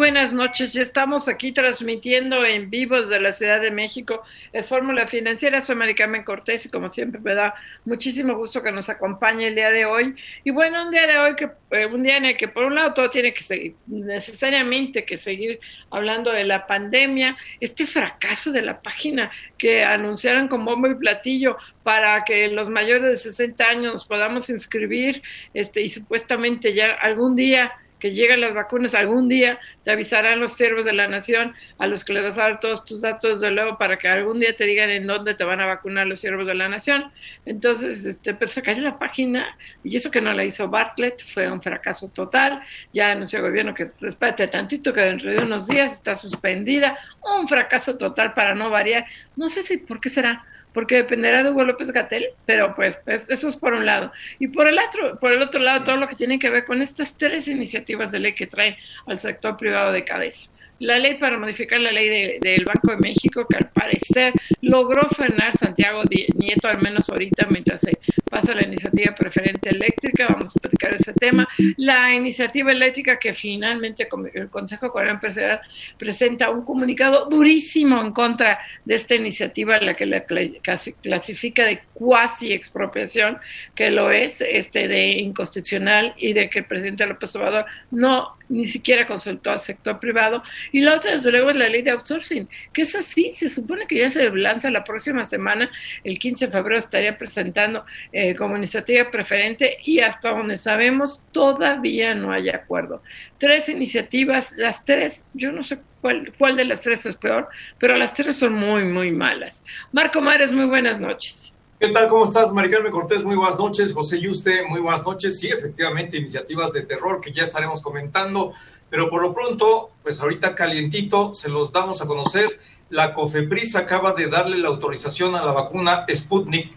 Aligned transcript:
Buenas 0.00 0.32
noches. 0.32 0.72
Ya 0.72 0.80
estamos 0.80 1.28
aquí 1.28 1.52
transmitiendo 1.52 2.42
en 2.42 2.70
vivo 2.70 2.98
desde 2.98 3.20
la 3.20 3.32
Ciudad 3.32 3.60
de 3.60 3.70
México 3.70 4.22
el 4.50 4.64
Fórmula 4.64 5.06
Financiera. 5.06 5.60
Soy 5.60 5.76
Maricarmen 5.76 6.24
Cortés 6.24 6.64
y 6.64 6.70
como 6.70 6.90
siempre 6.90 7.20
me 7.20 7.34
da 7.34 7.52
muchísimo 7.84 8.34
gusto 8.34 8.62
que 8.62 8.72
nos 8.72 8.88
acompañe 8.88 9.48
el 9.48 9.54
día 9.54 9.70
de 9.70 9.84
hoy. 9.84 10.14
Y 10.42 10.52
bueno, 10.52 10.84
un 10.84 10.90
día 10.90 11.06
de 11.06 11.18
hoy, 11.18 11.36
que 11.36 11.50
eh, 11.72 11.84
un 11.84 12.02
día 12.02 12.16
en 12.16 12.24
el 12.24 12.36
que 12.38 12.48
por 12.48 12.64
un 12.64 12.76
lado 12.76 12.94
todo 12.94 13.10
tiene 13.10 13.34
que 13.34 13.42
seguir, 13.42 13.74
necesariamente 13.88 15.04
que 15.04 15.18
seguir 15.18 15.60
hablando 15.90 16.32
de 16.32 16.44
la 16.44 16.66
pandemia, 16.66 17.36
este 17.60 17.86
fracaso 17.86 18.52
de 18.52 18.62
la 18.62 18.80
página 18.80 19.30
que 19.58 19.84
anunciaron 19.84 20.48
con 20.48 20.64
bombo 20.64 20.86
y 20.86 20.94
platillo 20.94 21.58
para 21.82 22.24
que 22.24 22.48
los 22.48 22.70
mayores 22.70 23.02
de 23.02 23.16
60 23.18 23.68
años 23.68 23.92
nos 23.92 24.04
podamos 24.06 24.48
inscribir 24.48 25.20
este, 25.52 25.82
y 25.82 25.90
supuestamente 25.90 26.72
ya 26.72 26.94
algún 26.94 27.36
día 27.36 27.70
que 28.00 28.12
lleguen 28.12 28.40
las 28.40 28.54
vacunas 28.54 28.94
algún 28.94 29.28
día, 29.28 29.60
te 29.84 29.92
avisarán 29.92 30.40
los 30.40 30.54
siervos 30.54 30.84
de 30.84 30.92
la 30.92 31.06
nación 31.06 31.54
a 31.78 31.86
los 31.86 32.04
que 32.04 32.12
les 32.12 32.22
vas 32.22 32.38
a 32.38 32.42
dar 32.42 32.60
todos 32.60 32.84
tus 32.84 33.02
datos 33.02 33.40
de 33.40 33.50
luego 33.50 33.78
para 33.78 33.98
que 33.98 34.08
algún 34.08 34.40
día 34.40 34.56
te 34.56 34.64
digan 34.64 34.90
en 34.90 35.06
dónde 35.06 35.34
te 35.34 35.44
van 35.44 35.60
a 35.60 35.66
vacunar 35.66 36.06
los 36.06 36.20
siervos 36.20 36.46
de 36.46 36.54
la 36.54 36.68
nación. 36.68 37.12
Entonces, 37.46 38.04
este, 38.04 38.34
pero 38.34 38.50
se 38.50 38.62
cayó 38.62 38.82
la 38.82 38.98
página 38.98 39.56
y 39.84 39.96
eso 39.96 40.10
que 40.10 40.20
no 40.20 40.32
la 40.32 40.44
hizo 40.44 40.68
Bartlett 40.68 41.22
fue 41.32 41.50
un 41.50 41.62
fracaso 41.62 42.08
total. 42.08 42.60
Ya 42.92 43.12
anunció 43.12 43.38
el 43.38 43.44
gobierno 43.44 43.74
que 43.74 43.86
espérate 44.00 44.48
tantito 44.48 44.92
que 44.92 45.00
dentro 45.00 45.30
de 45.30 45.38
unos 45.38 45.68
días 45.68 45.92
está 45.92 46.16
suspendida. 46.16 46.98
Un 47.38 47.46
fracaso 47.46 47.96
total 47.98 48.34
para 48.34 48.54
no 48.54 48.70
variar. 48.70 49.04
No 49.36 49.48
sé 49.48 49.62
si 49.62 49.76
por 49.76 50.00
qué 50.00 50.08
será 50.08 50.44
porque 50.72 50.96
dependerá 50.96 51.42
de 51.42 51.50
Hugo 51.50 51.64
López 51.64 51.90
Gatel, 51.90 52.28
pero 52.46 52.74
pues 52.74 52.98
eso 53.06 53.48
es 53.48 53.56
por 53.56 53.72
un 53.74 53.86
lado. 53.86 54.12
Y 54.38 54.48
por 54.48 54.68
el 54.68 54.78
otro, 54.78 55.18
por 55.18 55.32
el 55.32 55.42
otro 55.42 55.60
lado, 55.60 55.84
todo 55.84 55.96
lo 55.96 56.08
que 56.08 56.16
tiene 56.16 56.38
que 56.38 56.50
ver 56.50 56.64
con 56.64 56.82
estas 56.82 57.16
tres 57.16 57.48
iniciativas 57.48 58.10
de 58.10 58.18
ley 58.18 58.34
que 58.34 58.46
trae 58.46 58.78
al 59.06 59.20
sector 59.20 59.56
privado 59.56 59.92
de 59.92 60.04
cabeza 60.04 60.48
la 60.80 60.98
ley 60.98 61.14
para 61.14 61.38
modificar 61.38 61.78
la 61.80 61.92
ley 61.92 62.38
del 62.40 62.64
Banco 62.64 62.92
de 62.92 62.96
México, 62.96 63.46
que 63.48 63.56
al 63.56 63.70
parecer 63.70 64.32
logró 64.62 65.08
frenar 65.10 65.56
Santiago 65.56 66.02
Nieto, 66.36 66.68
al 66.68 66.80
menos 66.80 67.08
ahorita, 67.08 67.46
mientras 67.50 67.82
se 67.82 67.92
pasa 68.28 68.54
la 68.54 68.66
iniciativa 68.66 69.14
preferente 69.14 69.68
eléctrica, 69.68 70.28
vamos 70.28 70.56
a 70.56 70.60
platicar 70.60 70.94
ese 70.94 71.12
tema. 71.12 71.46
La 71.76 72.14
iniciativa 72.14 72.72
eléctrica 72.72 73.18
que 73.18 73.34
finalmente 73.34 74.08
el 74.34 74.48
Consejo 74.48 74.90
Coreano 74.90 75.16
Empresarial 75.16 75.60
presenta 75.98 76.50
un 76.50 76.64
comunicado 76.64 77.26
durísimo 77.26 78.00
en 78.00 78.12
contra 78.12 78.58
de 78.84 78.94
esta 78.94 79.14
iniciativa, 79.14 79.78
la 79.80 79.94
que 79.94 80.06
la 80.06 80.24
clasifica 80.24 81.64
de 81.64 81.82
cuasi 81.92 82.52
expropiación, 82.52 83.38
que 83.74 83.90
lo 83.90 84.10
es, 84.10 84.40
este, 84.40 84.88
de 84.88 85.10
inconstitucional 85.18 86.14
y 86.16 86.32
de 86.32 86.48
que 86.48 86.60
el 86.60 86.64
presidente 86.64 87.06
López 87.06 87.36
Obrador 87.36 87.66
no 87.90 88.39
ni 88.50 88.66
siquiera 88.66 89.06
consultó 89.06 89.50
al 89.50 89.60
sector 89.60 89.98
privado. 89.98 90.42
Y 90.72 90.80
la 90.80 90.96
otra, 90.96 91.16
desde 91.16 91.30
luego, 91.30 91.50
es 91.50 91.56
la 91.56 91.68
ley 91.68 91.82
de 91.82 91.92
outsourcing, 91.92 92.48
que 92.72 92.82
es 92.82 92.94
así, 92.94 93.32
se 93.34 93.48
supone 93.48 93.86
que 93.86 93.98
ya 93.98 94.10
se 94.10 94.28
lanza 94.30 94.70
la 94.70 94.84
próxima 94.84 95.24
semana, 95.24 95.70
el 96.04 96.18
15 96.18 96.46
de 96.46 96.52
febrero 96.52 96.78
estaría 96.78 97.16
presentando 97.16 97.84
eh, 98.12 98.34
como 98.34 98.56
iniciativa 98.56 99.10
preferente 99.10 99.78
y 99.84 100.00
hasta 100.00 100.30
donde 100.30 100.58
sabemos 100.58 101.24
todavía 101.32 102.14
no 102.14 102.32
hay 102.32 102.48
acuerdo. 102.50 103.02
Tres 103.38 103.68
iniciativas, 103.68 104.52
las 104.56 104.84
tres, 104.84 105.24
yo 105.32 105.52
no 105.52 105.62
sé 105.62 105.78
cuál, 106.00 106.32
cuál 106.36 106.56
de 106.56 106.64
las 106.64 106.80
tres 106.80 107.06
es 107.06 107.16
peor, 107.16 107.48
pero 107.78 107.96
las 107.96 108.14
tres 108.14 108.36
son 108.36 108.54
muy, 108.54 108.84
muy 108.84 109.12
malas. 109.12 109.64
Marco 109.92 110.20
Mares, 110.20 110.52
muy 110.52 110.66
buenas 110.66 111.00
noches. 111.00 111.54
¿Qué 111.80 111.88
tal? 111.88 112.08
¿Cómo 112.08 112.24
estás? 112.24 112.52
Maricarmen 112.52 112.92
Cortés, 112.92 113.24
muy 113.24 113.36
buenas 113.36 113.58
noches. 113.58 113.94
José 113.94 114.20
Yuste, 114.20 114.64
muy 114.68 114.80
buenas 114.80 115.06
noches. 115.06 115.40
Sí, 115.40 115.48
efectivamente, 115.48 116.18
iniciativas 116.18 116.74
de 116.74 116.82
terror 116.82 117.22
que 117.22 117.32
ya 117.32 117.42
estaremos 117.42 117.80
comentando, 117.80 118.52
pero 118.90 119.08
por 119.08 119.22
lo 119.22 119.32
pronto, 119.32 119.90
pues 120.02 120.20
ahorita 120.20 120.54
calientito, 120.54 121.32
se 121.32 121.48
los 121.48 121.72
damos 121.72 122.02
a 122.02 122.06
conocer. 122.06 122.60
La 122.90 123.14
COFEPRIS 123.14 123.76
acaba 123.76 124.12
de 124.12 124.26
darle 124.26 124.58
la 124.58 124.68
autorización 124.68 125.34
a 125.34 125.42
la 125.42 125.52
vacuna 125.52 126.04
Sputnik 126.12 126.70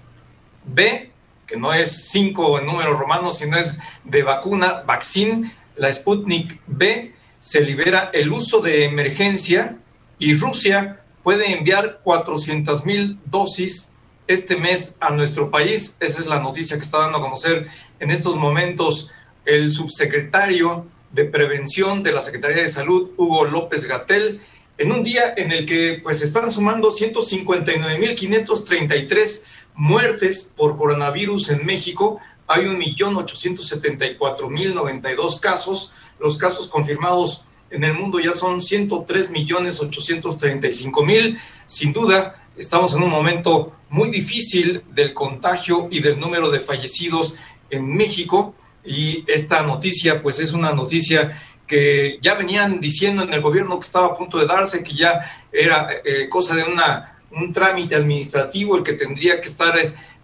B, 0.64 1.12
que 1.46 1.58
no 1.58 1.74
es 1.74 2.08
5 2.08 2.60
en 2.60 2.66
números 2.66 2.98
romanos, 2.98 3.40
sino 3.40 3.58
es 3.58 3.78
de 4.06 4.24
vacuna, 4.24 4.84
vaccine. 4.88 5.54
La 5.76 5.92
Sputnik 5.92 6.62
B 6.66 7.14
se 7.42 7.60
libera 7.60 8.10
el 8.14 8.32
uso 8.32 8.62
de 8.62 8.86
emergencia 8.86 9.78
y 10.18 10.38
Rusia 10.38 11.02
puede 11.24 11.52
enviar 11.52 12.00
400 12.02 12.86
mil 12.86 13.20
dosis 13.26 13.93
este 14.28 14.56
mes 14.56 14.98
a 15.00 15.12
nuestro 15.12 15.50
país. 15.52 15.98
Esa 16.00 16.22
es 16.22 16.28
la 16.28 16.40
noticia 16.40 16.78
que 16.78 16.84
está 16.84 17.00
dando 17.00 17.18
a 17.20 17.22
conocer 17.22 17.68
en 18.00 18.12
estos 18.12 18.36
momentos 18.36 19.10
el 19.46 19.72
subsecretario 19.72 20.86
de 21.12 21.24
Prevención 21.26 22.04
de 22.04 22.12
la 22.12 22.22
Secretaría 22.22 22.64
de 22.64 22.70
Salud, 22.70 23.12
Hugo 23.18 23.46
López 23.46 23.86
Gatel, 23.86 24.42
en 24.78 24.92
un 24.92 25.04
día 25.04 25.34
en 25.38 25.52
el 25.52 25.66
que 25.66 26.00
pues 26.02 26.24
están 26.24 26.52
sumando 26.52 26.90
159.533 26.90 29.44
muertes 29.76 30.54
por 30.56 30.78
coronavirus 30.78 31.50
en 31.50 31.66
México. 31.66 32.20
Hay 32.48 32.64
1.874.092 32.64 35.40
casos. 35.40 35.92
Los 36.20 36.38
casos 36.38 36.68
confirmados 36.68 37.44
en 37.70 37.84
el 37.84 37.94
mundo 37.94 38.20
ya 38.20 38.34
son 38.34 38.60
103.835.000. 38.60 41.40
Sin 41.66 41.94
duda, 41.94 42.43
estamos 42.58 42.94
en 42.94 43.04
un 43.04 43.10
momento 43.10 43.74
muy 43.90 44.10
difícil 44.10 44.84
del 44.92 45.14
contagio 45.14 45.88
y 45.92 46.00
del 46.00 46.20
número 46.20 46.50
de 46.50 46.60
fallecidos 46.60 47.36
en 47.70 47.96
México. 47.96 48.56
Y 48.86 49.24
esta 49.28 49.64
noticia 49.64 50.22
pues 50.22 50.40
es 50.40 50.54
una 50.54 50.74
noticia 50.74 51.42
que 51.66 52.18
ya 52.22 52.36
venían 52.36 52.80
diciendo 52.80 53.24
en 53.24 53.34
el 53.34 53.42
gobierno 53.42 53.80
que 53.80 53.86
estaba 53.86 54.08
a 54.08 54.16
punto 54.16 54.38
de 54.38 54.46
darse, 54.46 54.84
que 54.84 54.94
ya 54.94 55.22
era 55.52 55.90
eh, 56.04 56.28
cosa 56.30 56.56
de 56.56 56.64
una, 56.64 57.20
un 57.32 57.52
trámite 57.52 57.96
administrativo 57.96 58.76
el 58.78 58.84
que 58.84 58.94
tendría 58.94 59.40
que 59.40 59.48
estar 59.48 59.76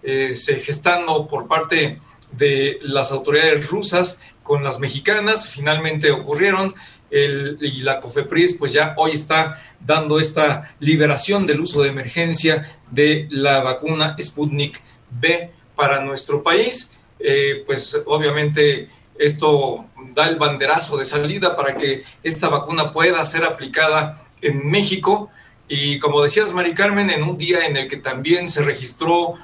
eh, 0.03 0.35
se 0.35 0.59
gestando 0.59 1.28
por 1.28 1.47
parte 1.47 2.00
de 2.31 2.79
las 2.81 3.12
autoridades 3.12 3.69
rusas 3.69 4.22
con 4.44 4.63
las 4.63 4.79
mexicanas, 4.79 5.47
finalmente 5.47 6.12
ocurrieron 6.12 6.73
y 7.12 7.81
la 7.81 8.00
COFEPRIS 8.00 8.53
pues 8.53 8.74
ya 8.74 8.94
hoy 8.97 9.12
está 9.12 9.62
dando 9.80 10.20
esta 10.20 10.75
liberación 10.80 11.46
del 11.47 11.62
uso 11.62 11.81
de 11.81 11.90
emergencia 11.90 12.80
de 12.92 13.28
la 13.31 13.62
vacuna 13.62 14.16
Sputnik 14.22 14.81
B 15.09 15.52
para 15.75 16.02
nuestro 16.02 16.44
país. 16.44 16.98
Eh, 17.19 17.64
pues 17.66 18.00
obviamente 18.06 18.90
esto 19.18 19.86
da 20.14 20.30
el 20.30 20.38
banderazo 20.38 20.98
de 20.98 21.06
salida 21.06 21.56
para 21.56 21.75
que 21.75 22.03
esta 22.24 22.48
vacuna 22.48 22.92
pueda 22.92 23.24
ser 23.25 23.44
aplicada 23.44 24.25
en 24.42 24.69
México. 24.69 25.30
Y 25.68 26.00
como 26.00 26.22
decías, 26.22 26.53
Mari 26.53 26.74
Carmen, 26.74 27.10
en 27.10 27.24
un 27.24 27.38
día 27.38 27.66
en 27.66 27.75
el 27.78 27.88
que 27.88 27.98
también 27.98 28.48
se 28.48 28.63
registró 28.63 29.36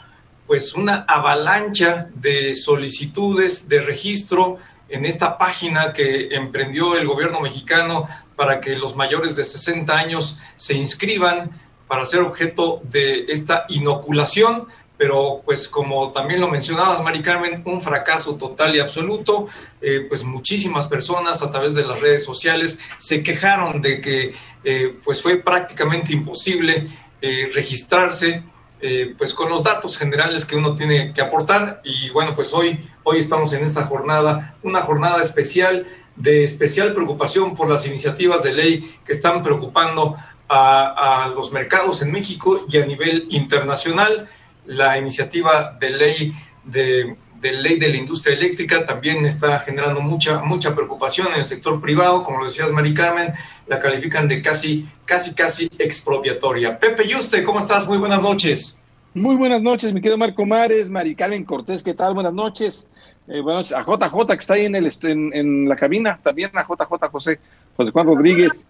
pues 0.47 0.73
una 0.73 1.05
avalancha 1.07 2.09
de 2.15 2.53
solicitudes 2.53 3.67
de 3.67 3.81
registro 3.81 4.57
en 4.89 5.05
esta 5.05 5.37
página 5.37 5.93
que 5.93 6.35
emprendió 6.35 6.95
el 6.95 7.07
gobierno 7.07 7.39
mexicano 7.39 8.07
para 8.35 8.59
que 8.59 8.77
los 8.77 8.95
mayores 8.95 9.35
de 9.35 9.45
60 9.45 9.95
años 9.95 10.39
se 10.55 10.75
inscriban 10.75 11.51
para 11.87 12.05
ser 12.05 12.21
objeto 12.21 12.81
de 12.83 13.25
esta 13.29 13.65
inoculación, 13.69 14.67
pero 14.97 15.41
pues 15.45 15.67
como 15.67 16.11
también 16.11 16.39
lo 16.39 16.47
mencionabas, 16.47 17.01
Mari 17.01 17.21
Carmen, 17.21 17.61
un 17.65 17.81
fracaso 17.81 18.35
total 18.35 18.75
y 18.75 18.79
absoluto, 18.79 19.47
eh, 19.81 20.05
pues 20.07 20.23
muchísimas 20.23 20.87
personas 20.87 21.43
a 21.43 21.51
través 21.51 21.75
de 21.75 21.85
las 21.85 21.99
redes 21.99 22.23
sociales 22.23 22.79
se 22.97 23.21
quejaron 23.21 23.81
de 23.81 24.01
que 24.01 24.33
eh, 24.63 24.95
pues 25.03 25.21
fue 25.21 25.37
prácticamente 25.37 26.13
imposible 26.13 26.87
eh, 27.21 27.49
registrarse 27.53 28.43
eh, 28.87 29.15
pues 29.17 29.33
con 29.33 29.49
los 29.49 29.63
datos 29.63 29.97
generales 29.97 30.45
que 30.45 30.55
uno 30.55 30.75
tiene 30.75 31.11
que 31.11 31.19
aportar. 31.19 31.81
Y 31.83 32.11
bueno, 32.11 32.35
pues 32.35 32.53
hoy, 32.53 32.87
hoy 33.01 33.17
estamos 33.17 33.51
en 33.53 33.63
esta 33.63 33.83
jornada, 33.83 34.55
una 34.61 34.79
jornada 34.81 35.19
especial 35.21 35.87
de 36.15 36.43
especial 36.43 36.93
preocupación 36.93 37.55
por 37.55 37.67
las 37.67 37.87
iniciativas 37.87 38.43
de 38.43 38.53
ley 38.53 38.95
que 39.03 39.11
están 39.11 39.41
preocupando 39.41 40.15
a, 40.47 41.31
los 41.33 41.51
mercados 41.51 42.03
en 42.03 42.11
México 42.11 42.63
y 42.69 42.77
a 42.77 42.85
nivel 42.85 43.25
internacional. 43.31 44.29
La 44.67 44.99
iniciativa 44.99 45.75
de 45.79 45.89
ley 45.89 46.33
de, 46.63 47.17
ley 47.41 47.79
de 47.79 47.89
la 47.89 47.97
industria 47.97 48.35
eléctrica 48.35 48.85
también 48.85 49.25
está 49.25 49.57
generando 49.61 49.99
mucha, 49.99 50.41
mucha 50.41 50.75
preocupación 50.75 51.29
en 51.33 51.39
el 51.39 51.47
sector 51.47 51.81
privado, 51.81 52.23
como 52.23 52.37
lo 52.37 52.43
decías, 52.45 52.71
Mari 52.71 52.93
Carmen, 52.93 53.33
la 53.67 53.79
califican 53.79 54.27
de 54.27 54.41
casi, 54.41 54.87
casi, 55.05 55.33
casi 55.33 55.69
expropiatoria. 55.77 56.77
Pepe 56.77 57.07
Yuste, 57.07 57.43
¿cómo 57.43 57.59
estás? 57.59 57.87
Muy 57.87 57.97
buenas 57.97 58.21
noches. 58.21 58.79
Muy 59.13 59.35
buenas 59.35 59.61
noches, 59.61 59.93
mi 59.93 60.01
querido 60.01 60.17
Marco 60.17 60.45
Mares, 60.45 60.89
Mari 60.89 61.15
Cortés, 61.45 61.83
¿qué 61.83 61.93
tal? 61.93 62.13
Buenas 62.13 62.33
noches. 62.33 62.85
Eh, 63.27 63.39
buenas 63.41 63.71
noches 63.71 63.73
a 63.73 63.83
JJ 63.83 64.27
que 64.27 64.33
está 64.33 64.53
ahí 64.55 64.65
en, 64.65 64.75
el, 64.75 64.91
en, 65.03 65.33
en 65.33 65.69
la 65.69 65.75
cabina, 65.75 66.19
también 66.21 66.51
a 66.53 66.63
JJ 66.63 67.09
José, 67.11 67.39
José 67.75 67.91
Juan 67.91 68.07
Rodríguez. 68.07 68.67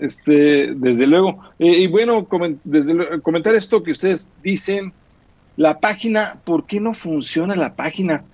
Este, 0.00 0.74
desde 0.74 1.06
luego. 1.06 1.38
Eh, 1.58 1.66
y 1.66 1.86
bueno, 1.86 2.26
desde 2.64 3.20
comentar 3.22 3.54
esto 3.54 3.82
que 3.82 3.92
ustedes 3.92 4.28
dicen, 4.42 4.92
la 5.56 5.80
página, 5.80 6.38
¿por 6.44 6.66
qué 6.66 6.80
no 6.80 6.92
funciona 6.92 7.54
la 7.56 7.74
página? 7.74 8.24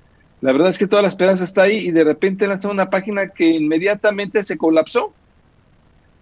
La 0.40 0.52
verdad 0.52 0.70
es 0.70 0.78
que 0.78 0.88
toda 0.88 1.02
la 1.02 1.08
esperanza 1.08 1.44
está 1.44 1.62
ahí 1.62 1.76
y 1.76 1.90
de 1.92 2.04
repente 2.04 2.46
lanzó 2.46 2.70
una 2.70 2.90
página 2.90 3.28
que 3.28 3.44
inmediatamente 3.44 4.42
se 4.42 4.58
colapsó. 4.58 5.12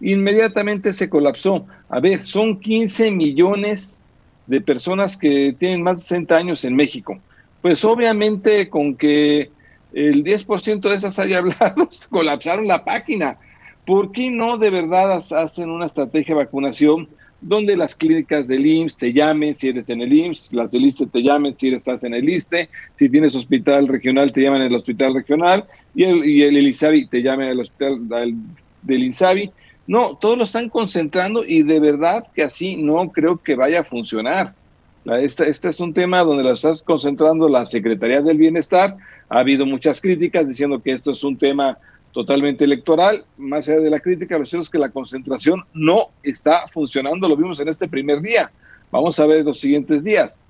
Inmediatamente 0.00 0.92
se 0.92 1.08
colapsó. 1.08 1.66
A 1.88 2.00
ver, 2.00 2.26
son 2.26 2.58
15 2.58 3.10
millones 3.10 4.00
de 4.46 4.60
personas 4.60 5.16
que 5.16 5.54
tienen 5.58 5.82
más 5.82 5.96
de 5.96 6.02
60 6.02 6.36
años 6.36 6.64
en 6.64 6.74
México. 6.74 7.18
Pues 7.62 7.84
obviamente 7.84 8.68
con 8.68 8.96
que 8.96 9.50
el 9.92 10.24
10% 10.24 10.80
de 10.80 10.96
esas 10.96 11.18
haya 11.18 11.38
hablado, 11.38 11.88
colapsaron 12.08 12.66
la 12.66 12.84
página. 12.84 13.38
¿Por 13.86 14.12
qué 14.12 14.30
no 14.30 14.58
de 14.58 14.70
verdad 14.70 15.22
hacen 15.32 15.70
una 15.70 15.86
estrategia 15.86 16.34
de 16.34 16.44
vacunación 16.44 17.08
donde 17.40 17.76
las 17.76 17.94
clínicas 17.94 18.46
del 18.48 18.66
IMSS 18.66 18.96
te 18.96 19.12
llamen 19.12 19.54
si 19.54 19.68
eres 19.68 19.88
en 19.88 20.02
el 20.02 20.12
IMSS, 20.12 20.52
las 20.52 20.70
del 20.70 20.84
ISTE 20.84 21.06
te 21.06 21.22
llamen 21.22 21.56
si 21.58 21.68
estás 21.68 22.04
en 22.04 22.12
el 22.12 22.28
ISTE, 22.28 22.68
si 22.98 23.08
tienes 23.08 23.34
hospital 23.34 23.88
regional 23.88 24.32
te 24.32 24.42
llaman 24.42 24.62
el 24.62 24.74
hospital 24.74 25.14
regional 25.14 25.64
y 25.94 26.04
el, 26.04 26.24
y 26.24 26.42
el 26.42 26.58
INSABI 26.58 27.06
te 27.06 27.22
llaman 27.22 27.48
el 27.48 27.60
hospital 27.60 28.08
del 28.82 29.02
INSABI? 29.04 29.50
No, 29.90 30.14
todos 30.14 30.38
lo 30.38 30.44
están 30.44 30.68
concentrando 30.68 31.44
y 31.44 31.64
de 31.64 31.80
verdad 31.80 32.24
que 32.32 32.44
así 32.44 32.76
no 32.76 33.10
creo 33.10 33.38
que 33.38 33.56
vaya 33.56 33.80
a 33.80 33.84
funcionar. 33.84 34.54
Este, 35.04 35.50
este 35.50 35.68
es 35.68 35.80
un 35.80 35.92
tema 35.92 36.22
donde 36.22 36.44
lo 36.44 36.52
estás 36.52 36.80
concentrando 36.80 37.48
la 37.48 37.66
Secretaría 37.66 38.22
del 38.22 38.38
Bienestar. 38.38 38.96
Ha 39.28 39.40
habido 39.40 39.66
muchas 39.66 40.00
críticas 40.00 40.46
diciendo 40.46 40.80
que 40.80 40.92
esto 40.92 41.10
es 41.10 41.24
un 41.24 41.36
tema 41.36 41.76
totalmente 42.12 42.62
electoral. 42.62 43.24
Más 43.36 43.68
allá 43.68 43.80
de 43.80 43.90
la 43.90 43.98
crítica, 43.98 44.38
lo 44.38 44.46
cierto 44.46 44.62
es 44.62 44.70
que 44.70 44.78
la 44.78 44.90
concentración 44.90 45.64
no 45.74 46.10
está 46.22 46.68
funcionando. 46.68 47.28
Lo 47.28 47.36
vimos 47.36 47.58
en 47.58 47.66
este 47.66 47.88
primer 47.88 48.20
día. 48.20 48.52
Vamos 48.92 49.18
a 49.18 49.26
ver 49.26 49.44
los 49.44 49.58
siguientes 49.58 50.04
días. 50.04 50.40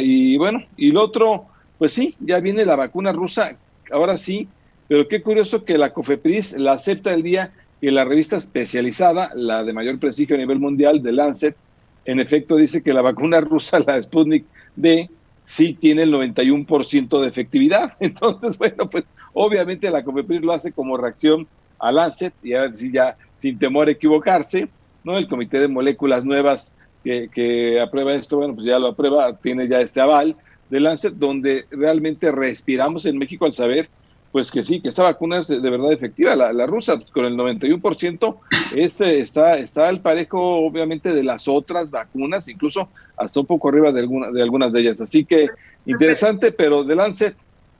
y 0.00 0.36
bueno, 0.38 0.64
y 0.76 0.90
lo 0.90 1.04
otro, 1.04 1.46
pues 1.78 1.92
sí, 1.92 2.16
ya 2.18 2.40
viene 2.40 2.64
la 2.64 2.74
vacuna 2.74 3.12
rusa. 3.12 3.56
Ahora 3.92 4.18
sí, 4.18 4.48
pero 4.88 5.06
qué 5.06 5.22
curioso 5.22 5.64
que 5.64 5.78
la 5.78 5.92
COFEPRIS 5.92 6.54
la 6.54 6.72
acepta 6.72 7.14
el 7.14 7.22
día 7.22 7.52
que 7.80 7.90
la 7.90 8.04
revista 8.04 8.36
especializada, 8.36 9.32
la 9.34 9.64
de 9.64 9.72
mayor 9.72 9.98
prestigio 9.98 10.36
a 10.36 10.38
nivel 10.38 10.58
mundial, 10.58 11.02
de 11.02 11.12
Lancet, 11.12 11.56
en 12.04 12.20
efecto 12.20 12.56
dice 12.56 12.82
que 12.82 12.92
la 12.92 13.02
vacuna 13.02 13.40
rusa, 13.40 13.78
la 13.80 14.00
Sputnik 14.02 14.46
D, 14.76 15.10
sí 15.44 15.74
tiene 15.74 16.02
el 16.02 16.12
91% 16.12 17.20
de 17.20 17.28
efectividad. 17.28 17.94
Entonces, 18.00 18.58
bueno, 18.58 18.88
pues 18.90 19.04
obviamente 19.32 19.90
la 19.90 20.04
COFEPRIS 20.04 20.42
lo 20.42 20.52
hace 20.52 20.72
como 20.72 20.96
reacción 20.96 21.46
a 21.78 21.92
Lancet 21.92 22.34
y 22.42 22.54
ahora 22.54 22.74
sí 22.74 22.90
ya 22.92 23.16
sin 23.36 23.58
temor 23.58 23.88
a 23.88 23.92
equivocarse, 23.92 24.68
¿no? 25.04 25.16
El 25.16 25.28
Comité 25.28 25.60
de 25.60 25.68
Moléculas 25.68 26.24
Nuevas 26.24 26.74
que, 27.04 27.28
que 27.32 27.80
aprueba 27.80 28.14
esto, 28.14 28.38
bueno, 28.38 28.54
pues 28.54 28.66
ya 28.66 28.78
lo 28.78 28.88
aprueba, 28.88 29.36
tiene 29.36 29.68
ya 29.68 29.80
este 29.80 30.00
aval 30.00 30.36
de 30.68 30.80
Lancet, 30.80 31.14
donde 31.14 31.66
realmente 31.70 32.30
respiramos 32.32 33.06
en 33.06 33.16
México 33.16 33.46
al 33.46 33.54
saber 33.54 33.88
pues 34.32 34.50
que 34.50 34.62
sí, 34.62 34.80
que 34.80 34.88
esta 34.88 35.02
vacuna 35.02 35.38
es 35.38 35.48
de, 35.48 35.58
verdad 35.58 35.92
efectiva. 35.92 36.36
La, 36.36 36.66
rusa, 36.66 36.96
pues, 36.96 37.10
con 37.10 37.24
el 37.24 37.34
91%, 37.34 38.36
es, 38.74 39.00
está, 39.00 39.56
está 39.58 39.88
al 39.88 40.00
parejo, 40.00 40.38
obviamente, 40.38 41.12
de 41.14 41.24
las 41.24 41.48
otras 41.48 41.90
vacunas, 41.90 42.48
incluso 42.48 42.88
hasta 43.16 43.40
un 43.40 43.46
poco 43.46 43.68
arriba 43.68 43.92
de, 43.92 44.00
alguna, 44.00 44.30
de 44.30 44.42
algunas 44.42 44.72
de 44.72 44.80
ellas. 44.80 45.00
Así 45.00 45.24
que 45.24 45.48
interesante, 45.86 46.52
pero 46.52 46.84
de 46.84 46.94
Lancet, 46.94 47.34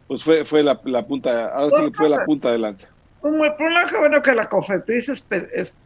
pues 0.06 0.24
fue, 0.24 0.44
fue 0.44 0.62
la, 0.62 0.76
punta, 1.06 1.48
ahora 1.48 1.84
sí 1.84 1.92
fue 1.94 2.08
la 2.08 2.24
punta 2.24 2.50
de 2.50 2.58
Lancet. 2.58 2.88
Como 3.20 3.44
el 3.44 3.54
problema 3.54 3.86
que 3.86 3.98
bueno 3.98 4.22
que 4.22 4.34
la 4.34 4.48
COFEPRIS 4.48 5.24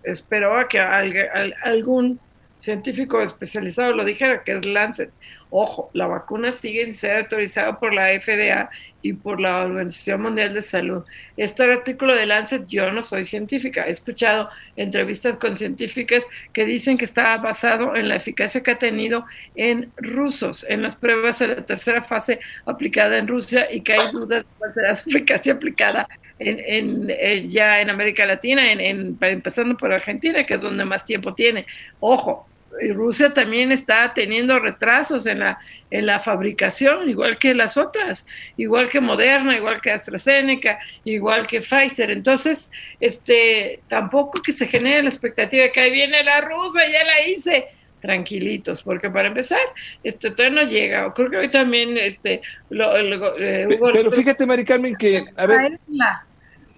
esperaba 0.05 0.69
que 0.69 0.79
algún 0.79 2.21
científico 2.59 3.21
especializado 3.21 3.93
lo 3.93 4.05
dijera, 4.05 4.45
que 4.45 4.53
es 4.53 4.65
Lancet. 4.65 5.11
Ojo, 5.55 5.91
la 5.93 6.07
vacuna 6.07 6.51
sigue 6.55 6.87
sin 6.87 6.95
ser 6.95 7.17
autorizada 7.19 7.79
por 7.79 7.93
la 7.93 8.09
FDA 8.19 8.71
y 9.03 9.13
por 9.13 9.39
la 9.39 9.59
Organización 9.59 10.23
Mundial 10.23 10.55
de 10.55 10.63
Salud. 10.63 11.05
Este 11.37 11.63
artículo 11.63 12.15
de 12.15 12.25
Lancet, 12.25 12.67
yo 12.69 12.91
no 12.91 13.03
soy 13.03 13.27
científica, 13.27 13.85
he 13.87 13.91
escuchado 13.91 14.49
entrevistas 14.77 15.37
con 15.37 15.55
científicas 15.55 16.25
que 16.55 16.65
dicen 16.65 16.97
que 16.97 17.05
está 17.05 17.37
basado 17.37 17.95
en 17.97 18.09
la 18.09 18.17
eficacia 18.17 18.63
que 18.63 18.71
ha 18.71 18.79
tenido 18.79 19.27
en 19.55 19.93
rusos, 19.99 20.65
en 20.71 20.81
las 20.81 20.97
pruebas 20.97 21.39
de 21.41 21.49
la 21.49 21.67
tercera 21.67 22.03
fase 22.03 22.41
aplicada 22.65 23.19
en 23.19 23.29
Rusia 23.29 23.71
y 23.71 23.83
que 23.83 23.93
hay 23.93 24.11
dudas 24.11 24.45
de 24.45 24.49
cuál 24.57 24.73
será 24.73 24.97
su 24.97 25.11
eficacia 25.11 25.53
aplicada 25.53 26.09
en, 26.39 27.05
en, 27.11 27.51
ya 27.51 27.83
en 27.83 27.91
América 27.91 28.25
Latina, 28.25 28.73
en, 28.73 29.19
empezando 29.21 29.77
por 29.77 29.93
Argentina, 29.93 30.45
que 30.45 30.55
es 30.55 30.63
donde 30.63 30.87
más 30.87 31.05
tiempo 31.05 31.35
tiene. 31.35 31.67
Ojo, 32.01 32.49
Rusia 32.95 33.33
también 33.33 33.71
está 33.73 34.13
teniendo 34.15 34.59
retrasos 34.59 35.27
en 35.27 35.41
la, 35.41 35.59
en 35.91 36.07
la 36.07 36.21
fabricación, 36.21 37.09
igual 37.09 37.39
que 37.39 37.55
las 37.55 37.77
otras, 37.77 38.27
igual 38.57 38.89
que 38.89 39.01
Moderna, 39.01 39.57
igual 39.57 39.81
que 39.81 39.91
AstraZeneca, 39.91 40.79
igual 41.05 41.47
que 41.47 41.61
Pfizer. 41.61 42.11
Entonces, 42.11 42.71
este, 42.99 43.81
tampoco 43.89 44.41
que 44.43 44.53
se 44.53 44.67
genere 44.67 45.03
la 45.03 45.11
expectativa 45.11 45.65
de 45.65 45.73
que 45.73 45.81
ahí 45.81 45.93
viene 45.93 46.23
la 46.25 46.41
rusa, 46.41 46.81
ya 46.87 47.05
la 47.05 47.27
hice. 47.27 47.67
Tranquilitos, 48.01 48.83
porque 48.83 49.09
para 49.11 49.29
empezar, 49.29 49.61
este 50.03 50.33
todavía 50.33 50.63
no 50.65 50.69
llega. 50.69 51.15
Creo 51.15 51.31
que 51.31 51.37
hoy 51.37 51.49
también, 51.49 51.97
este, 51.97 52.43
lo, 52.69 52.97
eh, 52.97 53.79
pero, 53.81 54.11
fíjate, 54.11 54.45
Mari 54.45 54.65
Carmen, 54.65 54.97
que 54.97 55.25
a 55.37 55.47
ver, 55.47 55.79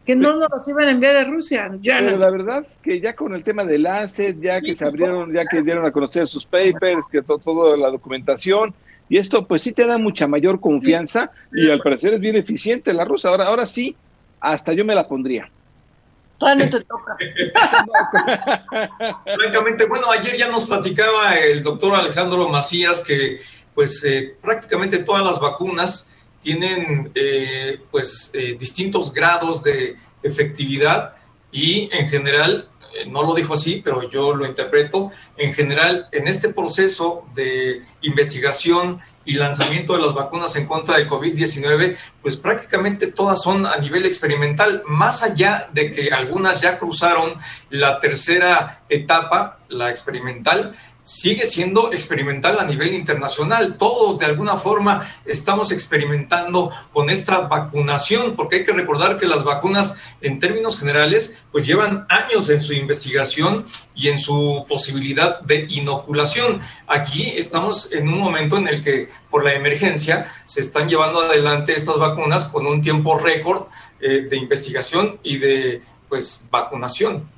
que 0.04 0.14
no 0.14 0.36
nos 0.36 0.50
los 0.50 0.68
iban 0.68 0.88
a 0.88 0.90
enviar 0.90 1.14
de 1.14 1.24
Rusia. 1.24 1.70
Ya 1.80 1.98
Pero 1.98 2.18
la 2.18 2.30
verdad 2.30 2.66
que 2.82 3.00
ya 3.00 3.14
con 3.14 3.34
el 3.34 3.42
tema 3.42 3.64
del 3.64 3.86
ACET, 3.86 4.40
ya 4.40 4.60
que 4.60 4.74
se 4.74 4.84
abrieron, 4.84 5.32
ya 5.32 5.46
que 5.46 5.62
dieron 5.62 5.86
a 5.86 5.92
conocer 5.92 6.28
sus 6.28 6.44
papers, 6.44 7.06
que 7.10 7.22
todo, 7.22 7.38
toda 7.38 7.76
la 7.76 7.90
documentación, 7.90 8.74
y 9.08 9.18
esto 9.18 9.46
pues 9.46 9.62
sí 9.62 9.72
te 9.72 9.86
da 9.86 9.98
mucha 9.98 10.26
mayor 10.26 10.60
confianza 10.60 11.30
y 11.52 11.70
al 11.70 11.80
parecer 11.80 12.14
es 12.14 12.20
bien 12.20 12.36
eficiente 12.36 12.92
la 12.92 13.04
rusa. 13.04 13.28
Ahora, 13.28 13.46
ahora 13.46 13.66
sí, 13.66 13.96
hasta 14.40 14.72
yo 14.72 14.84
me 14.84 14.94
la 14.94 15.08
pondría. 15.08 15.50
Todavía 16.38 16.64
no 16.66 16.70
te 16.70 16.84
toca. 16.84 17.16
Francamente, 19.36 19.86
bueno, 19.86 20.10
ayer 20.10 20.36
ya 20.36 20.48
nos 20.48 20.66
platicaba 20.66 21.36
el 21.36 21.62
doctor 21.62 21.94
Alejandro 21.94 22.48
Macías 22.48 23.04
que 23.06 23.38
pues 23.74 24.04
eh, 24.04 24.36
prácticamente 24.40 24.98
todas 24.98 25.24
las 25.24 25.40
vacunas 25.40 26.13
tienen 26.44 27.10
eh, 27.14 27.80
pues 27.90 28.30
eh, 28.34 28.54
distintos 28.56 29.12
grados 29.12 29.64
de 29.64 29.96
efectividad 30.22 31.14
y 31.50 31.88
en 31.90 32.06
general, 32.06 32.68
eh, 32.94 33.06
no 33.06 33.22
lo 33.22 33.34
dijo 33.34 33.54
así, 33.54 33.80
pero 33.82 34.08
yo 34.08 34.34
lo 34.36 34.46
interpreto, 34.46 35.10
en 35.38 35.54
general 35.54 36.06
en 36.12 36.28
este 36.28 36.50
proceso 36.50 37.26
de 37.34 37.82
investigación 38.02 39.00
y 39.24 39.34
lanzamiento 39.34 39.94
de 39.94 40.02
las 40.02 40.12
vacunas 40.12 40.54
en 40.56 40.66
contra 40.66 40.98
del 40.98 41.08
COVID-19, 41.08 41.96
pues 42.20 42.36
prácticamente 42.36 43.06
todas 43.06 43.40
son 43.42 43.64
a 43.64 43.76
nivel 43.78 44.04
experimental, 44.04 44.82
más 44.86 45.22
allá 45.22 45.70
de 45.72 45.90
que 45.90 46.10
algunas 46.10 46.60
ya 46.60 46.78
cruzaron 46.78 47.34
la 47.70 47.98
tercera 48.00 48.82
etapa, 48.90 49.60
la 49.68 49.88
experimental, 49.88 50.76
sigue 51.04 51.44
siendo 51.44 51.92
experimental 51.92 52.58
a 52.58 52.64
nivel 52.64 52.94
internacional. 52.94 53.76
Todos 53.76 54.18
de 54.18 54.24
alguna 54.24 54.56
forma 54.56 55.06
estamos 55.26 55.70
experimentando 55.70 56.70
con 56.92 57.10
esta 57.10 57.40
vacunación, 57.40 58.34
porque 58.34 58.56
hay 58.56 58.62
que 58.64 58.72
recordar 58.72 59.18
que 59.18 59.26
las 59.26 59.44
vacunas 59.44 60.00
en 60.22 60.38
términos 60.38 60.80
generales 60.80 61.38
pues 61.52 61.66
llevan 61.66 62.06
años 62.08 62.48
en 62.48 62.62
su 62.62 62.72
investigación 62.72 63.66
y 63.94 64.08
en 64.08 64.18
su 64.18 64.64
posibilidad 64.66 65.40
de 65.42 65.66
inoculación. 65.68 66.62
Aquí 66.86 67.34
estamos 67.36 67.92
en 67.92 68.08
un 68.08 68.18
momento 68.18 68.56
en 68.56 68.66
el 68.66 68.80
que 68.82 69.08
por 69.30 69.44
la 69.44 69.52
emergencia 69.52 70.26
se 70.46 70.62
están 70.62 70.88
llevando 70.88 71.20
adelante 71.20 71.74
estas 71.74 71.98
vacunas 71.98 72.46
con 72.46 72.66
un 72.66 72.80
tiempo 72.80 73.18
récord 73.18 73.66
eh, 74.00 74.22
de 74.22 74.36
investigación 74.38 75.18
y 75.22 75.36
de 75.36 75.82
pues 76.08 76.48
vacunación. 76.50 77.28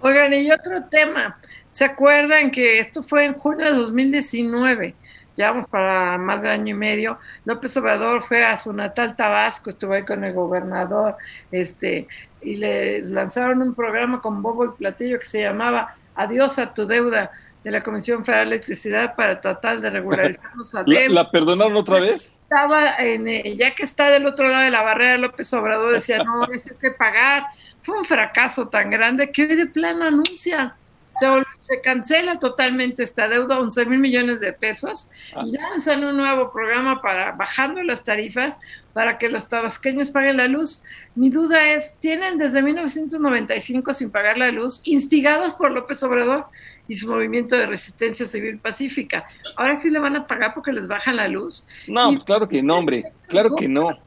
Oigan, 0.00 0.32
y 0.32 0.50
otro 0.50 0.84
tema, 0.90 1.38
¿Se 1.74 1.84
acuerdan 1.84 2.52
que 2.52 2.78
esto 2.78 3.02
fue 3.02 3.24
en 3.24 3.34
junio 3.34 3.66
de 3.66 3.72
2019? 3.72 4.94
Ya 5.34 5.50
vamos 5.50 5.66
para 5.66 6.16
más 6.18 6.40
de 6.40 6.48
año 6.48 6.72
y 6.72 6.78
medio. 6.78 7.18
López 7.44 7.76
Obrador 7.76 8.22
fue 8.22 8.44
a 8.44 8.56
su 8.56 8.72
natal 8.72 9.16
Tabasco, 9.16 9.70
estuvo 9.70 9.92
ahí 9.92 10.04
con 10.04 10.22
el 10.22 10.32
gobernador, 10.32 11.16
este, 11.50 12.06
y 12.40 12.54
le 12.54 13.00
lanzaron 13.02 13.60
un 13.60 13.74
programa 13.74 14.20
con 14.20 14.40
Bobo 14.40 14.66
y 14.66 14.68
Platillo 14.78 15.18
que 15.18 15.26
se 15.26 15.42
llamaba 15.42 15.96
adiós 16.14 16.60
a 16.60 16.72
tu 16.72 16.86
deuda 16.86 17.32
de 17.64 17.70
la 17.72 17.82
Comisión 17.82 18.24
Federal 18.24 18.50
de 18.50 18.54
Electricidad 18.54 19.16
para 19.16 19.40
tratar 19.40 19.80
de 19.80 19.90
regularizarnos 19.90 20.72
a 20.76 20.84
¿La, 20.86 21.08
¿La, 21.08 21.30
perdonaron 21.32 21.74
otra 21.74 21.98
vez? 21.98 22.36
Estaba 22.44 22.94
en, 22.98 23.26
eh, 23.26 23.56
ya 23.58 23.74
que 23.74 23.82
está 23.82 24.10
del 24.10 24.26
otro 24.26 24.48
lado 24.48 24.62
de 24.62 24.70
la 24.70 24.82
barrera, 24.82 25.18
López 25.18 25.52
Obrador 25.52 25.92
decía, 25.92 26.22
no, 26.22 26.44
esto 26.52 26.70
hay 26.70 26.78
que 26.78 26.92
pagar. 26.92 27.46
Fue 27.80 27.98
un 27.98 28.04
fracaso 28.04 28.68
tan 28.68 28.90
grande 28.90 29.32
que 29.32 29.42
hoy 29.42 29.56
de 29.56 29.66
plano 29.66 30.04
anuncian 30.04 30.72
se, 31.18 31.26
se, 31.58 31.80
cancela 31.80 32.38
totalmente 32.38 33.02
esta 33.02 33.28
deuda, 33.28 33.60
11 33.60 33.86
mil 33.86 33.98
millones 33.98 34.40
de 34.40 34.52
pesos, 34.52 35.10
y 35.44 35.52
lanzan 35.52 36.04
un 36.04 36.16
nuevo 36.16 36.52
programa 36.52 37.00
para 37.00 37.32
bajando 37.32 37.82
las 37.82 38.04
tarifas 38.04 38.58
para 38.92 39.18
que 39.18 39.28
los 39.28 39.48
tabasqueños 39.48 40.10
paguen 40.10 40.38
la 40.38 40.48
luz. 40.48 40.82
Mi 41.14 41.28
duda 41.28 41.68
es, 41.72 41.96
tienen 42.00 42.38
desde 42.38 42.62
1995 42.62 43.92
sin 43.92 44.10
pagar 44.10 44.38
la 44.38 44.50
luz, 44.50 44.80
instigados 44.84 45.54
por 45.54 45.72
López 45.72 46.02
Obrador 46.02 46.46
y 46.88 46.96
su 46.96 47.08
movimiento 47.08 47.56
de 47.56 47.66
resistencia 47.66 48.26
civil 48.26 48.58
pacífica. 48.58 49.24
Ahora 49.56 49.80
sí 49.80 49.90
le 49.90 49.98
van 49.98 50.16
a 50.16 50.26
pagar 50.26 50.54
porque 50.54 50.72
les 50.72 50.86
bajan 50.86 51.16
la 51.16 51.28
luz. 51.28 51.66
No, 51.86 52.18
claro 52.24 52.48
que 52.48 52.62
no, 52.62 52.78
hombre, 52.78 53.02
claro 53.28 53.54
que 53.56 53.68
no. 53.68 53.98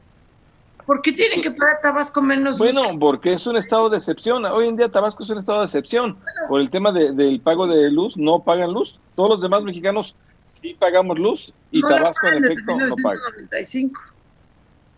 ¿Por 0.88 1.02
qué 1.02 1.12
tienen 1.12 1.42
que 1.42 1.50
pagar 1.50 1.80
Tabasco 1.82 2.22
menos? 2.22 2.56
Bueno, 2.56 2.80
porque 2.98 3.34
es 3.34 3.46
un 3.46 3.58
estado 3.58 3.90
de 3.90 3.98
excepción. 3.98 4.46
Hoy 4.46 4.68
en 4.68 4.76
día 4.78 4.88
Tabasco 4.88 5.22
es 5.22 5.28
un 5.28 5.36
estado 5.36 5.58
de 5.58 5.66
excepción. 5.66 6.16
Por 6.48 6.62
el 6.62 6.70
tema 6.70 6.92
del 6.92 7.42
pago 7.42 7.66
de 7.66 7.90
luz, 7.90 8.16
no 8.16 8.42
pagan 8.42 8.72
luz. 8.72 8.98
Todos 9.14 9.28
los 9.28 9.42
demás 9.42 9.62
mexicanos 9.62 10.16
sí 10.48 10.74
pagamos 10.78 11.18
luz 11.18 11.52
y 11.70 11.82
Tabasco 11.82 12.28
en 12.28 12.42
efecto 12.42 12.74
no 12.74 12.94
paga. 13.02 13.20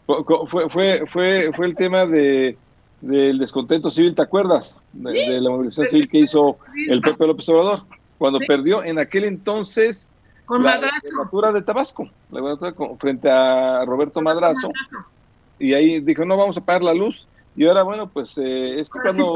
Fue, 0.06 0.68
fue, 0.68 1.06
fue, 1.08 1.50
fue 1.52 1.66
el 1.66 1.74
tema 1.74 2.06
de 2.06 2.56
del 3.00 3.38
descontento 3.38 3.90
civil, 3.90 4.14
¿te 4.14 4.22
acuerdas? 4.22 4.80
De, 4.92 5.40
la 5.40 5.50
movilización 5.50 5.86
pues 5.86 5.90
civil 5.90 6.08
que 6.08 6.18
hizo 6.18 6.58
el 6.88 7.00
Pepe 7.00 7.26
López 7.26 7.48
Obrador, 7.48 7.82
cuando 8.16 8.38
perdió 8.46 8.84
en 8.84 9.00
aquel 9.00 9.24
entonces 9.24 10.12
Con 10.44 10.62
la 10.62 10.76
gobernatura 10.76 11.50
de 11.50 11.62
Tabasco, 11.62 12.08
la 12.30 12.56
frente 13.00 13.28
a 13.28 13.84
Roberto 13.84 14.20
Madrazo 14.20 14.70
y 15.60 15.74
ahí 15.74 16.00
dijo, 16.00 16.24
no, 16.24 16.36
vamos 16.36 16.56
a 16.56 16.64
pagar 16.64 16.82
la 16.82 16.94
luz. 16.94 17.28
Y 17.54 17.66
ahora, 17.66 17.82
bueno, 17.82 18.08
pues 18.08 18.36
eh, 18.38 18.80
es 18.80 18.88
cuando 18.88 19.34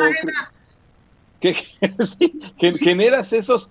que, 1.40 1.54
que, 2.58 2.72
generas 2.72 3.32
esos 3.32 3.70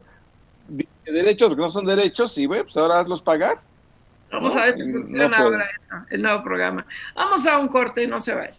derechos, 1.05 1.49
que 1.49 1.55
no 1.55 1.69
son 1.69 1.85
derechos, 1.85 2.37
y 2.37 2.45
bueno, 2.45 2.63
pues 2.65 2.77
ahora 2.77 2.99
hazlos 2.99 3.21
pagar. 3.21 3.59
Vamos 4.31 4.55
a 4.55 4.65
ver 4.65 4.75
si 4.75 4.91
funciona 4.91 5.37
ahora 5.37 5.65
el 6.09 6.21
nuevo 6.21 6.43
programa. 6.43 6.85
Vamos 7.15 7.45
a 7.45 7.57
un 7.57 7.67
corte, 7.67 8.07
no 8.07 8.19
se 8.19 8.33
vaya. 8.33 8.55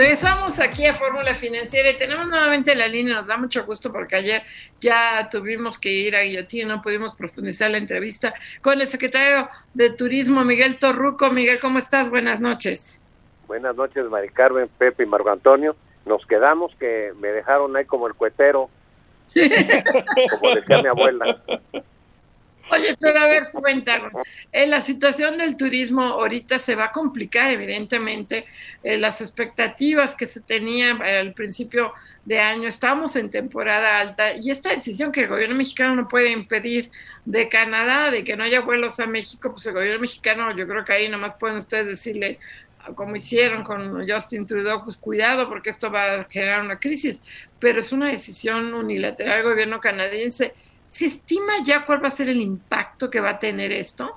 Regresamos 0.00 0.58
aquí 0.60 0.86
a 0.86 0.94
Fórmula 0.94 1.34
Financiera 1.34 1.90
y 1.90 1.94
tenemos 1.94 2.26
nuevamente 2.26 2.74
la 2.74 2.88
línea, 2.88 3.16
nos 3.16 3.26
da 3.26 3.36
mucho 3.36 3.66
gusto 3.66 3.92
porque 3.92 4.16
ayer 4.16 4.42
ya 4.80 5.28
tuvimos 5.30 5.78
que 5.78 5.90
ir 5.90 6.16
a 6.16 6.22
Guillotín, 6.22 6.68
no 6.68 6.80
pudimos 6.80 7.14
profundizar 7.14 7.70
la 7.70 7.76
entrevista 7.76 8.32
con 8.62 8.80
el 8.80 8.86
secretario 8.86 9.50
de 9.74 9.90
Turismo, 9.90 10.42
Miguel 10.42 10.78
Torruco. 10.78 11.28
Miguel, 11.28 11.60
¿cómo 11.60 11.78
estás? 11.78 12.08
Buenas 12.08 12.40
noches. 12.40 12.98
Buenas 13.46 13.76
noches, 13.76 14.02
Mari 14.06 14.30
Carmen, 14.30 14.70
Pepe 14.78 15.02
y 15.02 15.06
Marco 15.06 15.28
Antonio. 15.28 15.76
Nos 16.06 16.24
quedamos 16.24 16.74
que 16.76 17.12
me 17.20 17.28
dejaron 17.28 17.76
ahí 17.76 17.84
como 17.84 18.06
el 18.06 18.14
cuetero, 18.14 18.70
como 19.34 20.54
decía 20.54 20.80
mi 20.80 20.88
abuela. 20.88 21.42
Oye, 22.70 22.96
pero 23.00 23.20
a 23.20 23.26
ver, 23.26 23.48
cuéntanos. 23.52 24.12
En 24.52 24.70
la 24.70 24.80
situación 24.80 25.38
del 25.38 25.56
turismo 25.56 26.02
ahorita 26.02 26.58
se 26.58 26.74
va 26.74 26.86
a 26.86 26.92
complicar, 26.92 27.50
evidentemente. 27.50 28.46
Eh, 28.82 28.96
las 28.96 29.20
expectativas 29.20 30.14
que 30.14 30.26
se 30.26 30.40
tenían 30.40 31.02
al 31.02 31.32
principio 31.34 31.92
de 32.24 32.38
año, 32.38 32.68
estamos 32.68 33.16
en 33.16 33.30
temporada 33.30 33.98
alta 33.98 34.34
y 34.34 34.50
esta 34.50 34.70
decisión 34.70 35.10
que 35.10 35.22
el 35.22 35.28
gobierno 35.28 35.56
mexicano 35.56 35.96
no 35.96 36.08
puede 36.08 36.30
impedir 36.30 36.90
de 37.24 37.48
Canadá, 37.48 38.10
de 38.10 38.24
que 38.24 38.36
no 38.36 38.44
haya 38.44 38.60
vuelos 38.60 39.00
a 39.00 39.06
México, 39.06 39.50
pues 39.52 39.66
el 39.66 39.72
gobierno 39.72 40.00
mexicano, 40.00 40.54
yo 40.56 40.66
creo 40.68 40.84
que 40.84 40.92
ahí 40.92 41.08
nomás 41.08 41.34
pueden 41.34 41.56
ustedes 41.56 41.86
decirle, 41.86 42.38
como 42.94 43.16
hicieron 43.16 43.64
con 43.64 44.08
Justin 44.08 44.46
Trudeau, 44.46 44.84
pues 44.84 44.96
cuidado 44.96 45.48
porque 45.48 45.70
esto 45.70 45.90
va 45.90 46.14
a 46.14 46.24
generar 46.24 46.60
una 46.60 46.78
crisis, 46.78 47.22
pero 47.58 47.80
es 47.80 47.90
una 47.92 48.08
decisión 48.08 48.74
unilateral 48.74 49.42
del 49.42 49.52
gobierno 49.52 49.80
canadiense 49.80 50.54
¿Se 50.90 51.06
estima 51.06 51.54
ya 51.64 51.86
cuál 51.86 52.02
va 52.02 52.08
a 52.08 52.10
ser 52.10 52.28
el 52.28 52.40
impacto 52.40 53.08
que 53.08 53.20
va 53.20 53.30
a 53.30 53.38
tener 53.38 53.70
esto? 53.70 54.10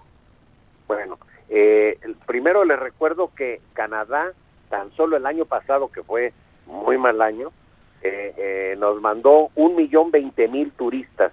Bueno, 0.88 1.20
eh, 1.48 2.00
primero 2.25 2.65
les 2.65 2.80
recuerdo 2.80 3.30
que 3.36 3.62
Canadá, 3.74 4.34
tan 4.70 4.92
solo 4.94 5.15
el 5.15 5.27
año 5.27 5.46
pasado, 5.46 5.92
que 5.92 6.01
fue 6.01 6.34
muy 6.65 6.98
mal 6.98 7.22
año, 7.22 7.51
eh, 8.01 8.34
eh, 8.38 8.75
nos 8.80 9.00
mandó 9.01 9.51
un 9.53 9.75
millón 9.75 10.10
veinte 10.10 10.48
mil 10.48 10.72
turistas, 10.72 11.32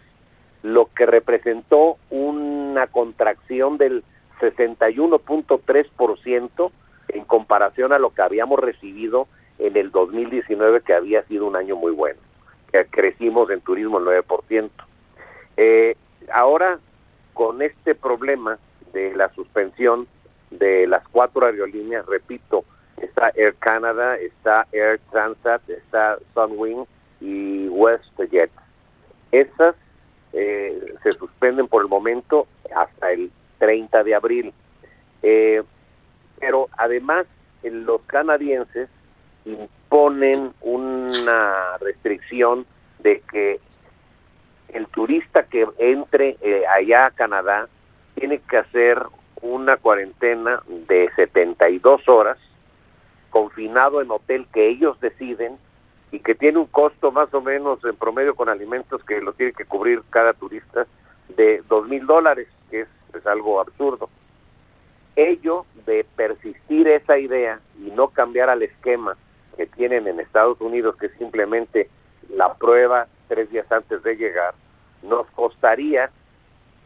lo 0.62 0.90
que 0.94 1.06
representó 1.06 1.96
una 2.10 2.86
contracción 2.88 3.78
del 3.78 4.04
61.3% 4.40 6.70
en 7.08 7.24
comparación 7.24 7.94
a 7.94 7.98
lo 7.98 8.10
que 8.10 8.20
habíamos 8.20 8.60
recibido 8.60 9.26
en 9.58 9.74
el 9.78 9.90
2019, 9.90 10.82
que 10.82 10.92
había 10.92 11.22
sido 11.22 11.46
un 11.46 11.56
año 11.56 11.76
muy 11.76 11.92
bueno, 11.92 12.20
que 12.70 12.84
crecimos 12.84 13.48
en 13.48 13.62
turismo 13.62 13.98
el 13.98 14.04
9%. 14.04 14.68
Eh, 15.62 15.94
ahora, 16.32 16.78
con 17.34 17.60
este 17.60 17.94
problema 17.94 18.58
de 18.94 19.14
la 19.14 19.28
suspensión 19.34 20.08
de 20.50 20.86
las 20.86 21.06
cuatro 21.08 21.44
aerolíneas, 21.44 22.06
repito, 22.06 22.64
está 22.96 23.30
Air 23.36 23.54
Canada, 23.56 24.16
está 24.16 24.66
Air 24.72 24.98
Transat, 25.10 25.60
está 25.68 26.16
Sunwing 26.32 26.86
y 27.20 27.68
WestJet. 27.68 28.50
Esas 29.32 29.76
eh, 30.32 30.82
se 31.02 31.12
suspenden 31.12 31.68
por 31.68 31.82
el 31.82 31.88
momento 31.88 32.46
hasta 32.74 33.12
el 33.12 33.30
30 33.58 34.02
de 34.02 34.14
abril. 34.14 34.54
Eh, 35.22 35.62
pero 36.38 36.70
además 36.78 37.26
los 37.62 38.00
canadienses 38.06 38.88
imponen 39.44 40.54
una 40.62 41.76
restricción 41.82 42.64
de 43.00 43.20
que 43.30 43.60
el 44.74 44.86
turista 44.86 45.44
que 45.44 45.66
entre 45.78 46.36
eh, 46.40 46.64
allá 46.66 47.06
a 47.06 47.10
Canadá 47.10 47.68
tiene 48.14 48.38
que 48.38 48.58
hacer 48.58 49.02
una 49.42 49.76
cuarentena 49.76 50.62
de 50.66 51.10
72 51.16 52.08
horas, 52.08 52.38
confinado 53.30 54.02
en 54.02 54.10
hotel 54.10 54.46
que 54.52 54.68
ellos 54.68 55.00
deciden 55.00 55.56
y 56.12 56.18
que 56.18 56.34
tiene 56.34 56.58
un 56.58 56.66
costo 56.66 57.12
más 57.12 57.32
o 57.32 57.40
menos 57.40 57.84
en 57.84 57.96
promedio 57.96 58.34
con 58.34 58.48
alimentos 58.48 59.02
que 59.04 59.20
lo 59.20 59.32
tiene 59.32 59.52
que 59.52 59.64
cubrir 59.64 60.02
cada 60.10 60.32
turista 60.32 60.86
de 61.36 61.62
dos 61.68 61.88
mil 61.88 62.06
dólares, 62.06 62.48
que 62.70 62.82
es, 62.82 62.88
es 63.14 63.26
algo 63.26 63.60
absurdo. 63.60 64.10
Ello 65.16 65.64
de 65.86 66.04
persistir 66.16 66.88
esa 66.88 67.18
idea 67.18 67.60
y 67.78 67.90
no 67.90 68.08
cambiar 68.08 68.50
al 68.50 68.62
esquema 68.62 69.16
que 69.56 69.66
tienen 69.66 70.08
en 70.08 70.20
Estados 70.20 70.60
Unidos, 70.60 70.96
que 70.96 71.08
simplemente 71.10 71.88
la 72.34 72.54
prueba 72.54 73.06
tres 73.30 73.48
días 73.48 73.70
antes 73.70 74.02
de 74.02 74.16
llegar, 74.16 74.54
nos 75.02 75.24
costaría 75.28 76.10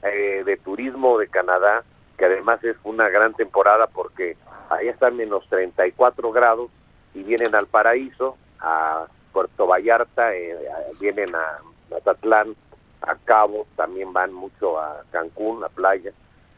eh, 0.02 0.42
de 0.44 0.56
turismo 0.58 1.18
de 1.18 1.26
Canadá, 1.28 1.82
que 2.18 2.26
además 2.26 2.62
es 2.62 2.76
una 2.84 3.08
gran 3.08 3.32
temporada 3.32 3.86
porque 3.86 4.36
ahí 4.68 4.88
están 4.88 5.16
menos 5.16 5.48
34 5.48 6.30
grados 6.32 6.70
y 7.14 7.22
vienen 7.22 7.54
al 7.54 7.66
paraíso, 7.66 8.36
a 8.60 9.06
Puerto 9.32 9.66
Vallarta, 9.66 10.34
eh, 10.36 10.54
vienen 11.00 11.34
a 11.34 11.60
Mazatlán, 11.90 12.54
a 13.00 13.16
Cabo, 13.24 13.66
también 13.74 14.12
van 14.12 14.34
mucho 14.34 14.78
a 14.78 15.02
Cancún, 15.12 15.64
a 15.64 15.70
playa. 15.70 16.12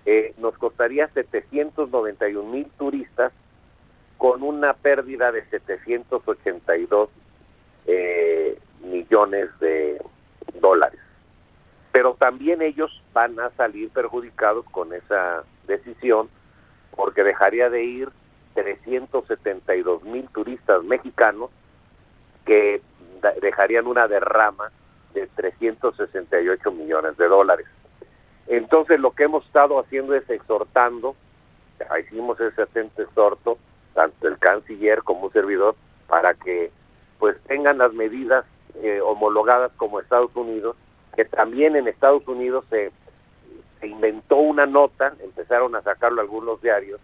Eh, 0.05 0.35
nos 0.39 0.59
costaría 0.59 1.07
791 1.09 2.43
mil 2.43 2.69
turistas 2.77 3.33
con 4.19 4.43
una 4.43 4.75
pérdida 4.75 5.31
de 5.31 5.45
782 5.47 7.09
eh, 7.87 8.59
millones 8.97 9.51
de 9.61 10.01
dólares. 10.61 11.01
Pero 11.93 12.15
también 12.15 12.63
ellos 12.63 13.03
van 13.13 13.39
a 13.41 13.51
salir 13.51 13.91
perjudicados 13.91 14.65
con 14.67 14.93
esa 14.93 15.45
decisión 15.67 16.29
porque 16.95 17.23
dejaría 17.23 17.69
de 17.71 17.85
ir 17.85 18.09
372 18.55 20.03
mil 20.05 20.29
turistas 20.31 20.83
mexicanos 20.83 21.51
que 22.45 22.81
dejarían 23.41 23.87
una 23.87 24.09
derrama 24.09 24.71
de 25.15 25.27
368 25.27 26.71
millones 26.73 27.17
de 27.17 27.29
dólares. 27.29 27.67
Entonces 28.47 29.01
lo 29.01 29.11
que 29.11 29.25
hemos 29.25 29.45
estado 29.45 29.79
haciendo 29.81 30.15
es 30.15 30.29
exhortando, 30.31 31.17
hicimos 32.01 32.39
ese 32.41 32.63
atento 32.63 33.03
exhorto, 33.03 33.59
tanto 33.95 34.29
el 34.29 34.39
canciller 34.39 35.03
como 35.03 35.27
un 35.27 35.33
servidor, 35.33 35.75
para 36.07 36.35
que 36.35 36.71
pues 37.19 37.37
tengan 37.45 37.79
las 37.79 37.93
medidas 37.93 38.45
eh, 38.83 39.01
homologadas 39.01 39.73
como 39.77 40.01
Estados 40.01 40.35
Unidos, 40.35 40.77
que 41.15 41.25
también 41.25 41.77
en 41.77 41.89
Estados 41.89 42.27
Unidos 42.29 42.65
se, 42.71 42.93
inventó 43.83 44.37
una 44.37 44.67
nota, 44.67 45.15
empezaron 45.23 45.75
a 45.77 45.83
sacarlo 45.83 46.21
algunos 46.21 46.61
diarios, 46.61 47.01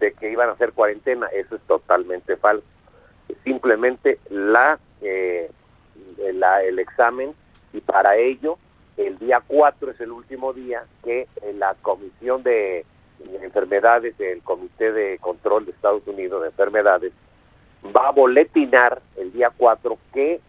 de 0.00 0.12
que 0.12 0.30
iban 0.30 0.48
a 0.48 0.52
hacer 0.52 0.72
cuarentena, 0.72 1.26
eso 1.28 1.56
es 1.56 1.62
totalmente 1.62 2.36
falso. 2.36 2.66
simplemente 3.44 4.18
la, 4.30 4.78
eh, 5.00 5.50
la, 6.34 6.62
el 6.62 6.78
examen 6.78 7.34
y 7.72 7.80
para 7.80 8.16
ello 8.16 8.58
el 8.96 9.18
día 9.18 9.42
4 9.46 9.90
es 9.90 10.00
el 10.00 10.10
último 10.10 10.52
día 10.52 10.84
que 11.04 11.28
la 11.54 11.74
Comisión 11.82 12.42
de 12.42 12.84
Enfermedades 13.42 14.16
del 14.18 14.42
Comité 14.42 14.92
de 14.92 15.18
Control 15.18 15.64
de 15.64 15.72
Estados 15.72 16.06
Unidos 16.06 16.42
de 16.42 16.48
Enfermedades 16.48 17.12
va 17.94 18.08
a 18.08 18.12
boletinar 18.12 19.00
el 19.16 19.32
día 19.32 19.50
4 19.56 19.98
que 20.12 20.40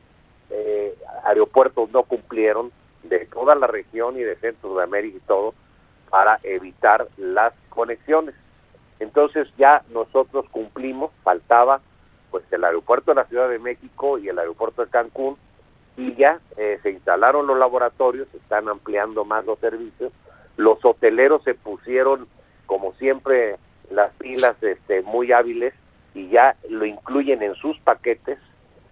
eh, 0.50 0.96
aeropuertos 1.24 1.90
no 1.92 2.04
cumplieron 2.04 2.72
de 3.04 3.26
toda 3.26 3.56
la 3.56 3.68
región 3.68 4.18
y 4.18 4.22
de 4.22 4.36
Centro 4.38 4.76
de 4.76 4.84
América 4.84 5.18
y 5.18 5.28
todo 5.28 5.54
para 6.10 6.40
evitar 6.44 7.08
las 7.18 7.54
conexiones. 7.70 8.36
Entonces 9.00 9.48
ya 9.58 9.84
nosotros 9.90 10.46
cumplimos, 10.52 11.12
faltaba 11.24 11.82
pues 12.32 12.44
el 12.52 12.64
aeropuerto 12.64 13.12
de 13.12 13.16
la 13.16 13.26
Ciudad 13.26 13.50
de 13.50 13.60
México 13.60 14.18
y 14.18 14.28
el 14.30 14.40
aeropuerto 14.40 14.84
de 14.84 14.92
Cancún 14.92 15.38
y 15.96 16.14
ya 16.16 16.40
eh, 16.58 16.80
se 16.84 16.92
instalaron 16.92 17.48
los 17.48 17.58
laboratorios, 17.58 18.28
se 18.32 18.38
están 18.38 18.68
ampliando 18.70 19.26
más 19.26 19.46
los 19.46 19.60
servicios, 19.60 20.12
los 20.56 20.84
hoteleros 20.84 21.44
se 21.44 21.56
pusieron 21.56 22.28
como 22.66 22.94
siempre 22.94 23.58
las 23.90 24.14
pilas 24.16 24.56
este, 24.62 25.02
muy 25.04 25.32
hábiles 25.32 25.74
y 26.14 26.30
ya 26.30 26.56
lo 26.70 26.86
incluyen 26.86 27.42
en 27.42 27.56
sus 27.56 27.80
paquetes 27.80 28.38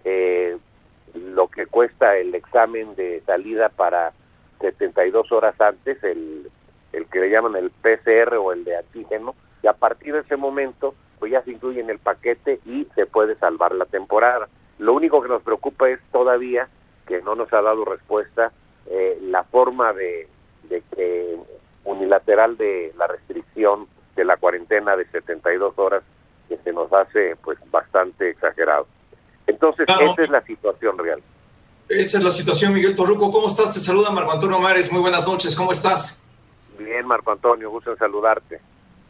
eh, 0.04 0.56
lo 1.16 1.48
que 1.48 1.66
cuesta 1.66 2.16
el 2.16 2.34
examen 2.34 2.94
de 2.96 3.22
salida 3.26 3.68
para 3.68 4.12
72 4.60 5.30
horas 5.32 5.60
antes, 5.60 6.02
el, 6.04 6.50
el 6.92 7.06
que 7.06 7.20
le 7.20 7.30
llaman 7.30 7.56
el 7.56 7.70
PCR 7.70 8.34
o 8.36 8.52
el 8.52 8.64
de 8.64 8.76
antígeno, 8.76 9.34
y 9.62 9.66
a 9.66 9.72
partir 9.72 10.14
de 10.14 10.20
ese 10.20 10.36
momento 10.36 10.94
pues 11.18 11.32
ya 11.32 11.42
se 11.42 11.52
incluye 11.52 11.80
en 11.80 11.90
el 11.90 11.98
paquete 11.98 12.60
y 12.66 12.86
se 12.94 13.06
puede 13.06 13.36
salvar 13.36 13.74
la 13.74 13.86
temporada. 13.86 14.48
Lo 14.78 14.92
único 14.92 15.22
que 15.22 15.28
nos 15.28 15.42
preocupa 15.42 15.88
es 15.88 16.00
todavía 16.12 16.68
que 17.06 17.22
no 17.22 17.34
nos 17.34 17.52
ha 17.52 17.62
dado 17.62 17.84
respuesta 17.84 18.52
eh, 18.86 19.18
la 19.22 19.44
forma 19.44 19.92
de, 19.92 20.28
de 20.64 20.82
que 20.94 21.36
unilateral 21.84 22.56
de 22.56 22.92
la 22.96 23.06
restricción 23.06 23.86
de 24.14 24.24
la 24.24 24.36
cuarentena 24.36 24.96
de 24.96 25.06
72 25.06 25.78
horas 25.78 26.02
que 26.48 26.58
se 26.58 26.72
nos 26.72 26.92
hace 26.92 27.36
pues 27.36 27.58
bastante 27.70 28.30
exagerado. 28.30 28.86
Entonces, 29.46 29.86
esa 29.88 30.22
es 30.22 30.30
la 30.30 30.42
situación 30.42 30.98
real. 30.98 31.22
Esa 31.88 32.18
es 32.18 32.24
la 32.24 32.30
situación, 32.30 32.72
Miguel 32.72 32.94
Torruco. 32.94 33.30
¿Cómo 33.30 33.46
estás? 33.46 33.72
Te 33.72 33.80
saluda 33.80 34.10
Marco 34.10 34.32
Antonio 34.32 34.58
Mares. 34.58 34.92
Muy 34.92 35.00
buenas 35.00 35.26
noches. 35.26 35.54
¿Cómo 35.54 35.70
estás? 35.70 36.22
Bien, 36.78 37.06
Marco 37.06 37.30
Antonio. 37.30 37.70
Gusto 37.70 37.92
en 37.92 37.98
saludarte. 37.98 38.60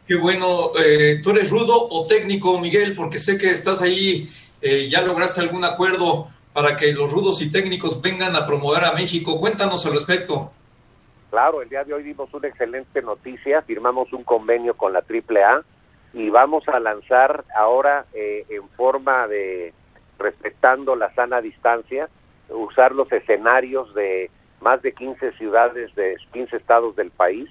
Qué 0.07 0.15
bueno. 0.15 0.71
Eh, 0.77 1.19
¿Tú 1.23 1.31
eres 1.31 1.49
rudo 1.49 1.87
o 1.89 2.05
técnico, 2.05 2.59
Miguel? 2.59 2.93
Porque 2.93 3.17
sé 3.17 3.37
que 3.37 3.49
estás 3.49 3.81
ahí, 3.81 4.29
eh, 4.61 4.87
ya 4.87 5.01
lograste 5.01 5.41
algún 5.41 5.65
acuerdo 5.65 6.29
para 6.53 6.77
que 6.77 6.93
los 6.93 7.11
rudos 7.11 7.41
y 7.41 7.51
técnicos 7.51 8.01
vengan 8.01 8.35
a 8.35 8.45
promover 8.45 8.85
a 8.85 8.93
México. 8.93 9.39
Cuéntanos 9.39 9.85
al 9.85 9.93
respecto. 9.93 10.51
Claro, 11.29 11.61
el 11.61 11.69
día 11.69 11.83
de 11.83 11.93
hoy 11.93 12.03
dimos 12.03 12.33
una 12.33 12.47
excelente 12.47 13.01
noticia. 13.01 13.63
Firmamos 13.63 14.13
un 14.13 14.23
convenio 14.23 14.75
con 14.75 14.93
la 14.93 14.99
AAA 14.99 15.63
y 16.13 16.29
vamos 16.29 16.67
a 16.67 16.79
lanzar 16.79 17.43
ahora 17.55 18.05
eh, 18.13 18.45
en 18.49 18.67
forma 18.69 19.27
de 19.27 19.73
respetando 20.17 20.95
la 20.95 21.13
sana 21.13 21.41
distancia, 21.41 22.09
usar 22.49 22.93
los 22.93 23.11
escenarios 23.11 23.93
de 23.93 24.29
más 24.61 24.81
de 24.81 24.93
15 24.93 25.33
ciudades 25.33 25.93
de 25.95 26.17
15 26.33 26.57
estados 26.57 26.95
del 26.95 27.11
país, 27.11 27.49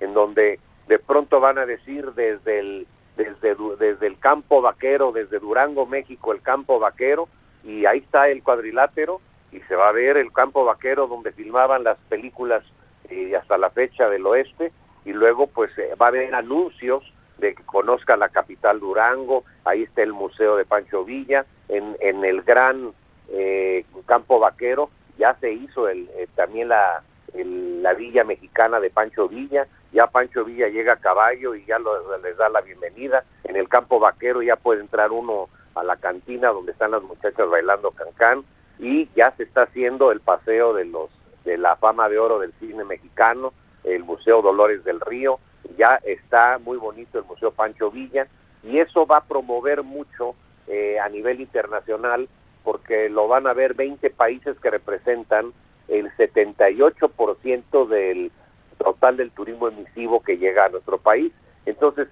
en 0.00 0.14
donde 0.14 0.58
de 0.88 0.98
pronto 0.98 1.40
van 1.40 1.58
a 1.58 1.66
decir 1.66 2.12
desde 2.12 2.60
el 2.60 2.86
desde, 3.16 3.56
desde 3.78 4.06
el 4.06 4.18
campo 4.18 4.62
vaquero, 4.62 5.10
desde 5.10 5.40
Durango, 5.40 5.86
México, 5.86 6.32
el 6.32 6.40
campo 6.40 6.78
vaquero, 6.78 7.28
y 7.64 7.84
ahí 7.84 7.98
está 7.98 8.28
el 8.28 8.42
cuadrilátero, 8.44 9.20
y 9.50 9.60
se 9.62 9.74
va 9.74 9.88
a 9.88 9.92
ver 9.92 10.16
el 10.16 10.32
campo 10.32 10.64
vaquero 10.64 11.08
donde 11.08 11.32
filmaban 11.32 11.82
las 11.82 11.98
películas 12.08 12.62
y 13.10 13.34
hasta 13.34 13.58
la 13.58 13.70
fecha 13.70 14.08
del 14.08 14.24
oeste, 14.26 14.72
y 15.04 15.12
luego 15.12 15.48
pues 15.48 15.76
eh, 15.78 15.94
va 16.00 16.06
a 16.06 16.08
haber 16.10 16.34
anuncios 16.34 17.02
de 17.38 17.54
que 17.54 17.62
conozca 17.64 18.16
la 18.16 18.28
capital 18.28 18.80
Durango, 18.80 19.44
ahí 19.64 19.82
está 19.82 20.02
el 20.02 20.12
Museo 20.12 20.56
de 20.56 20.64
Pancho 20.64 21.04
Villa, 21.04 21.44
en, 21.68 21.96
en 22.00 22.24
el 22.24 22.42
gran 22.42 22.92
eh, 23.30 23.84
campo 24.06 24.38
vaquero. 24.38 24.90
Ya 25.18 25.34
se 25.40 25.52
hizo 25.52 25.88
el, 25.88 26.08
eh, 26.16 26.28
también 26.34 26.68
la, 26.68 27.02
la 27.34 27.94
Villa 27.94 28.24
Mexicana 28.24 28.80
de 28.80 28.90
Pancho 28.90 29.28
Villa, 29.28 29.66
ya 29.92 30.06
Pancho 30.06 30.44
Villa 30.44 30.68
llega 30.68 30.94
a 30.94 30.96
caballo 30.96 31.54
y 31.54 31.64
ya 31.64 31.78
les 32.22 32.36
da 32.36 32.48
la 32.48 32.60
bienvenida, 32.60 33.24
en 33.44 33.56
el 33.56 33.68
campo 33.68 33.98
vaquero 33.98 34.42
ya 34.42 34.56
puede 34.56 34.80
entrar 34.80 35.10
uno 35.10 35.48
a 35.74 35.82
la 35.82 35.96
cantina 35.96 36.48
donde 36.50 36.72
están 36.72 36.90
las 36.90 37.02
muchachas 37.02 37.48
bailando 37.48 37.90
cancán. 37.92 38.44
Y 38.78 39.08
ya 39.16 39.32
se 39.36 39.42
está 39.42 39.62
haciendo 39.62 40.12
el 40.12 40.20
paseo 40.20 40.72
de 40.72 40.84
los 40.84 41.10
de 41.44 41.58
la 41.58 41.74
fama 41.76 42.08
de 42.08 42.18
oro 42.18 42.38
del 42.38 42.52
cine 42.60 42.84
mexicano, 42.84 43.52
el 43.82 44.04
Museo 44.04 44.42
Dolores 44.42 44.84
del 44.84 45.00
Río, 45.00 45.40
ya 45.76 45.96
está 46.04 46.58
muy 46.58 46.76
bonito 46.76 47.18
el 47.18 47.24
Museo 47.24 47.50
Pancho 47.50 47.90
Villa. 47.90 48.28
Y 48.62 48.78
eso 48.78 49.06
va 49.06 49.18
a 49.18 49.24
promover 49.24 49.82
mucho 49.82 50.34
eh, 50.68 50.98
a 50.98 51.08
nivel 51.08 51.40
internacional 51.40 52.28
porque 52.64 53.08
lo 53.08 53.28
van 53.28 53.46
a 53.46 53.54
ver 53.54 53.74
20 53.74 54.10
países 54.10 54.58
que 54.60 54.70
representan 54.70 55.52
el 55.88 56.10
78% 56.16 57.88
del 57.88 58.30
total 58.76 59.16
del 59.16 59.30
turismo 59.30 59.68
emisivo 59.68 60.22
que 60.22 60.36
llega 60.36 60.66
a 60.66 60.68
nuestro 60.68 60.98
país. 60.98 61.32
Entonces, 61.66 62.08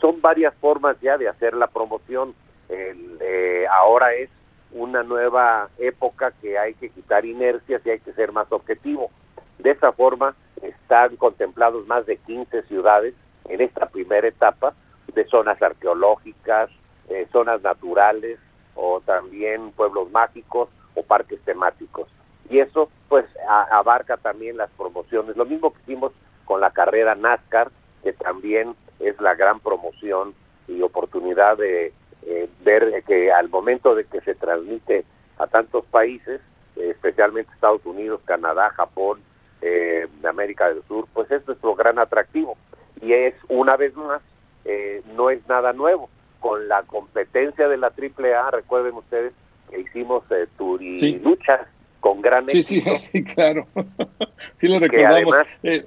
son 0.00 0.20
varias 0.20 0.54
formas 0.56 0.98
ya 1.00 1.18
de 1.18 1.28
hacer 1.28 1.54
la 1.54 1.66
promoción. 1.66 2.34
Eh, 2.68 3.66
ahora 3.70 4.14
es 4.14 4.30
una 4.72 5.02
nueva 5.02 5.68
época 5.78 6.32
que 6.40 6.58
hay 6.58 6.74
que 6.74 6.90
quitar 6.90 7.24
inercias 7.24 7.82
y 7.84 7.90
hay 7.90 8.00
que 8.00 8.12
ser 8.12 8.32
más 8.32 8.50
objetivo. 8.50 9.10
De 9.58 9.70
esa 9.70 9.92
forma 9.92 10.34
están 10.62 11.16
contemplados 11.16 11.86
más 11.86 12.06
de 12.06 12.16
15 12.16 12.62
ciudades 12.62 13.14
en 13.48 13.60
esta 13.60 13.86
primera 13.86 14.26
etapa 14.26 14.74
de 15.14 15.24
zonas 15.26 15.60
arqueológicas, 15.62 16.70
eh, 17.08 17.26
zonas 17.32 17.62
naturales 17.62 18.38
o 18.74 19.00
también 19.00 19.72
pueblos 19.72 20.10
mágicos 20.10 20.68
o 20.94 21.02
parques 21.02 21.40
temáticos. 21.42 22.08
Y 22.50 22.60
eso 22.60 22.88
pues 23.08 23.26
abarca 23.70 24.16
también 24.16 24.56
las 24.56 24.70
promociones. 24.70 25.36
Lo 25.36 25.44
mismo 25.44 25.72
que 25.72 25.80
hicimos 25.82 26.12
con 26.44 26.60
la 26.60 26.70
carrera 26.70 27.14
NASCAR, 27.14 27.70
que 28.02 28.12
también 28.12 28.74
es 29.00 29.20
la 29.20 29.34
gran 29.34 29.60
promoción 29.60 30.34
y 30.66 30.82
oportunidad 30.82 31.56
de 31.56 31.92
eh, 32.22 32.48
ver 32.62 33.02
que 33.04 33.32
al 33.32 33.48
momento 33.48 33.94
de 33.94 34.04
que 34.04 34.20
se 34.20 34.34
transmite 34.34 35.04
a 35.38 35.46
tantos 35.46 35.84
países, 35.86 36.40
especialmente 36.76 37.52
Estados 37.52 37.84
Unidos, 37.84 38.20
Canadá, 38.24 38.70
Japón, 38.70 39.20
eh, 39.60 40.06
América 40.24 40.68
del 40.68 40.82
Sur, 40.84 41.06
pues 41.12 41.30
es 41.30 41.46
nuestro 41.46 41.74
gran 41.74 41.98
atractivo. 41.98 42.56
Y 43.00 43.12
es, 43.12 43.34
una 43.48 43.76
vez 43.76 43.94
más, 43.96 44.20
eh, 44.64 45.02
no 45.14 45.30
es 45.30 45.46
nada 45.48 45.72
nuevo. 45.72 46.08
Con 46.40 46.68
la 46.68 46.82
competencia 46.82 47.68
de 47.68 47.76
la 47.76 47.88
AAA, 47.88 48.50
recuerden 48.52 48.94
ustedes 48.94 49.32
que 49.70 49.80
hicimos 49.80 50.24
eh, 50.30 50.46
Turiluchas 50.56 51.66
con 52.00 52.22
gran 52.22 52.48
éxito. 52.48 52.96
Sí, 52.96 53.08
sí, 53.12 53.24
claro. 53.24 53.66
sí 54.58 54.68
lo 54.68 54.78
recordamos. 54.78 55.36
Eh, 55.62 55.84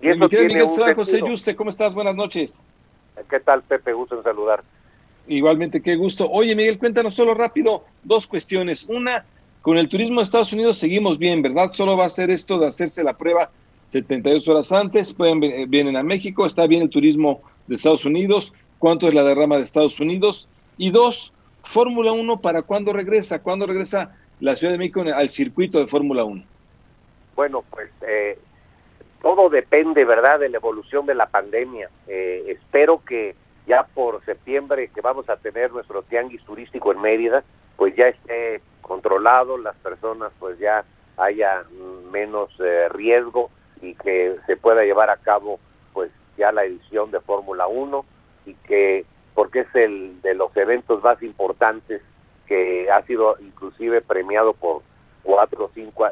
y 0.00 0.08
eso 0.10 0.28
Miguel 0.28 0.94
José 0.94 1.20
Yuste, 1.20 1.56
¿cómo 1.56 1.70
estás? 1.70 1.92
Buenas 1.94 2.14
noches. 2.14 2.62
¿Qué 3.28 3.40
tal, 3.40 3.62
Pepe? 3.62 3.92
Gusto 3.92 4.18
en 4.18 4.22
saludar. 4.22 4.62
Igualmente, 5.26 5.82
qué 5.82 5.96
gusto. 5.96 6.30
Oye, 6.30 6.54
Miguel, 6.54 6.78
cuéntanos 6.78 7.14
solo 7.14 7.34
rápido 7.34 7.84
dos 8.04 8.26
cuestiones. 8.26 8.86
Una, 8.88 9.24
con 9.60 9.76
el 9.76 9.88
turismo 9.88 10.20
de 10.20 10.24
Estados 10.24 10.52
Unidos 10.52 10.78
seguimos 10.78 11.18
bien, 11.18 11.42
¿verdad? 11.42 11.72
Solo 11.72 11.96
va 11.96 12.06
a 12.06 12.10
ser 12.10 12.30
esto 12.30 12.58
de 12.58 12.68
hacerse 12.68 13.02
la 13.02 13.16
prueba 13.16 13.50
72 13.88 14.46
horas 14.48 14.70
antes, 14.70 15.12
pueden 15.12 15.40
vienen 15.70 15.96
a 15.96 16.02
México, 16.02 16.46
está 16.46 16.66
bien 16.66 16.82
el 16.82 16.90
turismo 16.90 17.42
de 17.66 17.74
Estados 17.74 18.04
Unidos, 18.04 18.52
cuánto 18.78 19.08
es 19.08 19.14
la 19.14 19.22
derrama 19.22 19.56
de 19.56 19.64
Estados 19.64 20.00
Unidos 20.00 20.48
y 20.76 20.90
dos, 20.90 21.32
Fórmula 21.64 22.12
1 22.12 22.40
para 22.40 22.62
cuándo 22.62 22.92
regresa, 22.92 23.42
cuándo 23.42 23.66
regresa 23.66 24.16
la 24.40 24.56
Ciudad 24.56 24.72
de 24.72 24.78
México 24.78 25.02
al 25.02 25.28
circuito 25.30 25.78
de 25.78 25.86
Fórmula 25.86 26.24
1. 26.24 26.42
Bueno, 27.34 27.64
pues 27.70 27.90
eh, 28.02 28.38
todo 29.22 29.50
depende, 29.50 30.04
¿verdad?, 30.04 30.40
de 30.40 30.48
la 30.48 30.58
evolución 30.58 31.06
de 31.06 31.14
la 31.14 31.26
pandemia. 31.26 31.90
Eh, 32.06 32.44
espero 32.48 33.02
que 33.04 33.34
ya 33.66 33.84
por 33.94 34.24
septiembre 34.24 34.90
que 34.94 35.00
vamos 35.00 35.28
a 35.28 35.36
tener 35.36 35.72
nuestro 35.72 36.02
tianguis 36.02 36.42
turístico 36.44 36.92
en 36.92 37.00
Mérida, 37.00 37.44
pues 37.76 37.94
ya 37.94 38.08
esté 38.08 38.62
controlado, 38.80 39.58
las 39.58 39.76
personas 39.76 40.32
pues 40.38 40.58
ya 40.58 40.84
haya 41.18 41.64
menos 42.10 42.50
eh, 42.60 42.88
riesgo 42.88 43.50
y 43.82 43.94
que 43.94 44.36
se 44.46 44.56
pueda 44.56 44.82
llevar 44.84 45.10
a 45.10 45.16
cabo 45.18 45.60
pues 45.92 46.10
ya 46.38 46.50
la 46.52 46.64
edición 46.64 47.10
de 47.10 47.20
Fórmula 47.20 47.66
1 47.66 48.04
y 48.48 48.54
que 48.66 49.04
porque 49.34 49.60
es 49.60 49.74
el 49.74 50.20
de 50.22 50.34
los 50.34 50.56
eventos 50.56 51.02
más 51.02 51.22
importantes 51.22 52.02
que 52.46 52.90
ha 52.90 53.02
sido 53.02 53.36
inclusive 53.40 54.00
premiado 54.00 54.54
por 54.54 54.82
cuatro 55.22 55.66
o 55.66 55.70
cinco 55.74 56.06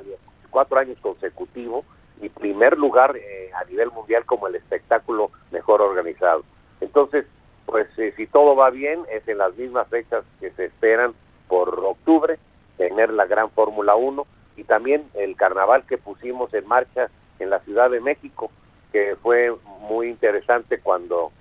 cuatro 0.50 0.78
años 0.78 0.98
consecutivos 1.00 1.84
y 2.20 2.28
primer 2.28 2.78
lugar 2.78 3.16
eh, 3.16 3.50
a 3.54 3.64
nivel 3.64 3.90
mundial 3.90 4.24
como 4.24 4.46
el 4.46 4.54
espectáculo 4.54 5.30
mejor 5.50 5.82
organizado. 5.82 6.44
Entonces, 6.80 7.26
pues 7.64 7.88
si 8.16 8.26
todo 8.26 8.54
va 8.54 8.70
bien, 8.70 9.00
es 9.10 9.26
en 9.26 9.38
las 9.38 9.54
mismas 9.56 9.88
fechas 9.88 10.24
que 10.40 10.50
se 10.52 10.66
esperan 10.66 11.14
por 11.48 11.78
octubre, 11.84 12.38
tener 12.76 13.12
la 13.12 13.26
gran 13.26 13.50
Fórmula 13.50 13.96
1 13.96 14.26
y 14.56 14.64
también 14.64 15.04
el 15.14 15.36
carnaval 15.36 15.84
que 15.86 15.98
pusimos 15.98 16.52
en 16.54 16.66
marcha 16.66 17.10
en 17.38 17.50
la 17.50 17.60
Ciudad 17.60 17.90
de 17.90 18.00
México, 18.00 18.50
que 18.92 19.16
fue 19.16 19.54
muy 19.80 20.08
interesante 20.08 20.78
cuando 20.80 21.32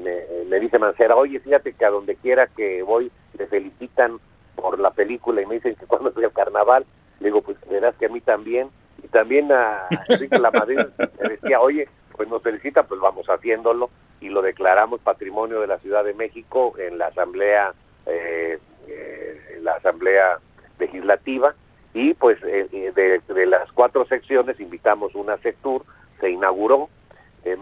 me, 0.00 0.60
dice 0.60 0.78
Mancera, 0.78 1.16
oye, 1.16 1.40
fíjate 1.40 1.72
que 1.72 1.84
a 1.84 1.90
donde 1.90 2.16
quiera 2.16 2.46
que 2.46 2.82
voy 2.82 3.10
te 3.36 3.46
felicitan 3.46 4.18
por 4.56 4.78
la 4.78 4.90
película 4.90 5.40
y 5.40 5.46
me 5.46 5.54
dicen 5.54 5.74
que 5.76 5.86
cuando 5.86 6.10
estoy 6.10 6.24
al 6.24 6.32
carnaval, 6.32 6.84
le 7.20 7.28
digo, 7.28 7.42
pues 7.42 7.56
verás 7.68 7.94
que 7.96 8.06
a 8.06 8.08
mí 8.08 8.20
también, 8.20 8.68
y 9.02 9.08
también 9.08 9.50
a 9.52 9.86
Enrique 10.08 10.38
La 10.38 10.50
Madrid 10.50 10.78
me 11.22 11.28
decía, 11.28 11.60
oye, 11.60 11.88
pues 12.12 12.28
nos 12.28 12.42
felicita, 12.42 12.82
pues 12.82 13.00
vamos 13.00 13.26
haciéndolo, 13.28 13.90
y 14.20 14.28
lo 14.28 14.42
declaramos 14.42 15.00
patrimonio 15.00 15.60
de 15.60 15.66
la 15.66 15.78
Ciudad 15.78 16.04
de 16.04 16.14
México 16.14 16.74
en 16.78 16.98
la 16.98 17.06
Asamblea, 17.06 17.72
eh, 18.06 18.58
eh, 18.88 19.58
la 19.62 19.72
Asamblea 19.72 20.38
Legislativa, 20.78 21.54
y 21.94 22.14
pues 22.14 22.38
eh, 22.44 22.92
de, 22.94 23.46
las 23.46 23.72
cuatro 23.72 24.04
secciones 24.06 24.60
invitamos 24.60 25.14
una 25.14 25.38
sectur, 25.38 25.84
se 26.20 26.30
inauguró, 26.30 26.88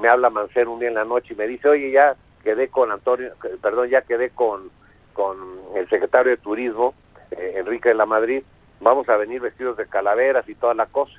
me 0.01 0.09
habla 0.09 0.29
Mancera 0.29 0.69
un 0.69 0.81
día 0.81 0.89
en 0.89 0.97
la 0.97 1.05
noche 1.05 1.35
y 1.35 1.37
me 1.37 1.47
dice, 1.47 1.69
oye, 1.69 1.93
ya 1.93 2.17
quedé 2.49 2.69
con 2.69 2.91
Antonio, 2.91 3.35
perdón, 3.61 3.91
ya 3.91 4.01
quedé 4.01 4.31
con, 4.31 4.71
con 5.13 5.37
el 5.77 5.87
secretario 5.91 6.31
de 6.31 6.39
Turismo, 6.39 6.95
Enrique 7.31 7.91
de 7.91 7.95
la 7.95 8.07
Madrid, 8.07 8.43
vamos 8.81 9.07
a 9.11 9.19
venir 9.19 9.43
vestidos 9.43 9.77
de 9.77 9.87
calaveras 9.87 10.49
y 10.49 10.55
toda 10.55 10.73
la 10.73 10.87
cosa. 10.87 11.13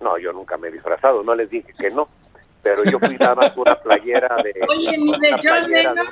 No, 0.00 0.16
yo 0.16 0.32
nunca 0.32 0.56
me 0.58 0.68
he 0.68 0.70
disfrazado, 0.70 1.24
no 1.24 1.34
les 1.34 1.50
dije 1.50 1.74
que 1.76 1.90
no, 1.90 2.06
pero 2.62 2.84
yo 2.84 3.00
fui 3.00 3.16
nada 3.18 3.34
más 3.34 3.50
con 3.50 3.62
una 3.62 3.80
playera 3.80 4.36
de... 4.44 4.54
Oye, 4.68 4.96
ni 4.96 5.18
de 5.18 5.40
John 5.42 5.68
Lennon. 5.68 6.06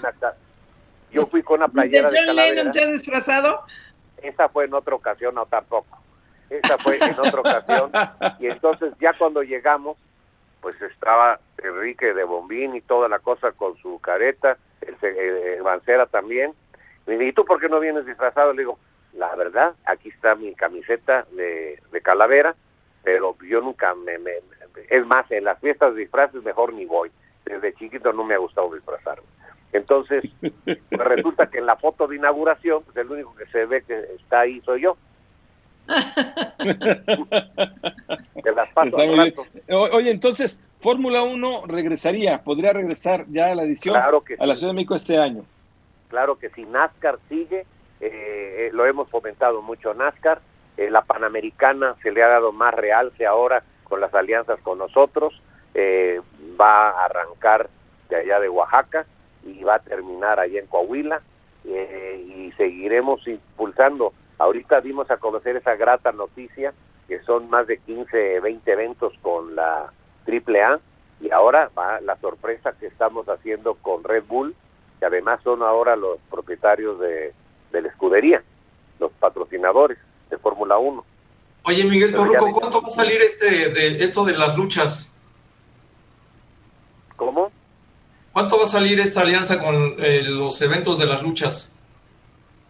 yo 1.13 1.27
fui 1.27 1.45
con 1.45 1.61
una 1.61 1.69
playera 1.69 2.11
de, 2.11 2.19
John 2.27 2.35
Lennon 2.35 2.69
has 2.69 2.75
disfrazado? 2.75 3.61
Esa 4.21 4.49
fue 4.49 4.65
en 4.65 4.75
otra 4.75 4.97
ocasión, 4.97 5.37
no 5.37 5.47
tampoco. 5.47 6.03
Esa 6.51 6.79
fue 6.79 6.97
en 6.97 7.17
otra 7.17 7.41
ocasión. 7.41 7.93
Y 8.41 8.49
entonces 8.49 8.93
ya 9.01 9.13
cuando 9.13 9.45
llegamos, 9.45 9.97
pues 10.61 10.81
estaba 10.83 11.41
Enrique 11.63 12.15
de 12.15 12.25
Bombín 12.25 12.75
y 12.75 12.81
toda 12.81 13.09
la 13.09 13.19
cosa 13.19 13.53
con 13.53 13.77
su 13.79 14.01
careta, 14.01 14.57
el, 14.81 14.97
el, 15.05 15.63
Bancera 15.63 16.07
también. 16.07 16.53
Y 17.07 17.33
tú 17.33 17.45
por 17.45 17.61
qué 17.61 17.69
no 17.69 17.81
vienes 17.81 18.07
disfrazado? 18.07 18.53
Le 18.53 18.63
digo, 18.63 18.79
la 19.15 19.35
verdad, 19.35 19.75
aquí 19.85 20.09
está 20.11 20.35
mi 20.35 20.55
camiseta 20.55 21.27
de, 21.33 21.81
calavera, 22.03 22.55
pero 23.03 23.37
yo 23.47 23.61
nunca 23.61 23.95
me, 23.95 24.17
Es 24.89 25.07
más, 25.07 25.31
en 25.31 25.45
las 25.45 25.59
fiestas 25.61 25.95
de 25.95 26.01
disfraces 26.01 26.43
mejor 26.43 26.73
ni 26.73 26.85
voy. 26.85 27.11
Desde 27.45 27.75
chiquito 27.75 28.13
no 28.13 28.25
me 28.25 28.35
ha 28.35 28.39
gustado 28.39 28.73
disfrazarme. 28.75 29.27
Entonces, 29.73 30.25
pues 30.41 30.81
resulta 30.91 31.49
que 31.49 31.59
en 31.59 31.67
la 31.67 31.77
foto 31.77 32.07
de 32.07 32.17
inauguración, 32.17 32.83
pues 32.85 32.97
el 32.97 33.11
único 33.11 33.35
que 33.35 33.47
se 33.47 33.67
ve 33.67 33.83
que 33.83 33.99
está 34.15 34.41
ahí 34.41 34.61
soy 34.63 34.83
yo. 34.83 34.97
Las 38.55 38.73
paso 38.75 38.97
Oye, 39.69 40.11
entonces, 40.11 40.63
Fórmula 40.81 41.23
1 41.23 41.65
regresaría, 41.67 42.43
podría 42.43 42.73
regresar 42.73 43.25
ya 43.29 43.53
a 43.53 43.55
la 43.55 43.63
edición 43.65 43.95
claro 43.95 44.21
que 44.23 44.37
a 44.39 44.47
la 44.47 44.57
Ciudad 44.57 44.73
de 44.73 44.77
México 44.77 44.95
este 44.95 45.19
año. 45.19 45.45
Claro 46.09 46.39
que 46.39 46.51
si 46.51 46.65
NASCAR 46.65 47.19
sigue, 47.29 47.67
eh, 48.01 48.71
lo 48.73 48.87
hemos 48.87 49.09
fomentado 49.09 49.63
mucho 49.63 49.95
NASCAR, 49.95 50.41
eh, 50.77 50.91
la 50.91 51.03
Panamericana 51.03 51.97
se 52.03 52.11
le 52.13 52.23
ha 52.23 52.29
dado 52.29 52.53
más 52.53 52.75
realce 52.75 53.27
ahora 53.27 53.63
con 53.85 54.01
las 54.01 54.15
alianzas 54.15 54.61
con 54.61 54.79
nosotros, 54.79 55.41
eh, 55.75 56.21
va 56.61 56.91
a 56.91 57.05
arrancar 57.07 57.69
de 58.09 58.17
allá 58.17 58.41
de 58.41 58.49
Oaxaca 58.49 59.07
y 59.45 59.63
va 59.65 59.77
a 59.77 59.81
terminar 59.81 60.39
allá 60.41 60.61
en 60.61 60.67
Coahuila 60.67 61.21
y 61.65 62.51
seguiremos 62.57 63.27
impulsando. 63.29 64.15
Ahorita 64.39 64.81
dimos 64.81 65.11
a 65.11 65.17
conocer 65.17 65.57
esa 65.57 65.77
grata 65.77 66.13
noticia 66.13 66.73
que 67.07 67.21
son 67.21 67.49
más 67.51 67.67
de 67.67 67.79
15, 67.79 68.41
20 68.41 68.73
eventos 68.73 69.13
con 69.23 69.57
la 69.57 69.93
AAA 70.27 70.81
y 71.21 71.31
ahora 71.31 71.71
va 71.77 72.01
la 72.01 72.17
sorpresa 72.17 72.73
que 72.79 72.87
estamos 72.87 73.29
haciendo 73.29 73.75
con 73.75 74.05
Red 74.05 74.25
Bull, 74.29 74.55
que 75.01 75.07
además 75.07 75.41
son 75.43 75.63
ahora 75.63 75.97
los 75.97 76.19
propietarios 76.31 77.01
de 77.01 77.33
de 77.73 77.83
la 77.83 77.89
escudería, 77.89 78.43
los 78.99 79.13
patrocinadores 79.13 79.99
de 80.31 80.39
Fórmula 80.39 80.79
1. 80.79 81.05
Oye, 81.65 81.85
Miguel 81.85 82.15
Torruco, 82.15 82.53
¿cuánto 82.53 82.81
va 82.81 82.89
a 82.89 82.91
salir 82.91 83.21
este 83.21 83.69
de 83.71 84.03
esto 84.03 84.25
de 84.25 84.37
las 84.37 84.57
luchas? 84.57 85.15
¿Cómo? 87.17 87.51
¿Cuánto 88.33 88.57
va 88.57 88.63
a 88.63 88.67
salir 88.67 89.01
esta 89.01 89.23
alianza 89.23 89.63
con 89.63 89.97
eh, 89.99 90.23
los 90.23 90.61
eventos 90.63 90.99
de 90.99 91.07
las 91.07 91.23
luchas? 91.23 91.77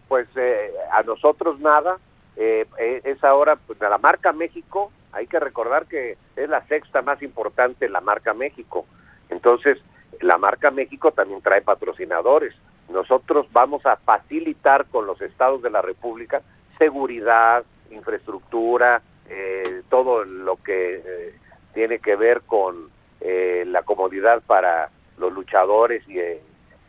Pues 0.09 0.27
eh, 0.35 0.73
a 0.91 1.03
nosotros 1.03 1.59
nada. 1.61 1.97
Eh, 2.35 2.65
es 3.05 3.23
ahora, 3.23 3.55
pues, 3.55 3.79
la 3.79 3.97
marca 3.97 4.33
México, 4.33 4.91
hay 5.11 5.27
que 5.27 5.39
recordar 5.39 5.85
que 5.85 6.17
es 6.35 6.49
la 6.49 6.65
sexta 6.67 7.01
más 7.01 7.21
importante 7.21 7.87
la 7.87 8.01
marca 8.01 8.33
México. 8.33 8.85
Entonces, 9.29 9.77
la 10.21 10.37
marca 10.37 10.71
México 10.71 11.11
también 11.11 11.41
trae 11.41 11.61
patrocinadores. 11.61 12.53
Nosotros 12.89 13.47
vamos 13.51 13.85
a 13.85 13.97
facilitar 13.97 14.85
con 14.87 15.05
los 15.05 15.21
estados 15.21 15.61
de 15.61 15.69
la 15.69 15.81
República 15.81 16.41
seguridad, 16.77 17.63
infraestructura, 17.91 19.01
eh, 19.29 19.83
todo 19.89 20.23
lo 20.23 20.55
que 20.57 21.03
eh, 21.05 21.35
tiene 21.73 21.99
que 21.99 22.15
ver 22.15 22.41
con 22.41 22.89
eh, 23.21 23.63
la 23.67 23.83
comodidad 23.83 24.41
para 24.47 24.89
los 25.17 25.31
luchadores 25.31 26.01
y, 26.07 26.19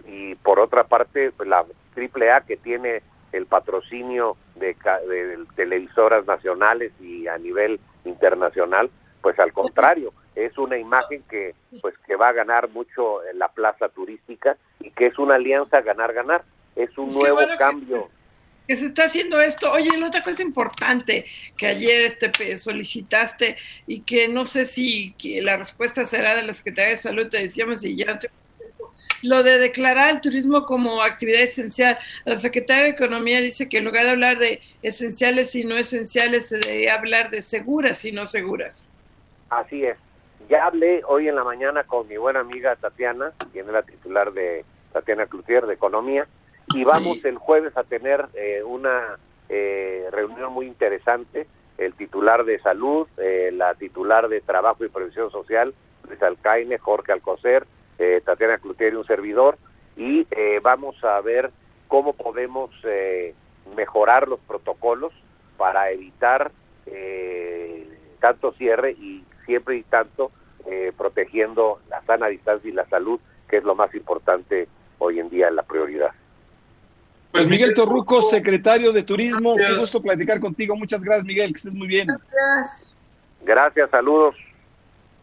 y 0.07 0.35
por 0.37 0.61
otra 0.61 0.85
parte 0.85 1.33
pues, 1.33 1.49
la 1.49 1.67
AAA 2.01 2.43
que 2.43 2.57
tiene 2.57 3.03
el 3.33 3.47
patrocinio 3.47 4.37
de, 4.57 4.77
de 5.09 5.45
televisoras 5.55 6.27
nacionales 6.27 6.93
y 7.01 7.27
a 7.29 7.39
nivel 7.39 7.79
internacional, 8.05 8.91
pues 9.23 9.39
al 9.39 9.53
contrario, 9.53 10.13
es 10.35 10.57
una 10.59 10.79
imagen 10.79 11.23
que 11.29 11.55
pues 11.81 11.95
que 12.07 12.17
va 12.17 12.29
a 12.29 12.33
ganar 12.33 12.69
mucho 12.71 13.25
en 13.27 13.39
la 13.39 13.49
plaza 13.49 13.89
turística 13.89 14.57
y 14.81 14.91
que 14.91 15.07
es 15.07 15.19
una 15.19 15.37
alianza 15.37 15.81
ganar 15.81 16.13
ganar 16.13 16.43
es 16.77 16.97
un 16.97 17.13
nuevo 17.13 17.41
cambio. 17.59 18.11
que, 18.67 18.77
se 18.77 18.87
está 18.87 19.05
haciendo 19.05 19.41
esto. 19.41 19.71
Oye 19.73 19.97
la 19.99 20.07
otra 20.07 20.23
cosa 20.23 20.43
importante 20.43 21.27
que 21.57 21.67
ayer 21.67 22.07
este 22.07 22.59
solicitaste 22.59 23.57
y 23.87 24.03
que 24.03 24.29
no 24.29 24.47
sé 24.47 24.65
si 24.65 25.15
la 25.43 25.57
respuesta 25.57 26.05
será 26.05 26.37
de 26.37 26.43
la 26.43 26.55
Secretaría 26.55 26.91
de 26.91 26.97
Salud 26.97 27.29
te 27.29 27.39
decíamos 27.39 27.85
y 27.85 27.97
ya 27.97 28.19
lo 29.23 29.43
de 29.43 29.59
declarar 29.59 30.11
el 30.11 30.21
turismo 30.21 30.65
como 30.65 31.03
actividad 31.03 31.43
esencial. 31.43 31.99
La 32.25 32.37
Secretaría 32.37 32.85
de 32.85 32.91
Economía 32.91 33.41
dice 33.41 33.69
que 33.69 33.79
en 33.79 33.85
lugar 33.85 34.05
de 34.05 34.11
hablar 34.11 34.39
de 34.39 34.61
esenciales 34.83 35.55
y 35.55 35.65
no 35.65 35.77
esenciales, 35.77 36.49
se 36.49 36.59
debe 36.59 36.91
hablar 36.91 37.31
de 37.31 37.43
seguras 37.43 38.05
y 38.05 38.13
no 38.13 38.27
seguras. 38.27 38.91
Así 39.49 39.85
es. 39.85 39.97
Ya 40.49 40.67
hablé 40.67 41.03
hoy 41.07 41.29
en 41.29 41.37
la 41.37 41.45
mañana 41.45 41.85
con 41.85 42.09
mi 42.09 42.17
buena 42.17 42.41
amiga 42.41 42.75
Tatiana, 42.77 43.33
quien 43.53 43.67
es 43.67 43.73
la 43.73 43.83
titular 43.83 44.33
de 44.33 44.65
Tatiana 44.93 45.27
Cloutier 45.27 45.67
de 45.67 45.75
Economía, 45.75 46.27
y 46.75 46.85
vamos 46.85 47.25
el 47.25 47.37
jueves 47.37 47.77
a 47.77 47.85
tener 47.85 48.27
eh, 48.35 48.63
una 48.65 49.19
eh, 49.49 50.07
reunión 50.11 50.53
muy 50.53 50.67
interesante. 50.67 51.47
El 51.79 51.95
titular 51.95 52.45
de 52.45 52.59
Salud, 52.61 53.09
eh, 53.17 53.51
la 53.53 53.75
titular 53.75 54.29
de 54.29 54.41
Trabajo 54.41 54.85
y 54.85 54.89
Prevención 54.89 55.31
Social, 55.31 55.75
Luis 56.09 56.23
Alcaine, 56.23 56.79
Jorge 56.79 57.13
Alcocer, 57.13 57.67
Tatiana 58.25 58.59
Cloutier 58.59 58.93
y 58.93 58.97
un 58.97 59.07
servidor, 59.07 59.59
y 59.97 60.27
vamos 60.63 61.03
a 61.05 61.21
ver 61.21 61.51
cómo 61.89 62.13
podemos 62.13 62.71
mejorar 63.77 64.29
los 64.29 64.41
protocolos 64.41 65.13
para 65.57 65.91
evitar 65.91 66.51
tanto 68.21 68.53
cierre 68.53 68.93
y 68.93 69.25
siempre 69.47 69.77
y 69.77 69.83
tanto 69.83 70.31
eh, 70.67 70.93
protegiendo 70.97 71.81
la 71.89 72.03
sana 72.03 72.29
distancia 72.29 72.71
y 72.71 72.73
la 72.73 72.87
salud, 72.89 73.19
que 73.49 73.57
es 73.57 73.65
lo 73.65 73.75
más 73.75 73.93
importante 73.95 74.69
hoy 74.99 75.19
en 75.19 75.31
día, 75.31 75.51
la 75.51 75.63
prioridad. 75.63 76.11
Pues 77.33 77.49
Miguel 77.49 77.75
Torruco, 77.75 78.23
secretario 78.23 78.93
de 78.93 79.03
Turismo, 79.03 79.57
qué 79.57 79.73
gusto 79.73 80.03
platicar 80.03 80.39
contigo. 80.41 80.77
Muchas 80.77 81.01
gracias, 81.01 81.25
Miguel, 81.25 81.53
que 81.53 81.57
estés 81.57 81.73
muy 81.73 81.89
bien. 81.89 82.07
Gracias. 82.07 82.95
Gracias, 83.43 83.91
saludos. 83.91 84.37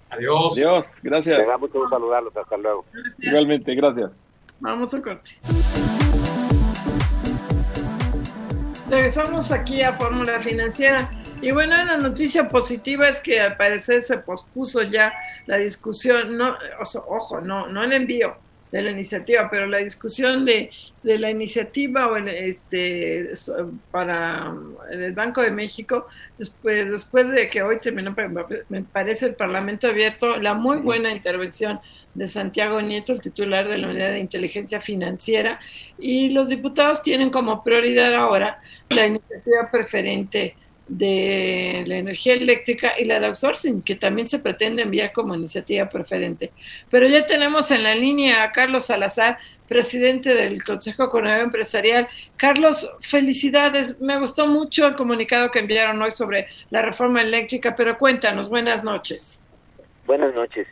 Adiós. 0.09 0.57
Adiós, 0.57 0.95
gracias. 1.01 1.37
Me 1.37 1.45
da 1.45 1.57
mucho 1.57 1.87
saludarlos, 1.89 2.35
hasta 2.35 2.57
luego. 2.57 2.85
Igualmente, 3.19 3.75
gracias. 3.75 4.11
Vamos 4.59 4.93
al 4.93 5.01
corte. 5.01 5.31
Regresamos 8.89 9.51
aquí 9.51 9.81
a 9.81 9.93
Fórmula 9.93 10.39
Financiera. 10.39 11.09
Y 11.41 11.51
bueno, 11.51 11.75
la 11.75 11.97
noticia 11.97 12.47
positiva 12.47 13.09
es 13.09 13.21
que 13.21 13.39
al 13.39 13.57
parecer 13.57 14.03
se 14.03 14.17
pospuso 14.17 14.81
ya 14.81 15.13
la 15.45 15.57
discusión, 15.57 16.35
no, 16.37 16.55
ojo, 17.07 17.41
no, 17.41 17.67
no 17.67 17.83
el 17.83 17.93
envío, 17.93 18.35
de 18.71 18.81
la 18.81 18.91
iniciativa, 18.91 19.49
pero 19.49 19.65
la 19.65 19.77
discusión 19.77 20.45
de, 20.45 20.71
de 21.03 21.17
la 21.17 21.29
iniciativa 21.29 22.07
o 22.07 22.17
este, 22.17 23.31
para 23.91 24.53
el 24.91 25.13
Banco 25.13 25.41
de 25.41 25.51
México, 25.51 26.07
después, 26.37 26.89
después 26.89 27.29
de 27.29 27.49
que 27.49 27.61
hoy 27.61 27.79
terminó, 27.79 28.15
me 28.69 28.81
parece 28.81 29.27
el 29.27 29.35
Parlamento 29.35 29.87
abierto, 29.87 30.37
la 30.37 30.53
muy 30.53 30.79
buena 30.79 31.11
intervención 31.11 31.79
de 32.13 32.27
Santiago 32.27 32.81
Nieto, 32.81 33.13
el 33.13 33.21
titular 33.21 33.67
de 33.67 33.77
la 33.77 33.89
Unidad 33.89 34.11
de 34.11 34.19
Inteligencia 34.19 34.81
Financiera, 34.81 35.59
y 35.99 36.29
los 36.29 36.49
diputados 36.49 37.01
tienen 37.03 37.29
como 37.29 37.63
prioridad 37.63 38.13
ahora 38.15 38.59
la 38.89 39.05
iniciativa 39.05 39.69
preferente 39.71 40.55
de 40.87 41.83
la 41.85 41.95
energía 41.95 42.33
eléctrica 42.33 42.93
y 42.97 43.05
la 43.05 43.19
de 43.19 43.27
outsourcing, 43.27 43.81
que 43.81 43.95
también 43.95 44.27
se 44.27 44.39
pretende 44.39 44.83
enviar 44.83 45.11
como 45.11 45.35
iniciativa 45.35 45.89
preferente. 45.89 46.51
Pero 46.89 47.07
ya 47.07 47.25
tenemos 47.25 47.71
en 47.71 47.83
la 47.83 47.95
línea 47.95 48.43
a 48.43 48.49
Carlos 48.49 48.85
Salazar, 48.85 49.37
presidente 49.67 50.33
del 50.33 50.63
Consejo 50.63 51.09
Coordinador 51.09 51.45
Empresarial. 51.45 52.07
Carlos, 52.37 52.89
felicidades. 53.01 53.99
Me 53.99 54.19
gustó 54.19 54.47
mucho 54.47 54.87
el 54.87 54.95
comunicado 54.95 55.51
que 55.51 55.59
enviaron 55.59 56.01
hoy 56.01 56.11
sobre 56.11 56.47
la 56.69 56.81
reforma 56.81 57.21
eléctrica, 57.21 57.75
pero 57.75 57.97
cuéntanos, 57.97 58.49
buenas 58.49 58.83
noches. 58.83 59.43
Buenas 60.05 60.33
noches. 60.33 60.67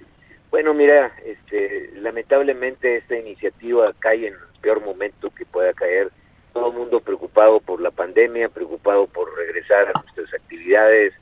Bueno, 0.49 0.73
mira, 0.73 1.12
este, 1.25 1.91
lamentablemente 1.95 2.97
esta 2.97 3.17
iniciativa 3.17 3.86
cae 3.99 4.28
en 4.28 4.34
el 4.34 4.39
peor 4.62 4.84
momento 4.84 5.30
que 5.30 5.45
pueda 5.45 5.73
caer 5.73 6.10
todo 6.56 6.70
el 6.70 6.78
mundo 6.78 7.02
preocupado 7.02 7.60
por 7.60 7.82
la 7.82 7.91
pandemia, 7.91 8.48
preocupado 8.48 9.08
por 9.08 9.36
regresar 9.36 9.89
a 9.89 10.02
nuestras 10.02 10.34
actividades, 10.34 11.13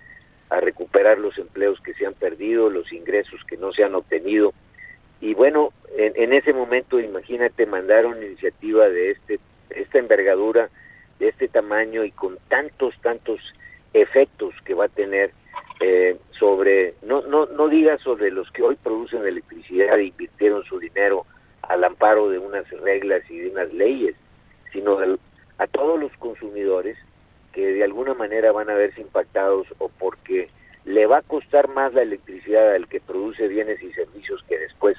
a 0.51 0.59
recuperar 0.59 1.17
los 1.17 1.35
empleos 1.39 1.79
que 1.81 1.95
se 1.95 2.05
han 2.05 2.13
perdido, 2.13 2.69
los 2.69 2.93
ingresos 2.93 3.43
que 3.45 3.57
no 3.57 3.73
se 3.73 3.83
han 3.83 3.95
obtenido. 3.95 4.53
Y 5.21 5.33
bueno, 5.33 5.73
en, 5.97 6.33
ese 6.33 6.53
momento, 6.53 6.99
imagínate 6.99 7.65
mandar 7.65 8.05
una 8.05 8.23
iniciativa 8.23 8.87
de 8.87 9.09
este, 9.09 9.39
esta 9.71 9.97
envergadura, 9.97 10.69
de 11.17 11.29
este 11.29 11.47
tamaño 11.47 12.03
y 12.03 12.11
con 12.11 12.37
tantos, 12.47 12.93
tantos 13.01 13.39
efectos 13.95 14.53
que 14.65 14.75
va 14.75 14.85
a 14.85 14.89
tener 14.89 15.31
eh, 15.79 16.15
sobre, 16.37 16.93
no, 17.01 17.21
no, 17.23 17.47
no 17.47 17.69
diga 17.69 17.97
sobre 17.97 18.29
los 18.29 18.51
que 18.51 18.61
hoy 18.61 18.75
producen 18.75 19.25
electricidad 19.25 19.97
e 19.97 20.05
invirtieron 20.05 20.63
su 20.65 20.77
dinero 20.77 21.25
al 21.63 21.83
amparo 21.83 22.29
de 22.29 22.37
unas 22.37 22.69
reglas 22.81 23.23
y 23.31 23.39
de 23.39 23.49
unas 23.49 23.73
leyes, 23.73 24.15
sino 24.73 24.97
a 25.59 25.67
todos 25.67 25.99
los 25.99 26.11
consumidores 26.17 26.97
que 27.53 27.65
de 27.73 27.83
alguna 27.83 28.15
manera 28.15 28.51
van 28.51 28.69
a 28.69 28.73
verse 28.73 28.99
impactados 28.99 29.67
o 29.77 29.87
porque 29.87 30.49
le 30.83 31.05
va 31.05 31.19
a 31.19 31.21
costar 31.21 31.69
más 31.69 31.93
la 31.93 32.01
electricidad 32.01 32.73
al 32.73 32.87
que 32.87 32.99
produce 32.99 33.47
bienes 33.47 33.81
y 33.81 33.93
servicios 33.93 34.43
que 34.49 34.57
después 34.57 34.97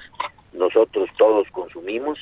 nosotros 0.53 1.09
todos 1.17 1.47
consumimos, 1.51 2.17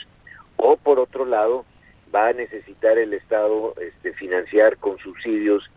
o 0.57 0.75
por 0.75 0.99
otro 0.99 1.25
lado 1.25 1.65
va 2.13 2.29
a 2.29 2.33
necesitar 2.33 2.97
el 2.97 3.13
Estado 3.13 3.73
este, 3.79 4.13
financiar 4.13 4.77
con 4.77 4.97
subsidios 4.97 5.69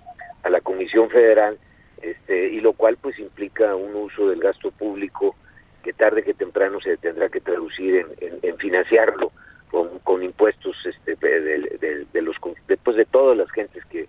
a 0.42 0.50
la 0.50 0.60
Comisión 0.60 1.10
Federal, 1.10 1.58
este, 2.02 2.48
y 2.48 2.60
lo 2.60 2.72
cual 2.72 2.96
pues 2.96 3.18
implica 3.18 3.74
un 3.74 3.94
uso 3.94 4.28
del 4.28 4.40
gasto 4.40 4.70
público 4.70 5.36
que 5.82 5.92
tarde 5.92 6.24
que 6.24 6.34
temprano 6.34 6.80
se 6.80 6.96
tendrá 6.96 7.28
que 7.28 7.40
traducir 7.40 8.06
en 8.20 8.58
financiarlo 8.58 9.30
con, 10.02 10.22
impuestos 10.22 10.76
este, 10.84 11.16
de, 11.16 12.22
los 12.22 12.36
después 12.66 12.96
de 12.96 13.04
todas 13.04 13.36
las 13.36 13.50
gentes 13.50 13.84
que, 13.86 14.06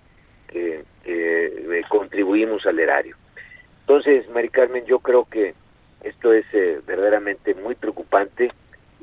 eh, 0.53 0.83
contribuimos 1.89 2.65
al 2.65 2.79
erario. 2.79 3.15
Entonces, 3.81 4.29
Mari 4.29 4.49
Carmen, 4.49 4.85
yo 4.85 4.99
creo 4.99 5.25
que 5.25 5.53
esto 6.03 6.33
es 6.33 6.45
eh, 6.53 6.81
verdaderamente 6.85 7.53
muy 7.55 7.75
preocupante 7.75 8.51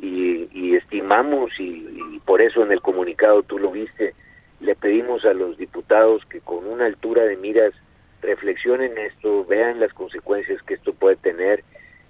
y, 0.00 0.74
estimamos 0.74 1.50
y, 1.59 1.87
y, 2.12 2.18
por 2.20 2.42
eso 2.42 2.62
en 2.62 2.72
el 2.72 2.81
comunicado 2.83 3.42
tú 3.42 3.59
lo 3.59 3.70
viste, 3.70 4.14
le 4.61 4.74
pedimos 4.74 5.24
a 5.24 5.33
los 5.33 5.57
diputados 5.57 6.24
que 6.27 6.40
con 6.40 6.66
una 6.66 6.87
altura 6.87 7.22
de 7.24 7.37
miras 7.37 7.72
reflexionen 8.20 8.98
esto, 8.98 9.44
vean 9.44 9.81
las 9.81 9.92
consecuencias 9.92 10.61
que 10.62 10.74
esto 10.74 10.92
puede 10.92 11.16
tener, 11.16 11.62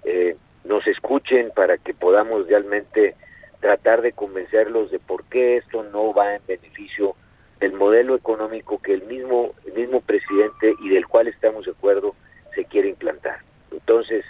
eh, 0.03 0.35
nos 0.63 0.85
escuchen 0.87 1.51
para 1.55 1.77
que 1.77 1.93
podamos 1.93 2.47
realmente 2.47 3.15
tratar 3.59 4.01
de 4.01 4.13
convencerlos 4.13 4.91
de 4.91 4.99
por 4.99 5.23
qué 5.25 5.57
esto 5.57 5.83
no 5.83 6.13
va 6.13 6.35
en 6.35 6.41
beneficio 6.47 7.15
del 7.59 7.73
modelo 7.73 8.15
económico 8.15 8.81
que 8.81 8.93
el 8.93 9.03
mismo 9.03 9.53
el 9.65 9.73
mismo 9.73 10.01
presidente 10.01 10.75
y 10.81 10.89
del 10.89 11.07
cual 11.07 11.27
estamos 11.27 11.65
de 11.65 11.71
acuerdo 11.71 12.15
se 12.53 12.65
quiere 12.65 12.89
implantar. 12.89 13.39
Entonces, 13.71 14.25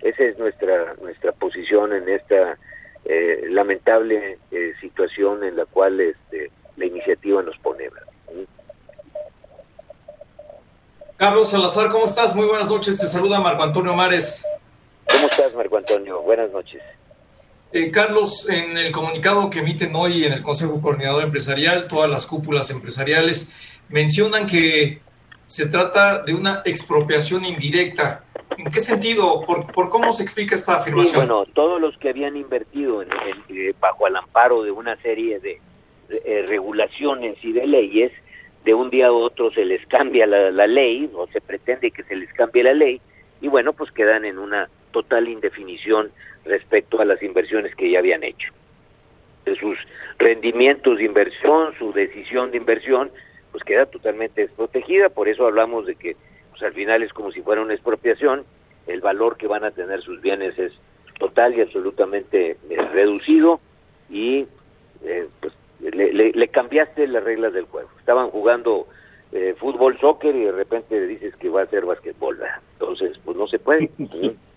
esa 0.00 0.24
es 0.24 0.38
nuestra 0.38 0.94
nuestra 1.00 1.32
posición 1.32 1.92
en 1.92 2.08
esta 2.08 2.58
eh, 3.04 3.46
lamentable 3.48 4.38
eh, 4.50 4.74
situación 4.80 5.44
en 5.44 5.56
la 5.56 5.66
cual 5.66 6.00
este, 6.00 6.50
la 6.76 6.86
iniciativa 6.86 7.42
nos 7.42 7.56
pone. 7.58 7.88
Carlos 11.16 11.50
Salazar, 11.50 11.88
¿cómo 11.88 12.04
estás? 12.04 12.36
Muy 12.36 12.46
buenas 12.46 12.70
noches. 12.70 12.96
Te 12.98 13.06
saluda 13.06 13.40
Marco 13.40 13.64
Antonio 13.64 13.92
Mares. 13.92 14.46
¿Cómo 15.10 15.26
estás, 15.26 15.52
Marco 15.54 15.76
Antonio? 15.76 16.20
Buenas 16.22 16.50
noches. 16.52 16.80
Eh, 17.70 17.90
Carlos, 17.92 18.48
en 18.48 18.78
el 18.78 18.92
comunicado 18.92 19.50
que 19.50 19.58
emiten 19.58 19.94
hoy 19.94 20.24
en 20.24 20.32
el 20.32 20.42
Consejo 20.42 20.80
Coordinador 20.80 21.22
Empresarial, 21.22 21.86
todas 21.86 22.10
las 22.10 22.26
cúpulas 22.26 22.70
empresariales 22.70 23.52
mencionan 23.90 24.46
que 24.46 25.00
se 25.46 25.66
trata 25.66 26.22
de 26.22 26.34
una 26.34 26.62
expropiación 26.64 27.44
indirecta. 27.44 28.24
¿En 28.56 28.70
qué 28.70 28.80
sentido? 28.80 29.44
¿Por, 29.44 29.90
cómo 29.90 30.12
se 30.12 30.22
explica 30.22 30.54
esta 30.54 30.76
afirmación? 30.76 31.26
bueno, 31.26 31.44
todos 31.52 31.78
los 31.78 31.96
que 31.98 32.08
habían 32.08 32.36
invertido 32.36 33.02
en, 33.02 33.10
eh, 33.50 33.74
bajo 33.78 34.06
el 34.06 34.16
amparo 34.16 34.62
de 34.62 34.70
una 34.70 34.96
serie 35.02 35.38
de, 35.38 35.60
eh, 36.08 36.44
regulaciones 36.48 37.36
y 37.42 37.52
de 37.52 37.66
leyes, 37.66 38.12
de 38.64 38.72
un 38.72 38.88
día 38.88 39.08
a 39.08 39.12
otro 39.12 39.50
se 39.52 39.66
les 39.66 39.86
cambia 39.86 40.26
la, 40.26 40.50
la 40.50 40.66
ley 40.66 41.10
o 41.14 41.26
se 41.28 41.40
pretende 41.42 41.90
que 41.90 42.02
se 42.04 42.16
les 42.16 42.32
cambie 42.32 42.62
la 42.62 42.72
ley 42.72 43.00
y 43.40 43.48
bueno, 43.48 43.72
pues 43.74 43.92
quedan 43.92 44.24
en 44.24 44.38
una 44.38 44.68
total 44.90 45.28
indefinición 45.28 46.10
respecto 46.44 47.00
a 47.00 47.04
las 47.04 47.22
inversiones 47.22 47.74
que 47.74 47.90
ya 47.90 47.98
habían 47.98 48.24
hecho. 48.24 48.52
De 49.44 49.54
sus 49.56 49.78
rendimientos 50.18 50.98
de 50.98 51.04
inversión, 51.04 51.74
su 51.78 51.92
decisión 51.92 52.50
de 52.50 52.58
inversión, 52.58 53.10
pues 53.52 53.64
queda 53.64 53.86
totalmente 53.86 54.42
desprotegida, 54.42 55.08
por 55.08 55.28
eso 55.28 55.46
hablamos 55.46 55.86
de 55.86 55.94
que 55.94 56.16
pues 56.50 56.62
al 56.62 56.72
final 56.72 57.02
es 57.02 57.12
como 57.12 57.30
si 57.32 57.40
fuera 57.40 57.62
una 57.62 57.74
expropiación, 57.74 58.44
el 58.86 59.00
valor 59.00 59.36
que 59.36 59.46
van 59.46 59.64
a 59.64 59.70
tener 59.70 60.02
sus 60.02 60.20
bienes 60.20 60.58
es 60.58 60.72
total 61.18 61.54
y 61.56 61.60
absolutamente 61.60 62.56
eh, 62.70 62.76
reducido 62.92 63.60
y 64.10 64.46
eh, 65.04 65.28
pues 65.40 65.52
le, 65.80 66.48
cambiaste 66.48 67.06
las 67.06 67.22
reglas 67.22 67.52
del 67.52 67.66
juego. 67.66 67.88
Estaban 67.98 68.30
jugando 68.30 68.86
eh, 69.32 69.54
fútbol, 69.58 69.98
soccer 70.00 70.34
y 70.34 70.44
de 70.44 70.52
repente 70.52 71.06
dices 71.06 71.36
que 71.36 71.48
va 71.48 71.62
a 71.62 71.66
ser 71.66 71.84
básquetbol. 71.84 72.40
Entonces, 72.72 73.18
pues 73.24 73.36
no 73.36 73.46
se 73.46 73.58
puede. 73.58 73.90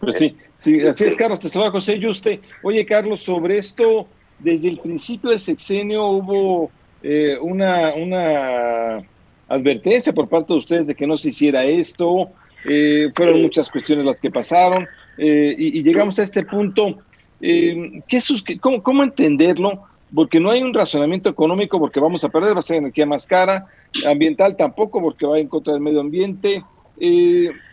Pues 0.00 0.16
sí, 0.16 0.34
sí, 0.56 0.80
así 0.80 1.04
es, 1.04 1.14
Carlos. 1.14 1.40
Te 1.40 1.50
saluda 1.50 1.70
José 1.70 1.98
Yuste. 1.98 2.40
Oye, 2.62 2.86
Carlos, 2.86 3.20
sobre 3.20 3.58
esto, 3.58 4.06
desde 4.38 4.68
el 4.68 4.78
principio 4.78 5.30
del 5.30 5.40
sexenio 5.40 6.06
hubo 6.06 6.70
eh, 7.02 7.36
una, 7.40 7.92
una 7.94 9.02
advertencia 9.48 10.12
por 10.14 10.28
parte 10.28 10.54
de 10.54 10.58
ustedes 10.58 10.86
de 10.86 10.94
que 10.94 11.06
no 11.06 11.18
se 11.18 11.28
hiciera 11.28 11.64
esto. 11.64 12.30
Eh, 12.64 13.10
fueron 13.14 13.42
muchas 13.42 13.70
cuestiones 13.70 14.06
las 14.06 14.18
que 14.18 14.30
pasaron 14.30 14.86
eh, 15.18 15.54
y, 15.56 15.82
llegamos 15.82 16.18
a 16.18 16.22
este 16.22 16.44
punto. 16.44 16.98
¿qué, 17.40 18.58
cómo, 18.58 18.82
¿Cómo 18.82 19.02
entenderlo? 19.02 19.84
Porque 20.14 20.40
no 20.40 20.50
hay 20.50 20.62
un 20.62 20.72
razonamiento 20.72 21.28
económico 21.28 21.78
porque 21.78 22.00
vamos 22.00 22.24
a 22.24 22.30
perder, 22.30 22.54
va 22.54 22.60
a 22.60 22.62
ser 22.62 22.78
energía 22.78 23.06
más 23.06 23.26
cara, 23.26 23.66
ambiental 24.06 24.56
tampoco 24.56 25.00
porque 25.00 25.26
va 25.26 25.38
en 25.38 25.48
contra 25.48 25.74
del 25.74 25.82
medio 25.82 26.00
ambiente. 26.00 26.64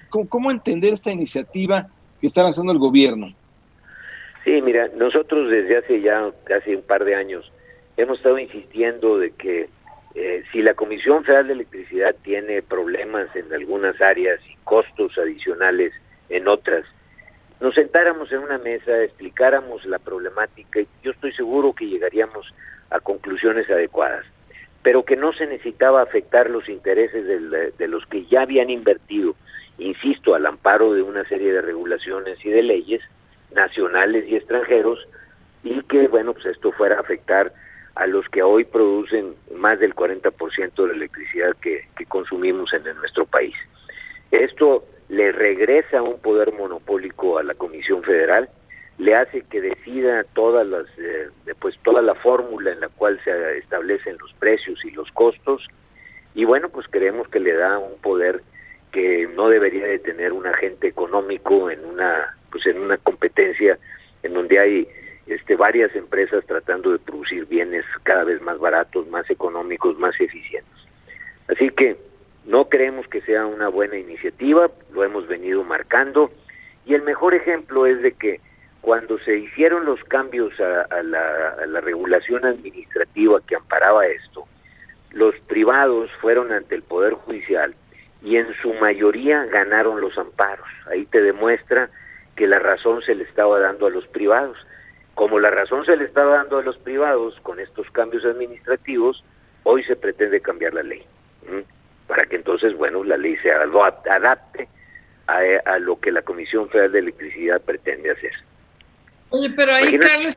¿cómo, 0.09 0.27
¿Cómo 0.27 0.51
entender 0.51 0.93
esta 0.93 1.11
iniciativa 1.11 1.89
que 2.19 2.27
está 2.27 2.43
lanzando 2.43 2.71
el 2.71 2.80
gobierno? 2.80 3.34
Sí, 4.43 4.62
mira, 4.62 4.89
nosotros 4.95 5.49
desde 5.49 5.77
hace 5.77 6.01
ya 6.01 6.32
casi 6.45 6.75
un 6.75 6.82
par 6.82 7.03
de 7.03 7.15
años 7.15 7.51
hemos 7.97 8.17
estado 8.17 8.39
insistiendo 8.39 9.17
de 9.17 9.32
que 9.32 9.69
eh, 10.15 10.43
si 10.51 10.62
la 10.62 10.73
Comisión 10.73 11.23
Federal 11.23 11.47
de 11.47 11.53
Electricidad 11.53 12.15
tiene 12.23 12.62
problemas 12.62 13.27
en 13.36 13.53
algunas 13.53 13.99
áreas 14.01 14.39
y 14.49 14.56
costos 14.63 15.17
adicionales 15.17 15.93
en 16.30 16.47
otras, 16.47 16.86
nos 17.60 17.75
sentáramos 17.75 18.32
en 18.32 18.39
una 18.39 18.58
mesa, 18.58 19.03
explicáramos 19.03 19.84
la 19.86 19.99
problemática 19.99 20.80
y 20.80 20.88
yo 21.03 21.12
estoy 21.12 21.34
seguro 21.34 21.73
que 21.73 21.88
llegaríamos 21.88 22.53
a 22.89 22.99
conclusiones 22.99 23.69
adecuadas, 23.69 24.25
pero 24.82 25.03
que 25.03 25.15
no 25.15 25.34
se 25.34 25.45
necesitaba 25.45 26.01
afectar 26.01 26.49
los 26.49 26.69
intereses 26.69 27.25
de 27.77 27.88
los 27.88 28.06
que 28.06 28.25
ya 28.25 28.43
habían 28.43 28.69
invertido 28.69 29.36
insisto, 29.77 30.35
al 30.35 30.45
amparo 30.45 30.93
de 30.93 31.01
una 31.01 31.23
serie 31.27 31.53
de 31.53 31.61
regulaciones 31.61 32.43
y 32.43 32.49
de 32.49 32.63
leyes 32.63 33.01
nacionales 33.53 34.25
y 34.27 34.35
extranjeros, 34.35 34.99
y 35.63 35.81
que, 35.83 36.07
bueno, 36.07 36.33
pues 36.33 36.45
esto 36.47 36.71
fuera 36.71 36.97
a 36.97 37.01
afectar 37.01 37.53
a 37.95 38.05
los 38.05 38.27
que 38.29 38.43
hoy 38.43 38.63
producen 38.63 39.35
más 39.55 39.79
del 39.79 39.95
40% 39.95 40.75
de 40.75 40.87
la 40.87 40.93
electricidad 40.93 41.55
que, 41.61 41.87
consumimos 42.07 42.71
en, 42.73 42.83
nuestro 42.97 43.25
país. 43.25 43.55
Esto 44.31 44.85
le 45.09 45.31
regresa 45.31 46.01
un 46.01 46.19
poder 46.19 46.53
monopólico 46.53 47.37
a 47.37 47.43
la 47.43 47.55
Comisión 47.55 48.03
Federal, 48.03 48.49
le 48.97 49.15
hace 49.15 49.41
que 49.41 49.61
decida 49.61 50.23
todas 50.35 50.65
las, 50.67 50.85
eh, 50.97 51.29
pues 51.59 51.75
toda 51.83 52.01
la 52.01 52.15
fórmula 52.15 52.71
en 52.71 52.81
la 52.81 52.89
cual 52.89 53.19
se 53.23 53.57
establecen 53.57 54.17
los 54.19 54.33
precios 54.33 54.83
y 54.83 54.91
los 54.91 55.11
costos 55.11 55.67
y 56.33 56.45
bueno 56.45 56.69
pues 56.69 56.87
creemos 56.89 57.27
que 57.27 57.39
le 57.39 57.53
da 57.53 57.77
un 57.77 57.99
poder 57.99 58.41
que 58.97 59.27
no 59.36 59.47
debería 59.49 59.86
de 59.86 59.99
tener 59.99 60.33
un 60.33 60.47
agente 60.47 60.88
económico 60.88 61.69
en 61.69 61.86
una 61.86 62.36
pues 62.51 62.65
en 62.65 62.79
una 62.79 62.97
competencia 62.97 63.77
en 64.23 64.33
donde 64.33 64.57
hay 64.57 64.88
este 65.27 65.55
varias 65.55 65.95
empresas 65.95 66.43
tratando 66.47 66.93
de 66.93 66.97
producir 66.97 67.45
bienes 67.45 67.86
cada 68.01 68.23
vez 68.23 68.41
más 68.41 68.57
baratos, 68.57 69.07
más 69.10 69.29
económicos, 69.29 69.99
más 69.99 70.19
eficientes. 70.19 70.73
Así 71.47 71.69
que 71.69 71.95
no 72.45 72.69
creemos 72.69 73.07
que 73.07 73.21
sea 73.21 73.45
una 73.45 73.67
buena 73.67 73.97
iniciativa, 73.97 74.71
lo 74.91 75.03
hemos 75.03 75.27
venido 75.27 75.63
marcando 75.63 76.31
y 76.88 76.95
el 76.95 77.03
mejor 77.03 77.36
ejemplo 77.36 77.86
es 77.86 78.01
de 78.01 78.13
que 78.13 78.41
cuando 78.81 79.19
se 79.19 79.38
hicieron 79.38 79.86
los 79.86 80.03
cambios 80.05 80.60
a, 80.60 81.03
la, 81.03 81.81
regulación 81.81 82.45
administrativa 82.45 83.41
que 83.45 83.57
amparaba 83.57 84.07
esto, 84.07 84.47
los 85.12 85.36
privados 85.41 86.10
fueron 86.19 86.51
ante 86.51 86.73
el 86.73 86.81
Poder 86.81 87.13
Judicial 87.13 87.75
y 88.23 88.38
en 88.38 88.47
su 88.62 88.73
mayoría 88.73 89.45
ganaron 89.45 90.01
los 90.01 90.17
amparos. 90.17 90.67
Ahí 90.91 91.06
te 91.06 91.21
demuestra 91.21 91.89
que 92.36 92.47
la 92.47 92.60
razón 92.60 93.01
se 93.01 93.15
le 93.15 93.23
estaba 93.23 93.60
dando 93.60 93.88
a 93.88 93.89
los 93.89 94.08
privados. 94.08 94.58
Como 95.15 95.39
la 95.39 95.49
razón 95.49 95.86
se 95.86 95.95
le 95.95 96.06
estaba 96.06 96.38
dando 96.38 96.60
a 96.60 96.63
los 96.63 96.77
privados 96.77 97.39
con 97.41 97.60
estos 97.60 97.89
cambios 97.91 98.23
administrativos, 98.25 99.23
hoy 99.63 99.84
se 99.84 99.95
pretende 99.95 100.39
cambiar 100.41 100.73
la 100.73 100.84
ley. 100.84 101.03
Para 102.08 102.25
que 102.25 102.36
entonces, 102.36 102.75
bueno, 102.75 103.03
la 103.03 103.17
ley 103.17 103.36
se 103.38 103.51
adapte 103.51 104.67
a, 105.27 105.39
a 105.65 105.80
lo 105.80 105.99
que 105.99 106.12
la 106.12 106.21
Comisión 106.21 106.69
Federal 106.69 106.91
de 106.91 106.99
Electricidad 106.99 107.62
pretende 107.62 108.12
hacer. 108.12 108.32
Oye, 109.30 109.49
pero 109.56 109.73
ahí, 109.73 109.97
Carlos, 109.99 110.36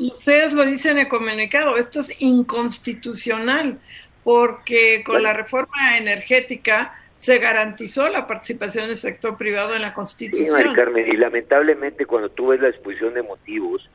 ustedes 0.00 0.52
lo 0.54 0.64
dicen 0.64 0.92
en 0.92 1.04
el 1.04 1.08
comunicado, 1.08 1.76
esto 1.76 2.00
es 2.00 2.20
inconstitucional, 2.20 3.78
porque 4.28 5.02
con 5.06 5.22
la 5.22 5.32
reforma 5.32 5.96
energética 5.96 6.94
se 7.16 7.38
garantizó 7.38 8.10
la 8.10 8.26
participación 8.26 8.88
del 8.88 8.98
sector 8.98 9.38
privado 9.38 9.74
en 9.74 9.80
la 9.80 9.94
Constitución. 9.94 10.64
Sí, 10.64 10.68
Carmen, 10.74 11.08
y 11.08 11.16
lamentablemente 11.16 12.04
cuando 12.04 12.28
tú 12.28 12.48
ves 12.48 12.60
la 12.60 12.68
exposición 12.68 13.14
de 13.14 13.22
motivos, 13.22 13.88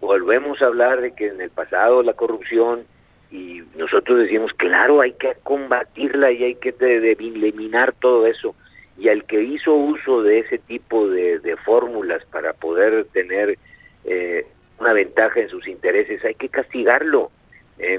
volvemos 0.00 0.62
a 0.62 0.66
hablar 0.66 1.00
de 1.00 1.10
que 1.10 1.26
en 1.26 1.40
el 1.40 1.50
pasado 1.50 2.04
la 2.04 2.12
corrupción, 2.12 2.84
y 3.32 3.62
nosotros 3.76 4.20
decimos, 4.20 4.52
claro, 4.56 5.00
hay 5.00 5.10
que 5.14 5.34
combatirla 5.42 6.30
y 6.30 6.44
hay 6.44 6.54
que 6.54 6.72
eliminar 6.78 7.92
todo 7.94 8.28
eso 8.28 8.54
y 8.96 9.08
al 9.08 9.24
que 9.24 9.42
hizo 9.42 9.74
uso 9.74 10.22
de 10.22 10.38
ese 10.38 10.58
tipo 10.58 11.08
de, 11.08 11.40
de 11.40 11.56
fórmulas 11.56 12.24
para 12.26 12.52
poder 12.52 13.06
tener 13.06 13.58
eh, 14.04 14.46
una 14.78 14.92
ventaja 14.92 15.40
en 15.40 15.48
sus 15.48 15.66
intereses, 15.66 16.24
hay 16.24 16.36
que 16.36 16.48
castigarlo. 16.48 17.32
Eh, 17.80 17.98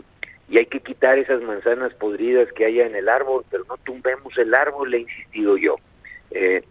y 0.51 0.57
hay 0.57 0.65
que 0.65 0.81
quitar 0.81 1.17
esas 1.17 1.41
manzanas 1.41 1.93
podridas 1.93 2.51
que 2.51 2.65
haya 2.65 2.85
en 2.85 2.93
el 2.93 3.07
árbol, 3.07 3.45
pero 3.49 3.63
no 3.69 3.77
tumbemos 3.77 4.37
el 4.37 4.53
árbol, 4.53 4.91
le 4.91 4.97
he 4.97 5.01
insistido 5.01 5.55
yo. 5.55 5.77
Eh, 6.31 6.61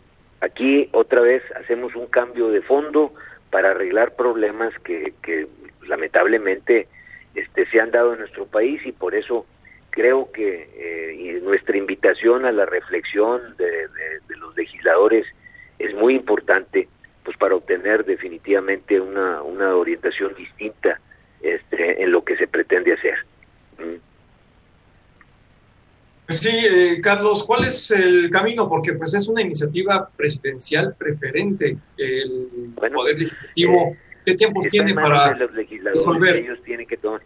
aquí 0.42 0.90
otra 0.92 1.22
vez 1.22 1.42
hacemos 1.56 1.96
un 1.96 2.06
cambio 2.06 2.50
de 2.50 2.60
fondo 2.60 3.14
para 3.50 3.70
arreglar 3.70 4.16
problemas 4.16 4.74
que, 4.80 5.14
que 5.22 5.46
lamentablemente 5.86 6.88
este, 7.34 7.64
se 7.70 7.80
han 7.80 7.90
dado 7.90 8.12
en 8.12 8.18
nuestro 8.18 8.44
país 8.44 8.84
y 8.84 8.92
por 8.92 9.14
eso 9.14 9.46
creo 9.88 10.30
que 10.30 10.68
eh, 10.76 11.40
nuestra 11.42 11.78
invitación 11.78 12.44
a 12.44 12.52
la 12.52 12.66
reflexión 12.66 13.56
de, 13.56 13.88
los 14.36 14.54
legisladores 14.58 15.24
es 15.78 15.94
muy 15.94 16.16
importante 16.16 16.86
pues 17.24 17.34
para 17.38 17.54
obtener 17.54 18.04
definitivamente 18.04 19.00
una, 19.00 19.40
una 19.42 19.74
orientación 19.74 20.34
distinta 20.34 21.00
este, 21.40 22.02
en 22.02 22.12
lo 22.12 22.22
que 22.24 22.36
se 22.36 22.46
pretende 22.46 22.92
hacer. 22.92 23.29
Mm. 23.80 24.00
Sí, 26.28 26.64
eh, 26.64 27.00
Carlos, 27.02 27.42
¿cuál 27.44 27.64
es 27.64 27.90
el 27.90 28.30
camino? 28.30 28.68
Porque 28.68 28.92
pues 28.92 29.14
es 29.14 29.26
una 29.28 29.42
iniciativa 29.42 30.08
presidencial 30.16 30.94
preferente. 30.96 31.76
El 31.96 32.72
Poder 32.76 33.18
Legislativo, 33.18 33.88
eh, 33.88 33.98
¿qué 34.24 34.34
tiempos 34.34 34.68
tiene 34.68 34.94
para 34.94 35.36
los 35.36 35.52
legisladores, 35.52 35.98
resolver? 35.98 36.36
Ellos 36.36 36.62
tienen 36.62 36.86
que 36.86 36.96
tomar 36.96 37.20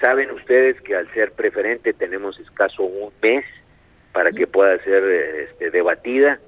Saben 0.00 0.30
ustedes 0.30 0.80
que 0.82 0.94
al 0.94 1.10
ser 1.14 1.32
preferente 1.32 1.92
tenemos 1.92 2.38
escaso 2.38 2.82
un 2.82 3.12
mes 3.22 3.44
para 4.12 4.30
que 4.30 4.46
pueda 4.46 4.82
ser 4.84 5.02
este, 5.48 5.70
debatida 5.70 6.38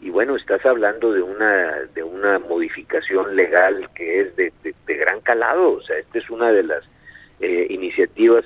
y 0.00 0.10
bueno, 0.10 0.36
estás 0.36 0.64
hablando 0.64 1.12
de 1.12 1.22
una 1.22 1.74
de 1.94 2.02
una 2.02 2.38
modificación 2.38 3.36
legal 3.36 3.88
que 3.94 4.22
es 4.22 4.36
de, 4.36 4.52
gran 4.86 5.20
calado, 5.20 5.72
o 5.72 5.82
sea, 5.82 5.98
esta 5.98 6.18
es 6.18 6.30
una 6.30 6.50
de 6.50 6.62
las 6.64 6.84
eh, 7.40 7.66
iniciativas 7.70 8.44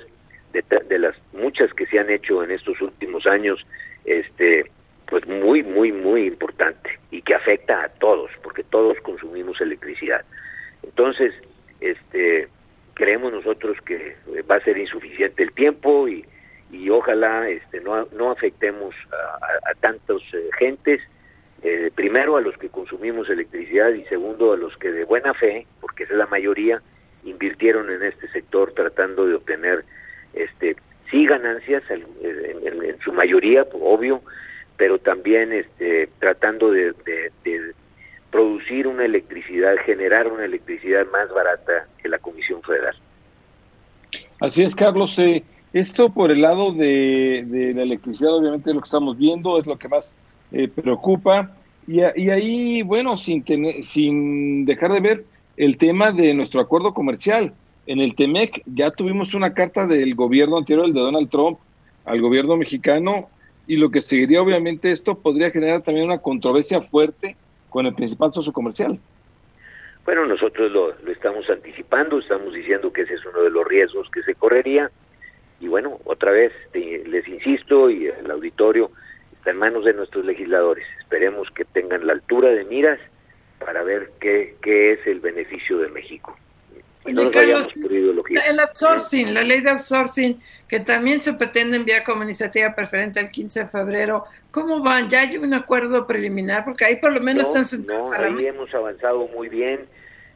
de, 0.63 0.79
de, 0.87 0.99
las 0.99 1.15
muchas 1.33 1.73
que 1.73 1.85
se 1.87 1.99
han 1.99 2.09
hecho 2.09 2.43
en 2.43 2.51
estos 2.51 2.79
últimos 2.81 3.25
años, 3.25 3.65
este 4.05 4.65
pues 5.07 5.25
muy 5.27 5.61
muy 5.63 5.91
muy 5.91 6.25
importante 6.25 6.99
y 7.11 7.21
que 7.21 7.35
afecta 7.35 7.83
a 7.83 7.89
todos, 7.89 8.31
porque 8.41 8.63
todos 8.63 8.97
consumimos 9.01 9.61
electricidad. 9.61 10.25
Entonces, 10.83 11.33
este 11.79 12.47
creemos 12.95 13.31
nosotros 13.33 13.77
que 13.85 14.15
eh, 14.33 14.41
va 14.49 14.55
a 14.55 14.61
ser 14.61 14.77
insuficiente 14.77 15.43
el 15.43 15.51
tiempo 15.51 16.07
y, 16.07 16.25
y 16.71 16.89
ojalá 16.89 17.47
este, 17.49 17.81
no, 17.81 18.07
no 18.13 18.31
afectemos 18.31 18.95
a, 19.11 19.69
a, 19.69 19.73
tantos 19.75 20.23
eh, 20.33 20.49
gentes, 20.57 21.01
eh, 21.61 21.91
primero 21.93 22.37
a 22.37 22.41
los 22.41 22.57
que 22.57 22.69
consumimos 22.69 23.29
electricidad 23.29 23.89
y 23.89 24.03
segundo 24.05 24.53
a 24.53 24.57
los 24.57 24.75
que 24.77 24.91
de 24.91 25.03
buena 25.03 25.33
fe, 25.33 25.67
porque 25.81 26.03
es 26.03 26.09
la 26.11 26.25
mayoría, 26.27 26.81
invirtieron 27.25 27.91
en 27.91 28.03
este 28.03 28.27
sector 28.29 28.71
tratando 28.73 29.27
de 29.27 29.35
obtener 29.35 29.83
este 30.35 30.75
sí 31.11 31.25
ganancias 31.25 31.83
en, 31.89 32.03
en, 32.23 32.99
su 32.99 33.13
mayoría 33.13 33.65
obvio 33.73 34.21
pero 34.77 34.99
también 34.99 35.53
este 35.53 36.09
tratando 36.19 36.71
de, 36.71 36.93
producir 38.31 38.85
una 38.85 39.05
electricidad, 39.05 39.75
generar 39.85 40.27
una 40.27 40.43
electricidad 40.43 41.05
más 41.09 41.29
barata 41.33 41.87
que 42.01 42.09
la 42.09 42.17
Comisión 42.17 42.61
Federal. 42.63 42.93
Así 44.41 44.63
es, 44.63 44.75
Carlos. 44.75 45.17
Eh, 45.19 45.45
esto 45.71 46.09
por 46.09 46.31
el 46.31 46.41
lado 46.41 46.73
de, 46.73 47.71
la 47.73 47.83
electricidad, 47.83 48.35
obviamente 48.35 48.69
es 48.69 48.75
lo 48.75 48.81
que 48.81 48.87
estamos 48.87 49.17
viendo, 49.17 49.57
es 49.57 49.65
lo 49.65 49.77
que 49.77 49.87
más 49.87 50.15
eh, 50.51 50.67
preocupa. 50.67 51.55
Y, 51.87 52.01
ahí, 52.01 52.81
bueno, 52.81 53.15
sin, 53.15 53.43
tener, 53.43 53.83
sin 53.83 54.65
dejar 54.65 54.91
de 54.91 54.99
ver 54.99 55.25
el 55.55 55.77
tema 55.77 56.11
de 56.11 56.33
nuestro 56.33 56.59
acuerdo 56.59 56.93
comercial. 56.93 57.53
En 57.87 57.99
el 57.99 58.15
TEMEC 58.15 58.63
ya 58.65 58.89
tuvimos 58.91 59.33
una 59.33 59.53
carta 59.53 59.85
del 59.85 60.15
gobierno 60.15 60.57
anterior, 60.57 60.85
el 60.85 60.93
de 60.93 61.01
Donald 61.01 61.29
Trump, 61.29 61.59
al 62.05 62.19
gobierno 62.19 62.57
mexicano, 62.57 63.29
y 63.67 63.77
lo 63.77 63.89
que 63.89 64.01
seguiría, 64.01 64.41
obviamente, 64.41 64.91
esto 64.91 65.17
podría 65.17 65.51
generar 65.51 65.81
también 65.81 66.05
una 66.05 66.19
controversia 66.19 66.81
fuerte 66.81 67.35
con 67.69 67.85
el 67.85 67.93
principal 67.93 68.33
socio 68.33 68.53
comercial. 68.53 68.99
Bueno, 70.03 70.25
nosotros 70.25 70.71
lo, 70.71 70.93
estamos 71.11 71.49
anticipando, 71.49 72.19
estamos 72.19 72.53
diciendo 72.53 72.93
que 72.93 73.01
ese 73.01 73.15
es 73.15 73.25
uno 73.25 73.41
de 73.41 73.49
los 73.49 73.67
riesgos 73.67 74.09
que 74.11 74.21
se 74.21 74.35
correría. 74.35 74.91
Y 75.59 75.67
bueno, 75.67 75.99
otra 76.05 76.31
vez 76.31 76.53
les 76.73 77.27
insisto 77.27 77.89
y 77.89 78.07
el 78.07 78.29
auditorio 78.29 78.91
está 79.33 79.51
en 79.51 79.57
manos 79.57 79.83
de 79.85 79.93
nuestros 79.93 80.25
legisladores. 80.25 80.85
Esperemos 80.99 81.49
que 81.51 81.65
tengan 81.65 82.05
la 82.05 82.13
altura 82.13 82.49
de 82.49 82.65
miras 82.65 82.99
para 83.59 83.83
ver 83.83 84.11
qué, 84.19 84.55
qué 84.61 84.93
es 84.93 85.07
el 85.07 85.21
beneficio 85.21 85.79
de 85.79 85.89
México. 85.89 86.37
El 87.05 88.59
outsourcing, 88.59 89.33
la 89.33 89.43
ley 89.43 89.61
de 89.61 89.69
outsourcing, 89.69 90.41
que 90.67 90.79
también 90.79 91.19
se 91.19 91.33
pretende 91.33 91.77
enviar 91.77 92.03
como 92.03 92.23
iniciativa 92.23 92.73
preferente 92.73 93.19
el 93.19 93.27
15 93.27 93.61
de 93.61 93.67
febrero, 93.67 94.23
¿cómo 94.51 94.81
van? 94.81 95.09
¿Ya 95.09 95.21
hay 95.21 95.37
un 95.37 95.53
acuerdo 95.53 96.07
preliminar? 96.07 96.65
Porque 96.65 96.85
ahí 96.85 96.95
por 96.95 97.13
lo 97.13 97.21
menos 97.21 97.47
están 97.47 97.65
sentados 97.65 98.09
no, 98.09 98.15
ahí 98.15 98.47
hemos 98.47 98.73
avanzado 98.73 99.27
muy 99.27 99.49
bien, 99.49 99.81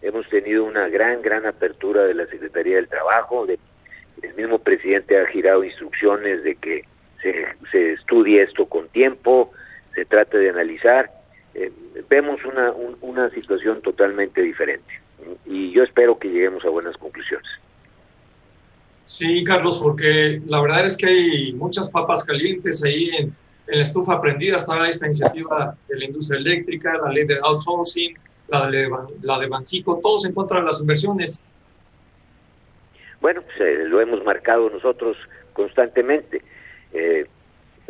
hemos 0.01 0.29
tenido 0.29 0.63
una 0.63 0.87
gran, 0.89 1.21
gran 1.21 1.45
apertura 1.45 2.03
de 2.03 2.13
la 2.13 2.27
Secretaría 2.27 2.75
del 2.75 2.87
Trabajo, 2.87 3.47
de, 3.47 3.57
el 4.21 4.33
mismo 4.35 4.59
presidente 4.59 5.19
ha 5.19 5.25
girado 5.27 5.63
instrucciones 5.63 6.43
de 6.43 6.55
que 6.55 6.83
se, 7.21 7.47
se 7.71 7.93
estudie 7.93 8.43
esto 8.43 8.67
con 8.67 8.87
tiempo, 8.89 9.51
se 9.95 10.05
trate 10.05 10.37
de 10.37 10.49
analizar, 10.49 11.09
eh, 11.55 11.71
vemos 12.09 12.45
una, 12.45 12.71
una 13.01 13.29
situación 13.31 13.81
totalmente 13.81 14.41
diferente 14.41 14.99
y 15.49 15.71
yo 15.71 15.83
espero 15.83 16.17
que 16.19 16.29
lleguemos 16.29 16.63
a 16.63 16.69
buenas 16.69 16.95
conclusiones. 16.97 17.49
Sí, 19.03 19.43
Carlos, 19.43 19.79
porque 19.81 20.39
la 20.45 20.61
verdad 20.61 20.85
es 20.85 20.95
que 20.95 21.07
hay 21.07 21.53
muchas 21.53 21.89
papas 21.89 22.23
calientes 22.23 22.83
ahí 22.83 23.09
en, 23.17 23.35
la 23.65 23.81
estufa 23.81 24.21
prendida. 24.21 24.55
Está 24.55 24.87
esta 24.87 25.07
iniciativa 25.07 25.75
de 25.87 25.97
la 25.97 26.05
industria 26.05 26.39
eléctrica, 26.39 26.97
la 27.03 27.11
ley 27.11 27.25
de 27.25 27.39
outsourcing, 27.41 28.15
la 28.47 28.69
de, 28.69 28.89
la 29.21 29.39
de 29.39 29.47
Banjico, 29.47 29.99
todos 30.01 30.25
en 30.25 30.33
contra 30.33 30.59
de 30.59 30.65
las 30.67 30.81
inversiones. 30.81 31.43
Bueno, 33.21 33.41
pues, 33.41 33.59
eh, 33.59 33.85
lo 33.85 34.01
hemos 34.01 34.23
marcado 34.23 34.69
nosotros 34.69 35.17
constantemente. 35.53 36.43
Eh, 36.93 37.25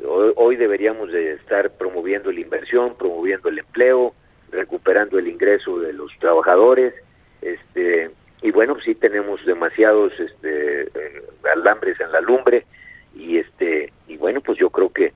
hoy, 0.05 0.33
hoy, 0.35 0.55
deberíamos 0.55 1.11
de 1.11 1.33
estar 1.33 1.71
promoviendo 1.71 2.31
la 2.31 2.39
inversión, 2.39 2.95
promoviendo 2.97 3.49
el 3.49 3.59
empleo, 3.59 4.13
recuperando 4.51 5.17
el 5.19 5.27
ingreso 5.27 5.79
de 5.79 5.93
los 5.93 6.11
trabajadores 6.19 6.93
Este, 7.41 8.11
y 8.41 8.51
bueno, 8.51 8.77
sí 8.83 8.95
tenemos 8.95 9.45
demasiados 9.45 10.13
este, 10.19 10.83
eh, 10.83 11.23
alambres 11.53 11.99
en 11.99 12.11
la 12.11 12.21
lumbre 12.21 12.65
y 13.15 13.37
este 13.37 13.91
y 14.07 14.17
bueno, 14.17 14.41
pues 14.41 14.57
yo 14.57 14.69
creo 14.69 14.91
que 14.91 15.13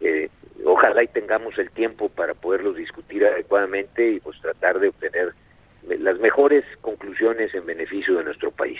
eh, 0.00 0.28
ojalá 0.64 1.02
y 1.02 1.08
tengamos 1.08 1.56
el 1.58 1.70
tiempo 1.70 2.08
para 2.08 2.34
poderlos 2.34 2.76
discutir 2.76 3.24
adecuadamente 3.24 4.12
y 4.12 4.20
pues 4.20 4.40
tratar 4.40 4.78
de 4.78 4.88
obtener 4.88 5.32
las 5.86 6.18
mejores 6.18 6.64
conclusiones 6.80 7.54
en 7.54 7.66
beneficio 7.66 8.16
de 8.16 8.24
nuestro 8.24 8.50
país. 8.50 8.78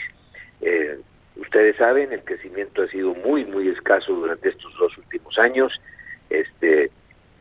Eh, 0.60 0.98
ustedes 1.36 1.76
saben, 1.76 2.12
el 2.12 2.22
crecimiento 2.24 2.82
ha 2.82 2.88
sido 2.88 3.14
muy, 3.14 3.44
muy 3.44 3.68
escaso 3.68 4.12
durante 4.14 4.48
estos 4.48 4.74
dos 4.78 4.96
últimos 4.96 5.38
años, 5.38 5.72
este, 6.30 6.90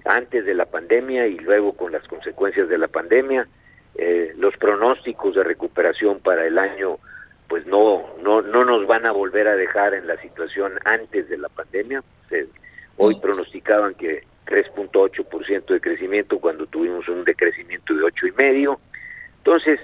antes 0.06 0.46
de 0.46 0.54
la 0.54 0.66
pandemia 0.66 1.28
y 1.28 1.38
luego 1.38 1.74
con 1.74 1.92
las 1.92 2.06
consecuencias 2.08 2.68
de 2.70 2.78
la 2.78 2.88
pandemia. 2.88 3.48
Eh, 3.96 4.34
los 4.38 4.58
pronósticos 4.58 5.36
de 5.36 5.44
recuperación 5.44 6.20
para 6.20 6.48
el 6.48 6.58
año 6.58 6.98
pues 7.48 7.68
no, 7.68 8.04
no, 8.24 8.42
no 8.42 8.66
nos 8.66 8.88
van 8.88 9.06
a 9.06 9.12
volver 9.12 9.48
a 9.48 9.56
dejar 9.56 9.94
en 9.94 10.08
la 10.08 10.20
situación 10.22 10.74
antes 10.86 11.30
de 11.30 11.38
la 11.38 11.50
pandemia. 11.50 12.04
hoy 12.98 13.20
pronosticaban 13.20 13.94
que 13.94 14.24
3.8% 14.48 15.66
de 15.66 15.80
crecimiento 15.80 16.40
cuando 16.40 16.66
tuvimos 16.66 17.08
un 17.08 17.24
decrecimiento 17.24 17.94
de 17.94 18.02
8,5%. 18.06 18.78
Entonces, 19.38 19.80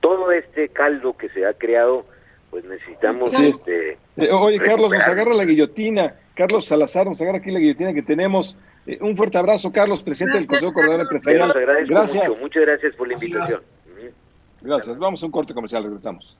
todo 0.00 0.30
este 0.30 0.68
caldo 0.68 1.16
que 1.16 1.28
se 1.30 1.44
ha 1.44 1.54
creado, 1.54 2.06
pues 2.50 2.64
necesitamos... 2.64 3.38
Este, 3.40 3.98
eh, 4.16 4.30
oye, 4.30 4.58
Carlos, 4.60 4.90
nos 4.90 5.08
agarra 5.08 5.34
la 5.34 5.44
guillotina. 5.44 6.14
Carlos 6.34 6.66
Salazar 6.66 7.06
nos 7.06 7.20
agarra 7.20 7.38
aquí 7.38 7.50
la 7.50 7.58
guillotina 7.58 7.92
que 7.92 8.02
tenemos. 8.02 8.56
Eh, 8.88 8.96
un 9.02 9.14
fuerte 9.14 9.36
abrazo, 9.36 9.70
Carlos, 9.70 10.02
presidente 10.02 10.38
del 10.38 10.46
Consejo 10.46 10.72
Coordinador 10.72 11.02
Empresarial. 11.02 11.52
Gracias. 11.86 12.40
Muchas 12.40 12.62
gracias 12.62 12.96
por 12.96 13.06
la 13.06 13.14
invitación. 13.14 13.60
Gracias. 14.62 14.98
Vamos 14.98 15.22
a 15.22 15.26
un 15.26 15.32
corte 15.32 15.52
comercial, 15.52 15.84
regresamos. 15.84 16.38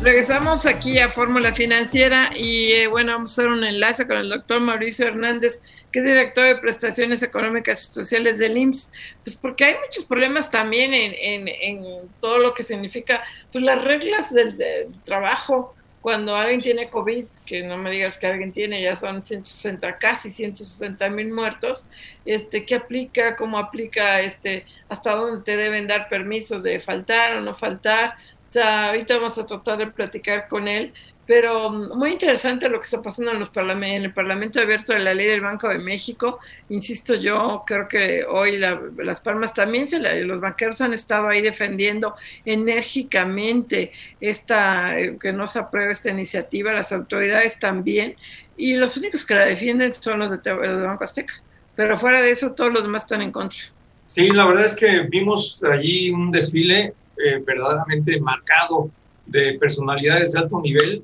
Regresamos 0.00 0.66
aquí 0.66 0.98
a 0.98 1.10
Fórmula 1.10 1.52
Financiera 1.54 2.30
y 2.36 2.72
eh, 2.72 2.86
bueno, 2.88 3.12
vamos 3.12 3.30
a 3.30 3.42
hacer 3.42 3.52
un 3.52 3.62
enlace 3.62 4.06
con 4.06 4.16
el 4.16 4.30
doctor 4.30 4.60
Mauricio 4.60 5.06
Hernández, 5.06 5.62
que 5.92 6.00
es 6.00 6.04
director 6.04 6.44
de 6.44 6.56
prestaciones 6.56 7.22
económicas 7.22 7.84
y 7.84 7.94
sociales 7.94 8.38
del 8.38 8.58
IMSS, 8.58 8.90
pues 9.22 9.36
porque 9.36 9.64
hay 9.64 9.74
muchos 9.84 10.04
problemas 10.04 10.50
también 10.50 10.92
en, 10.92 11.46
en, 11.46 11.84
todo 12.20 12.38
lo 12.38 12.52
que 12.52 12.64
significa 12.64 13.22
pues 13.52 13.62
las 13.62 13.82
reglas 13.82 14.32
del, 14.32 14.56
trabajo. 15.04 15.74
Cuando 16.02 16.34
alguien 16.34 16.58
tiene 16.58 16.90
COVID, 16.90 17.26
que 17.46 17.62
no 17.62 17.78
me 17.78 17.90
digas 17.92 18.18
que 18.18 18.26
alguien 18.26 18.52
tiene, 18.52 18.82
ya 18.82 18.96
son 18.96 19.22
160, 19.22 19.98
casi 19.98 20.30
160 20.30 21.08
mil 21.10 21.32
muertos, 21.32 21.86
este, 22.24 22.66
¿qué 22.66 22.74
aplica? 22.74 23.36
¿Cómo 23.36 23.56
aplica? 23.56 24.20
Este, 24.20 24.66
¿Hasta 24.88 25.14
dónde 25.14 25.44
te 25.44 25.56
deben 25.56 25.86
dar 25.86 26.08
permisos 26.08 26.64
de 26.64 26.80
faltar 26.80 27.36
o 27.36 27.40
no 27.40 27.54
faltar? 27.54 28.16
O 28.48 28.50
sea, 28.50 28.88
ahorita 28.88 29.16
vamos 29.16 29.38
a 29.38 29.46
tratar 29.46 29.78
de 29.78 29.86
platicar 29.86 30.48
con 30.48 30.66
él, 30.66 30.92
pero 31.32 31.70
mm, 31.70 31.96
muy 31.96 32.10
interesante 32.10 32.68
lo 32.68 32.78
que 32.78 32.84
está 32.84 33.00
pasando 33.00 33.32
en, 33.32 33.40
los 33.40 33.50
en 33.56 33.82
el 33.82 34.12
Parlamento 34.12 34.60
Abierto 34.60 34.92
de 34.92 34.98
la 34.98 35.14
Ley 35.14 35.28
del 35.28 35.40
Banco 35.40 35.66
de 35.66 35.78
México. 35.78 36.40
Insisto, 36.68 37.14
yo 37.14 37.62
creo 37.66 37.88
que 37.88 38.22
hoy 38.22 38.58
Las 38.58 39.22
Palmas 39.22 39.54
también, 39.54 39.88
se 39.88 39.98
los 39.98 40.42
banqueros 40.42 40.82
han 40.82 40.92
estado 40.92 41.28
ahí 41.28 41.40
defendiendo 41.40 42.16
enérgicamente 42.44 43.92
esta, 44.20 45.00
eh, 45.00 45.16
que 45.18 45.32
no 45.32 45.48
se 45.48 45.60
apruebe 45.60 45.92
esta 45.92 46.10
iniciativa, 46.10 46.70
las 46.74 46.92
autoridades 46.92 47.58
también, 47.58 48.14
y 48.58 48.74
los 48.74 48.98
únicos 48.98 49.24
que 49.24 49.34
la 49.34 49.46
defienden 49.46 49.94
son 49.94 50.18
los 50.18 50.30
de, 50.30 50.36
los 50.36 50.80
de 50.80 50.86
Banco 50.86 51.04
Azteca. 51.04 51.32
Pero 51.74 51.98
fuera 51.98 52.20
de 52.20 52.30
eso, 52.30 52.52
todos 52.52 52.70
los 52.74 52.82
demás 52.82 53.04
están 53.04 53.22
en 53.22 53.32
contra. 53.32 53.58
Sí, 54.04 54.28
la 54.28 54.46
verdad 54.46 54.66
es 54.66 54.76
que 54.76 55.06
vimos 55.08 55.62
allí 55.64 56.10
un 56.10 56.30
desfile 56.30 56.92
eh, 57.16 57.42
verdaderamente 57.42 58.20
marcado 58.20 58.90
de 59.24 59.56
personalidades 59.58 60.32
de 60.32 60.40
alto 60.40 60.60
nivel 60.60 61.02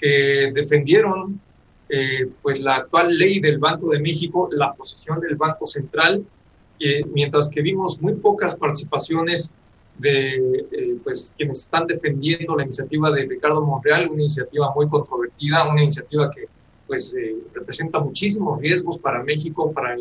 que 0.00 0.50
defendieron 0.54 1.40
eh, 1.88 2.30
pues 2.42 2.60
la 2.60 2.76
actual 2.76 3.16
ley 3.18 3.40
del 3.40 3.58
Banco 3.58 3.90
de 3.90 3.98
México, 3.98 4.48
la 4.52 4.72
posición 4.72 5.20
del 5.20 5.36
Banco 5.36 5.66
Central, 5.66 6.24
eh, 6.78 7.04
mientras 7.12 7.50
que 7.50 7.60
vimos 7.60 8.00
muy 8.00 8.14
pocas 8.14 8.56
participaciones 8.56 9.52
de 9.98 10.98
pues 11.04 11.34
quienes 11.36 11.60
están 11.60 11.86
defendiendo 11.86 12.56
la 12.56 12.62
iniciativa 12.62 13.10
de 13.10 13.26
Ricardo 13.26 13.60
Monreal, 13.60 14.08
una 14.08 14.22
iniciativa 14.22 14.72
muy 14.74 14.88
controvertida, 14.88 15.68
una 15.68 15.82
iniciativa 15.82 16.30
que 16.30 16.46
pues 16.86 17.14
representa 17.52 17.98
muchísimos 17.98 18.58
riesgos 18.60 18.98
para 18.98 19.22
México, 19.22 19.70
para 19.72 19.94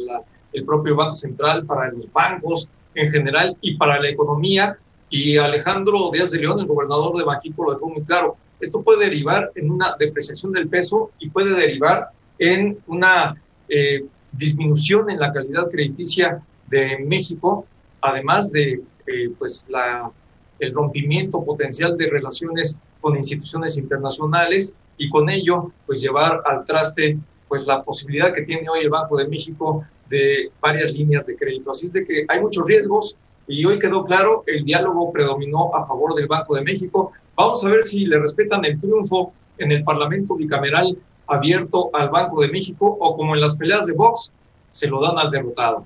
el 0.54 0.66
propio 0.66 0.96
Banco 0.96 1.18
Central, 1.18 1.66
para 1.66 1.92
los 1.92 2.10
bancos 2.14 2.70
en 2.96 3.10
general 3.10 3.58
y 3.60 3.76
para 3.76 4.00
la 4.00 4.10
economía, 4.10 4.78
y 5.10 5.38
Alejandro 5.38 6.12
Díaz 6.12 6.32
de 6.32 6.40
León, 6.40 6.60
el 6.60 6.68
gobernador 6.68 7.18
de 7.18 7.24
Bajío, 7.24 7.54
lo 7.58 7.74
dejó 7.74 7.90
muy 7.90 8.04
claro. 8.04 8.38
Esto 8.60 8.82
puede 8.82 9.06
derivar 9.06 9.52
en 9.56 9.72
una 9.72 9.96
depreciación 9.98 10.52
del 10.52 10.68
peso 10.68 11.12
y 11.20 11.30
puede 11.30 11.56
derivar 11.56 12.10
en 12.38 12.78
una 12.88 13.42
eh, 13.68 14.06
disminución 14.32 15.10
en 15.10 15.20
la 15.20 15.32
calidad 15.32 15.70
crediticia 15.70 16.42
de 16.68 17.00
México, 17.00 17.66
además 18.02 18.52
de 18.52 18.82
eh, 19.08 19.30
pues 19.38 19.68
la, 19.70 20.12
el 20.60 20.74
rompimiento 20.74 21.44
potencial 21.44 21.98
de 21.98 22.10
relaciones 22.10 22.80
con 23.02 23.16
instituciones 23.16 23.78
internacionales 23.78 24.76
y 24.98 25.10
con 25.10 25.30
ello 25.30 25.72
pues 25.86 26.02
llevar 26.02 26.42
al 26.46 26.66
traste 26.66 27.18
pues 27.48 27.66
la 27.66 27.82
posibilidad 27.84 28.34
que 28.34 28.44
tiene 28.44 28.70
hoy 28.70 28.82
el 28.82 28.90
Banco 28.90 29.18
de 29.18 29.28
México 29.28 29.84
de 30.08 30.52
varias 30.62 30.94
líneas 30.94 31.26
de 31.26 31.36
crédito. 31.36 31.72
Así 31.72 31.88
es 31.88 31.94
de 31.94 32.06
que 32.06 32.26
hay 32.28 32.40
muchos 32.40 32.66
riesgos, 32.66 33.16
y 33.50 33.66
hoy 33.66 33.80
quedó 33.80 34.04
claro, 34.04 34.44
el 34.46 34.64
diálogo 34.64 35.12
predominó 35.12 35.76
a 35.76 35.84
favor 35.84 36.14
del 36.14 36.28
Banco 36.28 36.56
de 36.56 36.62
México. 36.62 37.12
Vamos 37.40 37.64
a 37.64 37.70
ver 37.70 37.82
si 37.84 38.06
le 38.06 38.20
respetan 38.20 38.66
el 38.66 38.78
triunfo 38.78 39.32
en 39.58 39.72
el 39.72 39.82
Parlamento 39.86 40.36
bicameral 40.36 40.98
abierto 41.26 41.90
al 41.94 42.10
Banco 42.10 42.42
de 42.42 42.50
México 42.50 42.86
o 43.00 43.16
como 43.16 43.34
en 43.34 43.40
las 43.40 43.56
peleas 43.56 43.86
de 43.86 43.94
box, 43.94 44.34
se 44.70 44.90
lo 44.90 45.02
dan 45.02 45.18
al 45.18 45.32
derrotado. 45.32 45.86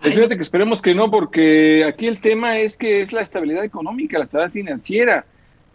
Pues 0.00 0.14
fíjate 0.14 0.36
que 0.36 0.42
esperemos 0.42 0.80
que 0.80 0.94
no, 0.94 1.10
porque 1.10 1.84
aquí 1.84 2.06
el 2.06 2.20
tema 2.20 2.56
es 2.58 2.76
que 2.76 3.00
es 3.00 3.12
la 3.12 3.22
estabilidad 3.22 3.64
económica, 3.64 4.16
la 4.16 4.24
estabilidad 4.24 4.52
financiera. 4.52 5.26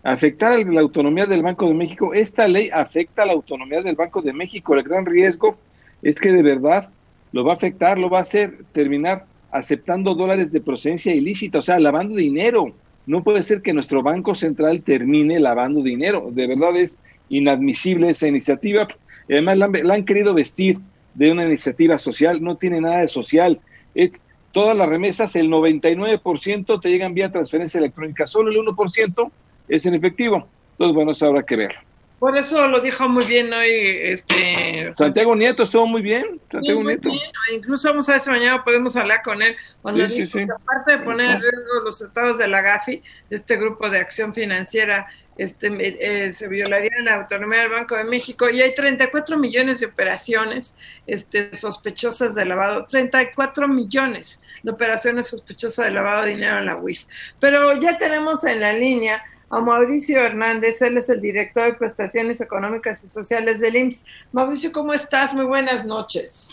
Afectar 0.02 0.54
a 0.54 0.58
la 0.58 0.80
autonomía 0.80 1.26
del 1.26 1.44
Banco 1.44 1.68
de 1.68 1.74
México, 1.74 2.14
esta 2.14 2.48
ley 2.48 2.70
afecta 2.74 3.24
a 3.24 3.26
la 3.26 3.34
autonomía 3.34 3.82
del 3.82 3.98
Banco 3.98 4.22
de 4.22 4.32
México. 4.32 4.76
El 4.76 4.84
gran 4.84 5.06
riesgo 5.06 5.58
es 6.02 6.22
que 6.22 6.32
de 6.32 6.42
verdad 6.42 6.88
lo 7.34 7.44
va 7.44 7.52
a 7.52 7.56
afectar, 7.58 8.00
lo 8.00 8.10
va 8.10 8.20
a 8.20 8.22
hacer 8.22 8.64
terminar 8.72 9.26
aceptando 9.52 10.16
dólares 10.16 10.54
de 10.54 10.62
procedencia 10.62 11.14
ilícita, 11.14 11.58
o 11.58 11.62
sea, 11.62 11.82
lavando 11.82 12.16
dinero. 12.16 12.74
No 13.10 13.24
puede 13.24 13.42
ser 13.42 13.64
que 13.64 13.74
nuestro 13.74 14.04
Banco 14.04 14.36
Central 14.36 14.84
termine 14.84 15.40
lavando 15.40 15.82
dinero. 15.82 16.30
De 16.32 16.46
verdad 16.46 16.78
es 16.78 16.96
inadmisible 17.28 18.12
esa 18.12 18.28
iniciativa. 18.28 18.88
Además, 19.28 19.58
la 19.58 19.96
han, 19.96 20.06
querido 20.06 20.36
vestir 20.36 20.78
de 21.16 21.32
una 21.32 21.44
iniciativa 21.44 21.98
social, 21.98 22.40
no 22.40 22.58
tiene 22.58 22.82
nada 22.82 23.00
de 23.00 23.08
social. 23.08 23.60
todas 24.52 24.78
las 24.78 24.88
remesas, 24.88 25.36
el 25.36 25.50
99% 25.50 26.80
te 26.80 26.90
llegan 26.90 27.16
vía 27.16 27.32
transferencia 27.32 27.80
electrónica, 27.80 28.28
solo 28.28 28.52
el 28.52 28.58
1% 28.58 29.32
es 29.70 29.88
en 29.88 29.96
efectivo. 29.96 30.48
Entonces, 30.74 30.94
bueno, 30.94 31.14
eso 31.14 31.26
habrá 31.26 31.42
que 31.42 31.56
ver. 31.56 31.89
Por 32.20 32.38
eso 32.38 32.68
lo 32.68 32.82
dijo 32.82 33.08
muy 33.08 33.26
bien 33.26 33.54
hoy 33.54 33.70
este 33.72 34.94
Santiago 34.98 35.36
Nieto, 35.36 35.64
estuvo 35.64 35.88
muy 35.88 36.02
bien. 36.02 36.40
Santiago 36.52 36.84
Nieto. 36.84 37.10
Incluso 37.54 37.90
vamos 37.90 38.10
a 38.10 38.14
ver 38.14 38.22
si 38.22 38.30
mañana 38.30 38.64
podemos 38.64 38.96
hablar 38.98 39.22
con 39.24 39.42
él. 39.42 39.56
Aparte 39.84 40.92
de 40.92 40.98
poner 41.00 41.32
en 41.32 41.42
riesgo 41.42 41.80
los 41.86 42.02
estados 42.02 42.38
de 42.38 42.48
la 42.48 42.62
GAFI, 42.62 43.02
de 43.30 43.36
este 43.36 43.56
grupo 43.56 43.90
de 43.90 44.00
acción 44.00 44.34
financiera, 44.34 45.08
este, 45.40 45.70
eh, 45.80 46.34
se 46.34 46.50
violaría 46.50 46.92
la 47.02 47.16
autonomía 47.16 47.60
del 47.62 47.70
Banco 47.70 47.96
de 47.96 48.04
México 48.04 48.50
y 48.50 48.62
hay 48.62 48.76
34 48.76 49.38
millones 49.38 49.80
de 49.80 49.86
operaciones 49.86 50.76
este, 51.08 51.56
sospechosas 51.56 52.36
de 52.36 52.44
lavado, 52.44 52.86
34 52.86 53.70
millones 53.70 54.42
de 54.64 54.72
operaciones 54.72 55.28
sospechosas 55.28 55.86
de 55.86 55.92
lavado 55.92 56.24
de 56.24 56.32
dinero 56.32 56.58
en 56.58 56.66
la 56.66 56.76
UIF. 56.76 57.06
Pero 57.40 57.80
ya 57.80 57.96
tenemos 57.98 58.44
en 58.44 58.60
la 58.60 58.74
línea 58.74 59.24
a 59.50 59.60
Mauricio 59.60 60.20
Hernández, 60.20 60.82
él 60.82 60.98
es 60.98 61.10
el 61.10 61.22
director 61.22 61.66
de 61.66 61.74
prestaciones 61.74 62.40
económicas 62.42 63.04
y 63.04 63.10
sociales 63.10 63.60
del 63.60 63.76
IMSS. 63.76 64.06
Mauricio, 64.32 64.72
¿cómo 64.72 64.94
estás? 64.94 65.34
Muy 65.34 65.46
buenas 65.46 65.86
noches. 65.86 66.50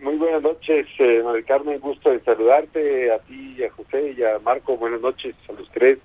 Muy 0.00 0.16
buenas 0.16 0.42
noches, 0.42 0.86
eh, 0.98 1.22
Carmen, 1.46 1.78
gusto 1.80 2.10
de 2.10 2.20
saludarte 2.20 3.12
a 3.12 3.18
ti 3.18 3.56
y 3.58 3.64
a 3.64 3.70
José 3.72 4.14
y 4.16 4.22
a 4.22 4.38
Marco. 4.38 4.76
Buenas 4.76 5.00
noches 5.00 5.34
a 5.48 5.52
los 5.52 5.70
tres. 5.72 5.98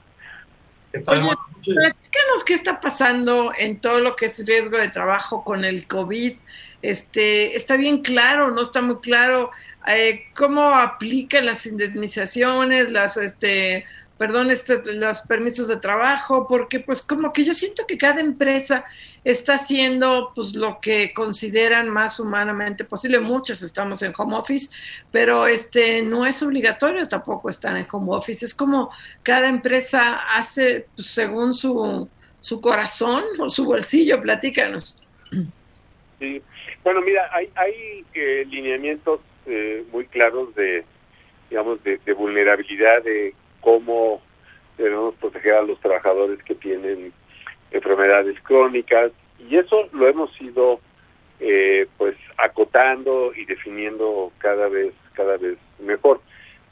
Platícanos 0.91 2.43
qué 2.45 2.53
está 2.53 2.79
pasando 2.79 3.51
en 3.57 3.79
todo 3.79 3.99
lo 3.99 4.15
que 4.15 4.27
es 4.27 4.45
riesgo 4.45 4.77
de 4.77 4.89
trabajo 4.89 5.43
con 5.43 5.65
el 5.65 5.87
COVID. 5.87 6.37
Este, 6.81 7.55
está 7.55 7.75
bien 7.75 8.01
claro, 8.01 8.51
no 8.51 8.61
está 8.61 8.81
muy 8.81 8.97
claro 8.97 9.51
eh, 9.87 10.25
cómo 10.35 10.69
aplican 10.69 11.45
las 11.45 11.65
indemnizaciones, 11.65 12.91
las 12.91 13.17
este, 13.17 13.85
perdón, 14.17 14.49
este, 14.49 14.81
los 14.93 15.21
permisos 15.21 15.67
de 15.67 15.77
trabajo, 15.77 16.47
porque 16.47 16.79
pues 16.79 17.01
como 17.01 17.33
que 17.33 17.43
yo 17.43 17.53
siento 17.53 17.85
que 17.85 17.97
cada 17.97 18.21
empresa 18.21 18.85
está 19.25 19.55
haciendo 19.55 20.31
pues 20.33 20.53
lo 20.53 20.79
que 20.79 21.13
consideran 21.13 21.89
más 21.89 22.19
humanamente 22.19 22.85
posible. 22.85 23.19
Muchos 23.19 23.61
estamos 23.61 24.01
en 24.03 24.13
home 24.17 24.37
office, 24.37 24.73
pero 25.11 25.47
este 25.47 26.01
no 26.01 26.25
es 26.25 26.41
obligatorio 26.43 27.07
tampoco 27.07 27.49
estar 27.49 27.75
en 27.75 27.87
home 27.91 28.15
office. 28.15 28.45
Es 28.45 28.53
como 28.53 28.91
cada 29.23 29.49
empresa 29.49 30.21
hace 30.35 30.87
pues, 30.95 31.07
según 31.07 31.53
su, 31.53 32.07
su 32.39 32.61
corazón 32.61 33.23
o 33.39 33.49
su 33.49 33.65
bolsillo. 33.65 34.21
Platícanos. 34.21 35.01
Sí, 36.19 36.41
bueno, 36.83 37.01
mira, 37.01 37.29
hay, 37.33 37.49
hay 37.55 38.05
eh, 38.13 38.45
lineamientos 38.47 39.19
eh, 39.47 39.83
muy 39.91 40.05
claros 40.05 40.55
de, 40.55 40.85
digamos, 41.49 41.83
de, 41.83 41.99
de 42.05 42.13
vulnerabilidad 42.13 43.03
de 43.03 43.33
cómo 43.65 44.21
debemos 44.77 45.15
proteger 45.15 45.55
a 45.55 45.63
los 45.63 45.79
trabajadores 45.79 46.41
que 46.43 46.53
tienen 46.53 47.11
enfermedades 47.71 48.39
crónicas. 48.41 49.11
Y 49.39 49.57
eso 49.57 49.89
lo 49.91 50.07
hemos 50.07 50.29
ido 50.39 50.79
eh, 51.39 51.87
pues 51.97 52.15
acotando 52.37 53.33
y 53.35 53.45
definiendo 53.45 54.31
cada 54.37 54.69
vez 54.69 54.93
cada 55.13 55.37
vez 55.37 55.57
mejor. 55.79 56.21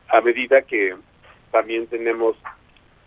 A 0.08 0.22
medida 0.22 0.62
que 0.62 0.96
también 1.52 1.88
tenemos 1.88 2.38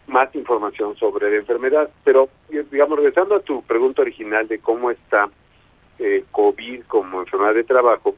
más 0.08 0.34
información 0.34 0.96
sobre 0.96 1.30
la 1.30 1.36
enfermedad. 1.36 1.88
Pero 2.02 2.28
digamos 2.48 2.98
regresando 2.98 3.36
a 3.36 3.40
tu 3.40 3.62
pregunta 3.62 4.02
original 4.02 4.48
de 4.48 4.58
cómo 4.58 4.90
está 4.90 5.30
eh, 6.00 6.24
COVID 6.32 6.82
como 6.88 7.20
enfermedad 7.20 7.54
de 7.54 7.64
trabajo 7.64 8.16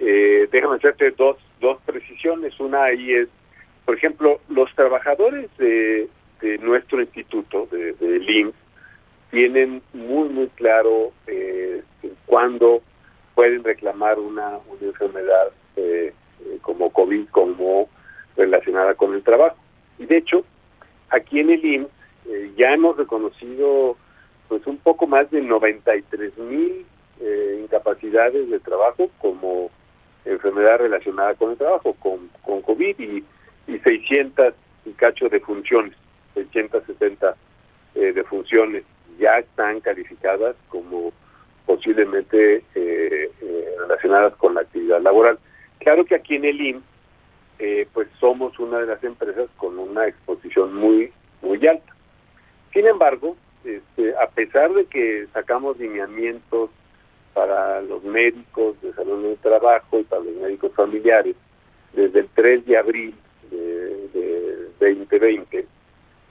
eh, 0.00 0.48
déjame 0.50 0.76
hacerte 0.76 1.10
dos 1.12 1.36
dos 1.60 1.78
precisiones. 1.84 2.58
Una 2.58 2.84
ahí 2.84 3.12
es 3.12 3.28
por 3.84 3.96
ejemplo, 3.96 4.40
los 4.48 4.74
trabajadores 4.74 5.50
de, 5.58 6.08
nuestro 6.60 7.00
instituto, 7.00 7.68
de, 7.70 7.92
de 7.94 8.52
tienen 9.30 9.82
muy, 9.92 10.28
muy 10.28 10.48
claro 10.48 11.12
eh, 11.26 11.82
cuándo 12.26 12.82
pueden 13.34 13.64
reclamar 13.64 14.18
una, 14.18 14.58
una 14.68 14.82
enfermedad 14.82 15.48
eh, 15.76 16.12
eh, 16.44 16.58
como 16.62 16.90
COVID, 16.90 17.28
como 17.30 17.88
relacionada 18.36 18.94
con 18.94 19.14
el 19.14 19.22
trabajo. 19.22 19.56
Y 19.98 20.06
de 20.06 20.18
hecho, 20.18 20.44
aquí 21.08 21.40
en 21.40 21.50
el 21.50 21.64
IMSS 21.64 21.90
eh, 22.28 22.52
ya 22.56 22.72
hemos 22.74 22.96
reconocido 22.96 23.96
pues 24.48 24.66
un 24.66 24.78
poco 24.78 25.06
más 25.06 25.30
de 25.30 25.40
93 25.40 26.36
mil 26.38 26.84
incapacidades 27.62 28.50
de 28.50 28.58
trabajo 28.60 29.10
como 29.18 29.70
enfermedad 30.24 30.78
relacionada 30.78 31.34
con 31.34 31.52
el 31.52 31.56
trabajo, 31.56 31.94
con, 31.94 32.28
con 32.42 32.62
COVID 32.62 32.98
y 32.98 33.24
y 33.70 33.78
600 33.78 34.54
y 34.84 34.90
cacho 34.92 35.28
de 35.28 35.40
funciones, 35.40 35.94
670 36.34 37.36
eh, 37.94 38.12
de 38.12 38.24
funciones 38.24 38.84
ya 39.18 39.38
están 39.38 39.80
calificadas 39.80 40.56
como 40.68 41.12
posiblemente 41.66 42.64
eh, 42.74 43.30
eh, 43.40 43.74
relacionadas 43.78 44.34
con 44.36 44.54
la 44.54 44.62
actividad 44.62 45.00
laboral. 45.00 45.38
Claro 45.78 46.04
que 46.04 46.14
aquí 46.14 46.36
en 46.36 46.44
el 46.44 46.60
IM, 46.60 46.82
pues 47.92 48.08
somos 48.18 48.58
una 48.58 48.78
de 48.78 48.86
las 48.86 49.04
empresas 49.04 49.48
con 49.58 49.78
una 49.78 50.06
exposición 50.06 50.74
muy 50.74 51.12
muy 51.42 51.66
alta. 51.66 51.94
Sin 52.72 52.86
embargo, 52.86 53.36
este, 53.64 54.14
a 54.16 54.28
pesar 54.28 54.72
de 54.72 54.86
que 54.86 55.26
sacamos 55.32 55.78
lineamientos 55.78 56.70
para 57.34 57.82
los 57.82 58.02
médicos 58.02 58.80
de 58.80 58.92
salud 58.94 59.22
del 59.22 59.36
trabajo 59.38 60.00
y 60.00 60.04
para 60.04 60.22
los 60.22 60.34
médicos 60.36 60.72
familiares, 60.74 61.36
desde 61.92 62.20
el 62.20 62.28
3 62.34 62.66
de 62.66 62.78
abril 62.78 63.14
de, 63.50 64.68
2020, 64.80 65.66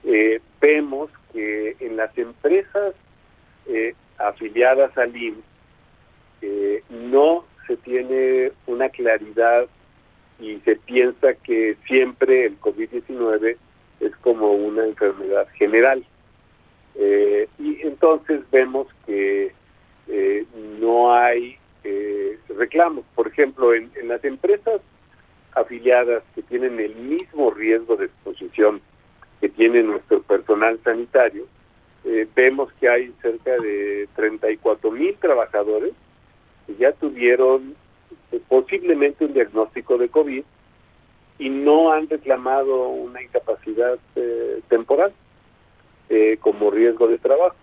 eh, 0.04 0.40
vemos 0.60 1.10
que 1.32 1.76
en 1.80 1.96
las 1.96 2.16
empresas 2.18 2.94
eh, 3.66 3.94
afiliadas 4.18 4.96
al 4.98 5.16
IMSS 5.16 5.44
eh, 6.42 6.82
no 6.88 7.44
se 7.66 7.76
tiene 7.76 8.52
una 8.66 8.88
claridad 8.88 9.66
y 10.40 10.58
se 10.60 10.76
piensa 10.76 11.34
que 11.34 11.76
siempre 11.86 12.46
el 12.46 12.60
COVID-19 12.60 13.56
es 14.00 14.16
como 14.16 14.52
una 14.52 14.84
enfermedad 14.84 15.46
general. 15.54 16.04
y 17.58 17.80
entonces 17.82 18.40
vemos 18.50 18.88
que 19.06 19.52
no 20.80 21.14
hay 21.14 21.56
reclamos. 22.48 23.04
Por 23.14 23.28
ejemplo, 23.28 23.74
en 23.74 23.90
las 24.08 24.24
empresas 24.24 24.80
afiliadas 25.54 26.22
que 26.34 26.42
tienen 26.42 26.78
el 26.80 26.94
mismo 26.96 27.50
riesgo 27.50 27.96
de 27.96 28.06
exposición 28.06 28.80
que 29.40 29.48
tiene 29.48 29.82
nuestro 29.82 30.22
personal 30.22 30.78
sanitario, 30.84 31.46
eh, 32.04 32.26
vemos 32.34 32.72
que 32.74 32.88
hay 32.88 33.12
cerca 33.20 33.56
de 33.58 34.08
34 34.16 34.90
mil 34.90 35.14
trabajadores 35.16 35.92
que 36.66 36.74
ya 36.76 36.92
tuvieron 36.92 37.74
eh, 38.32 38.40
posiblemente 38.48 39.24
un 39.24 39.34
diagnóstico 39.34 39.98
de 39.98 40.08
COVID 40.08 40.42
y 41.38 41.48
no 41.48 41.92
han 41.92 42.08
reclamado 42.08 42.88
una 42.88 43.22
incapacidad 43.22 43.98
eh, 44.16 44.60
temporal 44.68 45.12
como 46.40 46.72
riesgo 46.72 47.06
de 47.06 47.18
trabajo. 47.18 47.54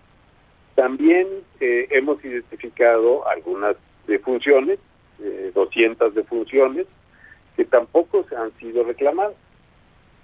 También 0.74 1.28
hemos 1.60 2.24
identificado 2.24 3.28
algunas 3.28 3.76
defunciones, 4.06 4.78
200 5.52 6.14
defunciones, 6.14 6.86
que 7.58 7.64
tampoco 7.64 8.24
se 8.28 8.36
han 8.36 8.56
sido 8.58 8.84
reclamados. 8.84 9.34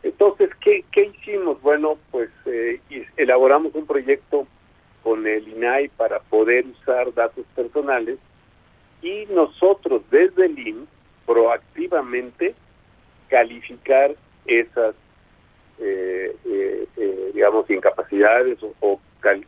Entonces, 0.04 0.50
¿qué, 0.62 0.84
qué 0.92 1.06
hicimos? 1.06 1.60
Bueno, 1.62 1.98
pues 2.12 2.30
eh, 2.46 2.80
elaboramos 3.16 3.74
un 3.74 3.88
proyecto 3.88 4.46
con 5.02 5.26
el 5.26 5.48
INAI 5.48 5.88
para 5.88 6.20
poder 6.20 6.64
usar 6.66 7.12
datos 7.12 7.44
personales 7.56 8.20
y 9.02 9.26
nosotros 9.30 10.02
desde 10.12 10.46
el 10.46 10.56
IN 10.60 10.86
proactivamente 11.26 12.54
calificar 13.28 14.14
esas, 14.46 14.94
eh, 15.80 16.36
eh, 16.46 16.86
digamos, 17.34 17.68
incapacidades 17.68 18.62
o, 18.62 18.72
o 18.78 19.00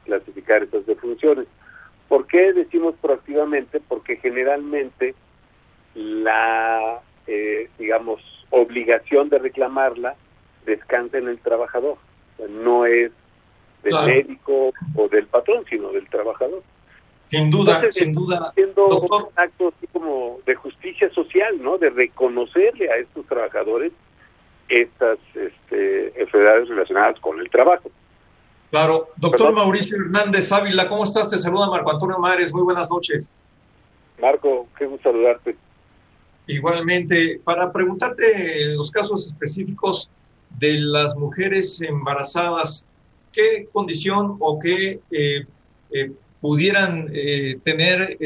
clasificar 0.05 0.65
esas 0.65 0.85
defunciones. 0.87 1.47
¿Por 2.09 2.27
qué 2.27 2.53
decimos 2.53 2.97
proactivamente? 3.01 3.79
Porque 3.79 4.17
generalmente 4.17 5.15
la 5.95 7.01
eh, 7.27 7.69
digamos, 7.79 8.21
obligación 8.51 9.29
de 9.29 9.39
reclamarla 9.39 10.15
descansa 10.65 11.19
en 11.19 11.29
el 11.29 11.39
trabajador. 11.39 11.97
no 12.49 12.87
es 12.87 13.13
del 13.83 13.95
médico 14.05 14.73
o 14.97 15.09
del 15.09 15.27
patrón, 15.27 15.65
sino 15.69 15.91
del 15.91 16.09
trabajador. 16.09 16.63
Sin 17.27 17.51
duda, 17.51 17.83
sin 17.91 18.15
duda. 18.15 18.53
Siendo 18.55 18.87
un 18.87 19.29
acto 19.37 19.73
así 19.77 19.87
como 19.89 20.39
de 20.47 20.55
justicia 20.55 21.11
social, 21.11 21.61
¿no? 21.61 21.79
De 21.79 21.91
reconocerle 21.91 22.91
a 22.91 22.97
estos 22.97 23.27
trabajadores 23.27 23.93
estas 24.69 25.19
este, 25.35 26.21
enfermedades 26.21 26.69
relacionadas 26.69 27.19
con 27.21 27.41
el 27.41 27.49
trabajo. 27.51 27.91
Claro. 28.71 29.11
Doctor 29.17 29.53
Mauricio 29.53 29.97
Hernández 29.97 30.51
Ávila, 30.53 30.89
¿cómo 30.89 31.05
estás? 31.05 31.31
Te 31.31 31.39
saluda 31.39 31.69
Marco 31.69 31.91
Antonio 31.91 32.19
Mares. 32.19 32.53
Muy 32.53 32.63
buenas 32.63 32.91
noches. 32.91 33.33
Marco, 34.21 34.69
qué 34.79 34.87
gusto 34.87 35.11
saludarte. 35.11 35.57
Igualmente, 36.47 37.41
para 37.43 37.73
preguntarte 37.73 38.75
los 38.77 38.91
casos 38.91 39.27
específicos 39.27 40.11
de 40.59 40.75
las 40.75 41.17
mujeres 41.17 41.83
embarazadas, 41.83 42.87
¿qué 43.33 43.69
condición 43.73 44.37
o 44.39 44.59
qué 44.61 45.01
eh, 45.11 45.45
eh, 45.91 46.13
pudieran 46.41 47.09
eh, 47.13 47.59
tener 47.65 48.17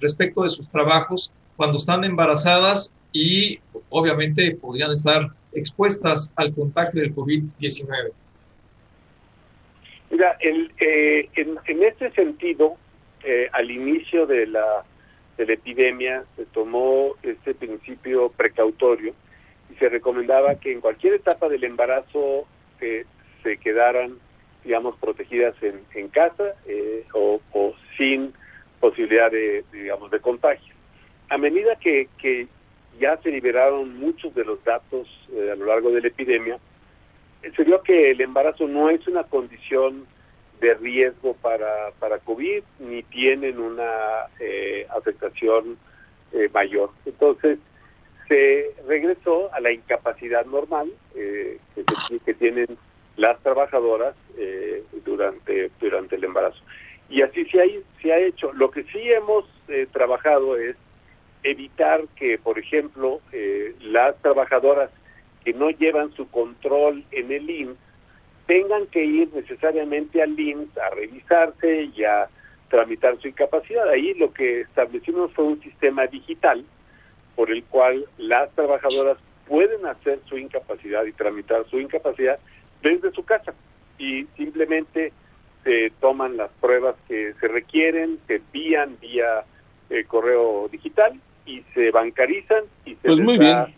respecto 0.00 0.44
de 0.44 0.50
sus 0.50 0.68
trabajos 0.68 1.32
cuando 1.56 1.78
están 1.78 2.04
embarazadas 2.04 2.94
y 3.12 3.58
obviamente 3.90 4.54
podrían 4.54 4.92
estar 4.92 5.28
expuestas 5.52 6.32
al 6.36 6.54
contagio 6.54 7.02
del 7.02 7.12
COVID-19? 7.12 8.12
Mira, 10.10 10.36
en, 10.40 10.70
en 10.78 11.82
este 11.82 12.12
sentido, 12.12 12.76
al 13.52 13.70
inicio 13.70 14.26
de 14.26 14.46
la 14.46 14.84
de 15.38 15.46
la 15.46 15.52
epidemia 15.52 16.24
se 16.36 16.44
tomó 16.46 17.14
este 17.22 17.54
principio 17.54 18.28
precautorio 18.30 19.14
y 19.70 19.74
se 19.76 19.88
recomendaba 19.88 20.56
que 20.56 20.72
en 20.72 20.80
cualquier 20.80 21.14
etapa 21.14 21.48
del 21.48 21.62
embarazo 21.62 22.46
eh, 22.80 23.06
se 23.42 23.56
quedaran, 23.58 24.18
digamos, 24.64 24.96
protegidas 24.96 25.54
en, 25.62 25.80
en 25.94 26.08
casa 26.08 26.54
eh, 26.66 27.04
o, 27.14 27.40
sin 27.96 28.34
posibilidad 28.80 29.30
de, 29.30 29.64
digamos, 29.72 30.10
de 30.10 30.20
contagio. 30.20 30.74
A 31.28 31.38
medida 31.38 31.76
que, 31.76 32.08
que 32.18 32.48
ya 32.98 33.16
se 33.18 33.30
liberaron 33.30 33.96
muchos 33.96 34.34
de 34.34 34.44
los 34.44 34.62
datos 34.64 35.06
eh, 35.32 35.50
a 35.52 35.54
lo 35.54 35.66
largo 35.66 35.90
de 35.90 36.00
la 36.00 36.08
epidemia, 36.08 36.58
se 37.56 37.62
vio 37.62 37.80
que 37.82 38.10
el 38.10 38.20
embarazo 38.20 38.66
no 38.66 38.90
es 38.90 39.06
una 39.06 39.22
condición 39.22 40.06
de 40.60 40.74
riesgo 40.74 41.34
para, 41.34 41.90
para 41.98 42.18
COVID 42.18 42.62
ni 42.80 43.02
tienen 43.04 43.58
una 43.58 44.26
eh, 44.40 44.86
afectación 44.90 45.78
eh, 46.32 46.48
mayor. 46.52 46.90
Entonces, 47.06 47.58
se 48.28 48.74
regresó 48.86 49.52
a 49.54 49.60
la 49.60 49.72
incapacidad 49.72 50.44
normal 50.44 50.90
eh, 51.14 51.58
que, 51.74 51.84
que, 52.24 52.34
tienen 52.34 52.76
las 53.16 53.40
trabajadoras 53.42 54.14
eh, 54.36 54.84
durante, 55.04 55.70
durante 55.80 56.16
el 56.16 56.24
embarazo. 56.24 56.62
Y 57.08 57.22
así 57.22 57.44
se 57.46 57.60
ha, 57.60 57.64
se 58.02 58.12
ha 58.12 58.18
hecho. 58.18 58.52
Lo 58.52 58.70
que 58.70 58.84
sí 58.84 59.00
hemos 59.10 59.44
eh, 59.68 59.86
trabajado 59.92 60.56
es 60.56 60.76
evitar 61.42 62.04
que, 62.16 62.38
por 62.38 62.58
ejemplo, 62.58 63.20
eh, 63.32 63.74
las 63.80 64.16
trabajadoras 64.20 64.90
que 65.44 65.54
no 65.54 65.70
llevan 65.70 66.12
su 66.12 66.28
control 66.30 67.04
en 67.12 67.32
el 67.32 67.48
IMSS 67.48 67.87
tengan 68.48 68.86
que 68.86 69.04
ir 69.04 69.28
necesariamente 69.34 70.22
al 70.22 70.40
IMSS 70.40 70.78
a 70.78 70.90
revisarse 70.94 71.90
y 71.94 72.02
a 72.02 72.28
tramitar 72.70 73.20
su 73.20 73.28
incapacidad. 73.28 73.86
Ahí 73.90 74.14
lo 74.14 74.32
que 74.32 74.62
establecimos 74.62 75.30
fue 75.34 75.44
un 75.44 75.60
sistema 75.60 76.06
digital 76.06 76.64
por 77.36 77.50
el 77.50 77.62
cual 77.64 78.06
las 78.16 78.50
trabajadoras 78.54 79.18
pueden 79.46 79.84
hacer 79.86 80.20
su 80.24 80.38
incapacidad 80.38 81.04
y 81.04 81.12
tramitar 81.12 81.66
su 81.68 81.78
incapacidad 81.78 82.38
desde 82.82 83.12
su 83.12 83.22
casa 83.22 83.52
y 83.98 84.24
simplemente 84.36 85.12
se 85.62 85.92
toman 86.00 86.38
las 86.38 86.50
pruebas 86.60 86.96
que 87.06 87.34
se 87.38 87.48
requieren, 87.48 88.18
se 88.26 88.36
envían 88.36 88.96
vía 88.98 89.44
eh, 89.90 90.04
correo 90.04 90.68
digital 90.72 91.20
y 91.44 91.62
se 91.74 91.90
bancarizan 91.90 92.64
y 92.86 92.94
se 92.94 93.08
pues 93.08 93.18
muy 93.18 93.36
bien. 93.36 93.77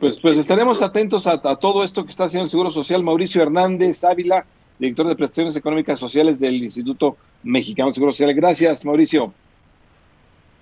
Pues, 0.00 0.18
pues 0.18 0.36
estaremos 0.36 0.82
atentos 0.82 1.26
a, 1.26 1.38
todo 1.56 1.84
esto 1.84 2.04
que 2.04 2.10
está 2.10 2.24
haciendo 2.24 2.44
el 2.44 2.50
Seguro 2.50 2.70
Social. 2.70 3.04
Mauricio 3.04 3.42
Hernández 3.42 4.02
Ávila, 4.02 4.44
director 4.78 5.06
de 5.06 5.16
prestaciones 5.16 5.56
económicas 5.56 5.98
sociales 5.98 6.40
del 6.40 6.56
Instituto 6.62 7.16
Mexicano 7.44 7.90
de 7.90 7.94
Seguro 7.94 8.12
Social. 8.12 8.34
Gracias, 8.34 8.84
Mauricio. 8.84 9.32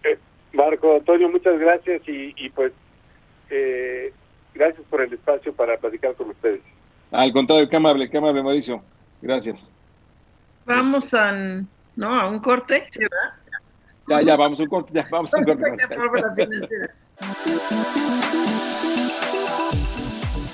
Eh, 0.05 0.19
Marco 0.53 0.97
Antonio, 0.97 1.29
muchas 1.31 1.59
gracias 1.59 2.03
y, 2.07 2.35
y 2.37 2.51
pues 2.51 2.73
eh, 3.51 4.13
gracias 4.55 4.83
por 4.89 5.01
el 5.01 5.13
espacio 5.13 5.53
para 5.55 5.77
platicar 5.79 6.15
con 6.15 6.31
ustedes. 6.31 6.61
Al 7.11 7.33
contrario, 7.33 7.69
qué 7.69 7.77
amable, 7.77 8.11
qué 8.11 8.19
amable, 8.19 8.43
Mauricio. 8.43 8.83
Gracias. 9.23 9.71
Vamos 10.67 11.15
a, 11.15 11.33
¿no? 11.97 12.21
a 12.21 12.29
un 12.29 12.41
corte, 12.41 12.89
Ya, 14.09 14.21
ya, 14.21 14.37
vamos 14.37 14.61
a 14.61 14.63
un 14.65 14.69
corte, 14.69 14.93
ya, 14.95 15.05
vamos 15.11 15.33
a 15.33 15.39
un 15.39 15.45
corte. 15.45 15.65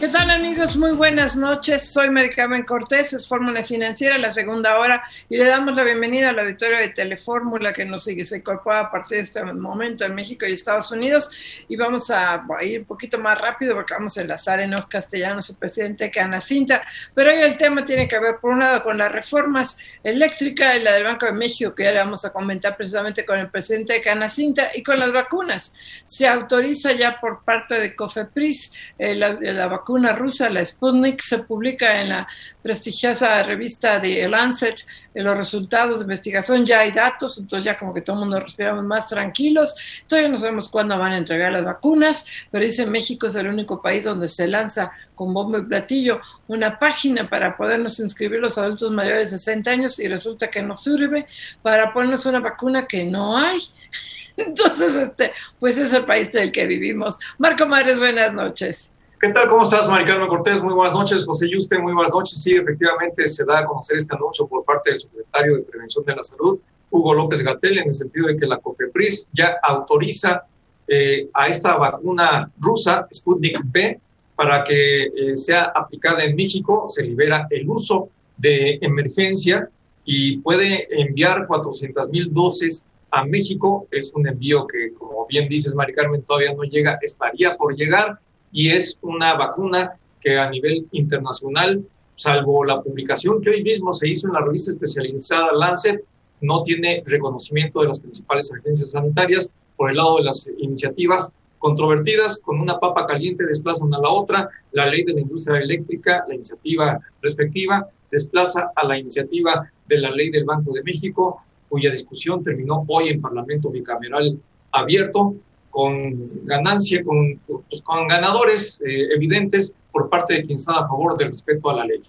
¿Qué 0.01 0.09
tal 0.09 0.31
amigos? 0.31 0.79
Muy 0.79 0.93
buenas 0.93 1.37
noches. 1.37 1.93
Soy 1.93 2.09
Mari 2.09 2.31
Carmen 2.31 2.63
Cortés, 2.63 3.13
es 3.13 3.29
Fórmula 3.29 3.63
Financiera, 3.63 4.17
la 4.17 4.31
segunda 4.31 4.79
hora, 4.79 5.03
y 5.29 5.37
le 5.37 5.45
damos 5.45 5.77
la 5.77 5.85
bienvenida 5.85 6.31
al 6.31 6.39
auditorio 6.39 6.79
de 6.79 6.89
Telefórmula 6.89 7.75
que 7.75 7.85
nos 7.85 8.05
sigue, 8.05 8.25
se 8.25 8.39
incorpora 8.39 8.81
a 8.81 8.91
partir 8.91 9.19
de 9.19 9.25
este 9.25 9.45
momento 9.45 10.07
en 10.07 10.15
México 10.15 10.47
y 10.47 10.53
Estados 10.53 10.91
Unidos. 10.91 11.29
Y 11.69 11.77
vamos 11.77 12.11
a, 12.11 12.43
ir 12.63 12.81
un 12.81 12.87
poquito 12.87 13.19
más 13.19 13.39
rápido 13.39 13.75
porque 13.75 13.93
vamos 13.93 14.17
a 14.17 14.23
enlazar 14.23 14.61
en 14.61 14.71
los 14.71 14.87
castellanos 14.87 15.51
el 15.51 15.57
presidente 15.57 16.11
Canacinta. 16.11 16.81
Pero 17.15 17.31
hoy 17.31 17.43
el 17.43 17.59
tema 17.59 17.85
tiene 17.85 18.09
que 18.09 18.19
ver, 18.19 18.39
por 18.41 18.53
un 18.53 18.61
lado, 18.61 18.83
con 18.83 18.97
las 18.97 19.13
reformas 19.13 19.77
eléctricas 20.03 20.77
y 20.77 20.81
la 20.81 20.95
del 20.95 21.05
Banco 21.05 21.27
de 21.27 21.33
México, 21.33 21.75
que 21.75 21.83
ya 21.85 21.93
le 21.93 21.99
vamos 21.99 22.25
a 22.25 22.33
comentar 22.33 22.75
precisamente 22.75 23.27
con 23.27 23.39
el 23.39 23.51
presidente 23.51 23.93
de 23.93 24.01
Canacinta, 24.01 24.71
y 24.75 24.83
con 24.83 24.99
las 24.99 25.13
vacunas. 25.13 25.75
Se 26.07 26.27
autoriza 26.27 26.93
ya 26.93 27.21
por 27.21 27.45
parte 27.45 27.75
de 27.75 27.95
COFEPRIS 27.95 28.73
eh, 28.99 29.15
la 29.15 29.67
vacuna 29.67 29.90
vacuna 29.91 30.13
rusa, 30.13 30.49
la 30.49 30.65
Sputnik, 30.65 31.21
se 31.21 31.39
publica 31.39 32.01
en 32.01 32.11
la 32.11 32.29
prestigiosa 32.63 33.43
revista 33.43 33.99
de 33.99 34.29
Lancet 34.29 34.87
los 35.15 35.37
resultados 35.37 35.99
de 35.99 36.05
investigación, 36.05 36.65
ya 36.65 36.81
hay 36.81 36.93
datos, 36.93 37.39
entonces 37.39 37.65
ya 37.65 37.77
como 37.77 37.93
que 37.93 38.03
todo 38.03 38.15
el 38.15 38.21
mundo 38.21 38.39
respiramos 38.39 38.85
más 38.85 39.09
tranquilos, 39.09 39.75
todavía 40.07 40.31
no 40.31 40.39
sabemos 40.39 40.69
cuándo 40.69 40.97
van 40.97 41.13
a 41.13 41.19
entregar 41.19 41.51
las 41.51 41.65
vacunas, 41.65 42.25
pero 42.53 42.65
dice 42.65 42.87
México 42.87 43.27
es 43.27 43.35
el 43.35 43.49
único 43.49 43.83
país 43.83 44.05
donde 44.05 44.29
se 44.29 44.47
lanza 44.47 44.93
con 45.17 45.35
bombo 45.35 45.59
y 45.59 45.63
platillo 45.63 46.21
una 46.47 46.79
página 46.79 47.29
para 47.29 47.57
podernos 47.57 47.99
inscribir 47.99 48.39
los 48.39 48.57
adultos 48.59 48.93
mayores 48.93 49.33
de 49.33 49.39
60 49.39 49.71
años 49.73 49.99
y 49.99 50.07
resulta 50.07 50.49
que 50.49 50.63
no 50.63 50.77
sirve 50.77 51.27
para 51.63 51.93
ponernos 51.93 52.25
una 52.27 52.39
vacuna 52.39 52.87
que 52.87 53.03
no 53.03 53.37
hay. 53.37 53.59
Entonces, 54.37 54.95
este, 54.95 55.33
pues 55.59 55.77
es 55.79 55.93
el 55.93 56.05
país 56.05 56.31
del 56.31 56.53
que 56.53 56.67
vivimos. 56.67 57.19
Marco 57.39 57.67
Mares, 57.67 57.99
buenas 57.99 58.33
noches. 58.33 58.93
¿Qué 59.21 59.29
tal? 59.29 59.49
¿Cómo 59.49 59.61
estás, 59.61 59.87
Maricarmen 59.87 60.29
Cortés? 60.29 60.65
Muy 60.65 60.73
buenas 60.73 60.95
noches. 60.95 61.27
José 61.27 61.47
Yuste, 61.47 61.79
muy 61.79 61.93
buenas 61.93 62.15
noches. 62.15 62.41
Sí, 62.41 62.55
efectivamente 62.55 63.27
se 63.27 63.45
da 63.45 63.59
a 63.59 63.67
conocer 63.67 63.99
este 63.99 64.17
anuncio 64.17 64.47
por 64.47 64.65
parte 64.65 64.93
del 64.93 64.99
secretario 64.99 65.57
de 65.57 65.63
Prevención 65.65 66.07
de 66.07 66.17
la 66.17 66.23
Salud, 66.23 66.59
Hugo 66.91 67.13
López 67.13 67.43
Gatel, 67.43 67.81
en 67.81 67.89
el 67.89 67.93
sentido 67.93 68.29
de 68.29 68.39
que 68.39 68.47
la 68.47 68.57
COFEPRIS 68.57 69.29
ya 69.35 69.59
autoriza 69.63 70.45
eh, 70.89 71.29
a 71.35 71.49
esta 71.49 71.77
vacuna 71.77 72.51
rusa, 72.59 73.07
Sputnik 73.13 73.63
V, 73.63 74.01
para 74.35 74.65
que 74.65 75.03
eh, 75.09 75.37
sea 75.37 75.71
aplicada 75.75 76.25
en 76.25 76.35
México. 76.35 76.87
Se 76.89 77.03
libera 77.03 77.47
el 77.51 77.69
uso 77.69 78.09
de 78.39 78.79
emergencia 78.81 79.69
y 80.07 80.39
puede 80.39 80.89
enviar 80.99 81.47
400 81.47 82.09
mil 82.09 82.33
dosis 82.33 82.87
a 83.11 83.27
México. 83.27 83.87
Es 83.91 84.15
un 84.15 84.27
envío 84.27 84.67
que, 84.67 84.95
como 84.95 85.27
bien 85.27 85.47
dices, 85.47 85.75
Mari 85.75 85.93
Carmen, 85.93 86.23
todavía 86.23 86.55
no 86.55 86.63
llega, 86.63 86.99
estaría 87.03 87.55
por 87.59 87.77
llegar 87.77 88.19
y 88.53 88.71
es 88.71 88.99
una 89.03 89.35
vacuna 89.35 89.93
que 90.21 90.39
a 90.39 90.51
nivel 90.51 90.87
internacional, 90.93 91.83
salvo 92.15 92.65
la 92.65 92.83
publicación 92.83 93.41
que 93.41 93.51
hoy 93.51 93.63
mismo 93.63 93.93
se 93.93 94.09
hizo 94.09 94.27
en 94.27 94.35
la 94.35 94.41
revista 94.41 94.73
especializada 94.73 95.53
Lancet, 95.53 96.05
no 96.43 96.63
tiene 96.63 97.03
reconocimiento 97.07 97.81
de 97.81 97.89
las 97.89 98.01
principales 98.01 98.53
agencias 98.53 98.93
sanitarias 98.93 99.53
por 99.77 99.91
el 99.91 99.97
lado 99.97 100.17
de 100.17 100.25
las 100.25 100.53
iniciativas 100.59 101.33
controvertidas, 101.59 102.41
con 102.41 102.59
una 102.59 102.79
papa 102.79 103.07
caliente 103.07 103.45
desplazan 103.47 103.93
a 103.95 103.99
la 103.99 104.09
otra, 104.09 104.49
la 104.73 104.87
ley 104.87 105.05
de 105.05 105.13
la 105.13 105.21
industria 105.21 105.61
eléctrica, 105.61 106.25
la 106.27 106.35
iniciativa 106.35 106.99
respectiva, 107.21 107.87
desplaza 108.11 108.73
a 108.75 108.87
la 108.87 108.99
iniciativa 108.99 109.71
de 109.87 109.99
la 109.99 110.11
ley 110.11 110.31
del 110.31 110.45
Banco 110.45 110.73
de 110.73 110.83
México, 110.83 111.43
cuya 111.69 111.91
discusión 111.91 112.43
terminó 112.43 112.85
hoy 112.89 113.11
en 113.11 113.21
Parlamento 113.21 113.71
bicameral 113.71 114.39
abierto, 114.73 115.35
con 115.71 116.45
ganancia, 116.45 117.03
con, 117.05 117.39
pues, 117.47 117.83
ganadores 118.09 118.83
eh, 118.85 119.09
evidentes 119.15 119.77
por 119.93 120.09
parte 120.09 120.35
de 120.35 120.43
quien 120.43 120.57
está 120.57 120.73
a 120.73 120.89
favor 120.89 121.17
del 121.17 121.29
respeto 121.29 121.71
a 121.71 121.77
la 121.77 121.85
ley. 121.85 122.01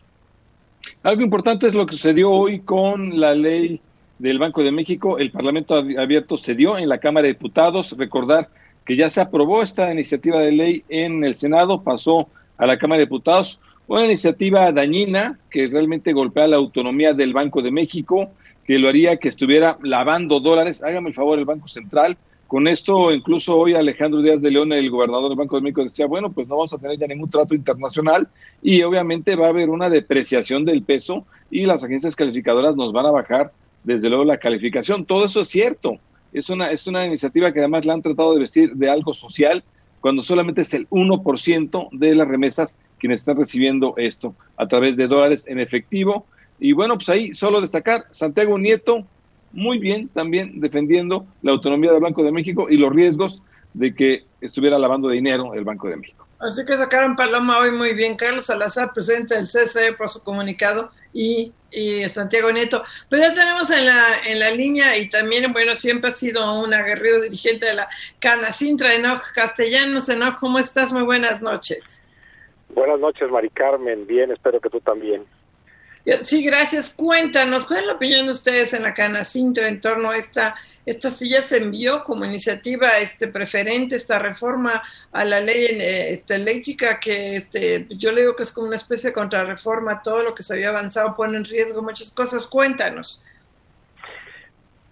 Algo 1.04 1.22
importante 1.22 1.68
es 1.68 1.74
lo 1.74 1.86
que 1.86 1.94
sucedió 1.94 2.32
hoy 2.32 2.60
con 2.60 3.20
la 3.20 3.34
ley 3.34 3.80
del 4.20 4.40
Banco 4.40 4.64
de 4.64 4.72
México. 4.72 5.18
El 5.18 5.32
Parlamento 5.32 5.76
abierto 5.76 6.38
se 6.38 6.56
dio 6.56 6.78
en 6.78 6.90
la 6.90 7.00
Cámara 7.00 7.28
de 7.28 7.34
Diputados. 7.34 7.96
Recordar 7.98 8.50
que 8.86 8.96
ya 8.96 9.10
se 9.10 9.22
aprobó 9.22 9.62
esta 9.62 9.92
iniciativa 9.92 10.40
de 10.40 10.52
ley 10.52 10.84
en 10.90 11.24
el 11.24 11.38
Senado, 11.38 11.82
pasó 11.82 12.28
a 12.58 12.66
la 12.66 12.78
Cámara 12.78 13.00
de 13.00 13.06
Diputados. 13.06 13.60
Una 13.88 14.06
iniciativa 14.06 14.72
dañina 14.72 15.40
que 15.50 15.68
realmente 15.68 16.14
golpea 16.14 16.48
la 16.48 16.58
autonomía 16.58 17.14
del 17.14 17.34
Banco 17.34 17.62
de 17.62 17.72
México, 17.72 18.30
que 18.66 18.80
lo 18.80 18.90
haría 18.90 19.18
que 19.18 19.30
estuviera 19.30 19.78
lavando 19.84 20.40
dólares. 20.40 20.82
Hágame 20.84 21.10
el 21.10 21.16
favor 21.16 21.38
el 21.38 21.46
Banco 21.46 21.68
Central 21.68 22.18
con 22.52 22.68
esto, 22.68 23.14
incluso 23.14 23.56
hoy 23.56 23.76
Alejandro 23.76 24.22
Díaz 24.22 24.42
de 24.42 24.52
León, 24.52 24.74
el 24.74 24.90
gobernador 24.90 25.30
del 25.30 25.38
Banco 25.38 25.56
de 25.56 25.62
México, 25.62 25.86
decía, 25.86 26.06
bueno, 26.06 26.34
pues 26.34 26.50
no 26.50 26.58
vamos 26.58 26.74
a 26.74 26.78
tener 26.78 26.98
ya 26.98 27.08
ningún 27.08 27.30
trato 27.30 27.56
internacional 27.56 28.28
y 28.62 28.84
obviamente 28.84 29.38
va 29.38 29.46
a 29.46 29.52
haber 29.52 29.70
una 29.70 29.90
depreciación 29.90 30.66
del 30.66 30.84
peso 30.84 31.26
y 31.50 31.66
las 31.66 31.82
agencias 31.82 32.14
calificadoras 32.14 32.76
nos 32.76 32.92
van 32.92 33.06
a 33.06 33.12
bajar, 33.12 33.54
desde 33.86 34.10
luego, 34.10 34.26
la 34.26 34.38
calificación. 34.38 35.06
Todo 35.06 35.24
eso 35.24 35.40
es 35.40 35.48
cierto. 35.48 35.94
Es 36.34 36.50
una, 36.50 36.72
es 36.72 36.88
una 36.88 37.06
iniciativa 37.06 37.54
que 37.54 37.60
además 37.60 37.86
la 37.86 37.94
han 37.94 38.02
tratado 38.02 38.34
de 38.34 38.42
vestir 38.42 38.74
de 38.74 38.90
algo 38.90 39.14
social, 39.14 39.64
cuando 40.02 40.22
solamente 40.22 40.64
es 40.64 40.74
el 40.74 40.90
1% 40.90 41.88
de 41.94 42.16
las 42.16 42.28
remesas 42.28 42.78
quienes 43.00 43.22
están 43.22 43.38
recibiendo 43.38 43.94
esto 43.96 44.36
a 44.58 44.68
través 44.68 44.98
de 44.98 45.08
dólares 45.08 45.48
en 45.48 45.58
efectivo. 45.58 46.26
Y 46.60 46.74
bueno, 46.74 46.96
pues 46.96 47.08
ahí 47.08 47.34
solo 47.34 47.62
destacar, 47.62 48.08
Santiago 48.12 48.60
Nieto, 48.60 49.06
muy 49.54 49.80
bien 49.80 50.08
también 50.10 50.60
defendiendo 50.60 51.26
la 51.42 51.52
autonomía 51.52 51.92
del 51.92 52.02
Banco 52.02 52.24
de 52.24 52.32
México 52.32 52.68
y 52.70 52.78
los 52.78 52.94
riesgos 52.94 53.42
de 53.74 53.94
que 53.94 54.24
estuviera 54.42 54.78
lavando 54.78 55.10
dinero 55.10 55.54
el 55.54 55.64
Banco 55.64 55.88
de 55.88 55.98
México. 55.98 56.28
Así 56.42 56.66
que 56.66 56.76
sacaron 56.76 57.16
Paloma 57.16 57.60
hoy 57.60 57.72
muy 57.72 57.94
bien. 57.94 58.18
Carlos 58.18 58.48
Salazar, 58.48 58.94
presidente 58.94 59.36
del 59.36 59.46
CCE, 59.46 59.94
por 59.94 60.10
su 60.10 60.24
comunicado, 60.24 60.90
y, 61.14 61.54
Santiago 62.10 62.52
Neto. 62.52 62.82
Pero 63.08 63.24
ya 63.24 63.34
tenemos 63.34 63.70
en 63.72 63.86
la, 63.86 64.20
en 64.26 64.40
la 64.40 64.50
línea, 64.50 64.98
y 64.98 65.08
también, 65.08 65.54
bueno, 65.54 65.76
siempre 65.76 66.10
ha 66.10 66.14
sido 66.14 66.62
un 66.62 66.74
aguerrido 66.74 67.22
dirigente 67.22 67.68
de 67.68 67.76
la 67.76 67.88
Canacintra, 68.20 68.96
Enoch 68.96 69.22
Castellanos. 69.34 70.10
Enoch, 70.10 70.38
¿cómo 70.40 70.58
estás? 70.58 70.92
Muy 70.92 71.04
buenas 71.04 71.42
noches. 71.42 72.04
Buenas 72.74 73.00
noches, 73.00 73.30
Mari 73.30 73.50
Carmen. 73.50 74.08
Bien, 74.08 74.32
espero 74.32 74.60
que 74.60 74.70
tú 74.70 74.82
también. 74.82 75.24
Sí, 76.24 76.44
gracias. 76.44 76.90
Cuéntanos, 76.90 77.66
¿cuál 77.66 77.82
es 77.82 77.86
la 77.86 77.94
opinión 77.94 78.26
de 78.26 78.32
ustedes 78.32 78.74
en 78.74 78.84
la 78.84 78.94
Canacintra 78.94 79.68
en 79.68 79.80
torno 79.80 80.10
a 80.10 80.18
esta, 80.18 80.56
esta 80.86 81.12
silla 81.12 81.42
se 81.44 81.58
envió 81.58 82.04
como 82.04 82.26
iniciativa 82.26 82.98
este 82.98 83.28
preferente, 83.28 83.96
esta 83.96 84.18
reforma 84.18 84.82
a 85.12 85.26
la 85.26 85.40
ley 85.40 85.66
eh, 85.66 86.12
este, 86.12 86.36
eléctrica 86.36 87.00
que 87.00 87.36
este, 87.36 87.86
yo 87.90 88.12
le 88.12 88.22
digo 88.22 88.36
que 88.36 88.44
es 88.44 88.52
como 88.52 88.68
una 88.68 88.76
especie 88.76 89.12
de 89.12 89.14
contrarreforma, 89.14 90.02
todo 90.02 90.24
lo 90.24 90.34
que 90.34 90.42
se 90.42 90.56
había 90.56 90.70
avanzado 90.70 91.16
pone 91.16 91.38
en 91.38 91.46
riesgo 91.46 91.84
muchas 91.84 92.10
cosas. 92.10 92.48
Cuéntanos. 92.48 93.24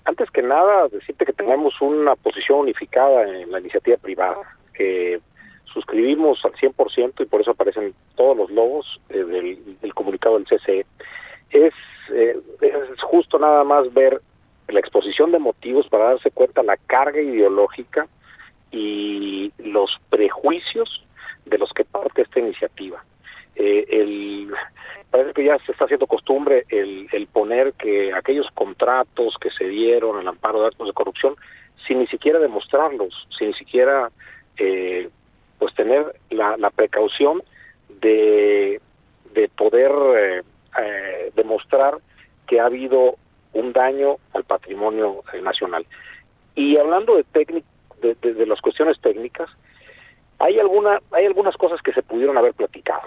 Antes 0.05 0.29
que 0.29 0.43
nada, 0.43 0.87
decirte 0.89 1.25
que 1.25 1.33
tenemos 1.33 1.73
una 1.81 2.15
posición 2.15 2.59
unificada 2.59 3.23
en 3.23 3.51
la 3.51 3.59
iniciativa 3.59 3.97
privada, 3.97 4.57
que 4.73 5.19
suscribimos 5.73 6.43
al 6.45 6.53
100% 6.53 7.21
y 7.21 7.25
por 7.25 7.41
eso 7.41 7.51
aparecen 7.51 7.93
todos 8.15 8.37
los 8.37 8.49
logos 8.51 8.99
eh, 9.09 9.23
del, 9.23 9.93
comunicado 9.93 10.39
del 10.39 10.45
CCE. 10.45 10.85
Es, 11.51 11.73
eh, 12.13 12.39
es 12.61 13.01
justo 13.01 13.39
nada 13.39 13.63
más 13.63 13.93
ver 13.93 14.21
la 14.67 14.79
exposición 14.79 15.31
de 15.31 15.39
motivos 15.39 15.87
para 15.89 16.05
darse 16.05 16.31
cuenta 16.31 16.63
la 16.63 16.77
carga 16.77 17.21
ideológica 17.21 18.07
y 18.71 19.51
los 19.57 19.91
prejuicios 20.09 21.03
de 21.45 21.57
los 21.57 21.71
que 21.73 21.85
parte 21.85 22.21
esta 22.21 22.39
iniciativa. 22.39 23.03
Eh, 23.55 23.85
el, 23.89 24.53
parece 25.09 25.33
que 25.33 25.43
ya 25.43 25.57
se 25.65 25.71
está 25.71 25.85
haciendo 25.85 26.07
costumbre 26.07 26.65
el, 26.69 27.09
el 27.11 27.27
poner 27.27 27.73
que 27.73 28.13
aquellos 28.13 28.47
contratos 28.53 29.35
que 29.41 29.49
se 29.49 29.65
dieron 29.65 30.17
al 30.17 30.27
amparo 30.27 30.61
de 30.61 30.67
actos 30.67 30.87
de 30.87 30.93
corrupción, 30.93 31.35
sin 31.87 31.99
ni 31.99 32.07
siquiera 32.07 32.39
demostrarlos, 32.39 33.27
sin 33.37 33.47
ni 33.47 33.53
siquiera 33.55 34.11
eh, 34.57 35.09
pues 35.59 35.73
tener 35.75 36.15
la, 36.29 36.69
precaución 36.71 37.43
de, 38.01 38.81
de 39.33 39.49
poder 39.49 39.91
eh, 40.15 40.41
eh, 40.81 41.31
demostrar 41.35 41.97
que 42.47 42.59
ha 42.59 42.65
habido 42.65 43.17
un 43.53 43.73
daño 43.73 44.17
al 44.33 44.43
patrimonio 44.43 45.23
eh, 45.33 45.41
nacional. 45.41 45.85
Y 46.55 46.77
hablando 46.77 47.15
de, 47.15 47.25
de, 48.01 48.33
de, 48.33 48.45
las 48.45 48.61
cuestiones 48.61 48.99
técnicas, 49.01 49.49
hay 50.39 50.59
alguna 50.59 50.99
hay 51.11 51.25
algunas 51.25 51.55
cosas 51.57 51.81
que 51.81 51.93
se 51.93 52.01
pudieron 52.01 52.37
haber 52.37 52.53
platicado. 52.53 53.01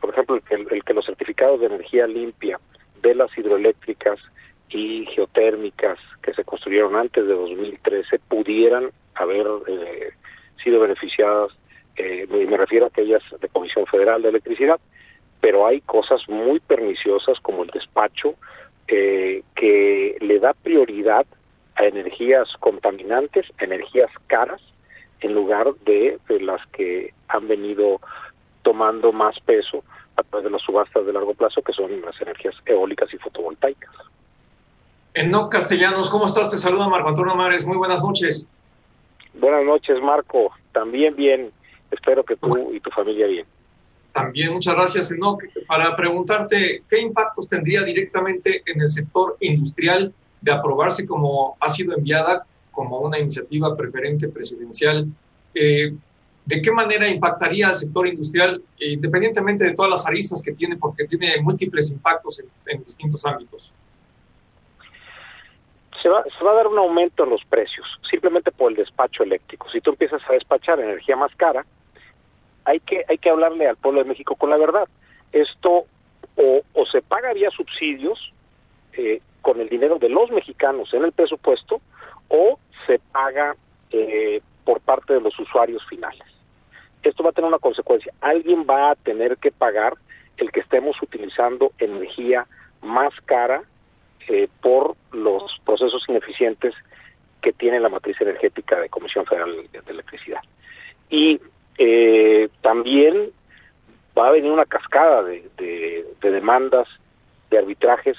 Por 0.00 0.10
ejemplo, 0.10 0.38
el, 0.50 0.84
que 0.84 0.94
los 0.94 1.06
certificados 1.06 1.60
de 1.60 1.66
energía 1.66 2.06
limpia 2.06 2.60
de 3.02 3.14
las 3.14 3.36
hidroeléctricas 3.36 4.18
y 4.70 5.06
geotérmicas 5.06 5.98
que 6.22 6.34
se 6.34 6.44
construyeron 6.44 6.94
antes 6.94 7.26
de 7.26 7.34
2013 7.34 8.18
pudieran 8.28 8.90
haber 9.14 9.46
eh, 9.66 10.12
sido 10.62 10.80
beneficiadas, 10.80 11.52
eh, 11.98 12.26
me 12.30 12.56
refiero 12.56 12.86
a 12.86 12.88
aquellas 12.88 13.22
de 13.40 13.48
Comisión 13.48 13.84
Federal 13.86 14.22
de 14.22 14.28
Electricidad, 14.28 14.80
pero 15.40 15.66
hay 15.66 15.80
cosas 15.80 16.22
muy 16.28 16.60
perniciosas 16.60 17.38
como 17.40 17.64
el 17.64 17.70
despacho 17.70 18.34
eh, 18.86 19.42
que 19.54 20.16
le 20.20 20.38
da 20.38 20.54
prioridad 20.54 21.26
a 21.76 21.84
energías 21.84 22.48
contaminantes, 22.60 23.46
energías 23.58 24.10
caras, 24.26 24.60
en 25.20 25.34
lugar 25.34 25.74
de, 25.84 26.18
las 26.40 26.64
que 26.68 27.12
han 27.28 27.48
venido 27.48 28.00
tomando 28.62 29.12
más 29.12 29.38
peso 29.40 29.82
a 30.16 30.22
través 30.22 30.44
de 30.44 30.50
las 30.50 30.62
subastas 30.62 31.06
de 31.06 31.12
largo 31.12 31.34
plazo, 31.34 31.62
que 31.62 31.72
son 31.72 32.00
las 32.00 32.20
energías 32.20 32.54
eólicas 32.66 33.12
y 33.12 33.18
fotovoltaicas. 33.18 33.90
no 35.26 35.48
Castellanos, 35.48 36.10
¿cómo 36.10 36.24
estás? 36.24 36.50
Te 36.50 36.56
saluda 36.56 36.88
Marco 36.88 37.08
Antonio 37.08 37.34
Mares. 37.34 37.66
Muy 37.66 37.76
buenas 37.76 38.04
noches. 38.04 38.48
Buenas 39.34 39.64
noches, 39.64 40.00
Marco. 40.00 40.52
También 40.72 41.14
bien. 41.14 41.52
Espero 41.90 42.24
que 42.24 42.36
tú 42.36 42.72
y 42.72 42.80
tu 42.80 42.90
familia 42.90 43.26
bien. 43.26 43.46
También 44.12 44.52
muchas 44.52 44.74
gracias, 44.74 45.12
Enoch. 45.12 45.42
Para 45.66 45.94
preguntarte, 45.94 46.82
¿qué 46.88 47.00
impactos 47.00 47.48
tendría 47.48 47.82
directamente 47.84 48.62
en 48.66 48.80
el 48.80 48.88
sector 48.88 49.36
industrial 49.40 50.12
de 50.40 50.52
aprobarse 50.52 51.06
como 51.06 51.56
ha 51.60 51.68
sido 51.68 51.96
enviada 51.96 52.44
como 52.72 52.98
una 52.98 53.18
iniciativa 53.18 53.76
preferente 53.76 54.28
presidencial? 54.28 55.06
Eh, 55.54 55.94
¿De 56.44 56.62
qué 56.62 56.72
manera 56.72 57.08
impactaría 57.08 57.68
al 57.68 57.74
sector 57.74 58.08
industrial, 58.08 58.62
independientemente 58.78 59.64
de 59.64 59.74
todas 59.74 59.90
las 59.90 60.06
aristas 60.06 60.42
que 60.42 60.52
tiene, 60.52 60.76
porque 60.76 61.04
tiene 61.04 61.40
múltiples 61.42 61.92
impactos 61.92 62.42
en, 62.66 62.78
distintos 62.78 63.26
ámbitos? 63.26 63.70
Se 66.02 66.08
va, 66.08 66.24
se 66.24 66.44
va, 66.44 66.52
a 66.52 66.54
dar 66.54 66.68
un 66.68 66.78
aumento 66.78 67.24
en 67.24 67.30
los 67.30 67.44
precios, 67.44 67.86
simplemente 68.08 68.50
por 68.50 68.70
el 68.70 68.78
despacho 68.78 69.24
eléctrico. 69.24 69.68
Si 69.70 69.80
tú 69.80 69.90
empiezas 69.90 70.22
a 70.28 70.32
despachar 70.32 70.80
energía 70.80 71.16
más 71.16 71.34
cara, 71.36 71.66
hay 72.68 72.80
que, 72.80 73.02
hay 73.08 73.16
que 73.16 73.30
hablarle 73.30 73.66
al 73.66 73.76
pueblo 73.76 74.02
de 74.02 74.08
México 74.08 74.36
con 74.36 74.50
la 74.50 74.58
verdad. 74.58 74.86
Esto 75.32 75.86
o, 76.36 76.86
se 76.92 77.00
paga 77.00 77.32
vía 77.32 77.50
subsidios 77.50 78.32
eh, 78.92 79.20
con 79.40 79.60
el 79.60 79.68
dinero 79.70 79.98
de 79.98 80.10
los 80.10 80.30
mexicanos 80.30 80.92
en 80.92 81.04
el 81.04 81.12
presupuesto 81.12 81.80
o 82.28 82.58
se 82.86 82.98
paga 82.98 83.56
eh, 83.90 84.42
por 84.64 84.80
parte 84.80 85.14
de 85.14 85.20
los 85.20 85.38
usuarios 85.38 85.82
finales. 85.88 86.22
Esto 87.02 87.22
va 87.22 87.30
a 87.30 87.32
tener 87.32 87.48
una 87.48 87.58
consecuencia. 87.58 88.12
Alguien 88.20 88.66
va 88.68 88.90
a 88.90 88.96
tener 88.96 89.38
que 89.38 89.50
pagar 89.50 89.94
el 90.36 90.52
que 90.52 90.60
estemos 90.60 91.00
utilizando 91.02 91.72
energía 91.78 92.46
más 92.82 93.14
cara 93.24 93.62
eh, 94.28 94.48
por 94.60 94.94
los 95.12 95.58
procesos 95.64 96.04
ineficientes 96.06 96.74
que 97.40 97.52
tiene 97.54 97.80
la 97.80 97.88
matriz 97.88 98.20
energética 98.20 98.78
de 98.78 98.90
Comisión 98.90 99.24
Federal 99.24 99.56
de 99.72 99.90
Electricidad. 99.90 100.42
Y 101.08 101.40
eh, 101.78 102.48
también 102.60 103.30
va 104.18 104.28
a 104.28 104.32
venir 104.32 104.50
una 104.50 104.66
cascada 104.66 105.22
de, 105.22 105.48
de, 105.56 106.30
demandas, 106.30 106.88
de 107.50 107.58
arbitrajes, 107.58 108.16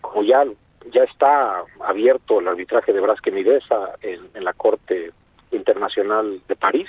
como 0.00 0.22
ya, 0.22 0.44
ya 0.92 1.02
está 1.02 1.64
abierto 1.80 2.40
el 2.40 2.48
arbitraje 2.48 2.92
de 2.92 3.00
Brasque 3.00 3.32
Midesa 3.32 3.94
en, 4.02 4.20
en 4.34 4.44
la 4.44 4.52
Corte 4.52 5.10
Internacional 5.50 6.40
de 6.46 6.56
París. 6.56 6.88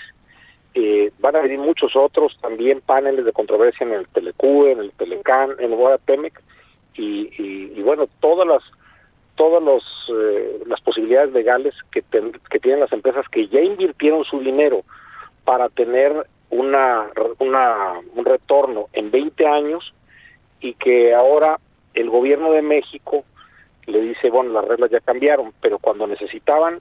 Eh, 0.76 1.11
van 1.20 1.36
a 1.36 1.41
venir 1.41 1.59
muchos 1.59 1.95
otros, 1.95 2.38
también 2.41 2.82
paneles 2.82 3.26
de 3.26 3.34
controversia 3.34 3.86
en 3.86 3.93
el 3.93 4.07
Telecue, 4.07 4.72
en 4.72 4.80
el 4.80 4.91
Telecan, 4.91 5.51
en 5.59 5.74
el 5.74 5.99
Temec, 6.05 6.41
y, 6.95 7.82
bueno, 7.82 8.07
todas 8.20 8.47
las 8.47 8.64
todas 9.36 9.64
los, 9.64 9.84
eh, 10.16 10.59
las 10.68 10.80
posibilidades 10.82 11.34
legales 11.34 11.74
que, 11.91 12.03
que 12.51 12.59
tienen 12.59 12.82
las 12.82 12.93
empresas 12.93 13.28
que 13.30 13.47
ya 13.47 13.61
invirtieron 13.61 14.24
su 14.26 14.39
dinero 14.39 14.84
para 15.43 15.69
tener 15.69 16.27
una, 16.49 17.07
una, 17.39 17.99
un 18.15 18.25
retorno 18.25 18.87
en 18.93 19.11
20 19.11 19.47
años 19.47 19.93
y 20.59 20.73
que 20.75 21.13
ahora 21.13 21.59
el 21.93 22.09
gobierno 22.09 22.51
de 22.51 22.61
México 22.61 23.25
le 23.85 24.01
dice, 24.01 24.29
bueno, 24.29 24.53
las 24.53 24.65
reglas 24.65 24.91
ya 24.91 24.99
cambiaron, 24.99 25.53
pero 25.61 25.79
cuando 25.79 26.07
necesitaban 26.07 26.79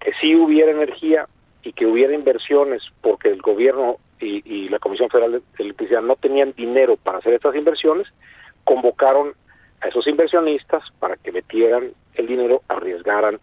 que 0.00 0.12
sí 0.20 0.34
hubiera 0.34 0.72
energía 0.72 1.28
y 1.62 1.72
que 1.72 1.86
hubiera 1.86 2.14
inversiones, 2.14 2.82
porque 3.00 3.28
el 3.28 3.40
gobierno 3.40 3.98
y, 4.20 4.42
y 4.44 4.68
la 4.68 4.80
Comisión 4.80 5.08
Federal 5.08 5.32
de 5.32 5.42
Electricidad 5.58 6.02
no 6.02 6.16
tenían 6.16 6.52
dinero 6.56 6.96
para 6.96 7.18
hacer 7.18 7.34
estas 7.34 7.54
inversiones, 7.54 8.08
convocaron 8.64 9.34
a 9.80 9.88
esos 9.88 10.06
inversionistas 10.06 10.82
para 10.98 11.16
que 11.16 11.32
metieran 11.32 11.92
el 12.14 12.26
dinero, 12.26 12.62
arriesgaran 12.68 13.38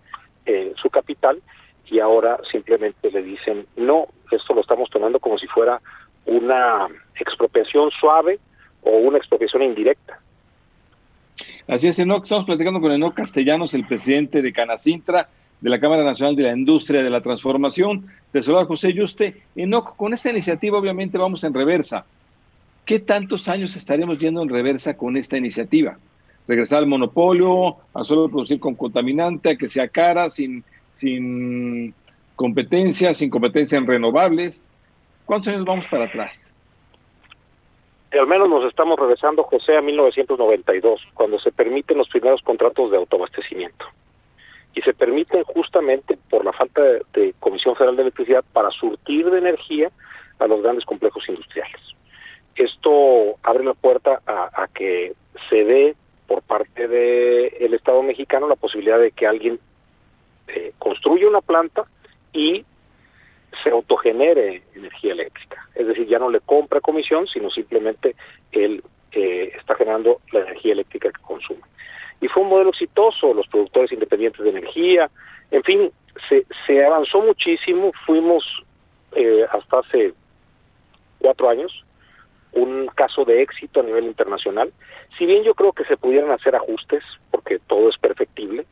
eh, 0.45 0.73
su 0.81 0.89
capital 0.89 1.41
y 1.87 1.99
ahora 1.99 2.39
simplemente 2.51 3.11
le 3.11 3.23
dicen, 3.23 3.65
no, 3.75 4.07
esto 4.31 4.53
lo 4.53 4.61
estamos 4.61 4.89
tomando 4.89 5.19
como 5.19 5.37
si 5.37 5.47
fuera 5.47 5.81
una 6.25 6.87
expropiación 7.19 7.89
suave 7.99 8.39
o 8.83 8.91
una 8.91 9.17
expropiación 9.17 9.63
indirecta. 9.63 10.19
Así 11.67 11.87
es, 11.87 11.99
Enoch, 11.99 12.23
estamos 12.23 12.45
platicando 12.45 12.81
con 12.81 12.91
Enoch 12.91 13.13
Castellanos, 13.13 13.73
el 13.73 13.85
presidente 13.85 14.41
de 14.41 14.53
Canacintra, 14.53 15.29
de 15.61 15.69
la 15.69 15.79
Cámara 15.79 16.03
Nacional 16.03 16.35
de 16.35 16.43
la 16.43 16.53
Industria 16.55 17.03
de 17.03 17.09
la 17.09 17.21
Transformación. 17.21 18.07
Te 18.31 18.41
saluda 18.41 18.65
José 18.65 18.93
Yuste. 18.93 19.43
Enoch, 19.55 19.95
con 19.95 20.13
esta 20.13 20.29
iniciativa 20.29 20.77
obviamente 20.77 21.17
vamos 21.17 21.43
en 21.43 21.53
reversa. 21.53 22.05
¿Qué 22.85 22.99
tantos 22.99 23.47
años 23.49 23.75
estaremos 23.75 24.17
yendo 24.17 24.41
en 24.41 24.49
reversa 24.49 24.97
con 24.97 25.15
esta 25.17 25.37
iniciativa? 25.37 25.97
Regresar 26.47 26.79
al 26.79 26.87
monopolio, 26.87 27.75
a 27.93 28.03
solo 28.03 28.29
producir 28.29 28.59
con 28.59 28.73
contaminante, 28.73 29.51
a 29.51 29.55
que 29.55 29.69
sea 29.69 29.87
cara, 29.87 30.29
sin 30.31 30.63
sin 30.99 31.93
competencia, 32.35 33.13
sin 33.13 33.29
competencia 33.29 33.77
en 33.77 33.87
renovables. 33.87 34.65
¿Cuántos 35.25 35.49
años 35.49 35.65
vamos 35.65 35.87
para 35.87 36.05
atrás? 36.05 36.53
al 38.17 38.27
menos 38.27 38.49
nos 38.49 38.65
estamos 38.65 38.97
regresando, 38.97 39.43
José, 39.43 39.77
a 39.77 39.81
1992, 39.81 41.01
cuando 41.13 41.39
se 41.39 41.51
permiten 41.51 41.97
los 41.97 42.09
primeros 42.09 42.41
contratos 42.41 42.89
de 42.89 42.97
autoabastecimiento. 42.97 43.85
Y 44.73 44.81
se 44.81 44.93
permiten 44.93 45.43
justamente 45.43 46.17
por 46.29 46.43
la 46.43 46.53
falta 46.53 46.81
de, 46.81 47.35
Comisión 47.39 47.75
Federal 47.75 47.95
de 47.95 48.03
Electricidad 48.03 48.43
para 48.51 48.71
surtir 48.71 49.29
de 49.29 49.37
energía 49.37 49.91
a 50.39 50.47
los 50.47 50.63
grandes 50.63 50.85
complejos 50.85 51.27
industriales. 51.29 51.81
Esto 52.55 53.35
abre 53.43 53.63
la 53.63 53.73
puerta 53.73 54.21
a, 54.25 54.67
que 54.73 55.13
se 55.49 55.63
dé 55.63 55.95
por 56.27 56.41
parte 56.41 56.87
del 56.87 57.73
Estado 57.73 58.01
mexicano 58.01 58.47
la 58.47 58.55
posibilidad 58.55 58.99
de 58.99 59.11
que 59.11 59.27
alguien 59.27 59.59
eh, 60.55 60.73
construye 60.77 61.27
una 61.27 61.41
planta 61.41 61.85
y 62.33 62.65
se 63.63 63.69
autogenere 63.69 64.63
energía 64.75 65.13
eléctrica. 65.13 65.67
Es 65.75 65.87
decir, 65.87 66.07
ya 66.07 66.19
no 66.19 66.29
le 66.29 66.39
compra 66.39 66.81
comisión, 66.81 67.27
sino 67.27 67.49
simplemente 67.49 68.15
él 68.51 68.83
eh, 69.11 69.51
está 69.57 69.75
generando 69.75 70.21
la 70.31 70.41
energía 70.41 70.73
eléctrica 70.73 71.11
que 71.11 71.21
consume. 71.21 71.61
Y 72.21 72.27
fue 72.27 72.43
un 72.43 72.49
modelo 72.49 72.69
exitoso, 72.69 73.33
los 73.33 73.47
productores 73.47 73.91
independientes 73.91 74.43
de 74.43 74.49
energía, 74.49 75.09
en 75.51 75.63
fin, 75.63 75.91
se, 76.27 76.45
se 76.67 76.85
avanzó 76.85 77.21
muchísimo, 77.21 77.91
fuimos 78.05 78.43
eh, 79.13 79.45
hasta 79.51 79.79
hace 79.79 80.13
cuatro 81.19 81.49
años 81.49 81.83
un 82.51 82.87
caso 82.95 83.25
de 83.25 83.41
éxito 83.41 83.79
a 83.79 83.83
nivel 83.83 84.05
internacional. 84.05 84.73
Si 85.17 85.25
bien 85.25 85.43
yo 85.43 85.53
creo 85.53 85.71
que 85.71 85.85
se 85.85 85.97
pudieran 85.97 86.31
hacer 86.31 86.55
ajustes, 86.55 87.03
porque 87.31 87.59
todo 87.59 87.89
es 87.89 87.97
perfectible, 87.97 88.65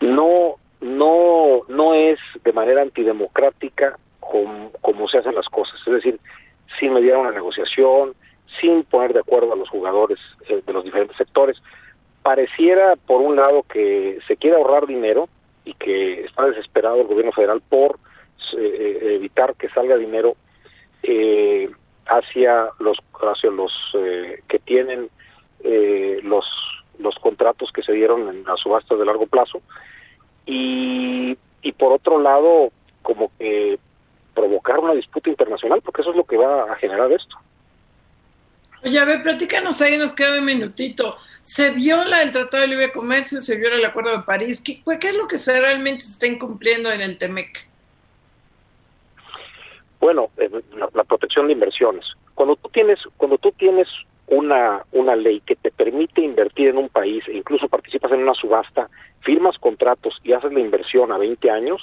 no 0.00 0.56
no, 0.82 1.62
no 1.68 1.94
es 1.94 2.18
de 2.44 2.52
manera 2.52 2.82
antidemocrática 2.82 3.98
como, 4.20 5.08
se 5.08 5.18
hacen 5.18 5.34
las 5.34 5.48
cosas, 5.48 5.80
es 5.86 5.92
decir, 5.92 6.18
sin 6.78 6.92
mediar 6.92 7.18
una 7.18 7.30
negociación, 7.30 8.14
sin 8.60 8.82
poner 8.84 9.12
de 9.12 9.20
acuerdo 9.20 9.52
a 9.52 9.56
los 9.56 9.68
jugadores 9.68 10.18
eh, 10.48 10.62
de 10.66 10.72
los 10.72 10.84
diferentes 10.84 11.16
sectores. 11.16 11.56
Pareciera, 12.22 12.96
por 12.96 13.20
un 13.20 13.36
lado, 13.36 13.62
que 13.64 14.18
se 14.26 14.36
quiere 14.36 14.56
ahorrar 14.56 14.86
dinero 14.86 15.28
y 15.64 15.74
que 15.74 16.24
está 16.24 16.46
desesperado 16.46 17.00
el 17.00 17.06
gobierno 17.06 17.32
federal 17.32 17.62
por 17.68 17.98
eh, 18.56 18.98
eh, 19.02 19.14
evitar 19.14 19.54
que 19.54 19.68
salga 19.70 19.96
dinero 19.96 20.36
hacia 22.06 22.68
los 22.78 22.98
hacia 23.20 23.50
los 23.50 23.72
que 24.48 24.58
tienen 24.60 25.08
los 26.22 26.44
los 26.98 27.14
contratos 27.16 27.72
que 27.72 27.82
se 27.82 27.92
dieron 27.92 28.28
en 28.28 28.44
las 28.44 28.60
subastas 28.60 28.98
de 28.98 29.04
largo 29.04 29.26
plazo 29.26 29.60
y, 30.46 31.36
y 31.62 31.72
por 31.72 31.92
otro 31.92 32.18
lado 32.18 32.70
como 33.02 33.30
que 33.38 33.78
provocar 34.34 34.78
una 34.78 34.94
disputa 34.94 35.30
internacional, 35.30 35.82
porque 35.82 36.02
eso 36.02 36.10
es 36.10 36.16
lo 36.16 36.24
que 36.24 36.36
va 36.36 36.72
a 36.72 36.76
generar 36.76 37.10
esto. 37.12 37.36
Oye, 38.84 38.98
a 38.98 39.04
ver, 39.04 39.22
platícanos 39.22 39.80
ahí, 39.80 39.96
nos 39.96 40.12
queda 40.12 40.38
un 40.38 40.44
minutito. 40.44 41.16
¿Se 41.40 41.70
viola 41.70 42.22
el 42.22 42.32
Tratado 42.32 42.62
de 42.62 42.68
Libre 42.68 42.92
Comercio? 42.92 43.40
¿Se 43.40 43.56
viola 43.56 43.76
el 43.76 43.84
Acuerdo 43.84 44.10
de 44.10 44.24
París? 44.24 44.60
¿Qué, 44.60 44.82
qué 44.98 45.08
es 45.08 45.16
lo 45.16 45.28
que 45.28 45.38
se 45.38 45.60
realmente 45.60 46.04
se 46.04 46.12
está 46.12 46.26
incumpliendo 46.26 46.90
en 46.90 47.00
el 47.00 47.16
TEMEC? 47.16 47.68
Bueno, 50.00 50.30
eh, 50.36 50.50
la, 50.74 50.88
la, 50.94 51.04
protección 51.04 51.46
de 51.46 51.52
inversiones. 51.52 52.04
Cuando 52.34 52.56
tú 52.56 52.68
tienes, 52.70 52.98
cuando 53.16 53.38
tú 53.38 53.52
tienes 53.52 53.86
una, 54.28 54.84
una 54.92 55.16
ley 55.16 55.40
que 55.40 55.56
te 55.56 55.70
permite 55.70 56.22
invertir 56.22 56.68
en 56.68 56.78
un 56.78 56.88
país 56.88 57.24
e 57.28 57.36
incluso 57.36 57.68
participas 57.68 58.12
en 58.12 58.22
una 58.22 58.34
subasta, 58.34 58.88
firmas 59.20 59.58
contratos 59.58 60.18
y 60.22 60.32
haces 60.32 60.52
la 60.52 60.60
inversión 60.60 61.12
a 61.12 61.18
20 61.18 61.50
años, 61.50 61.82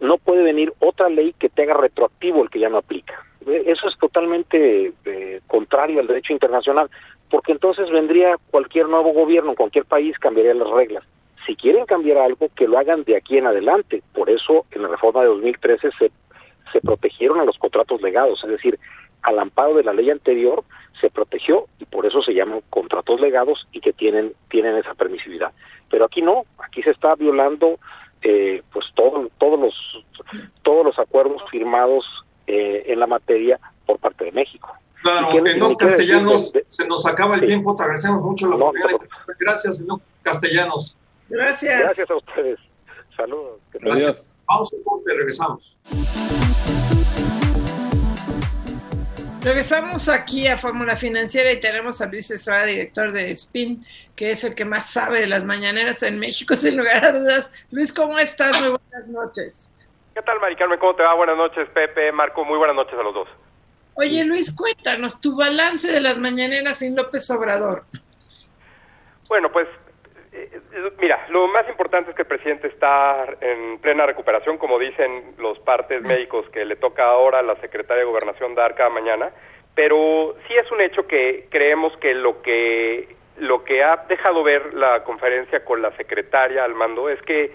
no 0.00 0.18
puede 0.18 0.42
venir 0.42 0.72
otra 0.80 1.08
ley 1.08 1.34
que 1.38 1.48
te 1.48 1.62
haga 1.62 1.74
retroactivo 1.74 2.42
el 2.42 2.50
que 2.50 2.60
ya 2.60 2.68
no 2.68 2.78
aplica. 2.78 3.14
Eh, 3.46 3.64
eso 3.66 3.88
es 3.88 3.98
totalmente 3.98 4.92
eh, 5.04 5.40
contrario 5.46 6.00
al 6.00 6.06
derecho 6.06 6.32
internacional, 6.32 6.90
porque 7.30 7.52
entonces 7.52 7.90
vendría 7.90 8.36
cualquier 8.50 8.88
nuevo 8.88 9.12
gobierno 9.12 9.50
en 9.50 9.56
cualquier 9.56 9.84
país, 9.84 10.18
cambiaría 10.18 10.54
las 10.54 10.70
reglas. 10.70 11.04
Si 11.46 11.56
quieren 11.56 11.84
cambiar 11.84 12.18
algo, 12.18 12.48
que 12.56 12.66
lo 12.66 12.78
hagan 12.78 13.04
de 13.04 13.16
aquí 13.16 13.36
en 13.36 13.46
adelante. 13.46 14.02
Por 14.14 14.30
eso, 14.30 14.64
en 14.70 14.82
la 14.82 14.88
reforma 14.88 15.20
de 15.20 15.28
2013 15.28 15.90
se, 15.98 16.10
se 16.72 16.80
protegieron 16.80 17.40
a 17.40 17.44
los 17.44 17.58
contratos 17.58 18.00
legados, 18.00 18.42
es 18.44 18.50
decir, 18.50 18.78
al 19.24 19.38
amparo 19.38 19.74
de 19.74 19.82
la 19.82 19.92
ley 19.92 20.10
anterior 20.10 20.64
se 21.00 21.10
protegió 21.10 21.66
y 21.78 21.86
por 21.86 22.06
eso 22.06 22.22
se 22.22 22.34
llaman 22.34 22.60
contratos 22.70 23.20
legados 23.20 23.66
y 23.72 23.80
que 23.80 23.92
tienen, 23.92 24.32
tienen 24.48 24.76
esa 24.76 24.94
permisividad. 24.94 25.52
Pero 25.90 26.04
aquí 26.04 26.22
no, 26.22 26.44
aquí 26.58 26.82
se 26.82 26.90
está 26.90 27.14
violando 27.14 27.78
eh, 28.22 28.62
pues 28.72 28.86
todo, 28.94 29.28
todos 29.38 29.58
los 29.58 30.04
todos 30.62 30.84
los 30.84 30.98
acuerdos 30.98 31.42
firmados 31.50 32.04
eh, 32.46 32.84
en 32.86 33.00
la 33.00 33.06
materia 33.06 33.58
por 33.86 33.98
parte 33.98 34.26
de 34.26 34.32
México. 34.32 34.72
Claro, 35.02 35.28
no, 35.58 35.76
Castellanos, 35.76 36.52
se 36.68 36.86
nos 36.86 37.06
acaba 37.06 37.34
el 37.34 37.42
tiempo, 37.42 37.74
te 37.74 37.82
agradecemos 37.82 38.22
mucho 38.22 38.48
la 38.48 38.56
oportunidad. 38.56 38.98
Gracias, 39.38 39.78
señor 39.78 40.00
Castellanos. 40.22 40.96
Gracias. 41.28 41.80
Gracias 41.80 42.10
a 42.10 42.16
ustedes. 42.16 42.58
Saludos. 43.16 43.60
Gracias. 43.72 44.26
Vamos 44.46 44.72
a 44.72 44.84
corte, 44.84 45.12
regresamos. 45.14 45.76
Regresamos 49.44 50.08
aquí 50.08 50.46
a 50.46 50.56
Fórmula 50.56 50.96
Financiera 50.96 51.52
y 51.52 51.60
tenemos 51.60 52.00
a 52.00 52.06
Luis 52.06 52.30
Estrada, 52.30 52.64
director 52.64 53.12
de 53.12 53.36
SPIN, 53.36 53.84
que 54.16 54.30
es 54.30 54.42
el 54.42 54.54
que 54.54 54.64
más 54.64 54.88
sabe 54.88 55.20
de 55.20 55.26
las 55.26 55.44
mañaneras 55.44 56.02
en 56.02 56.18
México, 56.18 56.56
sin 56.56 56.78
lugar 56.78 57.04
a 57.04 57.12
dudas. 57.12 57.52
Luis, 57.70 57.92
¿cómo 57.92 58.18
estás? 58.18 58.58
Muy 58.62 58.70
buenas 58.70 59.08
noches. 59.08 59.70
¿Qué 60.14 60.22
tal, 60.22 60.40
Mari 60.40 60.56
Carmen? 60.56 60.78
¿Cómo 60.78 60.94
te 60.94 61.02
va? 61.02 61.12
Buenas 61.12 61.36
noches, 61.36 61.68
Pepe, 61.74 62.10
Marco. 62.10 62.42
Muy 62.42 62.56
buenas 62.56 62.74
noches 62.74 62.98
a 62.98 63.02
los 63.02 63.12
dos. 63.12 63.28
Oye, 63.96 64.24
Luis, 64.24 64.56
cuéntanos 64.56 65.20
tu 65.20 65.36
balance 65.36 65.92
de 65.92 66.00
las 66.00 66.16
mañaneras 66.16 66.78
sin 66.78 66.96
López 66.96 67.28
Obrador. 67.30 67.84
Bueno, 69.28 69.52
pues 69.52 69.68
mira, 71.00 71.26
lo 71.30 71.48
más 71.48 71.68
importante 71.68 72.10
es 72.10 72.16
que 72.16 72.22
el 72.22 72.28
presidente 72.28 72.68
está 72.68 73.26
en 73.40 73.78
plena 73.78 74.06
recuperación, 74.06 74.58
como 74.58 74.78
dicen 74.78 75.34
los 75.38 75.58
partes 75.60 76.02
médicos 76.02 76.48
que 76.50 76.64
le 76.64 76.76
toca 76.76 77.04
ahora 77.04 77.40
a 77.40 77.42
la 77.42 77.56
secretaria 77.56 78.04
de 78.04 78.10
Gobernación 78.10 78.54
dar 78.54 78.74
cada 78.74 78.90
mañana, 78.90 79.30
pero 79.74 80.36
sí 80.46 80.54
es 80.54 80.70
un 80.70 80.80
hecho 80.80 81.06
que 81.06 81.46
creemos 81.50 81.96
que 81.98 82.14
lo 82.14 82.42
que 82.42 83.08
lo 83.38 83.64
que 83.64 83.82
ha 83.82 83.96
dejado 84.08 84.44
ver 84.44 84.74
la 84.74 85.02
conferencia 85.02 85.64
con 85.64 85.82
la 85.82 85.90
secretaria 85.96 86.62
al 86.62 86.74
mando 86.74 87.08
es 87.08 87.20
que 87.22 87.50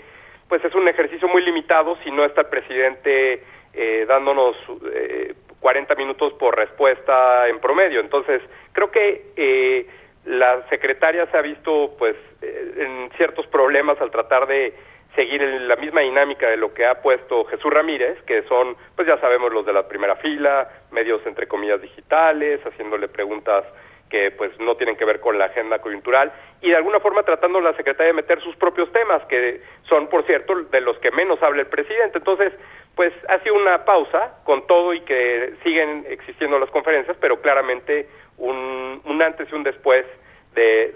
pues 0.50 0.64
es 0.66 0.76
un 0.76 0.88
ejercicio 0.88 1.28
muy 1.28 1.42
limitado 1.42 1.98
si 2.04 2.12
no 2.12 2.26
está 2.26 2.42
el 2.42 2.48
presidente 2.48 3.44
eh, 3.74 4.06
dándonos 4.08 4.58
eh, 4.94 5.36
40 5.60 5.96
minutos 5.96 6.34
por 6.34 6.56
respuesta 6.58 7.48
en 7.48 7.60
promedio. 7.60 8.00
Entonces, 8.00 8.42
creo 8.72 8.92
que 8.92 9.32
eh, 9.36 9.88
la 10.30 10.62
secretaria 10.70 11.26
se 11.32 11.38
ha 11.38 11.42
visto 11.42 11.96
pues 11.98 12.16
eh, 12.44 12.74
en 12.78 13.10
ciertos 13.18 13.48
problemas 13.48 14.00
al 14.00 14.12
tratar 14.12 14.46
de 14.46 14.76
seguir 15.16 15.42
en 15.42 15.68
la 15.68 15.76
misma 15.76 16.02
dinámica 16.02 16.48
de 16.48 16.56
lo 16.56 16.72
que 16.72 16.86
ha 16.86 17.02
puesto 17.02 17.46
Jesús 17.46 17.74
Ramírez, 17.74 18.22
que 18.28 18.44
son, 18.44 18.78
pues 18.96 19.08
ya 19.08 19.18
sabemos, 19.18 19.52
los 19.52 19.66
de 19.66 19.74
la 19.74 19.88
primera 19.88 20.16
fila, 20.18 20.70
medios 20.92 21.26
entre 21.26 21.48
comillas 21.48 21.82
digitales, 21.82 22.62
haciéndole 22.64 23.08
preguntas 23.08 23.66
que 24.08 24.30
pues 24.32 24.52
no 24.60 24.76
tienen 24.76 24.98
que 24.98 25.06
ver 25.06 25.20
con 25.20 25.38
la 25.38 25.46
agenda 25.46 25.80
coyuntural 25.80 26.32
y 26.62 26.70
de 26.70 26.76
alguna 26.76 27.00
forma 27.00 27.24
tratando 27.24 27.60
la 27.60 27.76
secretaria 27.76 28.12
de 28.12 28.22
meter 28.22 28.40
sus 28.42 28.56
propios 28.56 28.92
temas, 28.92 29.24
que 29.26 29.62
son, 29.88 30.08
por 30.10 30.26
cierto, 30.26 30.56
de 30.56 30.82
los 30.82 30.98
que 31.00 31.12
menos 31.12 31.42
habla 31.42 31.62
el 31.62 31.68
presidente. 31.68 32.20
Entonces, 32.20 32.54
pues 32.96 33.14
ha 33.30 33.40
sido 33.40 33.56
una 33.56 33.84
pausa 33.84 34.42
con 34.44 34.68
todo 34.68 34.94
y 34.94 35.02
que 35.02 35.54
siguen 35.64 36.06
existiendo 36.08 36.60
las 36.60 36.70
conferencias, 36.70 37.18
pero 37.20 37.42
claramente 37.42 38.08
un, 38.40 39.22
antes 39.22 39.48
y 39.52 39.56
un 39.56 39.64
después 39.64 40.06
de, 40.56 40.92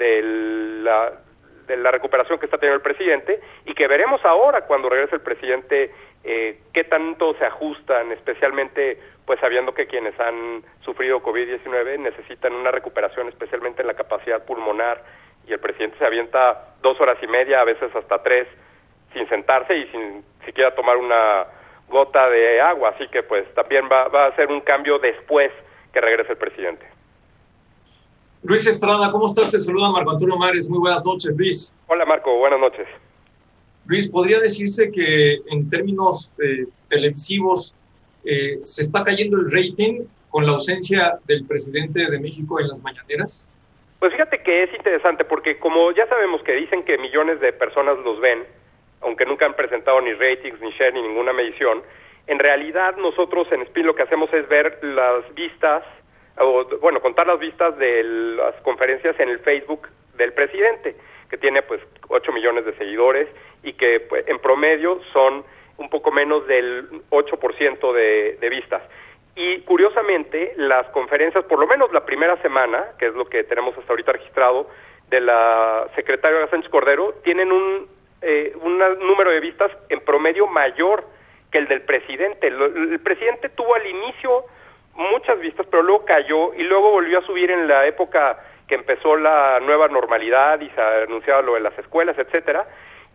de 1.67 1.77
la 1.77 1.91
recuperación 1.91 2.39
que 2.39 2.45
está 2.45 2.57
teniendo 2.57 2.77
el 2.77 2.81
presidente 2.81 3.39
y 3.65 3.73
que 3.73 3.87
veremos 3.87 4.23
ahora 4.25 4.61
cuando 4.61 4.89
regrese 4.89 5.15
el 5.15 5.21
presidente 5.21 5.91
eh, 6.23 6.59
qué 6.73 6.83
tanto 6.85 7.33
se 7.35 7.45
ajustan, 7.45 8.11
especialmente 8.11 8.97
pues 9.25 9.39
sabiendo 9.39 9.73
que 9.73 9.87
quienes 9.87 10.17
han 10.19 10.63
sufrido 10.81 11.21
COVID-19 11.21 11.99
necesitan 11.99 12.53
una 12.53 12.71
recuperación 12.71 13.27
especialmente 13.27 13.81
en 13.81 13.87
la 13.87 13.93
capacidad 13.93 14.45
pulmonar 14.45 15.03
y 15.47 15.53
el 15.53 15.59
presidente 15.59 15.97
se 15.97 16.05
avienta 16.05 16.75
dos 16.81 16.99
horas 17.01 17.17
y 17.21 17.27
media, 17.27 17.61
a 17.61 17.65
veces 17.65 17.93
hasta 17.93 18.23
tres, 18.23 18.47
sin 19.13 19.27
sentarse 19.27 19.75
y 19.75 19.87
sin 19.87 20.23
siquiera 20.45 20.73
tomar 20.75 20.97
una 20.97 21.45
gota 21.89 22.29
de 22.29 22.61
agua, 22.61 22.93
así 22.95 23.07
que 23.09 23.23
pues 23.23 23.45
también 23.53 23.89
va, 23.91 24.07
va 24.07 24.27
a 24.27 24.35
ser 24.35 24.49
un 24.49 24.61
cambio 24.61 24.99
después 24.99 25.51
que 25.91 26.01
regrese 26.01 26.31
el 26.31 26.37
presidente. 26.37 26.92
Luis 28.43 28.67
Estrada, 28.67 29.09
¿cómo 29.09 29.27
estás? 29.27 29.51
Te 29.51 29.59
saluda 29.59 29.89
Marco 29.89 30.11
Antonio 30.11 30.35
Mares. 30.35 30.69
Muy 30.69 30.79
buenas 30.79 31.05
noches, 31.05 31.33
Luis. 31.37 31.73
Hola, 31.87 32.03
Marco. 32.03 32.37
Buenas 32.39 32.59
noches. 32.59 32.85
Luis, 33.85 34.11
¿podría 34.11 34.37
decirse 34.41 34.91
que 34.91 35.35
en 35.49 35.69
términos 35.69 36.33
eh, 36.43 36.65
televisivos 36.89 37.73
eh, 38.25 38.59
se 38.63 38.81
está 38.81 39.01
cayendo 39.01 39.37
el 39.37 39.49
rating 39.49 40.01
con 40.29 40.45
la 40.45 40.51
ausencia 40.51 41.19
del 41.25 41.45
presidente 41.45 42.11
de 42.11 42.19
México 42.19 42.59
en 42.59 42.67
las 42.67 42.81
mañaneras? 42.81 43.47
Pues 43.99 44.11
fíjate 44.11 44.43
que 44.43 44.63
es 44.63 44.73
interesante 44.73 45.23
porque 45.23 45.57
como 45.57 45.93
ya 45.93 46.05
sabemos 46.07 46.43
que 46.43 46.51
dicen 46.51 46.83
que 46.83 46.97
millones 46.97 47.39
de 47.39 47.53
personas 47.53 47.97
los 48.03 48.19
ven, 48.19 48.43
aunque 48.99 49.25
nunca 49.25 49.45
han 49.45 49.55
presentado 49.55 50.01
ni 50.01 50.11
ratings, 50.11 50.59
ni 50.59 50.71
share, 50.71 50.93
ni 50.93 51.01
ninguna 51.01 51.31
medición, 51.31 51.81
en 52.27 52.39
realidad 52.39 52.97
nosotros 52.97 53.47
en 53.53 53.61
Spin 53.61 53.85
lo 53.85 53.95
que 53.95 54.03
hacemos 54.03 54.33
es 54.33 54.49
ver 54.49 54.79
las 54.83 55.33
vistas 55.33 55.83
o, 56.37 56.65
bueno, 56.81 57.01
contar 57.01 57.27
las 57.27 57.39
vistas 57.39 57.77
de 57.77 58.03
las 58.03 58.55
conferencias 58.61 59.19
en 59.19 59.29
el 59.29 59.39
Facebook 59.39 59.87
del 60.15 60.33
presidente, 60.33 60.95
que 61.29 61.37
tiene 61.37 61.61
pues 61.61 61.81
8 62.07 62.31
millones 62.31 62.65
de 62.65 62.75
seguidores 62.77 63.27
y 63.63 63.73
que 63.73 63.99
pues, 64.01 64.27
en 64.27 64.39
promedio 64.39 64.99
son 65.11 65.43
un 65.77 65.89
poco 65.89 66.11
menos 66.11 66.45
del 66.47 66.89
8% 67.09 67.93
de, 67.93 68.37
de 68.39 68.49
vistas. 68.49 68.81
Y 69.35 69.61
curiosamente, 69.61 70.53
las 70.57 70.87
conferencias, 70.89 71.43
por 71.45 71.59
lo 71.59 71.65
menos 71.65 71.91
la 71.91 72.05
primera 72.05 72.39
semana, 72.41 72.91
que 72.99 73.07
es 73.07 73.15
lo 73.15 73.25
que 73.25 73.43
tenemos 73.43 73.75
hasta 73.77 73.91
ahorita 73.91 74.11
registrado, 74.11 74.69
de 75.09 75.21
la 75.21 75.87
secretaria 75.95 76.47
Sánchez 76.49 76.69
Cordero, 76.69 77.15
tienen 77.23 77.51
un, 77.51 77.87
eh, 78.21 78.55
un 78.61 78.77
número 78.77 79.31
de 79.31 79.39
vistas 79.39 79.71
en 79.89 80.01
promedio 80.01 80.47
mayor 80.47 81.03
que 81.51 81.59
el 81.59 81.67
del 81.67 81.81
presidente. 81.81 82.47
El 82.47 82.99
presidente 82.99 83.49
tuvo 83.49 83.75
al 83.75 83.85
inicio 83.85 84.45
muchas 84.95 85.39
vistas, 85.39 85.65
pero 85.69 85.83
luego 85.83 86.05
cayó 86.05 86.53
y 86.53 86.63
luego 86.63 86.91
volvió 86.91 87.19
a 87.19 87.25
subir 87.25 87.51
en 87.51 87.67
la 87.67 87.85
época 87.85 88.37
que 88.67 88.75
empezó 88.75 89.15
la 89.15 89.59
nueva 89.59 89.87
normalidad 89.87 90.59
y 90.61 90.69
se 90.69 90.81
anunciaba 90.81 91.41
lo 91.41 91.55
de 91.55 91.61
las 91.61 91.77
escuelas, 91.77 92.17
etcétera, 92.17 92.65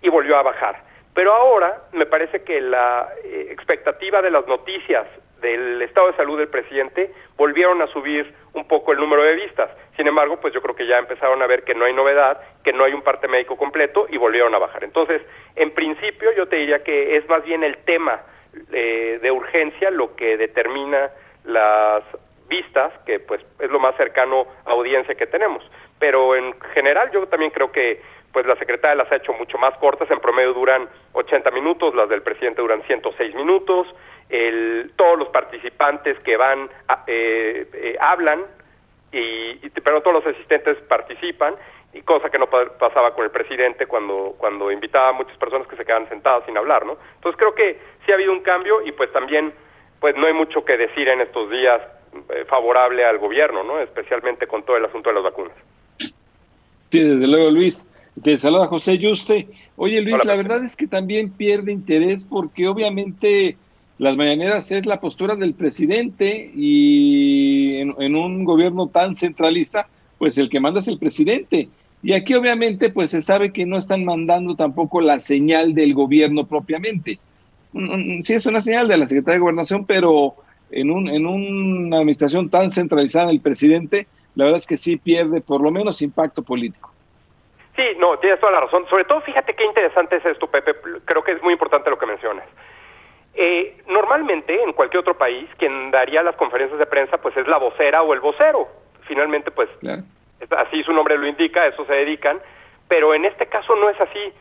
y 0.02 0.08
volvió 0.08 0.36
a 0.36 0.42
bajar. 0.42 0.82
Pero 1.14 1.32
ahora 1.32 1.82
me 1.92 2.06
parece 2.06 2.42
que 2.42 2.60
la 2.60 3.08
eh, 3.24 3.48
expectativa 3.50 4.22
de 4.22 4.30
las 4.30 4.46
noticias 4.46 5.06
del 5.40 5.80
estado 5.82 6.08
de 6.08 6.16
salud 6.16 6.38
del 6.38 6.48
presidente 6.48 7.12
volvieron 7.36 7.80
a 7.82 7.86
subir 7.88 8.34
un 8.52 8.66
poco 8.66 8.92
el 8.92 8.98
número 8.98 9.22
de 9.22 9.34
vistas. 9.34 9.70
Sin 9.96 10.06
embargo, 10.06 10.38
pues 10.40 10.52
yo 10.52 10.60
creo 10.60 10.74
que 10.74 10.86
ya 10.86 10.98
empezaron 10.98 11.40
a 11.42 11.46
ver 11.46 11.64
que 11.64 11.74
no 11.74 11.84
hay 11.84 11.92
novedad, 11.92 12.40
que 12.64 12.72
no 12.72 12.84
hay 12.84 12.92
un 12.92 13.02
parte 13.02 13.28
médico 13.28 13.56
completo 13.56 14.06
y 14.10 14.16
volvieron 14.16 14.54
a 14.54 14.58
bajar. 14.58 14.84
Entonces, 14.84 15.22
en 15.56 15.70
principio 15.72 16.32
yo 16.36 16.46
te 16.46 16.56
diría 16.56 16.82
que 16.82 17.16
es 17.16 17.28
más 17.28 17.44
bien 17.44 17.62
el 17.62 17.78
tema 17.78 18.20
eh, 18.72 19.18
de 19.22 19.30
urgencia 19.30 19.90
lo 19.90 20.16
que 20.16 20.36
determina 20.36 21.10
las 21.44 22.02
vistas, 22.48 22.92
que 23.06 23.20
pues 23.20 23.40
es 23.58 23.70
lo 23.70 23.78
más 23.78 23.94
cercano 23.96 24.46
a 24.64 24.72
audiencia 24.72 25.14
que 25.14 25.26
tenemos. 25.26 25.62
Pero 25.98 26.34
en 26.34 26.58
general 26.74 27.10
yo 27.12 27.26
también 27.26 27.50
creo 27.50 27.70
que 27.70 28.00
pues 28.32 28.46
la 28.46 28.56
secretaria 28.56 28.94
las 28.94 29.10
ha 29.10 29.16
hecho 29.16 29.32
mucho 29.32 29.58
más 29.58 29.76
cortas, 29.78 30.10
en 30.10 30.20
promedio 30.20 30.52
duran 30.52 30.88
80 31.12 31.50
minutos, 31.50 31.94
las 31.94 32.08
del 32.08 32.22
presidente 32.22 32.60
duran 32.60 32.82
106 32.82 33.34
minutos, 33.34 33.86
el, 34.28 34.92
todos 34.96 35.18
los 35.18 35.28
participantes 35.28 36.18
que 36.20 36.36
van 36.36 36.68
eh, 37.06 37.66
eh, 37.72 37.96
hablan, 38.00 38.44
y, 39.10 39.56
pero 39.70 40.02
todos 40.02 40.22
los 40.22 40.34
asistentes 40.34 40.76
participan, 40.88 41.54
y 41.94 42.02
cosa 42.02 42.28
que 42.28 42.38
no 42.38 42.46
pasaba 42.46 43.14
con 43.14 43.24
el 43.24 43.30
presidente 43.30 43.86
cuando, 43.86 44.34
cuando 44.36 44.70
invitaba 44.70 45.08
a 45.08 45.12
muchas 45.12 45.36
personas 45.38 45.66
que 45.66 45.76
se 45.76 45.86
quedaban 45.86 46.08
sentadas 46.10 46.44
sin 46.44 46.56
hablar, 46.58 46.84
¿no? 46.84 46.98
Entonces 47.14 47.38
creo 47.38 47.54
que 47.54 47.80
sí 48.04 48.12
ha 48.12 48.16
habido 48.16 48.32
un 48.32 48.40
cambio 48.40 48.82
y 48.82 48.92
pues 48.92 49.10
también 49.10 49.54
pues 50.00 50.16
no 50.16 50.26
hay 50.26 50.32
mucho 50.32 50.64
que 50.64 50.76
decir 50.76 51.08
en 51.08 51.20
estos 51.20 51.50
días 51.50 51.80
eh, 52.30 52.44
favorable 52.46 53.04
al 53.04 53.18
gobierno, 53.18 53.62
¿no? 53.62 53.80
Especialmente 53.80 54.46
con 54.46 54.62
todo 54.62 54.76
el 54.76 54.84
asunto 54.84 55.10
de 55.10 55.14
las 55.14 55.24
vacunas. 55.24 55.56
Sí, 56.90 57.00
desde 57.00 57.26
luego, 57.26 57.50
Luis. 57.50 57.86
Te 58.22 58.36
saluda 58.38 58.66
José 58.66 58.98
Yuste. 58.98 59.48
Oye, 59.76 60.00
Luis, 60.00 60.24
la 60.24 60.36
verdad 60.36 60.64
es 60.64 60.74
que 60.74 60.86
también 60.86 61.30
pierde 61.30 61.70
interés 61.72 62.24
porque 62.24 62.66
obviamente 62.66 63.56
las 63.98 64.16
mañaneras 64.16 64.70
es 64.70 64.86
la 64.86 65.00
postura 65.00 65.36
del 65.36 65.54
presidente 65.54 66.50
y 66.54 67.78
en, 67.78 68.16
un 68.16 68.44
gobierno 68.44 68.88
tan 68.88 69.14
centralista, 69.14 69.88
pues 70.18 70.38
el 70.38 70.48
que 70.48 70.60
manda 70.60 70.80
es 70.80 70.88
el 70.88 70.98
presidente. 70.98 71.68
Y 72.02 72.14
aquí 72.14 72.34
obviamente 72.34 72.90
pues 72.90 73.10
se 73.10 73.22
sabe 73.22 73.52
que 73.52 73.66
no 73.66 73.76
están 73.76 74.04
mandando 74.04 74.54
tampoco 74.54 75.00
la 75.00 75.18
señal 75.18 75.74
del 75.74 75.94
gobierno 75.94 76.46
propiamente. 76.46 77.18
Sí 77.72 78.34
es 78.34 78.46
una 78.46 78.62
señal 78.62 78.88
de 78.88 78.96
la 78.96 79.06
Secretaría 79.06 79.34
de 79.34 79.40
Gobernación, 79.40 79.84
pero 79.84 80.34
en, 80.70 80.90
un, 80.90 81.08
en 81.08 81.26
una 81.26 81.98
administración 81.98 82.48
tan 82.48 82.70
centralizada 82.70 83.30
el 83.30 83.40
presidente, 83.40 84.06
la 84.34 84.44
verdad 84.44 84.58
es 84.58 84.66
que 84.66 84.76
sí 84.76 84.96
pierde 84.96 85.40
por 85.40 85.60
lo 85.60 85.70
menos 85.70 86.02
impacto 86.02 86.42
político. 86.42 86.92
Sí, 87.76 87.84
no, 87.98 88.18
tienes 88.18 88.40
toda 88.40 88.52
la 88.52 88.60
razón. 88.62 88.86
Sobre 88.90 89.04
todo, 89.04 89.20
fíjate 89.20 89.54
qué 89.54 89.64
interesante 89.64 90.16
es 90.16 90.24
esto, 90.24 90.48
Pepe. 90.48 90.74
Creo 91.04 91.22
que 91.22 91.32
es 91.32 91.42
muy 91.42 91.52
importante 91.52 91.90
lo 91.90 91.98
que 91.98 92.06
mencionas. 92.06 92.44
Eh, 93.34 93.76
normalmente, 93.86 94.60
en 94.60 94.72
cualquier 94.72 95.02
otro 95.02 95.16
país, 95.16 95.48
quien 95.58 95.92
daría 95.92 96.24
las 96.24 96.34
conferencias 96.34 96.78
de 96.78 96.86
prensa, 96.86 97.18
pues 97.18 97.36
es 97.36 97.46
la 97.46 97.58
vocera 97.58 98.02
o 98.02 98.12
el 98.12 98.18
vocero. 98.18 98.66
Finalmente, 99.02 99.52
pues, 99.52 99.68
así 100.50 100.82
su 100.82 100.92
nombre 100.92 101.16
lo 101.16 101.28
indica, 101.28 101.62
a 101.62 101.66
eso 101.66 101.84
se 101.86 101.92
dedican. 101.92 102.40
Pero 102.88 103.14
en 103.14 103.26
este 103.26 103.46
caso 103.46 103.76
no 103.76 103.88
es 103.90 104.00
así, 104.00 104.32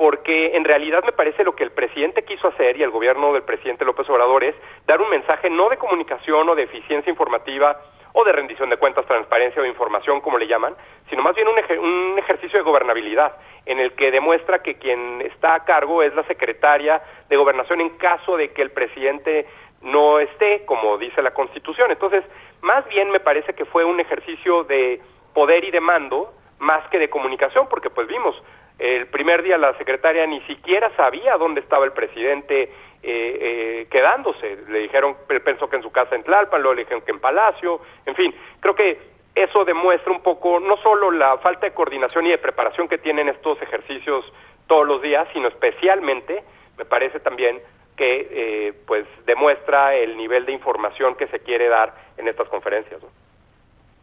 porque 0.00 0.56
en 0.56 0.64
realidad 0.64 1.04
me 1.04 1.12
parece 1.12 1.44
lo 1.44 1.54
que 1.54 1.62
el 1.62 1.72
presidente 1.72 2.24
quiso 2.24 2.48
hacer 2.48 2.74
y 2.78 2.82
el 2.82 2.88
gobierno 2.88 3.34
del 3.34 3.42
presidente 3.42 3.84
López 3.84 4.08
Obrador 4.08 4.42
es 4.44 4.54
dar 4.86 4.98
un 4.98 5.10
mensaje 5.10 5.50
no 5.50 5.68
de 5.68 5.76
comunicación 5.76 6.48
o 6.48 6.54
de 6.54 6.62
eficiencia 6.62 7.10
informativa 7.10 7.78
o 8.14 8.24
de 8.24 8.32
rendición 8.32 8.70
de 8.70 8.78
cuentas, 8.78 9.04
transparencia 9.04 9.60
o 9.60 9.66
información, 9.66 10.22
como 10.22 10.38
le 10.38 10.46
llaman, 10.46 10.74
sino 11.10 11.22
más 11.22 11.34
bien 11.34 11.48
un, 11.48 11.54
un, 11.84 12.18
ejercicio 12.18 12.58
de 12.58 12.64
gobernabilidad, 12.64 13.36
en 13.66 13.78
el 13.78 13.92
que 13.92 14.10
demuestra 14.10 14.62
que 14.62 14.76
quien 14.78 15.20
está 15.20 15.54
a 15.54 15.64
cargo 15.66 16.02
es 16.02 16.14
la 16.14 16.22
secretaria 16.22 17.02
de 17.28 17.36
gobernación 17.36 17.82
en 17.82 17.90
caso 17.98 18.38
de 18.38 18.54
que 18.54 18.62
el 18.62 18.70
presidente 18.70 19.46
no 19.82 20.18
esté, 20.18 20.64
como 20.64 20.96
dice 20.96 21.20
la 21.20 21.34
Constitución. 21.34 21.90
Entonces, 21.90 22.24
más 22.62 22.88
bien 22.88 23.10
me 23.10 23.20
parece 23.20 23.52
que 23.52 23.66
fue 23.66 23.84
un 23.84 24.00
ejercicio 24.00 24.64
de 24.64 24.98
poder 25.34 25.62
y 25.64 25.70
de 25.70 25.80
mando, 25.80 26.32
más 26.58 26.88
que 26.88 26.98
de 26.98 27.10
comunicación, 27.10 27.68
porque 27.68 27.90
pues 27.90 28.06
vimos, 28.06 28.40
el 28.80 29.06
primer 29.08 29.42
día 29.42 29.58
la 29.58 29.76
secretaria 29.76 30.26
ni 30.26 30.40
siquiera 30.42 30.90
sabía 30.96 31.36
dónde 31.36 31.60
estaba 31.60 31.84
el 31.84 31.92
presidente 31.92 32.62
eh, 32.62 32.70
eh, 33.02 33.86
quedándose. 33.90 34.58
Le 34.68 34.80
dijeron, 34.80 35.16
pensó 35.44 35.68
que 35.68 35.76
en 35.76 35.82
su 35.82 35.92
casa 35.92 36.14
en 36.14 36.22
Tlalpan, 36.22 36.62
luego 36.62 36.74
le 36.74 36.82
dijeron 36.82 37.02
que 37.02 37.12
en 37.12 37.20
Palacio, 37.20 37.80
en 38.06 38.14
fin, 38.14 38.34
creo 38.60 38.74
que 38.74 38.98
eso 39.34 39.64
demuestra 39.64 40.10
un 40.10 40.22
poco 40.22 40.58
no 40.60 40.78
solo 40.78 41.10
la 41.10 41.36
falta 41.38 41.66
de 41.66 41.72
coordinación 41.72 42.26
y 42.26 42.30
de 42.30 42.38
preparación 42.38 42.88
que 42.88 42.98
tienen 42.98 43.28
estos 43.28 43.60
ejercicios 43.60 44.24
todos 44.66 44.86
los 44.86 45.02
días, 45.02 45.28
sino 45.32 45.48
especialmente, 45.48 46.42
me 46.78 46.84
parece 46.84 47.20
también 47.20 47.60
que 47.96 48.28
eh, 48.30 48.72
pues 48.86 49.04
demuestra 49.26 49.94
el 49.94 50.16
nivel 50.16 50.46
de 50.46 50.52
información 50.52 51.16
que 51.16 51.26
se 51.26 51.40
quiere 51.40 51.68
dar 51.68 51.92
en 52.16 52.28
estas 52.28 52.48
conferencias. 52.48 53.02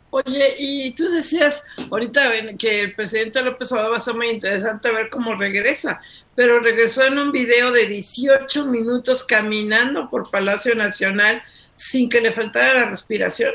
Oye, 0.09 0.55
y 0.57 0.95
tú 0.95 1.09
decías 1.09 1.65
ahorita 1.91 2.31
que 2.57 2.81
el 2.81 2.95
presidente 2.95 3.41
López 3.41 3.71
Obrador 3.71 3.93
va 3.93 3.97
a 3.97 4.01
ser 4.01 4.15
muy 4.15 4.29
interesante 4.29 4.89
ver 4.91 5.09
cómo 5.09 5.35
regresa, 5.35 6.01
pero 6.35 6.59
regresó 6.59 7.03
en 7.05 7.19
un 7.19 7.31
video 7.31 7.71
de 7.71 7.87
18 7.87 8.65
minutos 8.65 9.23
caminando 9.23 10.09
por 10.09 10.31
Palacio 10.31 10.75
Nacional 10.75 11.43
sin 11.75 12.09
que 12.09 12.21
le 12.21 12.31
faltara 12.31 12.73
la 12.73 12.85
respiración. 12.85 13.53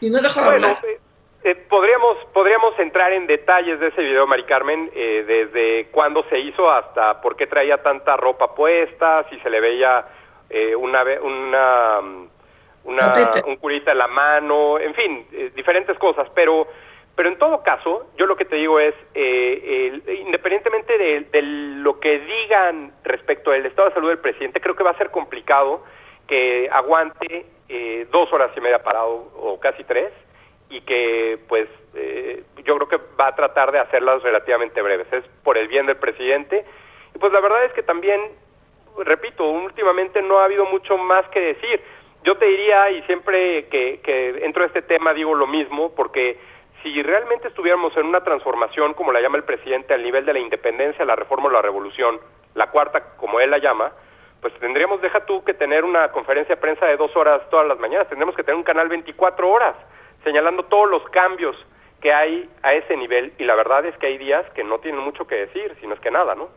Y 0.00 0.10
no 0.10 0.20
dejó 0.20 0.40
de 0.40 0.46
hablar. 0.46 0.78
Eh, 0.84 1.00
eh, 1.44 1.54
podríamos, 1.54 2.16
podríamos 2.32 2.78
entrar 2.78 3.12
en 3.12 3.26
detalles 3.26 3.78
de 3.78 3.88
ese 3.88 4.02
video, 4.02 4.26
Mari 4.26 4.44
Carmen, 4.44 4.90
eh, 4.94 5.24
desde 5.26 5.88
cuándo 5.90 6.24
se 6.30 6.38
hizo 6.38 6.70
hasta 6.70 7.20
por 7.20 7.36
qué 7.36 7.46
traía 7.46 7.82
tanta 7.82 8.16
ropa 8.16 8.54
puesta, 8.54 9.26
si 9.28 9.38
se 9.40 9.50
le 9.50 9.60
veía 9.60 10.06
una, 10.76 11.02
una 11.22 12.28
una, 12.84 13.12
un 13.46 13.56
curita 13.56 13.92
en 13.92 13.98
la 13.98 14.08
mano, 14.08 14.78
en 14.78 14.94
fin, 14.94 15.26
eh, 15.32 15.52
diferentes 15.54 15.98
cosas, 15.98 16.28
pero 16.34 16.66
pero 17.14 17.28
en 17.28 17.36
todo 17.36 17.62
caso, 17.62 18.06
yo 18.16 18.24
lo 18.24 18.36
que 18.36 18.46
te 18.46 18.56
digo 18.56 18.80
es, 18.80 18.94
eh, 19.14 20.00
independientemente 20.24 20.96
de, 20.96 21.42
lo 21.42 22.00
que 22.00 22.18
digan 22.20 22.90
respecto 23.04 23.50
del 23.50 23.66
estado 23.66 23.88
de 23.88 23.94
salud 23.94 24.08
del 24.08 24.18
presidente, 24.18 24.62
creo 24.62 24.74
que 24.74 24.82
va 24.82 24.92
a 24.92 24.96
ser 24.96 25.10
complicado 25.10 25.84
que 26.26 26.70
aguante 26.72 27.44
eh, 27.68 28.06
dos 28.10 28.32
horas 28.32 28.50
y 28.56 28.60
media 28.62 28.82
parado 28.82 29.30
o 29.36 29.60
casi 29.60 29.84
tres 29.84 30.10
y 30.70 30.80
que 30.80 31.38
pues 31.48 31.68
yo 32.64 32.76
creo 32.76 32.88
que 32.88 33.00
va 33.20 33.26
a 33.26 33.34
tratar 33.34 33.72
de 33.72 33.78
hacerlas 33.78 34.22
relativamente 34.22 34.80
breves. 34.80 35.12
Es 35.12 35.24
por 35.44 35.58
el 35.58 35.68
bien 35.68 35.84
del 35.84 35.96
presidente. 35.96 36.64
Y 37.14 37.18
pues 37.18 37.30
la 37.30 37.40
verdad 37.40 37.64
es 37.66 37.72
que 37.74 37.82
también, 37.82 38.20
repito, 39.04 39.44
últimamente 39.44 40.22
no 40.22 40.38
ha 40.38 40.46
habido 40.46 40.64
mucho 40.64 40.96
más 40.96 41.28
que 41.28 41.40
decir 41.40 41.82
yo 42.24 42.36
te 42.36 42.46
diría, 42.46 42.90
y 42.90 43.02
siempre 43.02 43.66
que, 43.68 44.00
que 44.02 44.44
entro 44.44 44.62
a 44.62 44.66
este 44.66 44.82
tema 44.82 45.12
digo 45.12 45.34
lo 45.34 45.46
mismo, 45.46 45.92
porque 45.94 46.38
si 46.82 47.02
realmente 47.02 47.48
estuviéramos 47.48 47.96
en 47.96 48.06
una 48.06 48.22
transformación, 48.22 48.94
como 48.94 49.12
la 49.12 49.20
llama 49.20 49.38
el 49.38 49.44
presidente, 49.44 49.94
al 49.94 50.02
nivel 50.02 50.24
de 50.24 50.32
la 50.32 50.38
independencia, 50.38 51.04
la 51.04 51.16
reforma 51.16 51.48
o 51.48 51.52
la 51.52 51.62
revolución, 51.62 52.20
la 52.54 52.70
cuarta, 52.70 53.16
como 53.16 53.40
él 53.40 53.50
la 53.50 53.58
llama, 53.58 53.92
pues 54.40 54.52
tendríamos, 54.58 55.00
deja 55.00 55.24
tú, 55.24 55.44
que 55.44 55.54
tener 55.54 55.84
una 55.84 56.10
conferencia 56.10 56.56
de 56.56 56.60
prensa 56.60 56.86
de 56.86 56.96
dos 56.96 57.14
horas 57.16 57.42
todas 57.50 57.66
las 57.66 57.78
mañanas, 57.78 58.08
tendríamos 58.08 58.34
que 58.34 58.42
tener 58.42 58.56
un 58.56 58.64
canal 58.64 58.88
24 58.88 59.48
horas, 59.48 59.76
señalando 60.24 60.64
todos 60.64 60.90
los 60.90 61.02
cambios 61.10 61.56
que 62.00 62.12
hay 62.12 62.50
a 62.62 62.74
ese 62.74 62.96
nivel, 62.96 63.32
y 63.38 63.44
la 63.44 63.54
verdad 63.54 63.86
es 63.86 63.96
que 63.98 64.08
hay 64.08 64.18
días 64.18 64.44
que 64.54 64.64
no 64.64 64.80
tienen 64.80 65.00
mucho 65.00 65.26
que 65.26 65.36
decir, 65.36 65.76
sino 65.80 65.94
es 65.94 66.00
que 66.00 66.10
nada, 66.10 66.34
¿no? 66.34 66.48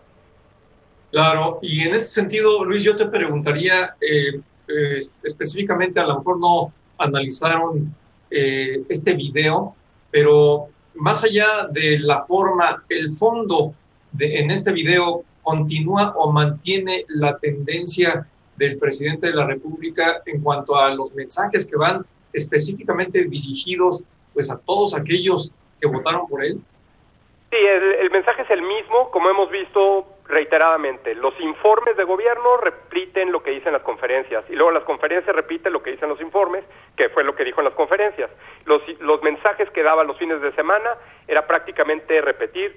Claro, 1.11 1.59
y 1.61 1.87
en 1.87 1.93
ese 1.93 2.07
sentido, 2.07 2.65
Luis, 2.65 2.83
yo 2.83 2.95
te 2.95 3.05
preguntaría, 3.05 3.95
eh, 4.01 4.41
eh, 4.67 4.99
específicamente 5.23 5.99
a 5.99 6.05
lo 6.05 6.17
mejor 6.17 6.39
no 6.39 6.73
analizaron 6.97 7.93
eh, 8.31 8.83
este 8.89 9.13
video, 9.13 9.75
pero 10.11 10.67
más 10.95 11.23
allá 11.23 11.67
de 11.69 11.99
la 11.99 12.21
forma, 12.21 12.83
el 12.89 13.11
fondo 13.11 13.73
de, 14.11 14.39
en 14.39 14.51
este 14.51 14.71
video 14.71 15.23
continúa 15.43 16.13
o 16.17 16.31
mantiene 16.31 17.05
la 17.09 17.37
tendencia 17.37 18.27
del 18.55 18.77
presidente 18.77 19.27
de 19.27 19.33
la 19.33 19.45
República 19.45 20.21
en 20.25 20.41
cuanto 20.41 20.75
a 20.77 20.93
los 20.95 21.13
mensajes 21.13 21.67
que 21.69 21.75
van 21.75 22.05
específicamente 22.33 23.25
dirigidos 23.25 24.03
pues 24.33 24.49
a 24.49 24.57
todos 24.57 24.95
aquellos 24.95 25.51
que 25.79 25.87
votaron 25.87 26.27
por 26.27 26.43
él? 26.43 26.59
Sí, 27.51 27.57
el 27.57 28.09
mensaje 28.11 28.41
es 28.41 28.49
el 28.49 28.61
mismo, 28.61 29.09
como 29.11 29.29
hemos 29.29 29.49
visto 29.51 30.14
reiteradamente, 30.27 31.13
los 31.15 31.39
informes 31.39 31.95
de 31.97 32.03
gobierno 32.03 32.57
repiten 32.57 33.31
lo 33.31 33.43
que 33.43 33.51
dicen 33.51 33.73
las 33.73 33.83
conferencias 33.83 34.43
y 34.49 34.55
luego 34.55 34.71
las 34.71 34.83
conferencias 34.83 35.35
repiten 35.35 35.71
lo 35.71 35.83
que 35.83 35.91
dicen 35.91 36.09
los 36.09 36.19
informes, 36.21 36.63
que 36.95 37.09
fue 37.09 37.23
lo 37.23 37.35
que 37.35 37.43
dijo 37.43 37.61
en 37.61 37.65
las 37.65 37.75
conferencias. 37.75 38.29
Los, 38.65 38.81
los 38.99 39.21
mensajes 39.21 39.69
que 39.69 39.83
daba 39.83 40.03
los 40.03 40.17
fines 40.17 40.41
de 40.41 40.51
semana 40.53 40.95
era 41.27 41.45
prácticamente 41.45 42.21
repetir 42.21 42.75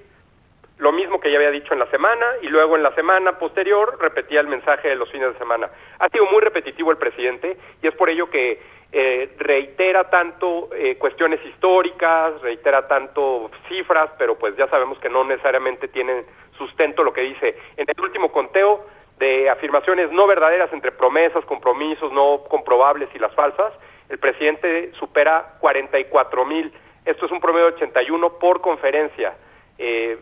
lo 0.78 0.92
mismo 0.92 1.20
que 1.20 1.30
ya 1.30 1.38
había 1.38 1.50
dicho 1.50 1.72
en 1.72 1.80
la 1.80 1.90
semana 1.90 2.24
y 2.40 2.46
luego 2.46 2.76
en 2.76 2.82
la 2.82 2.94
semana 2.94 3.38
posterior 3.38 3.98
repetía 4.00 4.40
el 4.40 4.46
mensaje 4.46 4.88
de 4.88 4.94
los 4.94 5.10
fines 5.10 5.32
de 5.32 5.38
semana. 5.38 5.68
Ha 5.98 6.08
sido 6.08 6.26
muy 6.26 6.40
repetitivo 6.40 6.90
el 6.92 6.98
presidente 6.98 7.56
y 7.82 7.88
es 7.88 7.94
por 7.94 8.08
ello 8.10 8.30
que 8.30 8.60
eh, 8.92 9.34
reitera 9.38 10.08
tanto 10.08 10.70
eh, 10.72 10.96
cuestiones 10.96 11.44
históricas, 11.44 12.40
reitera 12.40 12.86
tanto 12.86 13.50
cifras, 13.68 14.10
pero 14.18 14.38
pues 14.38 14.56
ya 14.56 14.68
sabemos 14.68 14.98
que 14.98 15.10
no 15.10 15.24
necesariamente 15.24 15.88
tienen 15.88 16.24
sustento 16.58 17.02
lo 17.02 17.12
que 17.12 17.22
dice. 17.22 17.56
En 17.76 17.86
el 17.88 18.00
último 18.00 18.30
conteo 18.30 18.84
de 19.18 19.48
afirmaciones 19.50 20.10
no 20.12 20.26
verdaderas 20.26 20.72
entre 20.72 20.92
promesas, 20.92 21.44
compromisos 21.44 22.12
no 22.12 22.44
comprobables 22.48 23.08
y 23.14 23.18
las 23.18 23.34
falsas, 23.34 23.72
el 24.08 24.18
presidente 24.18 24.92
supera 24.98 25.56
44 25.60 26.44
mil. 26.44 26.72
Esto 27.04 27.26
es 27.26 27.32
un 27.32 27.40
promedio 27.40 27.66
de 27.66 27.74
81 27.74 28.38
por 28.38 28.60
conferencia. 28.60 29.34
Eh, 29.78 30.18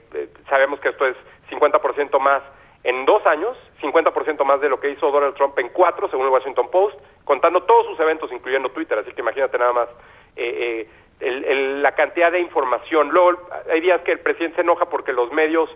sabemos 0.48 0.80
que 0.80 0.90
esto 0.90 1.06
es 1.06 1.16
50% 1.50 2.18
más 2.20 2.42
en 2.84 3.04
dos 3.04 3.24
años, 3.26 3.56
50% 3.82 4.44
más 4.44 4.60
de 4.60 4.68
lo 4.68 4.78
que 4.78 4.90
hizo 4.90 5.10
Donald 5.10 5.34
Trump 5.34 5.58
en 5.58 5.70
cuatro, 5.70 6.08
según 6.08 6.26
el 6.26 6.32
Washington 6.32 6.70
Post, 6.70 6.96
contando 7.24 7.62
todos 7.64 7.86
sus 7.86 7.98
eventos, 7.98 8.30
incluyendo 8.30 8.68
Twitter. 8.70 8.98
Así 8.98 9.10
que 9.12 9.22
imagínate 9.22 9.58
nada 9.58 9.72
más 9.72 9.88
eh, 10.36 10.88
eh, 11.18 11.80
la 11.82 11.92
cantidad 11.92 12.30
de 12.30 12.40
información. 12.40 13.08
Luego, 13.10 13.40
hay 13.70 13.80
días 13.80 14.02
que 14.02 14.12
el 14.12 14.20
presidente 14.20 14.56
se 14.56 14.62
enoja 14.62 14.86
porque 14.86 15.12
los 15.12 15.32
medios 15.32 15.68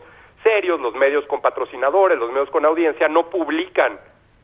serios, 0.43 0.80
los 0.80 0.95
medios 0.95 1.24
con 1.26 1.41
patrocinadores, 1.41 2.18
los 2.18 2.32
medios 2.32 2.51
con 2.51 2.64
audiencia, 2.64 3.09
no 3.09 3.28
publican 3.30 3.99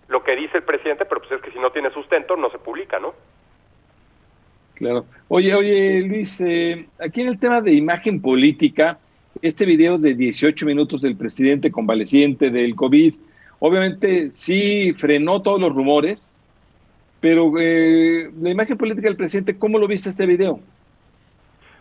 lo 0.09 0.23
que 0.23 0.37
dice 0.37 0.59
el 0.59 0.65
presidente, 0.65 1.05
pero 1.05 1.21
pues 1.21 1.33
es 1.33 1.41
que 1.41 1.51
si 1.51 1.59
no 1.59 1.71
tiene 1.71 1.91
sustento, 1.91 2.37
no 2.37 2.51
se 2.51 2.59
publica, 2.59 2.99
¿no? 2.99 3.15
Claro. 4.75 5.07
Oye, 5.29 5.55
oye, 5.55 6.01
Luis, 6.03 6.41
eh, 6.41 6.87
aquí 7.01 7.23
en 7.23 7.29
el 7.29 7.39
tema 7.39 7.61
de 7.61 7.73
imagen 7.73 8.21
política, 8.21 8.99
este 9.43 9.65
video 9.65 9.99
de 9.99 10.15
18 10.15 10.67
minutos 10.67 11.01
del 11.01 11.17
presidente 11.17 11.71
convaleciente 11.71 12.51
del 12.51 12.77
COVID, 12.77 13.15
obviamente 13.59 14.31
sí 14.33 14.93
frenó 14.93 15.41
todos 15.41 15.61
los 15.61 15.75
rumores, 15.75 16.37
pero 17.21 17.53
eh, 17.59 18.31
la 18.41 18.51
imagen 18.51 18.77
política 18.77 19.09
del 19.09 19.17
presidente, 19.17 19.59
¿cómo 19.59 19.79
lo 19.79 19.89
viste 19.89 20.11
este 20.11 20.27
video? 20.27 20.61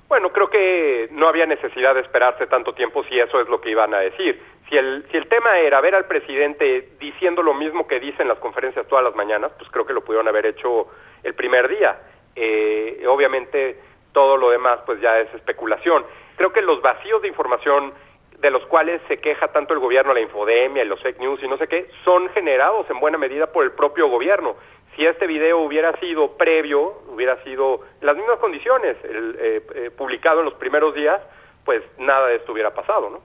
Bueno, 0.08 0.32
creo 0.32 0.50
que 0.50 1.10
no 1.12 1.28
había 1.28 1.46
necesidad 1.46 1.96
de 1.96 2.02
esperarse 2.02 2.46
tanto 2.48 2.74
tiempo 2.74 3.04
si 3.06 3.20
eso 3.20 3.40
es 3.42 3.50
lo 3.50 3.60
que 3.60 3.72
iban 3.72 3.94
a 3.94 4.00
decir. 4.00 4.40
Si 4.70 4.78
el, 4.78 5.06
si 5.12 5.18
el 5.18 5.28
tema 5.28 5.58
era 5.58 5.82
ver 5.82 5.96
al 5.96 6.06
presidente 6.06 6.90
diciendo 7.00 7.42
lo 7.42 7.54
mismo 7.54 7.88
que 7.88 8.00
dice 8.00 8.22
en 8.22 8.28
las 8.28 8.40
conferencias 8.40 8.88
todas 8.88 9.04
las 9.04 9.16
mañanas, 9.16 9.52
pues 9.58 9.70
creo 9.72 9.86
que 9.86 9.94
lo 9.94 10.04
pudieron 10.04 10.28
haber 10.28 10.46
hecho 10.46 10.88
el 11.24 11.34
primer 11.34 11.68
día. 11.68 12.00
Eh, 12.36 13.04
obviamente 13.08 13.80
todo 14.12 14.38
lo 14.38 14.50
demás 14.50 14.80
pues 14.86 15.02
ya 15.02 15.20
es 15.20 15.34
especulación. 15.34 16.06
Creo 16.36 16.54
que 16.54 16.62
los 16.62 16.82
vacíos 16.82 17.22
de 17.22 17.28
información 17.28 17.94
de 18.40 18.52
los 18.52 18.66
cuales 18.68 19.02
se 19.08 19.18
queja 19.18 19.48
tanto 19.48 19.74
el 19.74 19.80
gobierno, 19.80 20.14
la 20.14 20.22
infodemia 20.22 20.84
y 20.84 20.88
los 20.88 21.02
fake 21.02 21.20
news 21.20 21.42
y 21.42 21.48
no 21.48 21.58
sé 21.58 21.68
qué, 21.68 21.90
son 22.04 22.30
generados 22.30 22.88
en 22.90 23.00
buena 23.00 23.18
medida 23.18 23.48
por 23.52 23.64
el 23.64 23.72
propio 23.72 24.08
gobierno. 24.08 24.56
Si 24.96 25.06
este 25.06 25.28
video 25.28 25.60
hubiera 25.60 25.98
sido 26.00 26.38
previo, 26.38 27.04
hubiera 27.14 27.42
sido 27.44 27.82
en 28.00 28.08
las 28.08 28.16
mismas 28.16 28.40
condiciones, 28.40 28.96
el, 29.04 29.36
eh, 29.40 29.64
eh, 29.76 29.92
publicado 29.92 30.40
en 30.40 30.46
los 30.46 30.54
primeros 30.54 30.96
días, 30.96 31.22
pues 31.66 31.82
nada 31.98 32.28
de 32.28 32.38
esto 32.38 32.54
hubiera 32.54 32.74
pasado, 32.74 33.10
¿no? 33.10 33.20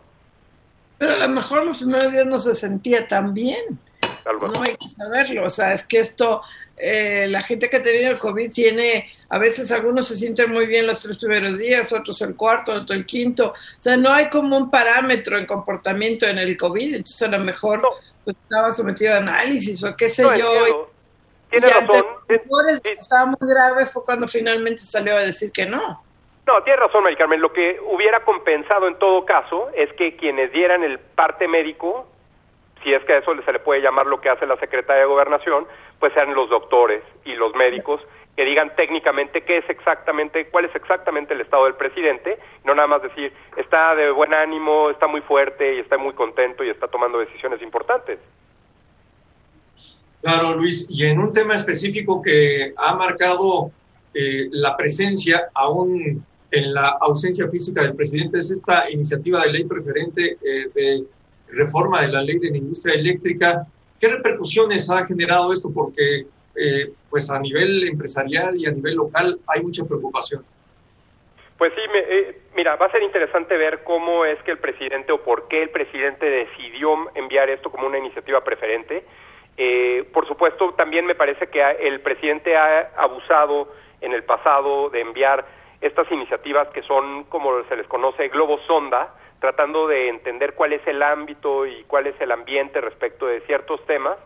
Pero 0.99 1.13
a 1.13 1.17
lo 1.17 1.29
mejor 1.29 1.65
los 1.65 1.79
primeros 1.79 2.13
días 2.13 2.27
no 2.27 2.39
se 2.39 2.55
sentía 2.55 3.07
tan 3.07 3.33
bien. 3.33 3.79
No 4.25 4.63
hay 4.67 4.77
que 4.77 4.89
saberlo, 4.89 5.45
o 5.45 5.51
sea, 5.51 5.73
es 5.73 5.85
que 5.87 5.99
esto, 5.99 6.43
eh, 6.77 7.27
la 7.29 7.41
gente 7.41 7.71
que 7.71 7.79
ha 7.79 7.83
tenido 7.83 8.11
el 8.11 8.19
COVID 8.19 8.53
tiene, 8.53 9.11
a 9.31 9.39
veces 9.39 9.73
algunos 9.73 10.07
se 10.07 10.17
sienten 10.17 10.51
muy 10.51 10.67
bien 10.67 10.87
los 10.87 11.03
tres 11.03 11.19
primeros 11.19 11.59
días, 11.59 11.93
otros 11.93 12.21
el 12.21 12.37
cuarto, 12.37 12.73
otro 12.73 12.95
el 12.95 13.07
quinto, 13.07 13.49
o 13.49 13.81
sea, 13.81 13.97
no 13.97 14.13
hay 14.13 14.29
como 14.29 14.57
un 14.57 14.71
parámetro 14.71 15.39
en 15.39 15.47
comportamiento 15.47 16.27
en 16.27 16.39
el 16.39 16.57
COVID, 16.57 16.97
entonces 16.97 17.23
a 17.23 17.31
lo 17.31 17.39
mejor 17.39 17.81
pues, 18.25 18.37
estaba 18.37 18.71
sometido 18.73 19.15
a 19.15 19.19
análisis 19.19 19.83
o 19.85 19.97
qué 19.97 20.09
sé 20.09 20.23
yo. 20.39 20.91
Tiene 21.51 21.69
razón. 21.69 22.07
estaba 22.85 23.27
muy 23.27 23.49
grave 23.49 23.87
fue 23.87 24.05
cuando 24.05 24.27
finalmente 24.29 24.83
salió 24.83 25.17
a 25.17 25.21
decir 25.21 25.51
que 25.53 25.67
no. 25.67 26.03
No, 26.47 26.63
tiene 26.63 26.81
razón, 26.81 27.03
Mari 27.03 27.17
Carmen. 27.17 27.41
Lo 27.41 27.53
que 27.53 27.79
hubiera 27.93 28.21
compensado 28.25 28.89
en 28.89 28.99
todo 28.99 29.25
caso 29.25 29.69
es 29.75 29.93
que 29.95 30.17
quienes 30.17 30.53
dieran 30.53 30.83
el 30.83 30.99
parte 30.99 31.47
médico 31.49 32.07
si 32.83 32.93
es 32.93 33.05
que 33.05 33.13
a 33.13 33.19
eso 33.19 33.33
se 33.43 33.53
le 33.53 33.59
puede 33.59 33.83
llamar 33.83 34.07
lo 34.07 34.21
que 34.21 34.29
hace 34.29 34.47
la 34.47 34.57
Secretaría 34.57 35.03
de 35.03 35.09
Gobernación, 35.09 35.67
pues 35.99 36.13
sean 36.15 36.35
los 36.35 36.49
doctores 36.49 37.03
y 37.25 37.35
los 37.35 37.55
médicos 37.55 38.01
que 38.37 38.45
digan 38.45 38.75
técnicamente 38.75 39.43
qué 39.43 39.59
es 39.59 39.69
exactamente, 39.69 40.47
cuál 40.47 40.65
es 40.65 40.75
exactamente 40.75 41.35
el 41.35 41.43
estado 41.43 41.65
del 41.65 41.75
presidente, 41.75 42.39
no 42.65 42.75
nada 42.75 42.89
más 42.89 43.03
decir 43.03 43.33
está 43.57 43.95
de 43.95 44.11
buen 44.11 44.33
ánimo, 44.33 44.89
está 44.91 45.07
muy 45.07 45.21
fuerte 45.21 45.75
y 45.75 45.81
está 45.81 45.99
muy 45.99 46.15
contento 46.15 46.65
y 46.65 46.71
está 46.71 46.89
tomando 46.89 47.19
decisiones 47.19 47.61
importantes. 47.61 48.19
Claro, 50.23 50.55
Luis, 50.55 50.87
y 50.89 51.05
en 51.07 51.19
un 51.19 51.33
tema 51.33 51.55
específico 51.55 52.21
que 52.21 52.75
ha 52.77 52.95
marcado 52.95 53.71
eh, 54.13 54.49
la 54.51 54.77
presencia, 54.77 55.49
aún 55.55 56.25
en 56.51 56.75
la 56.75 56.89
ausencia 57.01 57.49
física 57.49 57.83
del 57.83 57.95
presidente, 57.95 58.39
es 58.39 58.51
esta 58.51 58.91
iniciativa 58.91 59.43
de 59.43 59.53
ley 59.53 59.65
preferente 59.65 60.37
eh, 60.43 60.69
de 60.75 61.05
reforma 61.49 62.03
de 62.03 62.09
la 62.09 62.23
ley 62.23 62.39
de 62.39 62.51
la 62.51 62.57
industria 62.59 62.95
eléctrica. 62.97 63.67
¿Qué 63.99 64.09
repercusiones 64.09 64.91
ha 64.91 65.05
generado 65.07 65.53
esto? 65.53 65.71
Porque 65.73 66.27
eh, 66.57 66.93
pues 67.09 67.31
a 67.31 67.39
nivel 67.39 67.87
empresarial 67.89 68.57
y 68.57 68.67
a 68.67 68.71
nivel 68.71 68.95
local 68.95 69.39
hay 69.47 69.63
mucha 69.63 69.85
preocupación. 69.85 70.45
Pues 71.57 71.73
sí, 71.75 71.81
eh, 71.95 72.41
mira, 72.57 72.77
va 72.77 72.87
a 72.87 72.91
ser 72.91 73.03
interesante 73.03 73.57
ver 73.57 73.85
cómo 73.85 74.25
es 74.25 74.43
que 74.43 74.51
el 74.51 74.59
presidente 74.59 75.13
o 75.13 75.23
por 75.23 75.47
qué 75.49 75.63
el 75.63 75.71
presidente 75.71 76.27
decidió 76.27 76.97
enviar 77.15 77.51
esto 77.51 77.71
como 77.71 77.87
una 77.87 77.99
iniciativa 77.99 78.43
preferente. 78.43 79.05
Eh, 79.57 80.09
por 80.13 80.27
supuesto, 80.27 80.73
también 80.75 81.07
me 81.07 81.15
parece 81.15 81.49
que 81.49 81.63
el 81.63 82.01
presidente 82.01 82.57
ha 82.57 82.93
abusado 82.97 83.69
en 84.01 84.13
el 84.13 84.25
pasado 84.25 84.91
de 84.91 85.01
enviar 85.01 85.45
estas 85.81 86.11
iniciativas 86.11 86.69
que 86.69 86.83
son, 86.83 87.25
como 87.25 87.63
se 87.65 87.77
les 87.77 87.87
conoce, 87.87 88.29
globos 88.29 88.61
sonda, 88.67 89.15
tratando 89.41 89.87
de 89.87 90.09
entender 90.09 90.55
cuál 90.55 90.73
es 90.73 90.87
el 90.87 91.03
ámbito 91.03 91.67
y 91.67 91.85
cuál 91.85 92.07
es 92.07 92.21
el 92.21 92.31
ambiente 92.31 92.81
respecto 92.81 93.27
de 93.27 93.41
ciertos 93.43 93.85
temas. 93.87 94.19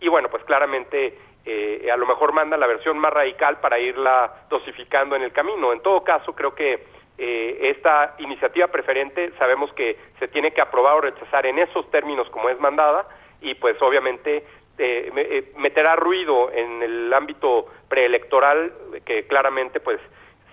Y 0.00 0.08
bueno, 0.08 0.28
pues 0.28 0.44
claramente 0.44 1.18
eh, 1.44 1.88
a 1.92 1.96
lo 1.96 2.06
mejor 2.06 2.32
manda 2.32 2.56
la 2.56 2.66
versión 2.66 2.98
más 2.98 3.12
radical 3.12 3.60
para 3.60 3.78
irla 3.78 4.46
dosificando 4.50 5.14
en 5.14 5.22
el 5.22 5.32
camino. 5.32 5.72
En 5.72 5.80
todo 5.80 6.02
caso, 6.02 6.34
creo 6.34 6.54
que 6.54 6.84
eh, 7.18 7.70
esta 7.70 8.16
iniciativa 8.18 8.66
preferente 8.66 9.32
sabemos 9.38 9.72
que 9.72 9.96
se 10.18 10.28
tiene 10.28 10.50
que 10.52 10.60
aprobar 10.60 10.96
o 10.96 11.00
rechazar 11.00 11.46
en 11.46 11.58
esos 11.60 11.88
términos 11.90 12.28
como 12.30 12.48
es 12.50 12.58
mandada 12.60 13.06
y 13.40 13.54
pues 13.54 13.80
obviamente 13.80 14.44
eh, 14.78 15.52
meterá 15.56 15.96
ruido 15.96 16.52
en 16.52 16.82
el 16.82 17.12
ámbito 17.12 17.66
preelectoral 17.88 18.72
que 19.04 19.26
claramente 19.26 19.80
pues 19.80 19.98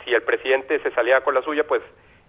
si 0.03 0.13
el 0.13 0.23
presidente 0.23 0.79
se 0.79 0.91
saliera 0.91 1.21
con 1.21 1.33
la 1.33 1.41
suya 1.41 1.65
pues 1.67 1.81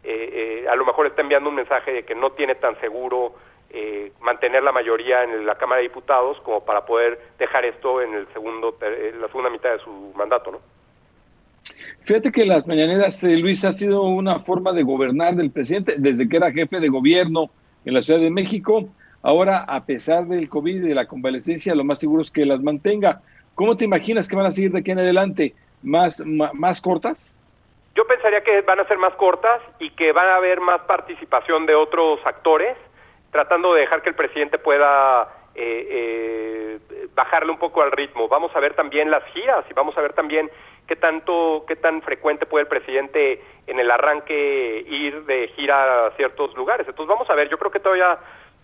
eh, 0.04 0.64
eh, 0.64 0.68
a 0.68 0.76
lo 0.76 0.84
mejor 0.84 1.06
está 1.06 1.22
enviando 1.22 1.48
un 1.48 1.56
mensaje 1.56 1.90
de 1.90 2.02
que 2.02 2.14
no 2.14 2.32
tiene 2.32 2.54
tan 2.54 2.78
seguro 2.78 3.32
eh, 3.70 4.12
mantener 4.20 4.62
la 4.62 4.70
mayoría 4.70 5.24
en 5.24 5.46
la 5.46 5.56
Cámara 5.56 5.78
de 5.78 5.88
Diputados 5.88 6.38
como 6.42 6.62
para 6.62 6.84
poder 6.84 7.18
dejar 7.38 7.64
esto 7.64 8.02
en 8.02 8.12
el 8.12 8.26
segundo 8.34 8.76
la 8.80 9.26
segunda 9.28 9.48
mitad 9.48 9.72
de 9.72 9.78
su 9.78 10.12
mandato, 10.14 10.52
¿no? 10.52 10.58
Fíjate 12.02 12.30
que 12.30 12.44
las 12.44 12.68
mañaneras, 12.68 13.22
Luis, 13.22 13.64
ha 13.64 13.72
sido 13.72 14.02
una 14.02 14.40
forma 14.40 14.72
de 14.72 14.82
gobernar 14.82 15.34
del 15.34 15.50
presidente 15.50 15.94
desde 15.96 16.28
que 16.28 16.36
era 16.36 16.52
jefe 16.52 16.78
de 16.78 16.88
gobierno 16.88 17.48
en 17.86 17.94
la 17.94 18.02
Ciudad 18.02 18.20
de 18.20 18.30
México. 18.30 18.86
Ahora, 19.24 19.64
a 19.66 19.86
pesar 19.86 20.26
del 20.26 20.50
COVID 20.50 20.84
y 20.84 20.88
de 20.88 20.94
la 20.94 21.06
convalecencia, 21.06 21.74
lo 21.74 21.82
más 21.82 21.98
seguro 21.98 22.20
es 22.20 22.30
que 22.30 22.44
las 22.44 22.60
mantenga. 22.60 23.22
¿Cómo 23.54 23.74
te 23.74 23.86
imaginas 23.86 24.28
que 24.28 24.36
van 24.36 24.44
a 24.44 24.50
seguir 24.50 24.70
de 24.70 24.80
aquí 24.80 24.90
en 24.90 24.98
adelante? 24.98 25.54
¿Más, 25.82 26.22
más 26.26 26.82
cortas? 26.82 27.34
Yo 27.94 28.06
pensaría 28.06 28.42
que 28.42 28.60
van 28.60 28.80
a 28.80 28.86
ser 28.86 28.98
más 28.98 29.14
cortas 29.14 29.62
y 29.78 29.88
que 29.92 30.12
van 30.12 30.28
a 30.28 30.36
haber 30.36 30.60
más 30.60 30.82
participación 30.82 31.64
de 31.64 31.74
otros 31.74 32.20
actores, 32.26 32.76
tratando 33.30 33.72
de 33.72 33.80
dejar 33.80 34.02
que 34.02 34.10
el 34.10 34.14
presidente 34.14 34.58
pueda 34.58 35.26
eh, 35.54 35.88
eh, 35.90 37.08
bajarle 37.14 37.50
un 37.50 37.58
poco 37.58 37.80
al 37.80 37.92
ritmo. 37.92 38.28
Vamos 38.28 38.54
a 38.54 38.60
ver 38.60 38.74
también 38.74 39.10
las 39.10 39.24
giras 39.32 39.64
y 39.70 39.72
vamos 39.72 39.96
a 39.96 40.02
ver 40.02 40.12
también 40.12 40.50
qué 40.86 40.96
tanto, 40.96 41.64
qué 41.66 41.76
tan 41.76 42.02
frecuente 42.02 42.44
puede 42.44 42.64
el 42.64 42.68
presidente 42.68 43.42
en 43.66 43.80
el 43.80 43.90
arranque 43.90 44.84
ir 44.86 45.24
de 45.24 45.48
gira 45.56 46.08
a 46.08 46.10
ciertos 46.10 46.54
lugares. 46.56 46.86
Entonces 46.86 47.08
vamos 47.08 47.30
a 47.30 47.34
ver. 47.34 47.48
Yo 47.48 47.56
creo 47.56 47.70
que 47.70 47.80
todavía 47.80 48.18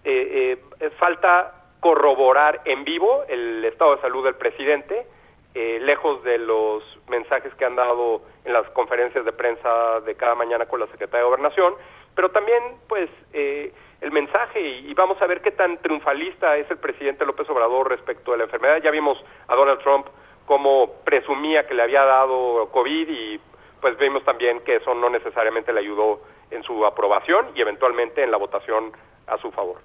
eh, 0.04 0.58
falta 0.98 1.54
corroborar 1.80 2.60
en 2.64 2.84
vivo 2.84 3.24
el 3.28 3.64
estado 3.64 3.96
de 3.96 4.02
salud 4.02 4.24
del 4.24 4.34
presidente 4.36 5.06
eh, 5.52 5.80
lejos 5.80 6.22
de 6.22 6.38
los 6.38 6.84
mensajes 7.08 7.52
que 7.56 7.64
han 7.64 7.74
dado 7.74 8.22
en 8.44 8.52
las 8.52 8.70
conferencias 8.70 9.24
de 9.24 9.32
prensa 9.32 9.98
de 9.98 10.14
cada 10.14 10.36
mañana 10.36 10.66
con 10.66 10.78
la 10.78 10.86
Secretaría 10.86 11.24
de 11.24 11.24
Gobernación, 11.24 11.74
pero 12.14 12.30
también 12.30 12.62
pues 12.88 13.10
eh, 13.32 13.72
el 14.00 14.12
mensaje 14.12 14.60
y, 14.60 14.94
vamos 14.94 15.20
a 15.20 15.26
ver 15.26 15.40
qué 15.40 15.50
tan 15.50 15.78
triunfalista 15.78 16.56
es 16.56 16.70
el 16.70 16.78
presidente 16.78 17.26
López 17.26 17.50
Obrador 17.50 17.88
respecto 17.88 18.32
a 18.32 18.36
la 18.36 18.44
enfermedad. 18.44 18.80
Ya 18.80 18.92
vimos 18.92 19.18
a 19.48 19.56
Donald 19.56 19.80
Trump 19.80 20.06
como 20.46 20.92
presumía 21.04 21.66
que 21.66 21.74
le 21.74 21.82
había 21.82 22.04
dado 22.04 22.68
COVID 22.70 23.08
y 23.08 23.40
pues 23.80 23.98
vimos 23.98 24.24
también 24.24 24.60
que 24.60 24.76
eso 24.76 24.94
no 24.94 25.10
necesariamente 25.10 25.72
le 25.72 25.80
ayudó 25.80 26.20
en 26.50 26.62
su 26.62 26.84
aprobación 26.84 27.46
y 27.54 27.60
eventualmente 27.60 28.22
en 28.22 28.30
la 28.30 28.36
votación 28.36 28.92
a 29.26 29.38
su 29.38 29.50
favor. 29.50 29.80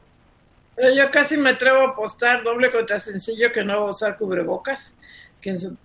Pero 0.76 0.94
yo 0.94 1.10
casi 1.12 1.38
me 1.38 1.52
atrevo 1.52 1.80
a 1.80 1.90
apostar 1.90 2.44
doble 2.44 2.72
contra 2.72 3.00
sencillo 3.00 3.52
que 3.52 3.64
no 3.64 3.82
va 3.82 3.88
a 3.88 3.90
usar 3.90 4.18
cubrebocas 4.18 4.96
que 5.42 5.52
en 5.52 5.60
su 5.60 5.78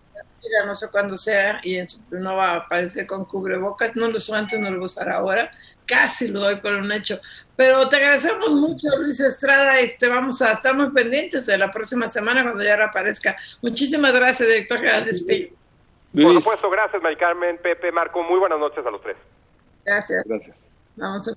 mira, 0.43 0.65
no 0.67 0.75
sé 0.75 0.91
cuándo 0.91 1.17
sea, 1.17 1.61
y 1.63 1.77
en 1.77 1.89
su, 1.89 2.01
no 2.11 2.37
va 2.37 2.53
a 2.53 2.57
aparecer 2.57 3.07
con 3.07 3.25
cubrebocas, 3.25 3.95
no 3.97 4.09
lo 4.09 4.17
uso 4.17 4.35
antes, 4.35 4.59
no 4.59 4.71
lo 4.71 4.77
voy 4.77 4.85
a 4.85 4.87
usar 4.87 5.09
ahora, 5.11 5.51
casi 5.87 6.29
lo 6.29 6.41
doy 6.41 6.57
por 6.57 6.73
un 6.75 6.91
hecho. 6.93 7.21
Pero 7.57 7.89
te 7.89 7.97
agradecemos 7.97 8.51
mucho, 8.51 8.89
Luis 8.99 9.21
Estrada, 9.21 9.79
este, 9.81 10.09
vamos 10.09 10.41
a 10.43 10.53
estar 10.53 10.75
muy 10.75 10.91
pendientes 10.91 11.47
de 11.47 11.59
la 11.59 11.71
próxima 11.71 12.09
semana 12.09 12.43
cuando 12.43 12.63
ya 12.63 12.77
reaparezca. 12.77 13.37
Muchísimas 13.61 14.13
gracias, 14.13 14.49
director 14.49 14.79
general 14.79 15.03
de 15.03 15.51
Por 16.23 16.43
supuesto, 16.43 16.71
gracias, 16.71 17.03
Mari 17.03 17.17
Carmen, 17.17 17.59
Pepe, 17.59 17.93
Marco, 17.93 18.23
muy 18.23 18.39
buenas 18.39 18.59
noches 18.59 18.85
a 18.85 18.91
los 18.91 19.03
tres. 19.03 19.17
Gracias. 19.85 20.25
Gracias. 20.25 20.70
Vamos 21.01 21.29
a... 21.29 21.33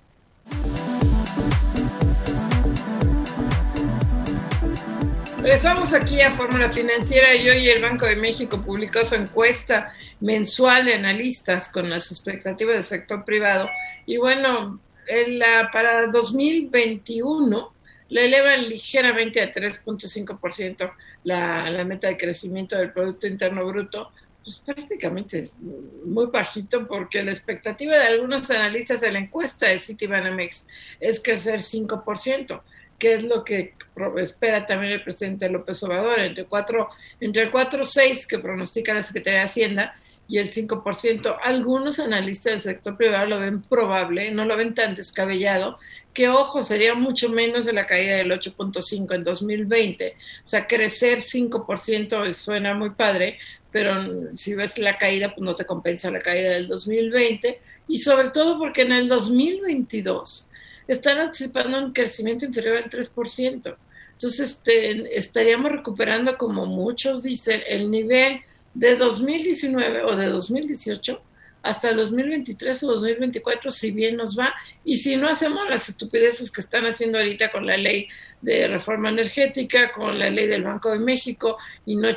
Regresamos 5.41 5.93
aquí 5.93 6.21
a 6.21 6.31
Fórmula 6.31 6.69
Financiera 6.69 7.33
y 7.33 7.49
hoy 7.49 7.69
el 7.69 7.81
Banco 7.81 8.05
de 8.05 8.17
México 8.17 8.61
publicó 8.61 9.03
su 9.05 9.15
encuesta 9.15 9.93
mensual 10.19 10.85
de 10.85 10.95
analistas 10.95 11.69
con 11.69 11.89
las 11.89 12.11
expectativas 12.11 12.73
del 12.73 12.83
sector 12.83 13.23
privado. 13.23 13.69
Y 14.05 14.17
bueno, 14.17 14.79
la, 15.27 15.69
para 15.71 16.07
2021 16.07 17.73
le 18.09 18.25
elevan 18.25 18.67
ligeramente 18.67 19.41
a 19.41 19.49
3.5% 19.49 20.91
la, 21.23 21.69
la 21.69 21.85
meta 21.85 22.09
de 22.09 22.17
crecimiento 22.17 22.77
del 22.77 22.91
Producto 22.91 23.27
Interno 23.27 23.65
Bruto, 23.65 24.11
pues 24.43 24.59
prácticamente 24.59 25.39
es 25.39 25.55
muy 25.59 26.25
bajito 26.27 26.85
porque 26.87 27.23
la 27.23 27.31
expectativa 27.31 27.95
de 27.95 28.03
algunos 28.03 28.49
analistas 28.51 29.01
de 29.01 29.11
la 29.11 29.19
encuesta 29.19 29.67
de 29.67 29.79
Citibanamex 29.79 30.67
es 30.99 31.21
crecer 31.21 31.59
5%, 31.59 32.61
que 32.99 33.13
es 33.13 33.23
lo 33.23 33.43
que 33.43 33.73
espera 34.17 34.65
también 34.65 34.93
el 34.93 35.03
presidente 35.03 35.49
López 35.49 35.81
Obrador, 35.83 36.19
entre, 36.19 36.45
4, 36.45 36.89
entre 37.21 37.43
el 37.43 37.51
4.6 37.51 38.27
que 38.27 38.39
pronostica 38.39 38.93
la 38.93 39.01
Secretaría 39.01 39.39
de 39.39 39.45
Hacienda 39.45 39.95
y 40.27 40.37
el 40.37 40.51
5%. 40.51 41.37
Algunos 41.41 41.99
analistas 41.99 42.51
del 42.51 42.59
sector 42.59 42.97
privado 42.97 43.25
lo 43.27 43.39
ven 43.39 43.61
probable, 43.61 44.31
no 44.31 44.45
lo 44.45 44.57
ven 44.57 44.73
tan 44.73 44.95
descabellado, 44.95 45.79
que 46.13 46.29
ojo, 46.29 46.61
sería 46.61 46.93
mucho 46.93 47.29
menos 47.29 47.65
de 47.65 47.73
la 47.73 47.85
caída 47.85 48.17
del 48.17 48.31
8.5 48.31 49.15
en 49.15 49.23
2020. 49.23 50.15
O 50.43 50.47
sea, 50.47 50.67
crecer 50.67 51.19
5% 51.19 52.33
suena 52.33 52.73
muy 52.75 52.91
padre, 52.91 53.39
pero 53.73 54.37
si 54.37 54.53
ves 54.53 54.77
la 54.77 54.99
caída, 54.99 55.33
pues 55.33 55.43
no 55.43 55.55
te 55.55 55.65
compensa 55.65 56.11
la 56.11 56.19
caída 56.19 56.51
del 56.51 56.67
2020. 56.67 57.59
Y 57.87 57.97
sobre 57.97 58.29
todo 58.29 58.59
porque 58.59 58.83
en 58.83 58.91
el 58.91 59.07
2022 59.07 60.47
están 60.87 61.17
anticipando 61.17 61.79
un 61.79 61.91
crecimiento 61.91 62.45
inferior 62.45 62.77
al 62.77 62.89
3%. 62.89 63.75
Entonces, 64.11 64.39
este, 64.39 65.17
estaríamos 65.17 65.71
recuperando, 65.71 66.37
como 66.37 66.67
muchos 66.67 67.23
dicen, 67.23 67.63
el 67.67 67.89
nivel 67.89 68.41
de 68.75 68.95
2019 68.95 70.03
o 70.03 70.15
de 70.15 70.27
2018 70.27 71.21
hasta 71.63 71.89
el 71.89 71.97
2023 71.97 72.83
o 72.83 72.87
2024, 72.87 73.71
si 73.71 73.91
bien 73.91 74.17
nos 74.17 74.37
va, 74.37 74.53
y 74.83 74.97
si 74.97 75.15
no 75.15 75.29
hacemos 75.29 75.67
las 75.69 75.89
estupideces 75.89 76.51
que 76.51 76.61
están 76.61 76.85
haciendo 76.85 77.17
ahorita 77.17 77.51
con 77.51 77.65
la 77.65 77.77
ley 77.77 78.07
de 78.43 78.67
reforma 78.67 79.09
energética, 79.09 79.91
con 79.91 80.19
la 80.19 80.29
ley 80.29 80.47
del 80.47 80.63
Banco 80.63 80.91
de 80.91 80.99
México, 80.99 81.57
y 81.85 81.95
no, 81.95 82.09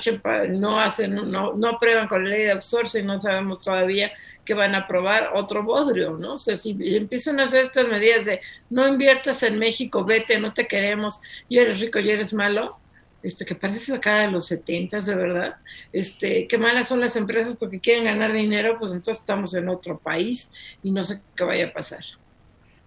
no 0.49 0.81
hacen, 0.81 1.15
no, 1.15 1.55
no 1.55 1.69
aprueban 1.69 2.09
con 2.09 2.25
la 2.25 2.31
ley 2.31 2.43
de 2.43 2.51
outsourcing, 2.51 3.07
no 3.07 3.17
sabemos 3.17 3.63
todavía 3.63 4.11
que 4.45 4.55
van 4.55 4.75
a 4.75 4.79
aprobar 4.79 5.31
otro 5.35 5.63
bodrio, 5.63 6.19
¿no? 6.19 6.35
O 6.35 6.39
sea, 6.39 6.57
si 6.57 6.77
empiezan 6.81 7.39
a 7.39 7.45
hacer 7.45 7.63
estas 7.63 7.87
medidas 7.87 8.27
de 8.27 8.41
no 8.71 8.89
inviertas 8.89 9.43
en 9.45 9.59
México, 9.59 10.05
vete, 10.05 10.39
no 10.41 10.53
te 10.53 10.67
queremos, 10.67 11.21
y 11.49 11.59
eres 11.59 11.79
rico 11.81 12.01
y 12.01 12.11
eres 12.11 12.35
malo, 12.35 12.79
este, 13.23 13.45
que 13.45 13.55
parece 13.55 13.79
sacada 13.79 14.23
de 14.23 14.33
los 14.33 14.47
setentas, 14.47 15.07
de 15.07 15.15
verdad, 15.15 15.57
este, 15.93 16.49
qué 16.49 16.59
malas 16.59 16.89
son 16.89 17.01
las 17.01 17.15
empresas 17.15 17.55
porque 17.55 17.81
quieren 17.81 18.05
ganar 18.05 18.33
dinero, 18.33 18.79
pues 18.81 18.91
entonces 18.91 19.21
estamos 19.21 19.55
en 19.55 19.69
otro 19.69 19.99
país 19.99 20.51
y 20.83 20.91
no 20.91 21.05
sé 21.05 21.21
qué 21.37 21.45
vaya 21.45 21.67
a 21.67 21.73
pasar. 21.73 22.05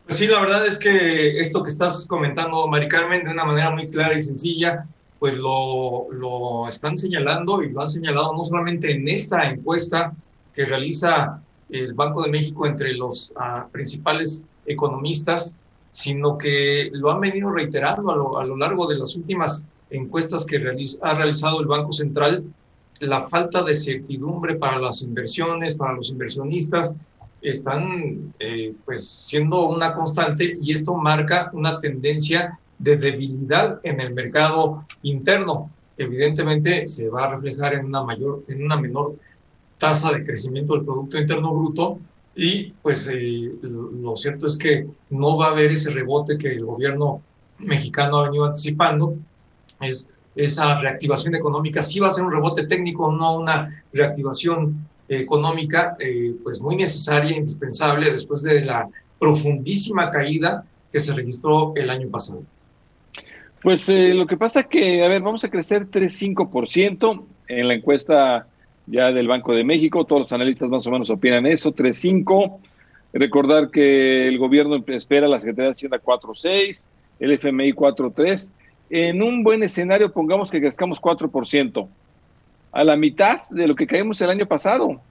Pues 0.10 0.18
sí, 0.18 0.26
la 0.26 0.42
verdad 0.42 0.66
es 0.66 0.80
que 0.80 1.40
esto 1.40 1.62
que 1.62 1.70
estás 1.70 2.08
comentando, 2.08 2.66
Mari 2.66 2.88
Carmen, 2.88 3.24
de 3.24 3.30
una 3.30 3.46
manera 3.46 3.70
muy 3.70 3.86
clara 3.86 4.16
y 4.16 4.20
sencilla, 4.20 4.88
pues 5.20 5.38
lo, 5.38 6.12
lo 6.12 6.68
están 6.68 6.98
señalando 6.98 7.62
y 7.62 7.70
lo 7.70 7.82
han 7.82 7.90
señalado 7.90 8.34
no 8.34 8.44
solamente 8.44 8.92
en 8.92 9.08
esta 9.08 9.48
encuesta 9.48 10.12
que 10.52 10.66
realiza 10.66 11.44
el 11.70 11.94
Banco 11.94 12.24
de 12.24 12.32
México 12.32 12.66
entre 12.66 12.94
los 12.94 13.36
uh, 13.36 13.70
principales 13.70 14.44
economistas, 14.66 15.60
sino 15.92 16.40
que 16.40 16.90
lo 16.92 17.12
han 17.12 17.20
venido 17.20 17.52
reiterando 17.52 18.10
a 18.10 18.16
lo, 18.16 18.40
a 18.40 18.46
lo 18.48 18.58
largo 18.58 18.88
de 18.88 18.98
las 18.98 19.16
últimas 19.16 19.68
encuestas 19.92 20.44
que 20.44 20.58
realiza, 20.58 21.08
ha 21.08 21.14
realizado 21.14 21.62
el 21.62 21.68
Banco 21.68 21.94
Central, 21.94 22.46
la 23.02 23.22
falta 23.22 23.62
de 23.62 23.76
certidumbre 23.76 24.56
para 24.56 24.80
las 24.80 25.04
inversiones, 25.04 25.78
para 25.78 25.94
los 25.94 26.10
inversionistas, 26.10 26.96
están 27.42 28.34
eh, 28.40 28.74
pues 28.86 29.08
siendo 29.08 29.68
una 29.68 29.94
constante 29.94 30.58
y 30.62 30.72
esto 30.72 30.94
marca 30.96 31.50
una 31.54 31.80
tendencia 31.80 32.60
de 32.78 32.98
debilidad 32.98 33.80
en 33.84 34.00
el 34.00 34.14
mercado 34.14 34.86
interno. 35.04 35.70
Evidentemente 35.98 36.88
se 36.88 37.10
va 37.10 37.26
a 37.26 37.36
reflejar 37.36 37.74
en 37.74 37.86
una 37.86 38.04
mayor, 38.04 38.44
en 38.48 38.64
una 38.64 38.78
menor 38.78 39.16
tasa 39.78 40.12
de 40.12 40.24
crecimiento 40.24 40.74
del 40.74 40.86
Producto 40.86 41.18
Interno 41.18 41.54
Bruto 41.54 42.00
y 42.36 42.72
pues 42.82 43.10
eh, 43.14 43.52
lo 43.62 44.16
cierto 44.16 44.46
es 44.48 44.58
que 44.58 44.88
no 45.10 45.38
va 45.38 45.48
a 45.48 45.52
haber 45.52 45.72
ese 45.72 45.92
rebote 45.92 46.38
que 46.38 46.54
el 46.54 46.66
gobierno 46.66 47.22
mexicano 47.60 48.20
ha 48.20 48.24
venido 48.24 48.46
anticipando 48.46 49.16
es, 49.82 50.08
esa 50.36 50.80
reactivación 50.80 51.36
económica 51.36 51.82
sí 51.82 52.00
va 52.00 52.08
a 52.08 52.12
ser 52.12 52.26
un 52.26 52.32
rebote 52.32 52.68
técnico, 52.68 53.12
no 53.12 53.38
una 53.38 53.84
reactivación 53.94 54.89
económica, 55.10 55.96
eh, 56.00 56.34
pues 56.44 56.62
muy 56.62 56.76
necesaria, 56.76 57.36
indispensable 57.36 58.12
después 58.12 58.44
de 58.44 58.64
la 58.64 58.88
profundísima 59.20 60.10
caída 60.10 60.64
que 60.92 61.00
se 61.00 61.14
registró 61.14 61.74
el 61.76 61.90
año 61.90 62.10
pasado. 62.10 62.44
Pues 63.62 63.90
eh, 63.90 64.14
lo 64.14 64.26
que 64.26 64.38
pasa 64.38 64.64
que, 64.64 65.04
a 65.04 65.08
ver, 65.08 65.22
vamos 65.22 65.44
a 65.44 65.50
crecer 65.50 65.88
3,5% 65.90 67.24
en 67.48 67.68
la 67.68 67.74
encuesta 67.74 68.48
ya 68.88 69.12
del 69.12 69.28
Banco 69.28 69.54
de 69.54 69.64
México, 69.64 70.06
todos 70.06 70.24
los 70.24 70.32
analistas 70.32 70.70
más 70.70 70.88
o 70.88 70.92
menos 70.92 71.10
opinan 71.10 71.46
eso, 71.46 71.74
3,5%. 71.74 72.58
Recordar 73.12 73.72
que 73.72 74.28
el 74.28 74.38
gobierno 74.38 74.84
espera 74.88 75.28
la 75.28 75.40
Secretaría 75.40 75.66
de 75.66 75.72
Hacienda 75.72 76.00
4,6%, 76.00 76.86
el 77.20 77.32
FMI 77.32 77.74
4,3% 77.74 78.52
en 78.90 79.22
un 79.22 79.44
buen 79.44 79.62
escenario 79.64 80.12
pongamos 80.12 80.50
que 80.50 80.60
crezcamos 80.60 81.00
4%, 81.00 81.88
a 82.72 82.84
la 82.84 82.96
mitad 82.96 83.42
de 83.50 83.68
lo 83.68 83.76
que 83.76 83.88
caímos 83.88 84.22
el 84.22 84.30
año 84.30 84.46
pasado. 84.46 85.02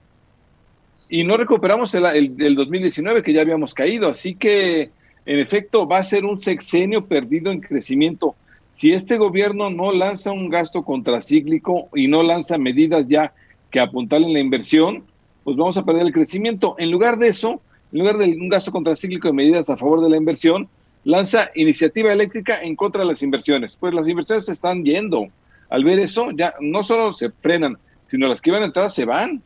Y 1.09 1.23
no 1.23 1.37
recuperamos 1.37 1.93
el, 1.95 2.05
el, 2.05 2.55
2019 2.55 3.23
que 3.23 3.33
ya 3.33 3.41
habíamos 3.41 3.73
caído. 3.73 4.09
Así 4.09 4.35
que, 4.35 4.91
en 5.25 5.39
efecto, 5.39 5.87
va 5.87 5.97
a 5.97 6.03
ser 6.03 6.25
un 6.25 6.41
sexenio 6.41 7.05
perdido 7.05 7.51
en 7.51 7.61
crecimiento. 7.61 8.35
Si 8.73 8.91
este 8.91 9.17
gobierno 9.17 9.69
no 9.69 9.91
lanza 9.91 10.31
un 10.31 10.49
gasto 10.49 10.83
contracíclico 10.83 11.89
y 11.95 12.07
no 12.07 12.23
lanza 12.23 12.57
medidas 12.57 13.05
ya 13.07 13.33
que 13.71 13.79
apuntalen 13.79 14.33
la 14.33 14.39
inversión, 14.39 15.03
pues 15.43 15.57
vamos 15.57 15.77
a 15.77 15.83
perder 15.83 16.05
el 16.05 16.13
crecimiento. 16.13 16.75
En 16.77 16.91
lugar 16.91 17.17
de 17.17 17.29
eso, 17.29 17.61
en 17.91 17.99
lugar 17.99 18.17
de 18.17 18.25
un 18.25 18.49
gasto 18.49 18.71
contracíclico 18.71 19.27
de 19.27 19.33
medidas 19.33 19.69
a 19.69 19.77
favor 19.77 20.01
de 20.01 20.09
la 20.09 20.17
inversión, 20.17 20.69
lanza 21.03 21.49
iniciativa 21.55 22.13
eléctrica 22.13 22.59
en 22.61 22.75
contra 22.75 23.01
de 23.01 23.07
las 23.07 23.23
inversiones. 23.23 23.75
Pues 23.75 23.93
las 23.93 24.07
inversiones 24.07 24.45
se 24.45 24.51
están 24.51 24.83
yendo. 24.83 25.27
Al 25.69 25.83
ver 25.83 25.99
eso, 25.99 26.31
ya 26.31 26.53
no 26.59 26.83
solo 26.83 27.13
se 27.13 27.29
frenan, 27.29 27.77
sino 28.07 28.27
las 28.27 28.41
que 28.41 28.49
iban 28.49 28.63
a 28.63 28.67
entrar 28.67 28.91
se 28.91 29.05
van. 29.05 29.41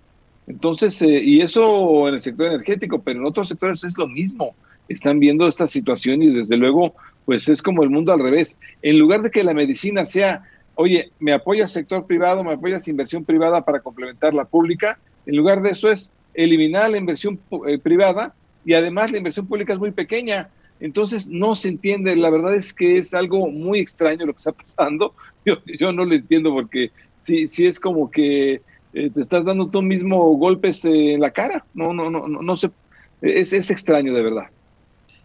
Entonces, 0.47 1.01
eh, 1.01 1.21
y 1.23 1.41
eso 1.41 2.07
en 2.07 2.15
el 2.15 2.21
sector 2.21 2.47
energético, 2.47 3.01
pero 3.01 3.19
en 3.19 3.25
otros 3.25 3.49
sectores 3.49 3.83
es 3.83 3.97
lo 3.97 4.07
mismo. 4.07 4.55
Están 4.89 5.19
viendo 5.19 5.47
esta 5.47 5.67
situación 5.67 6.21
y 6.21 6.27
desde 6.31 6.57
luego, 6.57 6.93
pues 7.25 7.47
es 7.47 7.61
como 7.61 7.83
el 7.83 7.89
mundo 7.89 8.11
al 8.11 8.19
revés. 8.19 8.59
En 8.81 8.99
lugar 8.99 9.21
de 9.21 9.31
que 9.31 9.43
la 9.43 9.53
medicina 9.53 10.05
sea, 10.05 10.43
oye, 10.75 11.11
me 11.19 11.33
apoyas 11.33 11.71
sector 11.71 12.05
privado, 12.05 12.43
me 12.43 12.53
apoyas 12.53 12.87
inversión 12.87 13.23
privada 13.23 13.63
para 13.63 13.79
complementar 13.79 14.33
la 14.33 14.45
pública, 14.45 14.99
en 15.25 15.35
lugar 15.35 15.61
de 15.61 15.71
eso 15.71 15.89
es 15.89 16.11
eliminar 16.33 16.89
la 16.89 16.97
inversión 16.97 17.39
eh, 17.67 17.77
privada 17.77 18.33
y 18.65 18.73
además 18.73 19.11
la 19.11 19.17
inversión 19.17 19.47
pública 19.47 19.73
es 19.73 19.79
muy 19.79 19.91
pequeña. 19.91 20.49
Entonces 20.79 21.29
no 21.29 21.55
se 21.55 21.69
entiende, 21.69 22.15
la 22.15 22.29
verdad 22.29 22.55
es 22.55 22.73
que 22.73 22.97
es 22.97 23.13
algo 23.13 23.49
muy 23.49 23.79
extraño 23.79 24.25
lo 24.25 24.33
que 24.33 24.37
está 24.37 24.51
pasando. 24.51 25.13
Yo, 25.45 25.57
yo 25.65 25.91
no 25.91 26.05
lo 26.05 26.13
entiendo 26.13 26.53
porque 26.53 26.91
sí, 27.21 27.47
sí 27.47 27.67
es 27.67 27.79
como 27.79 28.09
que 28.09 28.61
eh, 28.93 29.09
te 29.13 29.21
estás 29.21 29.43
dando 29.43 29.69
tú 29.69 29.81
mismo 29.81 30.17
golpes 30.37 30.85
eh, 30.85 31.13
en 31.13 31.21
la 31.21 31.31
cara. 31.31 31.65
No, 31.73 31.93
no, 31.93 32.09
no, 32.09 32.27
no, 32.27 32.41
no 32.41 32.55
sé, 32.55 32.69
es, 33.21 33.51
es 33.51 33.69
extraño 33.69 34.13
de 34.13 34.23
verdad. 34.23 34.45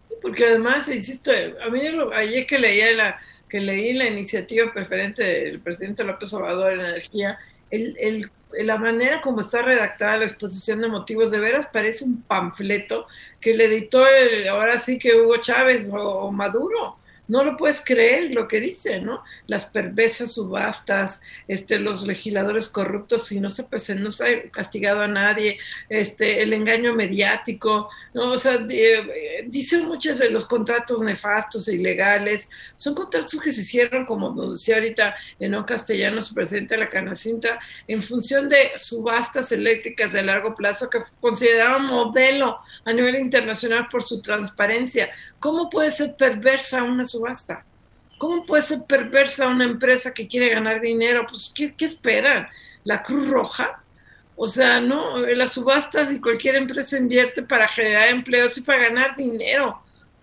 Sí, 0.01 0.15
porque 0.21 0.47
además, 0.47 0.89
insisto, 0.89 1.31
a 1.33 1.71
mí 1.71 1.81
ayer 2.15 2.47
que 2.47 2.59
leía 2.59 2.93
la, 2.93 3.21
que 3.49 3.61
leí 3.61 3.93
la 3.93 4.09
iniciativa 4.09 4.73
preferente 4.73 5.23
del 5.23 5.61
presidente 5.61 6.05
López 6.05 6.33
Obrador 6.33 6.73
en 6.73 6.81
energía, 6.81 7.39
el, 7.71 7.97
el 8.01 8.31
la 8.53 8.79
manera 8.79 9.21
como 9.21 9.41
está 9.41 9.63
redactada 9.63 10.17
la 10.17 10.25
exposición 10.25 10.81
de 10.81 10.89
motivos 10.89 11.31
de 11.31 11.39
veras 11.39 11.69
parece 11.73 12.05
un 12.05 12.23
panfleto 12.23 13.07
que 13.41 13.55
le 13.55 13.67
editó 13.67 14.05
ahora 14.51 14.79
sí 14.79 14.99
que 14.99 15.15
Hugo 15.15 15.37
Chávez 15.39 15.91
o 15.93 16.33
Maduro 16.33 16.97
no 17.29 17.45
lo 17.45 17.57
puedes 17.57 17.83
creer 17.85 18.35
lo 18.35 18.49
que 18.49 18.59
dice, 18.59 19.01
¿no? 19.01 19.23
Las 19.47 19.67
perversas 19.67 20.33
subastas, 20.33 21.21
este, 21.47 21.79
los 21.79 22.07
legisladores 22.07 22.71
corruptos, 22.71 23.27
si 23.27 23.39
no 23.39 23.51
se, 23.51 23.65
pues, 23.65 23.91
no 23.91 24.11
se 24.11 24.27
ha 24.27 24.51
castigado 24.51 25.03
a 25.03 25.09
nadie, 25.09 25.59
este, 25.91 26.43
el 26.43 26.55
engaño 26.55 26.95
mediático, 26.95 27.91
¿no? 28.15 28.33
O 28.33 28.39
sea, 28.39 28.59
eh, 28.71 29.45
dicen 29.47 29.87
muchos 29.87 30.19
de 30.19 30.31
los 30.31 30.47
contratos 30.47 31.03
nefastos 31.03 31.69
e 31.69 31.75
ilegales, 31.75 32.49
son 32.77 32.95
contratos 32.95 33.39
que 33.41 33.53
se 33.53 33.61
hicieron, 33.61 34.07
como 34.07 34.51
decía 34.51 34.77
ahorita 34.77 35.15
en 35.39 35.55
un 35.55 35.65
castellano 35.65 36.23
su 36.23 36.35
presidente 36.35 36.77
de 36.77 36.81
la 36.81 36.89
Canacinta, 36.89 37.59
en 37.87 38.01
función 38.01 38.49
de 38.49 38.73
subastas 38.77 39.53
eléctricas 39.53 40.13
de 40.15 40.23
largo 40.23 40.55
plazo 40.55 40.89
que 40.89 41.01
consideraban 41.21 41.85
modelo 41.85 42.59
a 42.87 42.93
nivel 42.93 43.17
internacional 43.17 43.87
por 43.91 44.03
su 44.03 44.23
transparencia. 44.23 45.11
¿Cómo 45.39 45.69
puede 45.69 45.91
ser 45.91 46.17
perversa 46.17 46.83
una 46.83 47.05
subasta? 47.05 47.18
¿Cómo 48.19 48.45
puede 48.45 48.63
ser 48.63 48.83
perversa 48.85 49.47
una 49.47 49.65
empresa 49.65 50.13
que 50.13 50.27
quiere 50.27 50.49
ganar 50.49 50.81
dinero? 50.81 51.25
Pues, 51.29 51.53
¿qué, 51.55 51.75
qué 51.75 51.85
esperan? 51.85 52.49
¿La 52.85 53.03
Cruz 53.03 53.29
Roja? 53.29 53.83
O 54.37 54.47
sea, 54.47 54.81
no, 54.81 55.19
las 55.19 55.53
subastas 55.53 56.13
y 56.13 56.21
cualquier 56.21 56.57
empresa 56.57 56.97
invierte 56.97 57.43
para 57.43 57.69
generar 57.69 58.09
empleos 58.09 58.57
y 58.59 58.63
para 58.63 58.89
ganar 58.89 59.17
dinero. 59.17 59.83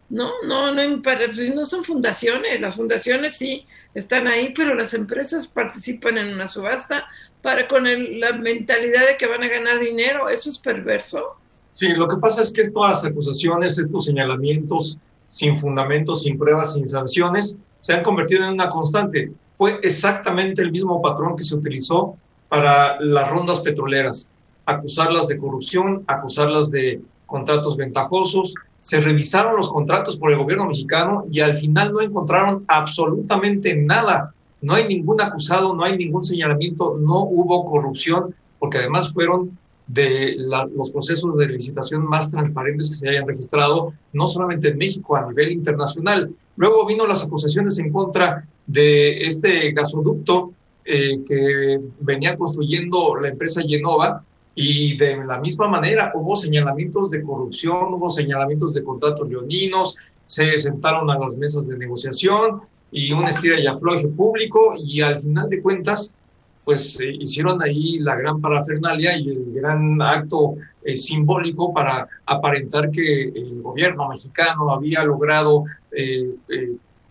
No, 0.10 0.32
no, 0.46 0.74
no, 0.74 0.86
no 0.86 1.66
son 1.66 1.84
fundaciones. 1.84 2.62
Las 2.62 2.76
fundaciones 2.76 3.36
sí 3.38 3.66
están 3.94 4.28
ahí, 4.28 4.54
pero 4.56 4.74
las 4.76 4.94
empresas 4.94 5.48
participan 5.48 6.18
en 6.18 6.34
una 6.34 6.48
subasta 6.48 7.06
para 7.42 7.68
con 7.68 7.84
la 8.20 8.34
mentalidad 8.34 9.08
de 9.08 9.18
que 9.18 9.28
van 9.28 9.44
a 9.44 9.48
ganar 9.48 9.80
dinero. 9.80 10.30
Eso 10.30 10.50
es 10.50 10.58
perverso. 10.60 11.36
Sí, 11.74 11.90
lo 11.90 12.08
que 12.08 12.16
pasa 12.18 12.42
es 12.42 12.54
que 12.54 12.62
las 12.74 13.06
acusaciones, 13.06 13.78
estos 13.78 14.06
señalamientos 14.06 14.98
sin 15.36 15.58
fundamentos, 15.58 16.24
sin 16.24 16.38
pruebas, 16.38 16.76
sin 16.76 16.88
sanciones, 16.88 17.60
se 17.82 17.94
han 17.94 18.04
convertido 18.04 18.46
en 18.46 18.54
una 18.54 18.70
constante. 18.70 19.34
Fue 19.54 19.80
exactamente 19.84 20.62
el 20.62 20.72
mismo 20.72 21.02
patrón 21.02 21.36
que 21.36 21.44
se 21.44 21.58
utilizó 21.58 22.16
para 22.48 22.98
las 23.02 23.30
rondas 23.30 23.60
petroleras. 23.60 24.30
Acusarlas 24.66 25.28
de 25.28 25.38
corrupción, 25.38 26.06
acusarlas 26.08 26.72
de 26.72 27.02
contratos 27.26 27.76
ventajosos. 27.76 28.56
Se 28.80 29.02
revisaron 29.02 29.58
los 29.58 29.70
contratos 29.70 30.16
por 30.16 30.32
el 30.32 30.38
gobierno 30.38 30.68
mexicano 30.68 31.26
y 31.30 31.42
al 31.42 31.56
final 31.56 31.92
no 31.92 32.00
encontraron 32.00 32.64
absolutamente 32.70 33.76
nada. 33.76 34.34
No 34.62 34.74
hay 34.74 34.88
ningún 34.88 35.20
acusado, 35.20 35.76
no 35.76 35.84
hay 35.84 35.98
ningún 35.98 36.24
señalamiento, 36.24 36.98
no 36.98 37.24
hubo 37.24 37.66
corrupción, 37.66 38.34
porque 38.58 38.78
además 38.78 39.12
fueron 39.12 39.58
de 39.88 40.36
los 40.38 40.92
procesos 40.92 41.38
de 41.38 41.48
licitación 41.48 42.06
más 42.08 42.32
transparentes 42.32 42.90
que 42.90 42.96
se 42.96 43.10
hayan 43.10 43.28
registrado, 43.28 43.94
no 44.14 44.28
solamente 44.28 44.70
en 44.70 44.78
México, 44.78 45.16
a 45.16 45.28
nivel 45.28 45.52
internacional. 45.52 46.34
Luego 46.58 46.86
vino 46.86 47.06
las 47.06 47.24
acusaciones 47.24 47.78
en 47.80 47.92
contra 47.92 48.48
de 48.66 49.26
este 49.26 49.72
gasoducto 49.72 50.54
eh, 50.84 51.20
que 51.26 51.80
venía 52.00 52.36
construyendo 52.36 53.16
la 53.16 53.30
empresa 53.30 53.62
Genova 53.68 54.24
y 54.56 54.96
de 54.98 55.24
la 55.26 55.40
misma 55.40 55.68
manera 55.68 56.12
hubo 56.16 56.36
señalamientos 56.36 57.12
de 57.12 57.22
corrupción, 57.22 57.94
hubo 57.94 58.10
señalamientos 58.10 58.74
de 58.74 58.84
contratos 58.84 59.28
leoninos, 59.28 59.98
se 60.26 60.58
sentaron 60.58 61.10
a 61.10 61.20
las 61.20 61.38
mesas 61.38 61.68
de 61.68 61.78
negociación 61.78 62.62
y 62.92 63.12
un 63.12 63.28
estira 63.28 63.60
y 63.60 63.68
afloje 63.68 64.08
público 64.08 64.76
y 64.78 65.02
al 65.02 65.20
final 65.20 65.50
de 65.50 65.62
cuentas 65.62 66.16
pues 66.66 67.00
eh, 67.00 67.16
hicieron 67.20 67.62
ahí 67.62 68.00
la 68.00 68.16
gran 68.16 68.42
parafernalia 68.42 69.18
y 69.18 69.30
el 69.30 69.54
gran 69.54 70.02
acto 70.02 70.56
eh, 70.84 70.96
simbólico 70.96 71.72
para 71.72 72.08
aparentar 72.26 72.90
que 72.90 73.26
el 73.26 73.62
gobierno 73.62 74.10
mexicano 74.10 74.72
había 74.72 75.04
logrado 75.04 75.64
eh, 75.92 76.32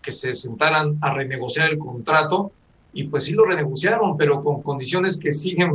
que 0.01 0.11
se 0.11 0.33
sentaran 0.35 0.97
a 1.01 1.13
renegociar 1.13 1.71
el 1.71 1.79
contrato 1.79 2.51
y 2.93 3.05
pues 3.05 3.25
sí 3.25 3.33
lo 3.33 3.45
renegociaron, 3.45 4.15
pero 4.17 4.43
con 4.43 4.61
condiciones 4.61 5.17
que 5.17 5.33
siguen, 5.33 5.71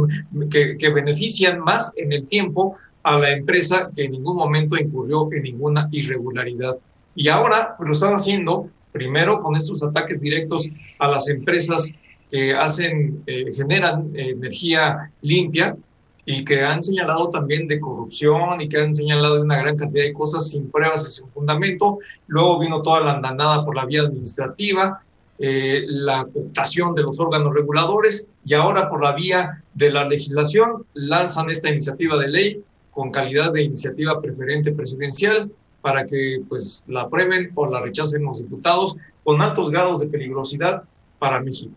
que, 0.50 0.76
que 0.78 0.88
benefician 0.90 1.58
más 1.60 1.92
en 1.96 2.12
el 2.12 2.26
tiempo 2.26 2.76
a 3.02 3.18
la 3.18 3.30
empresa 3.30 3.90
que 3.94 4.04
en 4.04 4.12
ningún 4.12 4.36
momento 4.36 4.76
incurrió 4.76 5.28
en 5.32 5.42
ninguna 5.42 5.88
irregularidad. 5.90 6.76
Y 7.14 7.28
ahora 7.28 7.74
pues, 7.76 7.88
lo 7.88 7.92
están 7.92 8.14
haciendo 8.14 8.68
primero 8.92 9.38
con 9.38 9.56
estos 9.56 9.82
ataques 9.82 10.20
directos 10.20 10.70
a 10.98 11.08
las 11.08 11.28
empresas 11.28 11.94
que 12.30 12.54
hacen, 12.54 13.22
eh, 13.26 13.46
generan 13.52 14.10
eh, 14.14 14.30
energía 14.30 15.10
limpia 15.22 15.76
y 16.24 16.44
que 16.44 16.62
han 16.62 16.82
señalado 16.82 17.30
también 17.30 17.66
de 17.66 17.80
corrupción 17.80 18.60
y 18.60 18.68
que 18.68 18.78
han 18.78 18.94
señalado 18.94 19.42
una 19.42 19.58
gran 19.58 19.76
cantidad 19.76 20.04
de 20.04 20.12
cosas 20.12 20.50
sin 20.50 20.70
pruebas 20.70 21.08
y 21.08 21.20
sin 21.20 21.28
fundamento. 21.30 21.98
Luego 22.28 22.58
vino 22.58 22.82
toda 22.82 23.00
la 23.00 23.12
andanada 23.14 23.64
por 23.64 23.74
la 23.74 23.84
vía 23.84 24.02
administrativa, 24.02 25.02
eh, 25.38 25.84
la 25.88 26.26
cooptación 26.32 26.94
de 26.94 27.02
los 27.02 27.18
órganos 27.18 27.54
reguladores 27.54 28.28
y 28.44 28.54
ahora 28.54 28.88
por 28.88 29.02
la 29.02 29.12
vía 29.12 29.64
de 29.74 29.90
la 29.90 30.06
legislación 30.06 30.84
lanzan 30.92 31.50
esta 31.50 31.70
iniciativa 31.70 32.16
de 32.18 32.28
ley 32.28 32.64
con 32.90 33.10
calidad 33.10 33.52
de 33.52 33.62
iniciativa 33.62 34.20
preferente 34.20 34.72
presidencial 34.72 35.50
para 35.80 36.04
que 36.04 36.42
pues 36.48 36.84
la 36.88 37.02
aprueben 37.02 37.50
o 37.54 37.66
la 37.66 37.80
rechacen 37.80 38.22
los 38.24 38.38
diputados 38.38 38.98
con 39.24 39.40
altos 39.40 39.70
grados 39.70 40.00
de 40.00 40.08
peligrosidad 40.08 40.82
para 41.18 41.40
México. 41.40 41.72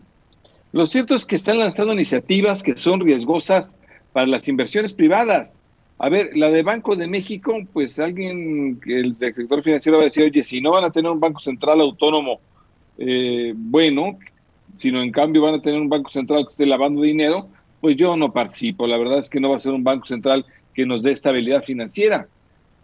Lo 0.74 0.86
cierto 0.86 1.14
es 1.14 1.24
que 1.24 1.36
están 1.36 1.60
lanzando 1.60 1.92
iniciativas 1.92 2.64
que 2.64 2.76
son 2.76 2.98
riesgosas 2.98 3.76
para 4.12 4.26
las 4.26 4.48
inversiones 4.48 4.92
privadas. 4.92 5.62
A 6.00 6.08
ver, 6.08 6.36
la 6.36 6.50
de 6.50 6.64
Banco 6.64 6.96
de 6.96 7.06
México, 7.06 7.56
pues 7.72 8.00
alguien, 8.00 8.80
el 8.84 9.16
sector 9.16 9.62
financiero 9.62 9.98
va 9.98 10.02
a 10.02 10.06
decir, 10.06 10.24
oye, 10.24 10.42
si 10.42 10.60
no 10.60 10.72
van 10.72 10.82
a 10.82 10.90
tener 10.90 11.12
un 11.12 11.20
banco 11.20 11.38
central 11.38 11.80
autónomo, 11.80 12.40
eh, 12.98 13.52
bueno, 13.54 14.18
sino 14.76 15.00
en 15.00 15.12
cambio 15.12 15.42
van 15.42 15.54
a 15.54 15.62
tener 15.62 15.80
un 15.80 15.88
banco 15.88 16.10
central 16.10 16.42
que 16.42 16.50
esté 16.50 16.66
lavando 16.66 17.02
dinero, 17.02 17.46
pues 17.80 17.96
yo 17.96 18.16
no 18.16 18.32
participo. 18.32 18.88
La 18.88 18.98
verdad 18.98 19.20
es 19.20 19.30
que 19.30 19.38
no 19.38 19.50
va 19.50 19.58
a 19.58 19.60
ser 19.60 19.74
un 19.74 19.84
banco 19.84 20.06
central 20.06 20.44
que 20.74 20.84
nos 20.84 21.04
dé 21.04 21.12
estabilidad 21.12 21.62
financiera. 21.62 22.26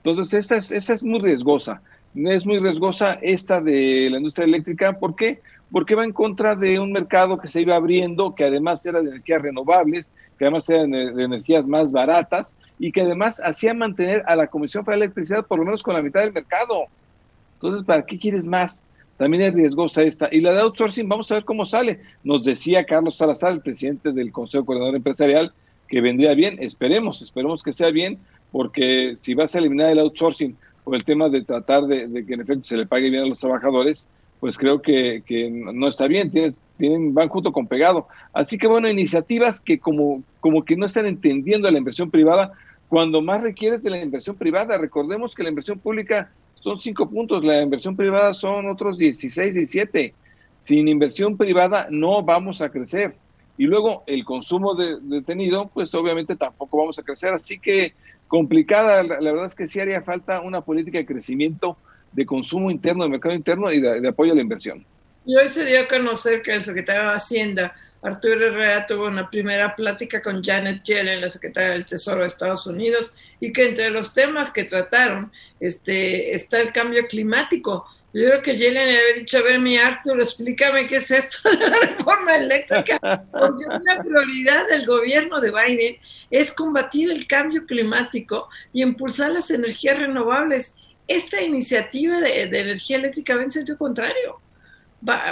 Entonces, 0.05 0.33
esta 0.33 0.55
es, 0.55 0.91
es 0.91 1.03
muy 1.03 1.19
riesgosa. 1.19 1.83
Es 2.15 2.47
muy 2.47 2.61
riesgosa 2.61 3.15
esta 3.15 3.61
de 3.61 4.11
la 4.11 4.19
industria 4.19 4.45
eléctrica. 4.45 4.97
¿Por 4.97 5.17
qué? 5.17 5.41
Porque 5.73 5.95
va 5.95 6.05
en 6.05 6.13
contra 6.13 6.57
de 6.57 6.79
un 6.81 6.93
mercado 6.93 7.39
que 7.39 7.49
se 7.49 7.61
iba 7.61 7.77
abriendo, 7.77 8.35
que 8.35 8.45
además 8.45 8.85
era 8.85 9.01
de 9.01 9.11
energías 9.11 9.43
renovables, 9.43 10.13
que 10.39 10.45
además 10.45 10.69
era 10.69 10.85
de 10.85 11.25
energías 11.25 11.67
más 11.67 11.93
baratas 11.93 12.55
y 12.79 12.93
que 12.93 13.03
además 13.03 13.41
hacía 13.45 13.75
mantener 13.75 14.23
a 14.27 14.35
la 14.35 14.47
Comisión 14.47 14.85
Federal 14.85 15.01
de 15.01 15.05
Electricidad 15.07 15.47
por 15.47 15.59
lo 15.59 15.67
menos 15.67 15.83
con 15.83 15.95
la 15.95 16.03
mitad 16.03 16.23
del 16.23 16.33
mercado. 16.33 16.87
Entonces, 17.55 17.85
¿para 17.85 18.05
qué 18.07 18.19
quieres 18.19 18.47
más? 18.47 18.83
También 19.19 19.43
es 19.43 19.53
riesgosa 19.53 20.03
esta. 20.03 20.29
Y 20.33 20.41
la 20.41 20.55
de 20.55 20.61
outsourcing, 20.61 21.07
vamos 21.07 21.31
a 21.31 21.35
ver 21.35 21.45
cómo 21.45 21.67
sale. 21.67 22.01
Nos 22.25 22.43
decía 22.43 22.87
Carlos 22.87 23.17
Salazar, 23.17 23.53
el 23.53 23.61
presidente 23.61 24.13
del 24.13 24.33
Consejo 24.33 24.65
Coordinador 24.65 24.97
Empresarial, 24.97 25.53
que 25.89 26.01
vendría 26.01 26.33
bien. 26.33 26.57
Esperemos, 26.59 27.21
esperemos 27.21 27.63
que 27.63 27.75
sea 27.75 27.91
bien, 27.91 28.19
porque 28.51 29.19
si 29.21 29.35
vas 29.35 29.55
a 29.55 29.59
eliminar 29.59 29.91
el 29.91 29.99
outsourcing 29.99 30.57
por 30.83 30.95
el 30.95 31.05
tema 31.05 31.29
de 31.29 31.43
tratar 31.43 31.83
de, 31.83 32.09
de 32.09 32.25
que 32.25 32.33
en 32.33 32.41
efecto 32.41 32.63
se 32.63 32.79
le 32.79 32.87
pague 32.87 33.11
bien 33.11 33.25
a 33.25 33.27
los 33.27 33.39
trabajadores, 33.39 34.09
pues 34.41 34.57
creo 34.57 34.81
que, 34.81 35.23
no 35.51 35.87
está 35.87 36.07
bien, 36.07 36.31
tienen, 36.31 36.57
tienen, 36.79 37.15
van 37.15 37.29
junto 37.29 37.53
con 37.53 37.67
pegado. 37.67 38.09
Así 38.33 38.57
que 38.57 38.67
bueno, 38.67 38.89
iniciativas 38.89 39.61
que 39.61 39.79
como, 39.79 40.23
como 40.41 40.65
que 40.65 40.77
no 40.77 40.87
están 40.87 41.07
entendiendo 41.07 41.71
la 41.71 41.79
inversión 41.79 42.11
privada, 42.11 42.53
cuando 42.89 43.21
más 43.21 43.43
requieres 43.43 43.83
de 43.83 43.91
la 43.91 44.03
inversión 44.03 44.37
privada, 44.37 44.79
recordemos 44.79 45.35
que 45.35 45.43
la 45.43 45.51
inversión 45.51 45.79
pública 45.79 46.33
son 46.55 46.79
cinco 46.79 47.09
puntos, 47.09 47.45
la 47.45 47.63
inversión 47.63 47.97
privada 47.97 48.35
son 48.35 48.69
otros 48.69 48.99
16, 48.99 49.55
17. 49.55 50.15
Sin 50.65 50.89
inversión 50.89 51.37
privada 51.37 51.87
no 51.91 52.23
vamos 52.23 52.61
a 52.63 52.71
crecer. 52.71 53.15
Y 53.59 53.65
luego 53.65 54.05
el 54.07 54.25
consumo 54.25 54.75
de, 54.75 54.99
detenido, 55.03 55.71
pues 55.73 55.95
obviamente 55.95 56.35
tampoco 56.35 56.79
vamos 56.79 56.99
a 56.99 57.03
crecer. 57.03 57.33
Así 57.35 57.59
que 57.59 57.93
complicada, 58.27 59.03
la, 59.03 59.21
la 59.21 59.33
verdad 59.33 59.47
es 59.47 59.55
que 59.55 59.67
sí 59.67 59.81
haría 59.81 60.03
falta 60.03 60.41
una 60.41 60.63
política 60.63 60.99
de 60.99 61.07
crecimiento 61.07 61.77
de 62.13 62.27
consumo 62.27 62.71
interno, 62.71 63.05
de 63.05 63.11
mercado 63.11 63.35
interno 63.35 63.73
y 63.73 63.81
de, 63.81 64.09
apoyo 64.09 64.33
a 64.33 64.35
la 64.35 64.43
inversión. 64.43 64.85
Y 65.27 65.37
hoy 65.37 65.49
se 65.49 65.65
dio 65.65 65.83
a 65.83 65.87
conocer 65.87 66.43
que 66.43 66.53
el 66.55 66.61
secretario 66.61 67.11
de 67.11 67.17
Hacienda, 67.17 67.75
Arturo 68.03 68.47
Herrera, 68.47 68.87
tuvo 68.87 69.07
una 69.07 69.29
primera 69.29 69.77
plática 69.77 70.23
con 70.23 70.43
Janet 70.43 70.83
Yellen, 70.83 71.21
la 71.21 71.31
secretaria 71.31 71.71
del 71.71 71.85
Tesoro 71.85 72.21
de 72.21 72.27
Estados 72.27 72.67
Unidos, 72.67 73.15
y 73.39 73.53
que 73.53 73.69
entre 73.69 73.91
los 73.91 74.15
temas 74.15 74.51
que 74.51 74.65
trataron 74.65 75.31
este, 75.61 76.35
está 76.35 76.61
el 76.61 76.73
cambio 76.73 77.07
climático. 77.07 77.87
Yo 78.13 78.27
creo 78.27 78.43
que 78.43 78.57
Yellen 78.57 78.89
le 78.89 78.99
había 78.99 79.21
dicho, 79.21 79.39
a 79.39 79.43
ver, 79.43 79.61
mi 79.61 79.79
Arturo, 79.79 80.21
explícame 80.21 80.89
qué 80.89 80.97
es 80.97 81.11
esto 81.13 81.49
de 81.49 81.71
la 81.71 81.79
reforma 81.87 82.37
eléctrica, 82.37 83.25
porque 83.31 83.67
una 83.67 84.03
prioridad 84.03 84.67
del 84.67 84.85
gobierno 84.85 85.41
de 85.41 85.53
Biden 85.53 85.97
es 86.29 86.51
combatir 86.51 87.11
el 87.13 87.29
cambio 87.29 87.67
climático 87.67 88.49
y 88.73 88.83
impulsar 88.83 89.31
las 89.31 89.51
energías 89.53 89.99
renovables 89.99 90.75
esta 91.11 91.43
iniciativa 91.43 92.21
de, 92.21 92.43
energía 92.43 92.97
eléctrica 92.97 93.35
va 93.35 93.43
en 93.43 93.51
sentido 93.51 93.77
contrario. 93.77 94.41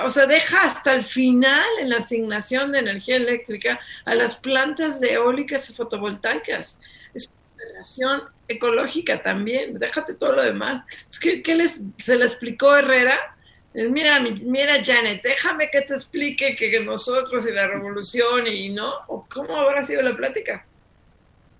o 0.04 0.10
sea, 0.10 0.26
deja 0.26 0.62
hasta 0.64 0.92
el 0.92 1.04
final 1.04 1.66
en 1.80 1.90
la 1.90 1.98
asignación 1.98 2.72
de 2.72 2.80
energía 2.80 3.16
eléctrica 3.16 3.78
a 4.04 4.14
las 4.16 4.34
plantas 4.34 5.00
eólicas 5.02 5.70
y 5.70 5.74
fotovoltaicas. 5.74 6.80
Es 7.14 7.30
una 7.30 7.64
relación 7.64 8.22
ecológica 8.48 9.22
también, 9.22 9.78
déjate 9.78 10.14
todo 10.14 10.32
lo 10.32 10.42
demás. 10.42 10.82
¿Qué, 11.20 11.54
les, 11.54 11.80
se 11.98 12.16
le 12.16 12.24
explicó 12.24 12.76
Herrera? 12.76 13.36
Mira, 13.72 14.18
mira, 14.20 14.82
Janet, 14.84 15.22
déjame 15.22 15.70
que 15.70 15.82
te 15.82 15.94
explique 15.94 16.56
que, 16.56 16.80
nosotros 16.80 17.46
y 17.46 17.52
la 17.52 17.68
revolución 17.68 18.48
y 18.48 18.70
no, 18.70 19.06
¿cómo 19.28 19.54
habrá 19.54 19.84
sido 19.84 20.02
la 20.02 20.16
plática? 20.16 20.66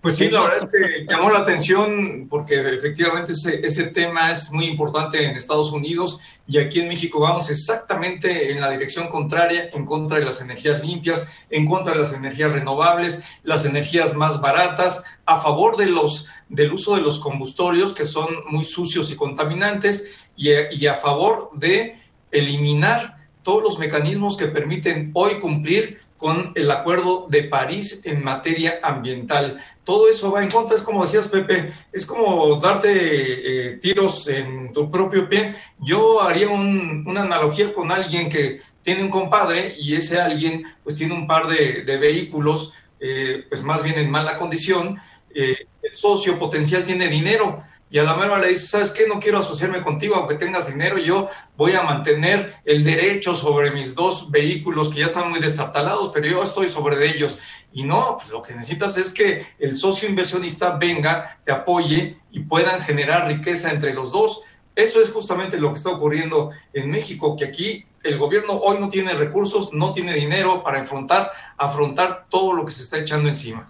Pues 0.01 0.15
sí, 0.15 0.29
la 0.29 0.43
verdad 0.43 0.59
es 0.59 0.65
que 0.65 1.05
llamó 1.05 1.29
la 1.29 1.39
atención 1.39 2.27
porque 2.29 2.55
efectivamente 2.73 3.33
ese, 3.33 3.65
ese, 3.65 3.87
tema 3.87 4.31
es 4.31 4.49
muy 4.49 4.65
importante 4.65 5.21
en 5.25 5.35
Estados 5.35 5.73
Unidos 5.73 6.21
y 6.47 6.57
aquí 6.57 6.79
en 6.79 6.87
México 6.87 7.19
vamos 7.19 7.49
exactamente 7.49 8.49
en 8.49 8.61
la 8.61 8.71
dirección 8.71 9.09
contraria, 9.09 9.69
en 9.73 9.85
contra 9.85 10.17
de 10.17 10.23
las 10.23 10.39
energías 10.39 10.81
limpias, 10.85 11.43
en 11.49 11.65
contra 11.65 11.91
de 11.91 11.99
las 11.99 12.13
energías 12.13 12.53
renovables, 12.53 13.25
las 13.43 13.65
energías 13.65 14.15
más 14.15 14.39
baratas, 14.39 15.03
a 15.25 15.37
favor 15.37 15.75
de 15.75 15.87
los, 15.87 16.29
del 16.47 16.71
uso 16.71 16.95
de 16.95 17.01
los 17.01 17.19
combustorios 17.19 17.91
que 17.91 18.05
son 18.05 18.27
muy 18.47 18.63
sucios 18.63 19.11
y 19.11 19.17
contaminantes 19.17 20.29
y, 20.37 20.49
y 20.71 20.87
a 20.87 20.95
favor 20.95 21.49
de 21.55 21.97
eliminar 22.31 23.18
todos 23.49 23.63
los 23.63 23.79
mecanismos 23.79 24.37
que 24.37 24.45
permiten 24.45 25.09
hoy 25.15 25.39
cumplir 25.39 25.97
con 26.17 26.51
el 26.53 26.69
Acuerdo 26.69 27.25
de 27.31 27.45
París 27.45 28.03
en 28.05 28.23
materia 28.23 28.79
ambiental. 28.83 29.59
Todo 29.83 30.07
eso 30.07 30.31
va 30.31 30.43
en 30.43 30.51
contra, 30.51 30.75
es 30.75 30.83
como 30.83 31.01
decías 31.01 31.27
Pepe, 31.29 31.73
es 31.91 32.05
como 32.05 32.57
darte 32.57 32.91
eh, 32.91 33.77
tiros 33.77 34.27
en 34.27 34.71
tu 34.71 34.91
propio 34.91 35.27
pie. 35.27 35.55
Yo 35.79 36.21
haría 36.21 36.47
una 36.47 37.23
analogía 37.23 37.73
con 37.73 37.91
alguien 37.91 38.29
que 38.29 38.61
tiene 38.83 39.01
un 39.01 39.09
compadre 39.09 39.75
y 39.79 39.95
ese 39.95 40.21
alguien 40.21 40.63
pues 40.83 40.95
tiene 40.95 41.15
un 41.15 41.25
par 41.25 41.47
de, 41.47 41.97
vehículos 41.97 42.73
eh, 42.99 43.45
pues 43.49 43.63
más 43.63 43.81
bien 43.81 43.97
en 43.97 44.11
mala 44.11 44.37
condición. 44.37 44.99
Eh, 45.33 45.65
el 45.81 45.95
socio 45.95 46.37
potencial 46.37 46.83
tiene 46.83 47.07
dinero, 47.07 47.63
y 47.91 47.97
a 47.97 48.03
la 48.03 48.15
mera 48.15 48.37
le 48.37 48.49
dice, 48.49 48.67
¿sabes 48.67 48.91
qué? 48.91 49.07
No 49.07 49.19
quiero 49.19 49.39
asociarme 49.39 49.81
contigo, 49.81 50.15
aunque 50.15 50.35
tengas 50.35 50.67
dinero, 50.67 50.99
yo 50.99 51.27
voy 51.57 51.73
a 51.73 51.81
mantener 51.81 52.53
el 52.63 52.83
derecho 52.83 53.33
sobre 53.33 53.71
mis 53.71 53.95
dos 53.95 54.29
vehículos 54.29 54.89
que 54.89 54.99
ya 54.99 55.07
están 55.07 55.29
muy 55.29 55.39
destartalados, 55.39 56.11
pero 56.13 56.27
yo 56.27 56.43
estoy 56.43 56.69
sobre 56.69 57.09
ellos. 57.09 57.39
Y 57.73 57.83
no, 57.83 58.17
pues 58.17 58.29
lo 58.31 58.43
que 58.43 58.53
necesitas 58.53 58.97
es 58.97 59.11
que 59.11 59.45
el 59.57 59.75
socio 59.75 60.07
inversionista 60.07 60.77
venga, 60.77 61.39
te 61.43 61.51
apoye 61.51 62.19
y 62.31 62.41
puedan 62.41 62.79
generar 62.79 63.27
riqueza 63.27 63.71
entre 63.71 63.93
los 63.93 64.11
dos. 64.11 64.41
Eso 64.75 65.01
es 65.01 65.11
justamente 65.11 65.59
lo 65.59 65.69
que 65.69 65.75
está 65.75 65.89
ocurriendo 65.89 66.51
en 66.73 66.91
México, 66.91 67.35
que 67.35 67.45
aquí 67.45 67.85
el 68.03 68.19
gobierno 68.19 68.53
hoy 68.53 68.77
no 68.79 68.87
tiene 68.87 69.13
recursos, 69.15 69.73
no 69.73 69.91
tiene 69.91 70.13
dinero 70.13 70.63
para 70.63 70.81
afrontar, 70.81 71.31
afrontar 71.57 72.27
todo 72.29 72.53
lo 72.53 72.65
que 72.65 72.71
se 72.71 72.83
está 72.83 72.99
echando 72.99 73.29
encima. 73.29 73.65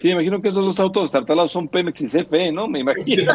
Sí, 0.00 0.08
me 0.08 0.12
imagino 0.12 0.40
que 0.40 0.50
esos 0.50 0.64
dos 0.64 0.78
autos 0.78 1.02
destartalados 1.04 1.50
son 1.50 1.66
Pemex 1.66 2.02
y 2.02 2.06
CFE, 2.06 2.52
¿no? 2.52 2.68
Me 2.68 2.78
imagino. 2.80 3.32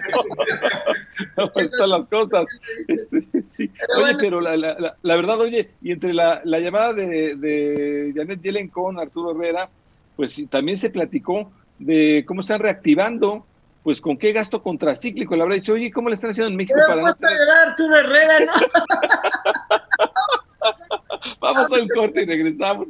no, 1.35 1.44
están 1.56 1.90
las 1.90 2.07
cosas. 2.07 2.45
Este, 2.88 3.22
sí. 3.49 3.69
Oye, 3.98 4.15
pero 4.18 4.40
la, 4.40 4.56
la, 4.56 4.95
la, 5.02 5.15
verdad, 5.15 5.41
oye, 5.41 5.72
y 5.81 5.91
entre 5.91 6.14
la, 6.14 6.40
la 6.45 6.60
llamada 6.60 6.94
de, 6.94 7.35
de, 7.35 8.14
Janet 8.15 8.41
Yellen 8.41 8.69
con 8.69 8.98
Arturo 8.98 9.31
Herrera, 9.31 9.69
pues 10.15 10.41
también 10.49 10.77
se 10.77 10.90
platicó 10.90 11.52
de 11.80 12.23
cómo 12.26 12.40
están 12.40 12.61
reactivando, 12.61 13.45
pues 13.84 13.99
con 13.99 14.18
qué 14.18 14.31
gasto 14.31 14.64
contracíclico. 14.64 15.35
Le 15.35 15.41
habrá 15.41 15.56
dicho, 15.56 15.73
oye, 15.73 15.91
¿cómo 15.91 16.07
le 16.07 16.15
están 16.15 16.31
haciendo 16.31 16.49
en 16.49 16.56
México 16.56 16.80
para 16.88 17.02
no 17.02 17.07
Arturo 17.07 17.98
Herrera, 17.98 18.40
¿no? 18.40 18.53
Vamos 21.41 21.72
a 21.72 21.81
un 21.81 21.88
corte 21.90 22.23
y 22.23 22.26
regresamos. 22.26 22.88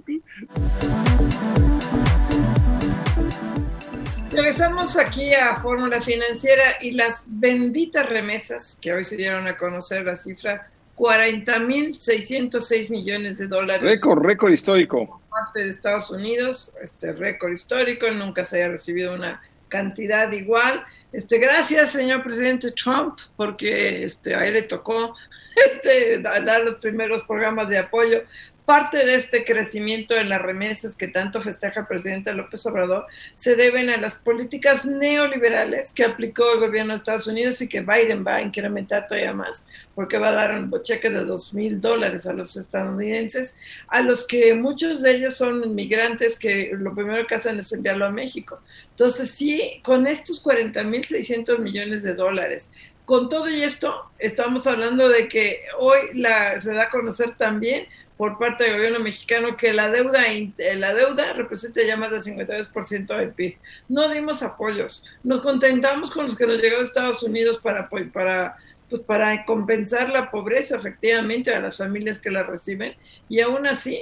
Regresamos 4.36 4.98
aquí 4.98 5.32
a 5.34 5.56
Fórmula 5.58 6.02
Financiera 6.02 6.78
y 6.82 6.92
las 6.92 7.26
benditas 7.28 8.10
remesas 8.10 8.76
que 8.82 8.92
hoy 8.92 9.04
se 9.04 9.16
dieron 9.16 9.46
a 9.46 9.58
conocer 9.58 10.06
la 10.06 10.16
cifra 10.16 10.72
40.606 10.96 12.90
millones 12.90 13.38
de 13.38 13.46
dólares. 13.46 13.84
Récord, 13.84 14.26
récord 14.26 14.52
histórico. 14.52 15.06
Por 15.08 15.22
parte 15.30 15.64
de 15.64 15.70
Estados 15.70 16.10
Unidos, 16.10 16.74
este 16.82 17.14
récord 17.14 17.52
histórico, 17.52 18.10
nunca 18.10 18.44
se 18.44 18.58
haya 18.58 18.70
recibido 18.70 19.14
una 19.14 19.40
cantidad 19.68 20.32
igual. 20.32 20.84
Este, 21.12 21.38
gracias, 21.38 21.92
señor 21.92 22.24
presidente 22.24 22.72
Trump, 22.72 23.20
porque 23.36 24.04
este, 24.04 24.34
a 24.34 24.48
él 24.48 24.54
le 24.54 24.64
tocó 24.64 25.16
este, 25.56 26.18
dar 26.20 26.62
los 26.62 26.76
primeros 26.76 27.22
programas 27.24 27.70
de 27.70 27.78
apoyo 27.78 28.24
Parte 28.66 29.06
de 29.06 29.16
este 29.16 29.44
crecimiento 29.44 30.16
de 30.16 30.24
las 30.24 30.42
remesas 30.42 30.96
que 30.96 31.10
tanto 31.10 31.42
festeja 31.42 31.82
el 31.82 31.88
presidente 31.88 32.32
López 32.32 32.66
Obrador 32.66 33.08
se 33.34 33.58
deben 33.58 33.90
a 33.90 33.98
las 33.98 34.16
políticas 34.16 34.86
neoliberales 34.86 35.92
que 35.92 36.06
aplicó 36.06 36.54
el 36.54 36.62
gobierno 36.62 36.94
de 36.94 36.96
Estados 36.96 37.28
Unidos 37.28 37.62
y 37.62 37.68
que 37.68 37.82
Biden 37.82 38.26
va 38.26 38.36
a 38.36 38.42
incrementar 38.42 39.06
todavía 39.06 39.34
más, 39.34 39.66
porque 39.96 40.18
va 40.18 40.30
a 40.30 40.34
dar 40.34 40.52
un 40.54 40.72
cheque 40.82 41.10
de 41.10 41.26
dos 41.26 41.54
mil 41.54 41.82
dólares 41.82 42.26
a 42.26 42.32
los 42.32 42.56
estadounidenses, 42.56 43.58
a 43.90 44.02
los 44.02 44.26
que 44.26 44.54
muchos 44.54 45.02
de 45.02 45.16
ellos 45.16 45.36
son 45.36 45.62
inmigrantes 45.66 46.40
que 46.40 46.72
lo 46.74 46.96
primero 46.96 47.28
que 47.28 47.36
hacen 47.36 47.60
es 47.60 47.74
enviarlo 47.74 48.06
a 48.06 48.12
México. 48.12 48.62
Entonces, 48.92 49.30
sí, 49.32 49.82
con 49.84 50.08
estos 50.08 50.40
40 50.40 50.84
mil 50.86 51.04
600 51.04 51.60
millones 51.60 52.04
de 52.04 52.14
dólares, 52.14 52.72
con 53.06 53.28
todo 53.28 53.50
y 53.50 53.62
esto, 53.62 54.12
estamos 54.18 54.66
hablando 54.66 55.10
de 55.10 55.28
que 55.28 55.64
hoy 55.80 56.00
la, 56.14 56.60
se 56.62 56.74
da 56.74 56.84
a 56.84 56.90
conocer 56.90 57.36
también 57.36 57.88
por 58.24 58.38
parte 58.38 58.64
del 58.64 58.78
gobierno 58.78 59.02
mexicano 59.02 59.58
que 59.58 59.74
la 59.74 59.90
deuda, 59.90 60.32
eh, 60.32 60.54
la 60.78 60.94
deuda 60.94 61.34
representa 61.34 61.84
ya 61.86 61.98
más 61.98 62.10
del 62.10 62.22
52% 62.22 63.18
del 63.18 63.32
PIB. 63.32 63.58
No 63.90 64.08
dimos 64.08 64.42
apoyos, 64.44 65.04
nos 65.26 65.42
contentamos 65.42 66.10
con 66.10 66.24
los 66.24 66.38
que 66.38 66.48
nos 66.48 66.62
llegó 66.62 66.78
de 66.78 66.84
Estados 66.84 67.22
Unidos 67.24 67.58
para, 67.58 67.90
para, 67.90 68.56
pues 68.90 69.02
para 69.02 69.44
compensar 69.44 70.08
la 70.08 70.32
pobreza 70.32 70.78
efectivamente 70.78 71.54
a 71.54 71.60
las 71.60 71.80
familias 71.80 72.18
que 72.18 72.32
la 72.32 72.44
reciben 72.44 72.94
y 73.28 73.42
aún 73.42 73.68
así, 73.68 74.00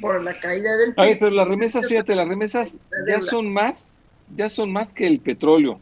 por 0.00 0.20
la 0.24 0.34
caída 0.40 0.76
del 0.76 0.92
PIB. 0.92 1.18
pero 1.20 1.30
las 1.30 1.46
remesas, 1.46 1.86
fíjate, 1.86 2.16
las 2.16 2.26
remesas 2.26 2.80
ya 3.06 3.22
son 3.22 3.52
más, 3.52 4.02
ya 4.34 4.48
son 4.48 4.72
más 4.72 4.92
que 4.92 5.06
el 5.06 5.20
petróleo, 5.20 5.78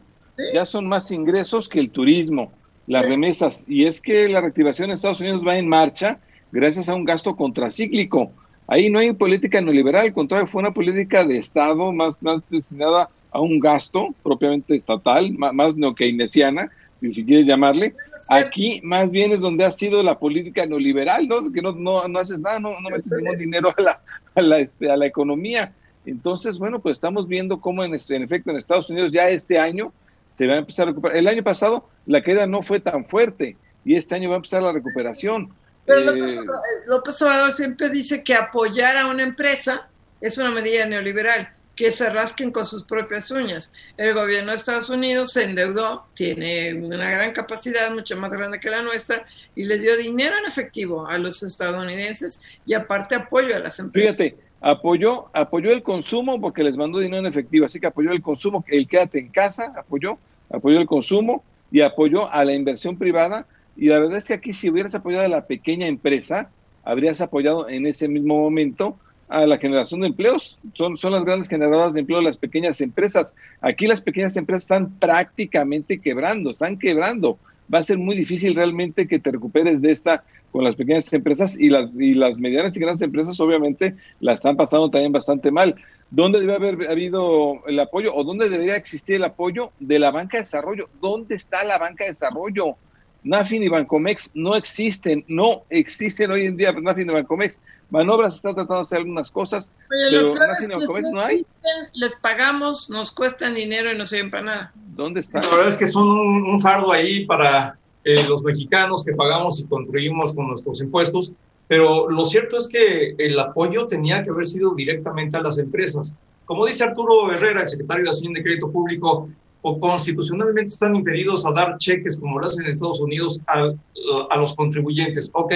ya 0.53 0.67
son 0.67 0.87
más 0.87 1.09
ingresos 1.09 1.67
que 1.67 1.79
el 1.79 1.89
turismo, 1.89 2.51
las 2.85 3.03
remesas. 3.03 3.63
Y 3.67 3.87
es 3.87 3.99
que 3.99 4.29
la 4.29 4.41
reactivación 4.41 4.91
en 4.91 4.97
Estados 4.97 5.21
Unidos 5.21 5.41
va 5.43 5.57
en 5.57 5.67
marcha 5.67 6.19
gracias 6.53 6.87
a 6.87 6.95
un 6.95 7.03
gasto 7.03 7.35
contracíclico. 7.35 8.31
Ahí 8.67 8.89
no 8.89 8.99
hay 8.99 9.11
política 9.11 9.59
neoliberal, 9.59 10.05
al 10.05 10.13
contrario, 10.13 10.47
fue 10.47 10.61
una 10.61 10.71
política 10.71 11.25
de 11.25 11.37
Estado 11.37 11.91
más, 11.91 12.21
más 12.21 12.41
destinada 12.49 13.09
a 13.31 13.41
un 13.41 13.59
gasto 13.59 14.13
propiamente 14.23 14.75
estatal, 14.75 15.31
más, 15.33 15.75
neokeynesiana, 15.75 16.69
si 17.01 17.25
quieres 17.25 17.45
llamarle. 17.45 17.93
Aquí 18.29 18.79
más 18.83 19.11
bien 19.11 19.33
es 19.33 19.41
donde 19.41 19.65
ha 19.65 19.71
sido 19.71 20.01
la 20.03 20.17
política 20.17 20.65
neoliberal, 20.65 21.27
¿no? 21.27 21.51
Que 21.51 21.61
no, 21.61 21.73
no, 21.73 22.07
no 22.07 22.19
haces 22.19 22.39
nada, 22.39 22.59
no, 22.59 22.79
no 22.79 22.89
metes 22.89 23.11
ningún 23.11 23.37
dinero 23.37 23.73
a 23.75 23.81
la, 23.81 24.01
a 24.35 24.41
la, 24.41 24.59
este, 24.59 24.89
a 24.89 24.95
la 24.95 25.07
economía. 25.07 25.73
Entonces, 26.05 26.59
bueno, 26.59 26.79
pues 26.79 26.93
estamos 26.93 27.27
viendo 27.27 27.59
cómo 27.59 27.83
en, 27.83 27.93
en 27.93 28.23
efecto 28.23 28.51
en 28.51 28.57
Estados 28.57 28.89
Unidos 28.89 29.11
ya 29.11 29.27
este 29.27 29.57
año 29.57 29.91
se 30.37 30.47
va 30.47 30.53
a 30.53 30.57
empezar 30.57 30.87
a 30.87 30.91
recuperar. 30.91 31.17
El 31.17 31.27
año 31.27 31.43
pasado 31.43 31.89
la 32.05 32.21
queda 32.21 32.47
no 32.47 32.61
fue 32.61 32.79
tan 32.79 33.05
fuerte 33.05 33.57
y 33.83 33.95
este 33.95 34.15
año 34.15 34.29
va 34.29 34.35
a 34.35 34.37
empezar 34.37 34.61
la 34.61 34.71
recuperación. 34.71 35.49
Pero 35.85 36.13
eh, 36.13 36.45
López, 36.87 37.21
Obrador 37.21 37.51
siempre 37.51 37.89
dice 37.89 38.23
que 38.23 38.33
apoyar 38.33 38.97
a 38.97 39.07
una 39.07 39.23
empresa 39.23 39.87
es 40.21 40.37
una 40.37 40.51
medida 40.51 40.85
neoliberal, 40.85 41.49
que 41.75 41.91
se 41.91 42.09
rasquen 42.09 42.51
con 42.51 42.63
sus 42.63 42.83
propias 42.85 43.29
uñas. 43.31 43.73
El 43.97 44.13
gobierno 44.13 44.51
de 44.51 44.55
Estados 44.55 44.89
Unidos 44.89 45.33
se 45.33 45.43
endeudó, 45.43 46.05
tiene 46.13 46.73
una 46.73 47.09
gran 47.11 47.33
capacidad, 47.33 47.91
mucho 47.91 48.15
más 48.15 48.31
grande 48.31 48.59
que 48.59 48.69
la 48.69 48.81
nuestra, 48.81 49.25
y 49.55 49.65
les 49.65 49.81
dio 49.81 49.97
dinero 49.97 50.37
en 50.37 50.45
efectivo 50.45 51.05
a 51.07 51.17
los 51.17 51.43
estadounidenses 51.43 52.41
y 52.65 52.73
aparte 52.73 53.15
apoyo 53.15 53.55
a 53.55 53.59
las 53.59 53.79
empresas. 53.79 54.17
Fíjate, 54.17 54.37
apoyó, 54.61 55.25
apoyó 55.33 55.71
el 55.71 55.83
consumo 55.83 56.39
porque 56.39 56.63
les 56.63 56.77
mandó 56.77 56.99
dinero 56.99 57.19
en 57.19 57.25
efectivo, 57.25 57.65
así 57.65 57.79
que 57.79 57.87
apoyó 57.87 58.11
el 58.11 58.21
consumo, 58.21 58.63
el 58.67 58.87
quédate 58.87 59.19
en 59.19 59.29
casa, 59.29 59.73
apoyó, 59.75 60.17
apoyó 60.49 60.79
el 60.79 60.87
consumo 60.87 61.43
y 61.69 61.81
apoyó 61.81 62.31
a 62.31 62.45
la 62.45 62.53
inversión 62.53 62.97
privada 62.97 63.45
y 63.75 63.87
la 63.87 63.99
verdad 63.99 64.19
es 64.19 64.25
que 64.25 64.33
aquí 64.33 64.53
si 64.53 64.69
hubieras 64.69 64.95
apoyado 64.95 65.25
a 65.25 65.29
la 65.29 65.45
pequeña 65.45 65.87
empresa, 65.87 66.49
habrías 66.83 67.21
apoyado 67.21 67.69
en 67.69 67.87
ese 67.87 68.07
mismo 68.07 68.37
momento 68.39 68.97
a 69.29 69.45
la 69.45 69.57
generación 69.57 70.01
de 70.01 70.07
empleos. 70.07 70.59
Son, 70.73 70.97
son 70.97 71.13
las 71.13 71.25
grandes 71.25 71.49
generadoras 71.49 71.93
de 71.93 72.01
empleo 72.01 72.21
las 72.21 72.37
pequeñas 72.37 72.81
empresas. 72.81 73.35
Aquí 73.61 73.87
las 73.87 74.01
pequeñas 74.01 74.37
empresas 74.37 74.63
están 74.63 74.91
prácticamente 74.99 75.99
quebrando, 75.99 76.51
están 76.51 76.77
quebrando. 76.77 77.39
Va 77.73 77.79
a 77.79 77.83
ser 77.83 77.97
muy 77.97 78.15
difícil 78.15 78.53
realmente 78.53 79.07
que 79.07 79.19
te 79.19 79.31
recuperes 79.31 79.81
de 79.81 79.91
esta 79.91 80.23
con 80.51 80.63
las 80.63 80.75
pequeñas 80.75 81.11
empresas 81.11 81.57
y 81.57 81.69
las, 81.69 81.89
y 81.95 82.13
las 82.13 82.37
medianas 82.37 82.77
y 82.77 82.79
grandes 82.79 83.01
empresas 83.01 83.39
obviamente 83.39 83.95
la 84.19 84.33
están 84.33 84.55
pasando 84.55 84.91
también 84.91 85.11
bastante 85.11 85.49
mal. 85.49 85.75
¿Dónde 86.11 86.41
debe 86.41 86.53
haber 86.53 86.91
habido 86.91 87.65
el 87.65 87.79
apoyo 87.79 88.13
o 88.13 88.23
dónde 88.23 88.49
debería 88.49 88.75
existir 88.75 89.15
el 89.15 89.23
apoyo 89.23 89.71
de 89.79 89.97
la 89.97 90.11
banca 90.11 90.37
de 90.37 90.43
desarrollo? 90.43 90.89
¿Dónde 91.01 91.33
está 91.33 91.63
la 91.63 91.79
banca 91.79 92.03
de 92.03 92.11
desarrollo? 92.11 92.75
NAFIN 93.23 93.63
y 93.63 93.67
Bancomex 93.67 94.31
no 94.33 94.55
existen, 94.55 95.23
no 95.27 95.63
existen 95.69 96.31
hoy 96.31 96.45
en 96.45 96.57
día 96.57 96.71
NAFIN 96.71 97.09
y 97.09 97.13
Bancomex. 97.13 97.59
Manobras 97.89 98.35
está 98.35 98.53
tratando 98.53 98.77
de 98.77 98.81
hacer 98.81 98.97
algunas 98.99 99.29
cosas, 99.31 99.71
pero 99.89 100.33
NAFIN 100.33 100.71
y 100.71 100.73
Bancomex 100.75 101.09
no 101.11 101.21
hay. 101.21 101.45
Les 101.93 102.15
pagamos, 102.15 102.89
nos 102.89 103.11
cuestan 103.11 103.55
dinero 103.55 103.91
y 103.91 103.97
no 103.97 104.05
sirven 104.05 104.31
para 104.31 104.43
nada. 104.43 104.71
¿Dónde 104.75 105.21
están? 105.21 105.41
La 105.43 105.49
verdad 105.49 105.67
es 105.67 105.77
que 105.77 105.87
son 105.87 106.07
un, 106.07 106.59
fardo 106.59 106.91
ahí 106.91 107.25
para 107.25 107.77
eh, 108.03 108.23
los 108.27 108.43
mexicanos 108.43 109.03
que 109.03 109.13
pagamos 109.13 109.59
y 109.59 109.67
contribuimos 109.67 110.33
con 110.33 110.47
nuestros 110.47 110.81
impuestos, 110.81 111.31
pero 111.67 112.09
lo 112.09 112.25
cierto 112.25 112.57
es 112.57 112.67
que 112.67 113.15
el 113.17 113.39
apoyo 113.39 113.87
tenía 113.87 114.21
que 114.21 114.29
haber 114.31 114.45
sido 114.45 114.75
directamente 114.75 115.37
a 115.37 115.41
las 115.41 115.57
empresas. 115.59 116.15
Como 116.45 116.65
dice 116.65 116.83
Arturo 116.83 117.31
Herrera, 117.31 117.61
el 117.61 117.67
secretario 117.67 118.03
de 118.03 118.09
Hacienda 118.09 118.39
y 118.39 118.43
Crédito 118.43 118.69
Público, 118.69 119.29
o 119.63 119.79
constitucionalmente 119.79 120.73
están 120.73 120.95
impedidos 120.95 121.47
a 121.47 121.51
dar 121.51 121.77
cheques 121.77 122.19
como 122.19 122.37
lo 122.37 122.45
hacen 122.45 122.65
en 122.65 122.71
Estados 122.71 122.99
Unidos 122.99 123.41
a, 123.47 124.37
los 124.37 124.53
contribuyentes. 124.55 125.31
Ok, 125.33 125.53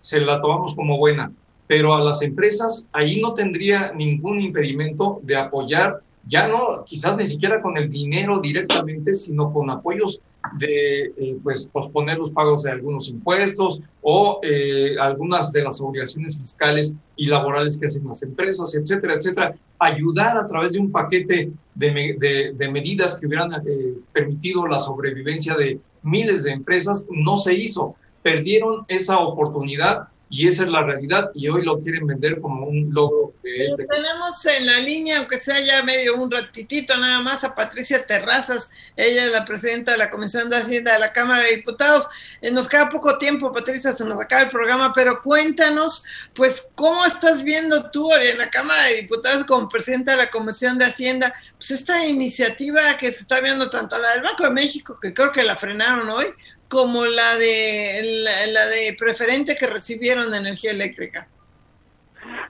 se 0.00 0.20
la 0.22 0.40
tomamos 0.40 0.74
como 0.74 0.96
buena, 0.96 1.30
pero 1.66 1.94
a 1.94 2.02
las 2.02 2.22
empresas 2.22 2.88
ahí 2.92 3.20
no 3.20 3.34
tendría 3.34 3.92
ningún 3.92 4.40
impedimento 4.40 5.20
de 5.22 5.36
apoyar 5.36 6.00
ya 6.26 6.48
no, 6.48 6.84
quizás 6.84 7.16
ni 7.16 7.26
siquiera 7.26 7.60
con 7.60 7.76
el 7.76 7.90
dinero 7.90 8.40
directamente, 8.40 9.14
sino 9.14 9.52
con 9.52 9.70
apoyos 9.70 10.20
de 10.58 11.04
eh, 11.16 11.36
pues 11.42 11.66
posponer 11.66 12.18
los 12.18 12.30
pagos 12.30 12.64
de 12.64 12.72
algunos 12.72 13.08
impuestos 13.08 13.80
o 14.00 14.40
eh, 14.42 14.96
algunas 14.98 15.52
de 15.52 15.62
las 15.62 15.80
obligaciones 15.80 16.38
fiscales 16.38 16.96
y 17.16 17.26
laborales 17.26 17.78
que 17.78 17.86
hacen 17.86 18.06
las 18.06 18.22
empresas, 18.22 18.74
etcétera, 18.74 19.14
etcétera. 19.14 19.54
Ayudar 19.78 20.36
a 20.36 20.46
través 20.46 20.72
de 20.72 20.80
un 20.80 20.90
paquete 20.90 21.50
de, 21.74 22.54
de, 22.56 22.68
medidas 22.68 23.18
que 23.18 23.26
hubieran 23.26 23.52
eh, 23.66 23.94
permitido 24.12 24.66
la 24.66 24.78
sobrevivencia 24.78 25.54
de 25.54 25.80
miles 26.02 26.44
de 26.44 26.52
empresas 26.52 27.06
no 27.10 27.36
se 27.36 27.54
hizo. 27.54 27.94
Perdieron 28.22 28.84
esa 28.88 29.18
oportunidad 29.20 30.08
y 30.32 30.48
esa 30.48 30.62
es 30.62 30.70
la 30.70 30.82
realidad 30.82 31.30
y 31.34 31.46
hoy 31.50 31.62
lo 31.62 31.78
quieren 31.78 32.06
vender 32.06 32.40
como 32.40 32.64
un 32.64 32.88
logro 32.90 33.34
de 33.42 33.66
este. 33.66 33.84
Tenemos 33.84 34.46
en 34.46 34.64
la 34.64 34.78
línea, 34.78 35.18
aunque 35.18 35.36
sea 35.36 35.60
ya 35.60 35.82
medio 35.82 36.16
un 36.16 36.30
ratitito 36.30 36.96
nada 36.96 37.20
más, 37.20 37.44
a 37.44 37.54
Patricia 37.54 38.06
Terrazas, 38.06 38.70
ella 38.96 39.26
es 39.26 39.30
la 39.30 39.44
presidenta 39.44 39.92
de 39.92 39.98
la 39.98 40.08
Comisión 40.08 40.48
de 40.48 40.56
Hacienda 40.56 40.94
de 40.94 41.00
la 41.00 41.12
Cámara 41.12 41.44
de 41.44 41.56
Diputados. 41.56 42.08
Eh, 42.40 42.50
nos 42.50 42.66
queda 42.66 42.88
poco 42.88 43.18
tiempo, 43.18 43.52
Patricia, 43.52 43.92
se 43.92 44.06
nos 44.06 44.18
acaba 44.18 44.40
el 44.40 44.48
programa, 44.48 44.90
pero 44.94 45.20
cuéntanos, 45.20 46.02
pues, 46.32 46.70
¿cómo 46.74 47.04
estás 47.04 47.44
viendo 47.44 47.90
tú 47.90 48.10
en 48.14 48.38
la 48.38 48.48
Cámara 48.48 48.84
de 48.86 49.02
Diputados 49.02 49.44
como 49.44 49.68
presidenta 49.68 50.12
de 50.12 50.16
la 50.16 50.30
Comisión 50.30 50.78
de 50.78 50.86
Hacienda, 50.86 51.34
pues 51.58 51.72
esta 51.72 52.06
iniciativa 52.06 52.96
que 52.96 53.12
se 53.12 53.20
está 53.20 53.38
viendo 53.40 53.68
tanto 53.68 53.98
la 53.98 54.12
del 54.12 54.22
Banco 54.22 54.44
de 54.44 54.50
México, 54.50 54.98
que 54.98 55.12
creo 55.12 55.30
que 55.30 55.42
la 55.42 55.56
frenaron 55.56 56.08
hoy, 56.08 56.32
como 56.72 57.04
la 57.04 57.36
de 57.36 58.00
la, 58.48 58.66
de 58.66 58.96
preferente 58.98 59.54
que 59.54 59.66
recibieron 59.66 60.30
de 60.30 60.38
energía 60.38 60.70
eléctrica. 60.70 61.28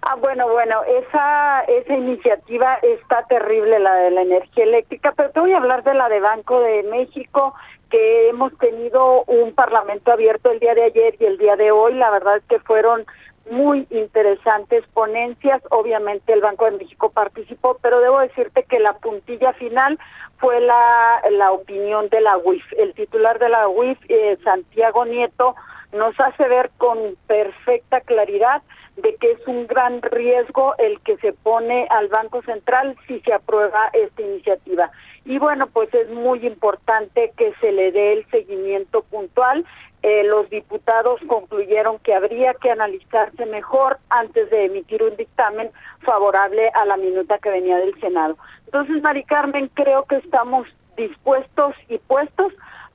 Ah, 0.02 0.14
bueno, 0.14 0.48
bueno, 0.48 0.80
esa 0.84 1.62
esa 1.62 1.92
iniciativa 1.92 2.78
está 2.82 3.24
terrible, 3.26 3.80
la 3.80 3.94
de 3.96 4.10
la 4.12 4.22
energía 4.22 4.62
eléctrica, 4.62 5.12
pero 5.16 5.30
te 5.30 5.40
voy 5.40 5.52
a 5.52 5.56
hablar 5.56 5.82
de 5.82 5.94
la 5.94 6.08
de 6.08 6.20
Banco 6.20 6.60
de 6.60 6.84
México, 6.84 7.52
que 7.92 8.30
hemos 8.30 8.56
tenido 8.56 9.22
un 9.24 9.52
parlamento 9.54 10.10
abierto 10.12 10.50
el 10.50 10.60
día 10.60 10.74
de 10.74 10.84
ayer 10.84 11.14
y 11.20 11.26
el 11.26 11.36
día 11.36 11.56
de 11.56 11.70
hoy. 11.70 11.92
La 11.92 12.10
verdad 12.10 12.38
es 12.38 12.44
que 12.44 12.58
fueron 12.58 13.04
muy 13.50 13.86
interesantes 13.90 14.82
ponencias. 14.94 15.62
Obviamente 15.70 16.32
el 16.32 16.40
Banco 16.40 16.64
de 16.64 16.78
México 16.78 17.10
participó, 17.10 17.76
pero 17.82 18.00
debo 18.00 18.20
decirte 18.20 18.62
que 18.64 18.80
la 18.80 18.94
puntilla 18.94 19.52
final 19.52 19.98
fue 20.38 20.58
la, 20.62 21.20
la 21.32 21.52
opinión 21.52 22.08
de 22.08 22.22
la 22.22 22.38
UIF. 22.38 22.64
El 22.78 22.94
titular 22.94 23.38
de 23.38 23.50
la 23.50 23.68
UIF, 23.68 23.98
eh, 24.08 24.38
Santiago 24.42 25.04
Nieto, 25.04 25.54
nos 25.92 26.18
hace 26.18 26.48
ver 26.48 26.70
con 26.78 26.96
perfecta 27.26 28.00
claridad 28.00 28.62
de 28.96 29.16
que 29.16 29.32
es 29.32 29.46
un 29.46 29.66
gran 29.66 30.00
riesgo 30.00 30.74
el 30.78 30.98
que 31.00 31.18
se 31.18 31.34
pone 31.34 31.86
al 31.90 32.08
Banco 32.08 32.40
Central 32.42 32.96
si 33.06 33.20
se 33.20 33.34
aprueba 33.34 33.90
esta 33.92 34.22
iniciativa. 34.22 34.90
Y 35.24 35.38
bueno, 35.38 35.68
pues 35.68 35.92
es 35.94 36.10
muy 36.10 36.44
importante 36.46 37.32
que 37.36 37.52
se 37.60 37.70
le 37.72 37.92
dé 37.92 38.14
el 38.14 38.26
seguimiento 38.30 39.02
puntual. 39.02 39.64
Eh, 40.02 40.24
los 40.24 40.50
diputados 40.50 41.20
concluyeron 41.28 42.00
que 42.00 42.12
habría 42.12 42.54
que 42.54 42.70
analizarse 42.72 43.46
mejor 43.46 43.98
antes 44.10 44.50
de 44.50 44.64
emitir 44.64 45.00
un 45.02 45.16
dictamen 45.16 45.70
favorable 46.00 46.70
a 46.74 46.84
la 46.86 46.96
minuta 46.96 47.38
que 47.38 47.50
venía 47.50 47.76
del 47.76 47.98
Senado. 48.00 48.36
Entonces, 48.64 49.00
Mari 49.00 49.22
Carmen, 49.22 49.70
creo 49.74 50.04
que 50.04 50.16
estamos 50.16 50.66
dispuestos 50.96 51.76
y 51.88 51.98
puestos 51.98 52.52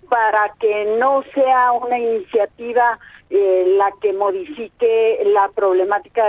para 0.09 0.53
que 0.59 0.97
no 0.99 1.23
sea 1.33 1.71
una 1.71 1.97
iniciativa 1.97 2.99
eh, 3.29 3.75
la 3.77 3.91
que 4.01 4.13
modifique 4.13 5.19
la 5.25 5.49
problemática 5.49 6.23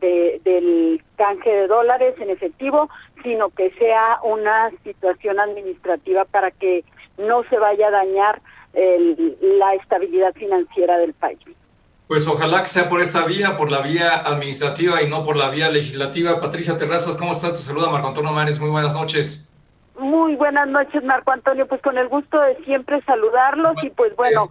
de, 0.00 0.40
del 0.42 1.00
canje 1.16 1.48
de 1.48 1.66
dólares 1.68 2.16
en 2.18 2.30
efectivo, 2.30 2.88
sino 3.22 3.50
que 3.50 3.70
sea 3.72 4.18
una 4.24 4.70
situación 4.82 5.38
administrativa 5.38 6.24
para 6.24 6.50
que 6.50 6.84
no 7.18 7.44
se 7.44 7.58
vaya 7.58 7.88
a 7.88 7.90
dañar 7.90 8.42
la 8.72 9.74
estabilidad 9.74 10.32
financiera 10.34 10.96
del 10.98 11.12
país. 11.12 11.38
Pues 12.06 12.26
ojalá 12.26 12.62
que 12.62 12.68
sea 12.68 12.88
por 12.88 13.00
esta 13.00 13.24
vía, 13.24 13.56
por 13.56 13.70
la 13.70 13.80
vía 13.82 14.16
administrativa 14.16 15.02
y 15.02 15.08
no 15.08 15.24
por 15.24 15.36
la 15.36 15.50
vía 15.50 15.68
legislativa. 15.68 16.40
Patricia 16.40 16.76
Terrazas, 16.76 17.16
¿cómo 17.16 17.32
estás? 17.32 17.52
Te 17.52 17.58
saluda 17.58 17.90
Marco 17.90 18.08
Antonio 18.08 18.32
Mares, 18.32 18.60
muy 18.60 18.70
buenas 18.70 18.94
noches. 18.94 19.52
Muy 19.96 20.34
buenas 20.34 20.66
noches, 20.66 21.04
Marco 21.04 21.30
Antonio, 21.30 21.68
pues 21.68 21.80
con 21.82 21.98
el 21.98 22.08
gusto 22.08 22.40
de 22.40 22.56
siempre 22.64 23.00
saludarlos 23.02 23.74
y 23.84 23.90
pues 23.90 24.16
bueno... 24.16 24.50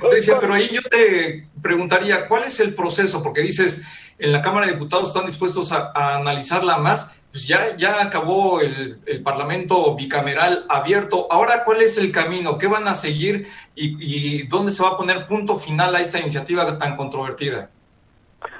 Patricia, 0.00 0.38
pero 0.40 0.54
ahí 0.54 0.68
yo 0.72 0.82
te 0.82 1.46
preguntaría, 1.62 2.26
¿cuál 2.26 2.44
es 2.44 2.60
el 2.60 2.74
proceso? 2.74 3.22
Porque 3.22 3.40
dices, 3.40 3.82
en 4.18 4.32
la 4.32 4.42
Cámara 4.42 4.66
de 4.66 4.72
Diputados 4.72 5.08
están 5.08 5.26
dispuestos 5.26 5.72
a 5.72 5.92
analizarla 6.16 6.78
más, 6.78 7.18
pues 7.30 7.46
ya, 7.46 7.76
ya 7.76 8.02
acabó 8.02 8.60
el, 8.60 8.98
Parlamento 9.22 9.94
bicameral 9.94 10.64
abierto. 10.68 11.26
Ahora, 11.30 11.64
¿cuál 11.64 11.82
es 11.82 11.98
el 11.98 12.10
camino? 12.10 12.56
¿Qué 12.56 12.66
van 12.66 12.88
a 12.88 12.94
seguir 12.94 13.48
y, 13.74 14.46
dónde 14.46 14.70
se 14.70 14.82
va 14.82 14.90
a 14.90 14.96
poner 14.96 15.26
punto 15.26 15.56
final 15.56 15.94
a 15.94 16.00
esta 16.00 16.18
iniciativa 16.18 16.78
tan 16.78 16.96
controvertida? 16.96 17.70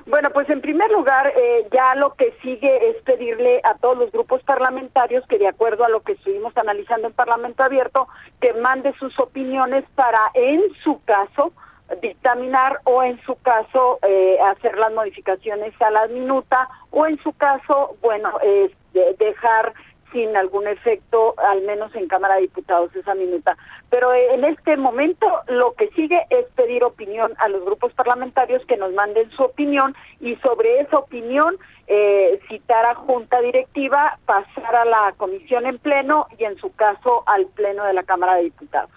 Bueno, 0.08 0.30
pues 0.30 0.48
en 0.48 0.62
primer 0.62 0.90
lugar, 0.90 1.30
eh, 1.36 1.68
ya 1.70 1.94
lo 1.94 2.14
que 2.14 2.32
sigue 2.40 2.88
es 2.88 2.96
pedirle 3.02 3.60
a 3.62 3.74
todos 3.74 3.98
los 3.98 4.10
grupos 4.10 4.42
parlamentarios 4.42 5.22
que 5.26 5.38
de 5.38 5.48
acuerdo 5.48 5.84
a 5.84 5.90
lo 5.90 6.00
que 6.00 6.12
estuvimos 6.12 6.56
analizando 6.56 7.08
en 7.08 7.12
Parlamento 7.12 7.62
Abierto, 7.62 8.08
que 8.40 8.54
mande 8.54 8.94
sus 8.94 9.18
opiniones 9.18 9.84
para, 9.94 10.18
en 10.32 10.62
su 10.82 10.98
caso, 11.04 11.52
dictaminar 12.00 12.80
o 12.84 13.02
en 13.02 13.20
su 13.22 13.36
caso 13.42 13.98
eh, 14.00 14.38
hacer 14.46 14.78
las 14.78 14.92
modificaciones 14.94 15.74
a 15.82 15.90
la 15.90 16.06
minuta 16.06 16.70
o 16.90 17.06
en 17.06 17.22
su 17.22 17.34
caso, 17.34 17.96
bueno, 18.00 18.32
eh, 18.42 18.74
dejar 19.18 19.74
sin 20.12 20.36
algún 20.36 20.66
efecto, 20.66 21.34
al 21.38 21.62
menos 21.62 21.94
en 21.94 22.08
Cámara 22.08 22.36
de 22.36 22.42
Diputados, 22.42 22.94
esa 22.94 23.14
minuta. 23.14 23.56
Pero 23.90 24.12
eh, 24.12 24.34
en 24.34 24.44
este 24.44 24.76
momento 24.76 25.26
lo 25.48 25.74
que 25.74 25.88
sigue 25.90 26.20
es 26.30 26.46
pedir 26.54 26.84
opinión 26.84 27.32
a 27.38 27.48
los 27.48 27.64
grupos 27.64 27.92
parlamentarios 27.92 28.64
que 28.66 28.76
nos 28.76 28.92
manden 28.92 29.30
su 29.30 29.42
opinión 29.42 29.94
y 30.20 30.36
sobre 30.36 30.80
esa 30.80 30.98
opinión 30.98 31.56
eh, 31.86 32.40
citar 32.48 32.84
a 32.86 32.94
Junta 32.94 33.40
Directiva, 33.40 34.18
pasar 34.26 34.76
a 34.76 34.84
la 34.84 35.14
comisión 35.16 35.66
en 35.66 35.78
pleno 35.78 36.26
y 36.38 36.44
en 36.44 36.56
su 36.58 36.72
caso 36.72 37.22
al 37.26 37.46
pleno 37.46 37.84
de 37.84 37.94
la 37.94 38.02
Cámara 38.02 38.36
de 38.36 38.44
Diputados. 38.44 38.90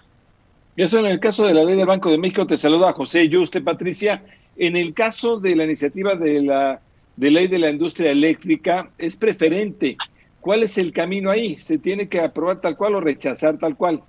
Eso 0.76 0.98
en 0.98 1.06
el 1.06 1.20
caso 1.20 1.46
de 1.46 1.54
la 1.54 1.64
ley 1.64 1.76
del 1.76 1.86
Banco 1.86 2.10
de 2.10 2.18
México, 2.18 2.46
te 2.46 2.56
saluda 2.56 2.92
José 2.92 3.24
y 3.24 3.36
usted, 3.36 3.62
Patricia. 3.62 4.22
En 4.56 4.76
el 4.76 4.94
caso 4.94 5.38
de 5.38 5.56
la 5.56 5.64
iniciativa 5.64 6.14
de 6.14 6.42
la 6.42 6.80
de 7.16 7.30
ley 7.30 7.46
de 7.46 7.58
la 7.58 7.70
industria 7.70 8.10
eléctrica, 8.10 8.90
es 8.98 9.16
preferente. 9.16 9.96
¿Cuál 10.42 10.62
es 10.62 10.76
el 10.76 10.92
camino 10.92 11.30
ahí? 11.30 11.56
¿Se 11.56 11.78
tiene 11.78 12.08
que 12.08 12.20
aprobar 12.20 12.60
tal 12.60 12.76
cual 12.76 12.96
o 12.96 13.00
rechazar 13.00 13.56
tal 13.56 13.76
cual? 13.76 14.02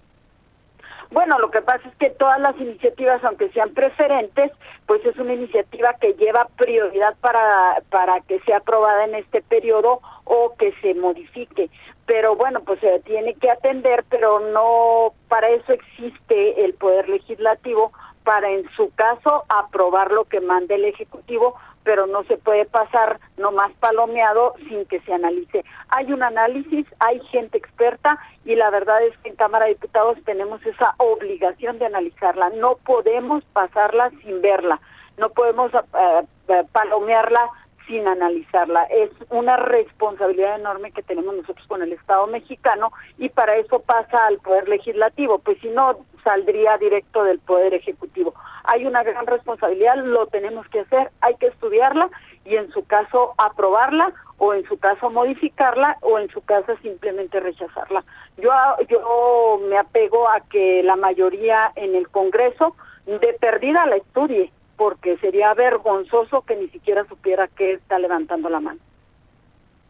Bueno, 1.12 1.38
lo 1.40 1.52
que 1.52 1.62
pasa 1.62 1.88
es 1.88 1.96
que 1.98 2.10
todas 2.10 2.42
las 2.42 2.60
iniciativas, 2.60 3.24
aunque 3.24 3.50
sean 3.50 3.72
preferentes, 3.74 4.52
pues 4.88 5.06
es 5.06 5.16
una 5.18 5.36
iniciativa 5.36 5.96
que 6.02 6.14
lleva 6.14 6.50
prioridad 6.58 7.16
para, 7.22 7.82
para 7.90 8.20
que 8.22 8.40
sea 8.42 8.58
aprobada 8.58 9.06
en 9.06 9.16
este 9.16 9.42
periodo 9.44 10.02
o 10.26 10.56
que 10.58 10.74
se 10.82 10.96
modifique 10.96 11.70
pero 12.06 12.36
bueno, 12.36 12.62
pues 12.62 12.80
se 12.80 13.00
tiene 13.02 13.34
que 13.36 13.50
atender, 13.50 14.04
pero 14.10 14.40
no 14.40 15.14
para 15.30 15.50
eso 15.50 15.72
existe 15.72 16.66
el 16.66 16.74
poder 16.74 17.08
legislativo 17.08 17.92
para 18.24 18.50
en 18.50 18.70
su 18.76 18.92
caso 18.96 19.44
aprobar 19.50 20.12
lo 20.12 20.26
que 20.26 20.42
mande 20.42 20.76
el 20.76 20.86
ejecutivo, 20.86 21.56
pero 21.84 22.08
no 22.08 22.24
se 22.24 22.38
puede 22.38 22.66
pasar 22.66 23.20
nomás 23.38 23.72
palomeado 23.80 24.56
sin 24.68 24.86
que 24.86 25.00
se 25.02 25.14
analice. 25.14 25.64
Hay 25.90 26.12
un 26.12 26.24
análisis, 26.24 26.86
hay 27.00 27.20
gente 27.32 27.58
experta 27.58 28.18
y 28.46 28.56
la 28.56 28.70
verdad 28.70 29.04
es 29.04 29.18
que 29.20 29.30
en 29.30 29.36
Cámara 29.36 29.66
de 29.66 29.74
Diputados 29.74 30.18
tenemos 30.26 30.66
esa 30.66 30.96
obligación 30.98 31.80
de 31.80 31.86
analizarla. 31.86 32.50
No 32.52 32.76
podemos 32.86 33.44
pasarla 33.54 34.12
sin 34.22 34.42
verla, 34.42 34.80
no 35.18 35.30
podemos 35.30 35.74
eh, 35.74 36.24
eh, 36.48 36.64
palomearla 36.72 37.50
sin 37.88 38.08
analizarla. 38.08 38.84
Es 38.86 39.10
una 39.30 39.58
responsabilidad 39.58 40.60
enorme 40.60 40.92
que 40.92 41.04
tenemos 41.04 41.36
nosotros 41.36 41.66
con 41.68 41.82
el 41.82 41.94
Estado 41.94 42.28
mexicano 42.28 42.92
y 43.18 43.30
para 43.30 43.58
eso 43.58 43.80
pasa 43.80 44.26
al 44.28 44.40
Poder 44.40 44.68
Legislativo, 44.70 45.40
pues 45.40 45.58
si 45.60 45.70
no 45.70 45.98
saldría 46.24 46.78
directo 46.78 47.24
del 47.24 47.40
Poder 47.40 47.74
Ejecutivo. 47.74 48.34
Hay 48.64 48.86
una 48.86 49.04
gran 49.04 49.28
responsabilidad, 49.28 49.98
lo 49.98 50.28
tenemos 50.28 50.68
que 50.70 50.82
hacer, 50.82 51.12
hay 51.22 51.36
que 51.36 51.48
estudiarla 51.48 52.10
y 52.46 52.56
en 52.56 52.72
su 52.72 52.86
caso 52.86 53.34
aprobarla 53.38 54.14
o 54.38 54.54
en 54.54 54.66
su 54.66 54.78
caso 54.78 55.10
modificarla 55.10 55.98
o 56.02 56.20
en 56.20 56.30
su 56.30 56.42
caso 56.42 56.76
simplemente 56.82 57.40
rechazarla. 57.40 58.04
Yo, 58.38 58.52
yo 58.90 59.60
me 59.70 59.78
apego 59.78 60.30
a 60.30 60.42
que 60.42 60.84
la 60.84 60.96
mayoría 60.96 61.72
en 61.76 61.96
el 61.96 62.10
Congreso 62.10 62.76
de 63.06 63.36
perdida 63.40 63.86
la 63.86 63.98
estudie 63.98 64.52
porque 64.78 65.18
sería 65.18 65.54
vergonzoso 65.54 66.42
que 66.42 66.56
ni 66.56 66.68
siquiera 66.70 67.06
supiera 67.08 67.48
que 67.48 67.74
está 67.74 68.00
levantando 68.00 68.50
la 68.50 68.60
mano. 68.60 68.80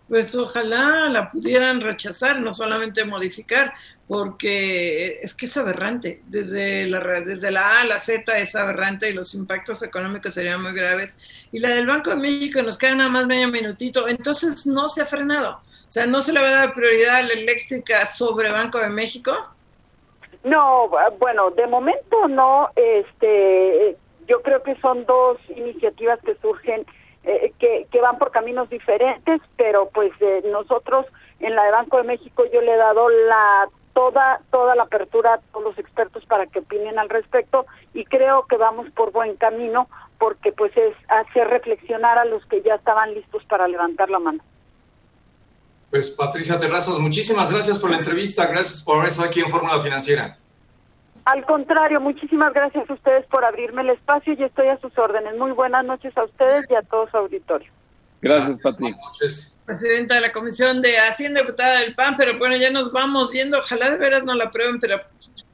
Pues 0.09 0.35
ojalá 0.35 1.09
la 1.09 1.31
pudieran 1.31 1.81
rechazar, 1.81 2.39
no 2.39 2.53
solamente 2.53 3.05
modificar, 3.05 3.73
porque 4.07 5.19
es 5.23 5.33
que 5.33 5.45
es 5.45 5.57
aberrante. 5.57 6.21
Desde 6.27 6.85
la, 6.85 6.99
desde 7.21 7.49
la 7.51 7.77
A 7.77 7.81
a 7.81 7.85
la 7.85 7.99
Z 7.99 8.37
es 8.37 8.55
aberrante 8.55 9.09
y 9.09 9.13
los 9.13 9.33
impactos 9.33 9.81
económicos 9.81 10.33
serían 10.33 10.61
muy 10.61 10.73
graves. 10.73 11.17
Y 11.51 11.59
la 11.59 11.69
del 11.69 11.87
Banco 11.87 12.09
de 12.11 12.17
México 12.17 12.61
nos 12.61 12.77
queda 12.77 12.95
nada 12.95 13.09
más 13.09 13.25
medio 13.25 13.47
minutito, 13.47 14.07
entonces 14.07 14.67
no 14.67 14.87
se 14.87 15.01
ha 15.01 15.05
frenado 15.05 15.61
sea, 15.93 16.07
¿no 16.07 16.21
se 16.21 16.33
le 16.33 16.41
va 16.41 16.47
a 16.47 16.53
dar 16.53 16.73
prioridad 16.73 17.17
a 17.17 17.21
la 17.21 17.33
eléctrica 17.33 18.07
sobre 18.07 18.51
Banco 18.51 18.79
de 18.79 18.89
México? 18.89 19.31
No, 20.43 20.89
bueno, 21.19 21.51
de 21.51 21.67
momento 21.67 22.27
no. 22.27 22.69
Este, 22.75 23.95
yo 24.27 24.41
creo 24.41 24.63
que 24.63 24.75
son 24.81 25.05
dos 25.05 25.37
iniciativas 25.55 26.19
que 26.21 26.35
surgen, 26.35 26.85
eh, 27.23 27.53
que, 27.59 27.87
que 27.91 28.01
van 28.01 28.17
por 28.17 28.31
caminos 28.31 28.69
diferentes, 28.69 29.41
pero 29.57 29.89
pues 29.89 30.11
eh, 30.19 30.43
nosotros 30.51 31.05
en 31.39 31.55
la 31.55 31.63
de 31.63 31.71
Banco 31.71 31.97
de 31.97 32.03
México 32.03 32.43
yo 32.51 32.61
le 32.61 32.73
he 32.73 32.77
dado 32.77 33.09
la 33.09 33.67
toda 33.93 34.41
toda 34.51 34.75
la 34.75 34.83
apertura 34.83 35.35
a 35.35 35.37
todos 35.51 35.65
los 35.65 35.77
expertos 35.77 36.25
para 36.25 36.47
que 36.47 36.59
opinen 36.59 36.97
al 36.97 37.09
respecto 37.09 37.65
y 37.93 38.05
creo 38.05 38.45
que 38.47 38.57
vamos 38.57 38.89
por 38.91 39.11
buen 39.11 39.35
camino 39.35 39.87
porque 40.17 40.51
pues 40.51 40.75
es 40.75 40.95
hacer 41.09 41.47
reflexionar 41.47 42.17
a 42.17 42.25
los 42.25 42.45
que 42.47 42.61
ya 42.61 42.75
estaban 42.75 43.13
listos 43.13 43.43
para 43.45 43.67
levantar 43.67 44.09
la 44.09 44.19
mano. 44.19 44.43
Pues 45.89 46.09
Patricia 46.09 46.57
Terrazas, 46.57 46.97
muchísimas 46.97 47.51
gracias 47.51 47.77
por 47.77 47.91
la 47.91 47.97
entrevista, 47.97 48.47
gracias 48.47 48.81
por 48.81 48.95
haber 48.95 49.09
estado 49.09 49.27
aquí 49.27 49.41
en 49.41 49.49
Fórmula 49.49 49.79
Financiera. 49.79 50.37
Al 51.25 51.45
contrario, 51.45 52.01
muchísimas 52.01 52.53
gracias 52.53 52.89
a 52.89 52.93
ustedes 52.93 53.25
por 53.27 53.45
abrirme 53.45 53.81
el 53.81 53.91
espacio 53.91 54.33
y 54.33 54.43
estoy 54.43 54.67
a 54.67 54.77
sus 54.79 54.97
órdenes. 54.97 55.37
Muy 55.37 55.51
buenas 55.51 55.85
noches 55.85 56.15
a 56.17 56.25
ustedes 56.25 56.65
y 56.69 56.75
a 56.75 56.81
todo 56.81 57.09
su 57.09 57.17
auditorio. 57.17 57.71
Gracias, 58.21 58.59
Pati. 58.59 58.77
Buenas 58.83 59.01
noches. 59.01 59.59
Presidenta 59.65 60.15
de 60.15 60.21
la 60.21 60.33
Comisión 60.33 60.81
de 60.81 60.97
Hacienda, 60.97 61.41
diputada 61.41 61.79
del 61.79 61.95
PAN, 61.95 62.15
pero 62.17 62.37
bueno, 62.37 62.57
ya 62.57 62.71
nos 62.71 62.91
vamos 62.91 63.31
yendo. 63.31 63.59
Ojalá 63.59 63.91
de 63.91 63.97
veras 63.97 64.23
no 64.23 64.33
la 64.33 64.45
aprueben, 64.45 64.79
pero 64.79 64.99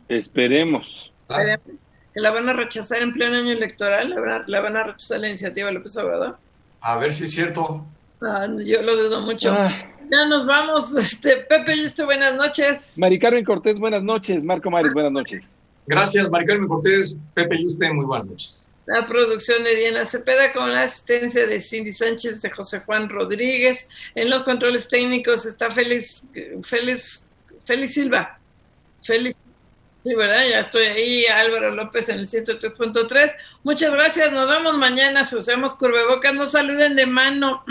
Esperemos. 0.08 1.12
esperemos 1.30 1.88
que 2.14 2.20
la 2.22 2.32
van 2.32 2.50
a 2.50 2.54
rechazar 2.54 3.02
en 3.04 3.14
pleno 3.14 3.38
año 3.38 3.52
electoral, 3.52 4.10
la 4.10 4.20
van 4.20 4.30
a, 4.30 4.44
la 4.48 4.62
van 4.62 4.78
a 4.78 4.84
rechazar 4.84 5.20
la 5.20 5.28
iniciativa 5.28 5.68
de 5.68 5.74
López 5.74 5.96
Obrador. 5.98 6.38
A 6.82 6.98
ver 6.98 7.12
si 7.12 7.26
es 7.26 7.32
cierto. 7.32 7.86
Ah, 8.22 8.48
yo 8.58 8.82
lo 8.82 8.96
dudo 8.96 9.22
mucho. 9.22 9.52
Ah. 9.52 9.72
Ya 10.12 10.26
nos 10.26 10.46
vamos. 10.46 10.96
Este, 10.96 11.38
Pepe 11.38 11.76
y 11.76 12.04
buenas 12.04 12.34
noches. 12.34 12.98
Mari 12.98 13.20
Carmen 13.20 13.46
Cortés, 13.46 13.80
buenas 13.80 14.02
noches. 14.02 14.44
Marco 14.44 14.72
Mares, 14.72 14.94
buenas 14.94 15.12
noches. 15.12 15.59
Gracias, 15.90 16.30
Maricarmen 16.30 16.68
Cortés, 16.68 17.18
Pepe 17.34 17.56
y 17.56 17.66
usted, 17.66 17.88
muy 17.90 18.06
buenas 18.06 18.28
noches. 18.28 18.72
La 18.86 19.07
producción 19.07 19.64
de 19.64 19.76
Diana 19.76 20.06
Cepeda 20.06 20.53
con 20.53 20.72
la 20.72 20.84
asistencia 20.84 21.48
de 21.48 21.60
Cindy 21.60 21.91
Sánchez, 21.91 22.44
de 22.44 22.52
José 22.52 22.82
Juan 22.82 23.10
Rodríguez. 23.10 23.90
En 24.14 24.30
los 24.30 24.44
controles 24.44 24.88
técnicos 24.88 25.48
está 25.48 25.72
Félix, 25.72 26.28
Félix, 26.61 27.26
Félix 27.66 27.94
Silva. 27.95 28.40
Félix, 29.03 29.36
sí, 30.03 30.15
¿verdad? 30.15 30.47
Ya 30.49 30.59
estoy 30.59 30.85
ahí. 30.85 31.26
Álvaro 31.26 31.71
López 31.71 32.09
en 32.09 32.19
el 32.19 32.27
103.3. 32.27 33.31
Muchas 33.63 33.91
gracias. 33.91 34.31
Nos 34.31 34.49
vemos 34.49 34.77
mañana. 34.77 35.23
Si 35.23 35.35
usamos 35.35 35.76
curvebocas, 35.76 36.34
no 36.34 36.45
saluden 36.45 36.95
de 36.95 37.05
mano. 37.05 37.63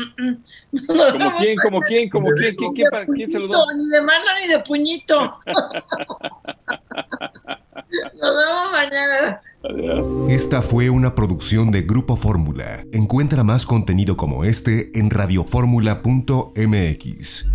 ¿Como 0.87 1.37
quién? 1.39 1.57
¿Como 1.57 1.81
quién? 1.81 2.11
¿Como 2.11 2.31
quién? 2.31 2.55
¿Quién, 2.57 2.75
quién, 2.75 2.89
quién 3.15 3.31
saludó? 3.31 3.67
Ni 3.75 3.89
de 3.89 4.03
mano 4.03 4.25
ni 4.41 4.49
de 4.49 4.59
puñito. 4.61 5.39
Nos 7.91 8.37
vemos 8.37 8.71
mañana. 8.73 9.41
Adiós. 9.65 10.31
Esta 10.31 10.61
fue 10.63 10.89
una 10.91 11.15
producción 11.15 11.71
de 11.71 11.83
Grupo 11.83 12.17
Fórmula. 12.17 12.85
Encuentra 12.93 13.45
más 13.45 13.65
contenido 13.67 14.17
como 14.17 14.45
este 14.45 14.91
en 14.99 15.11
radioformula.mx. 15.11 17.47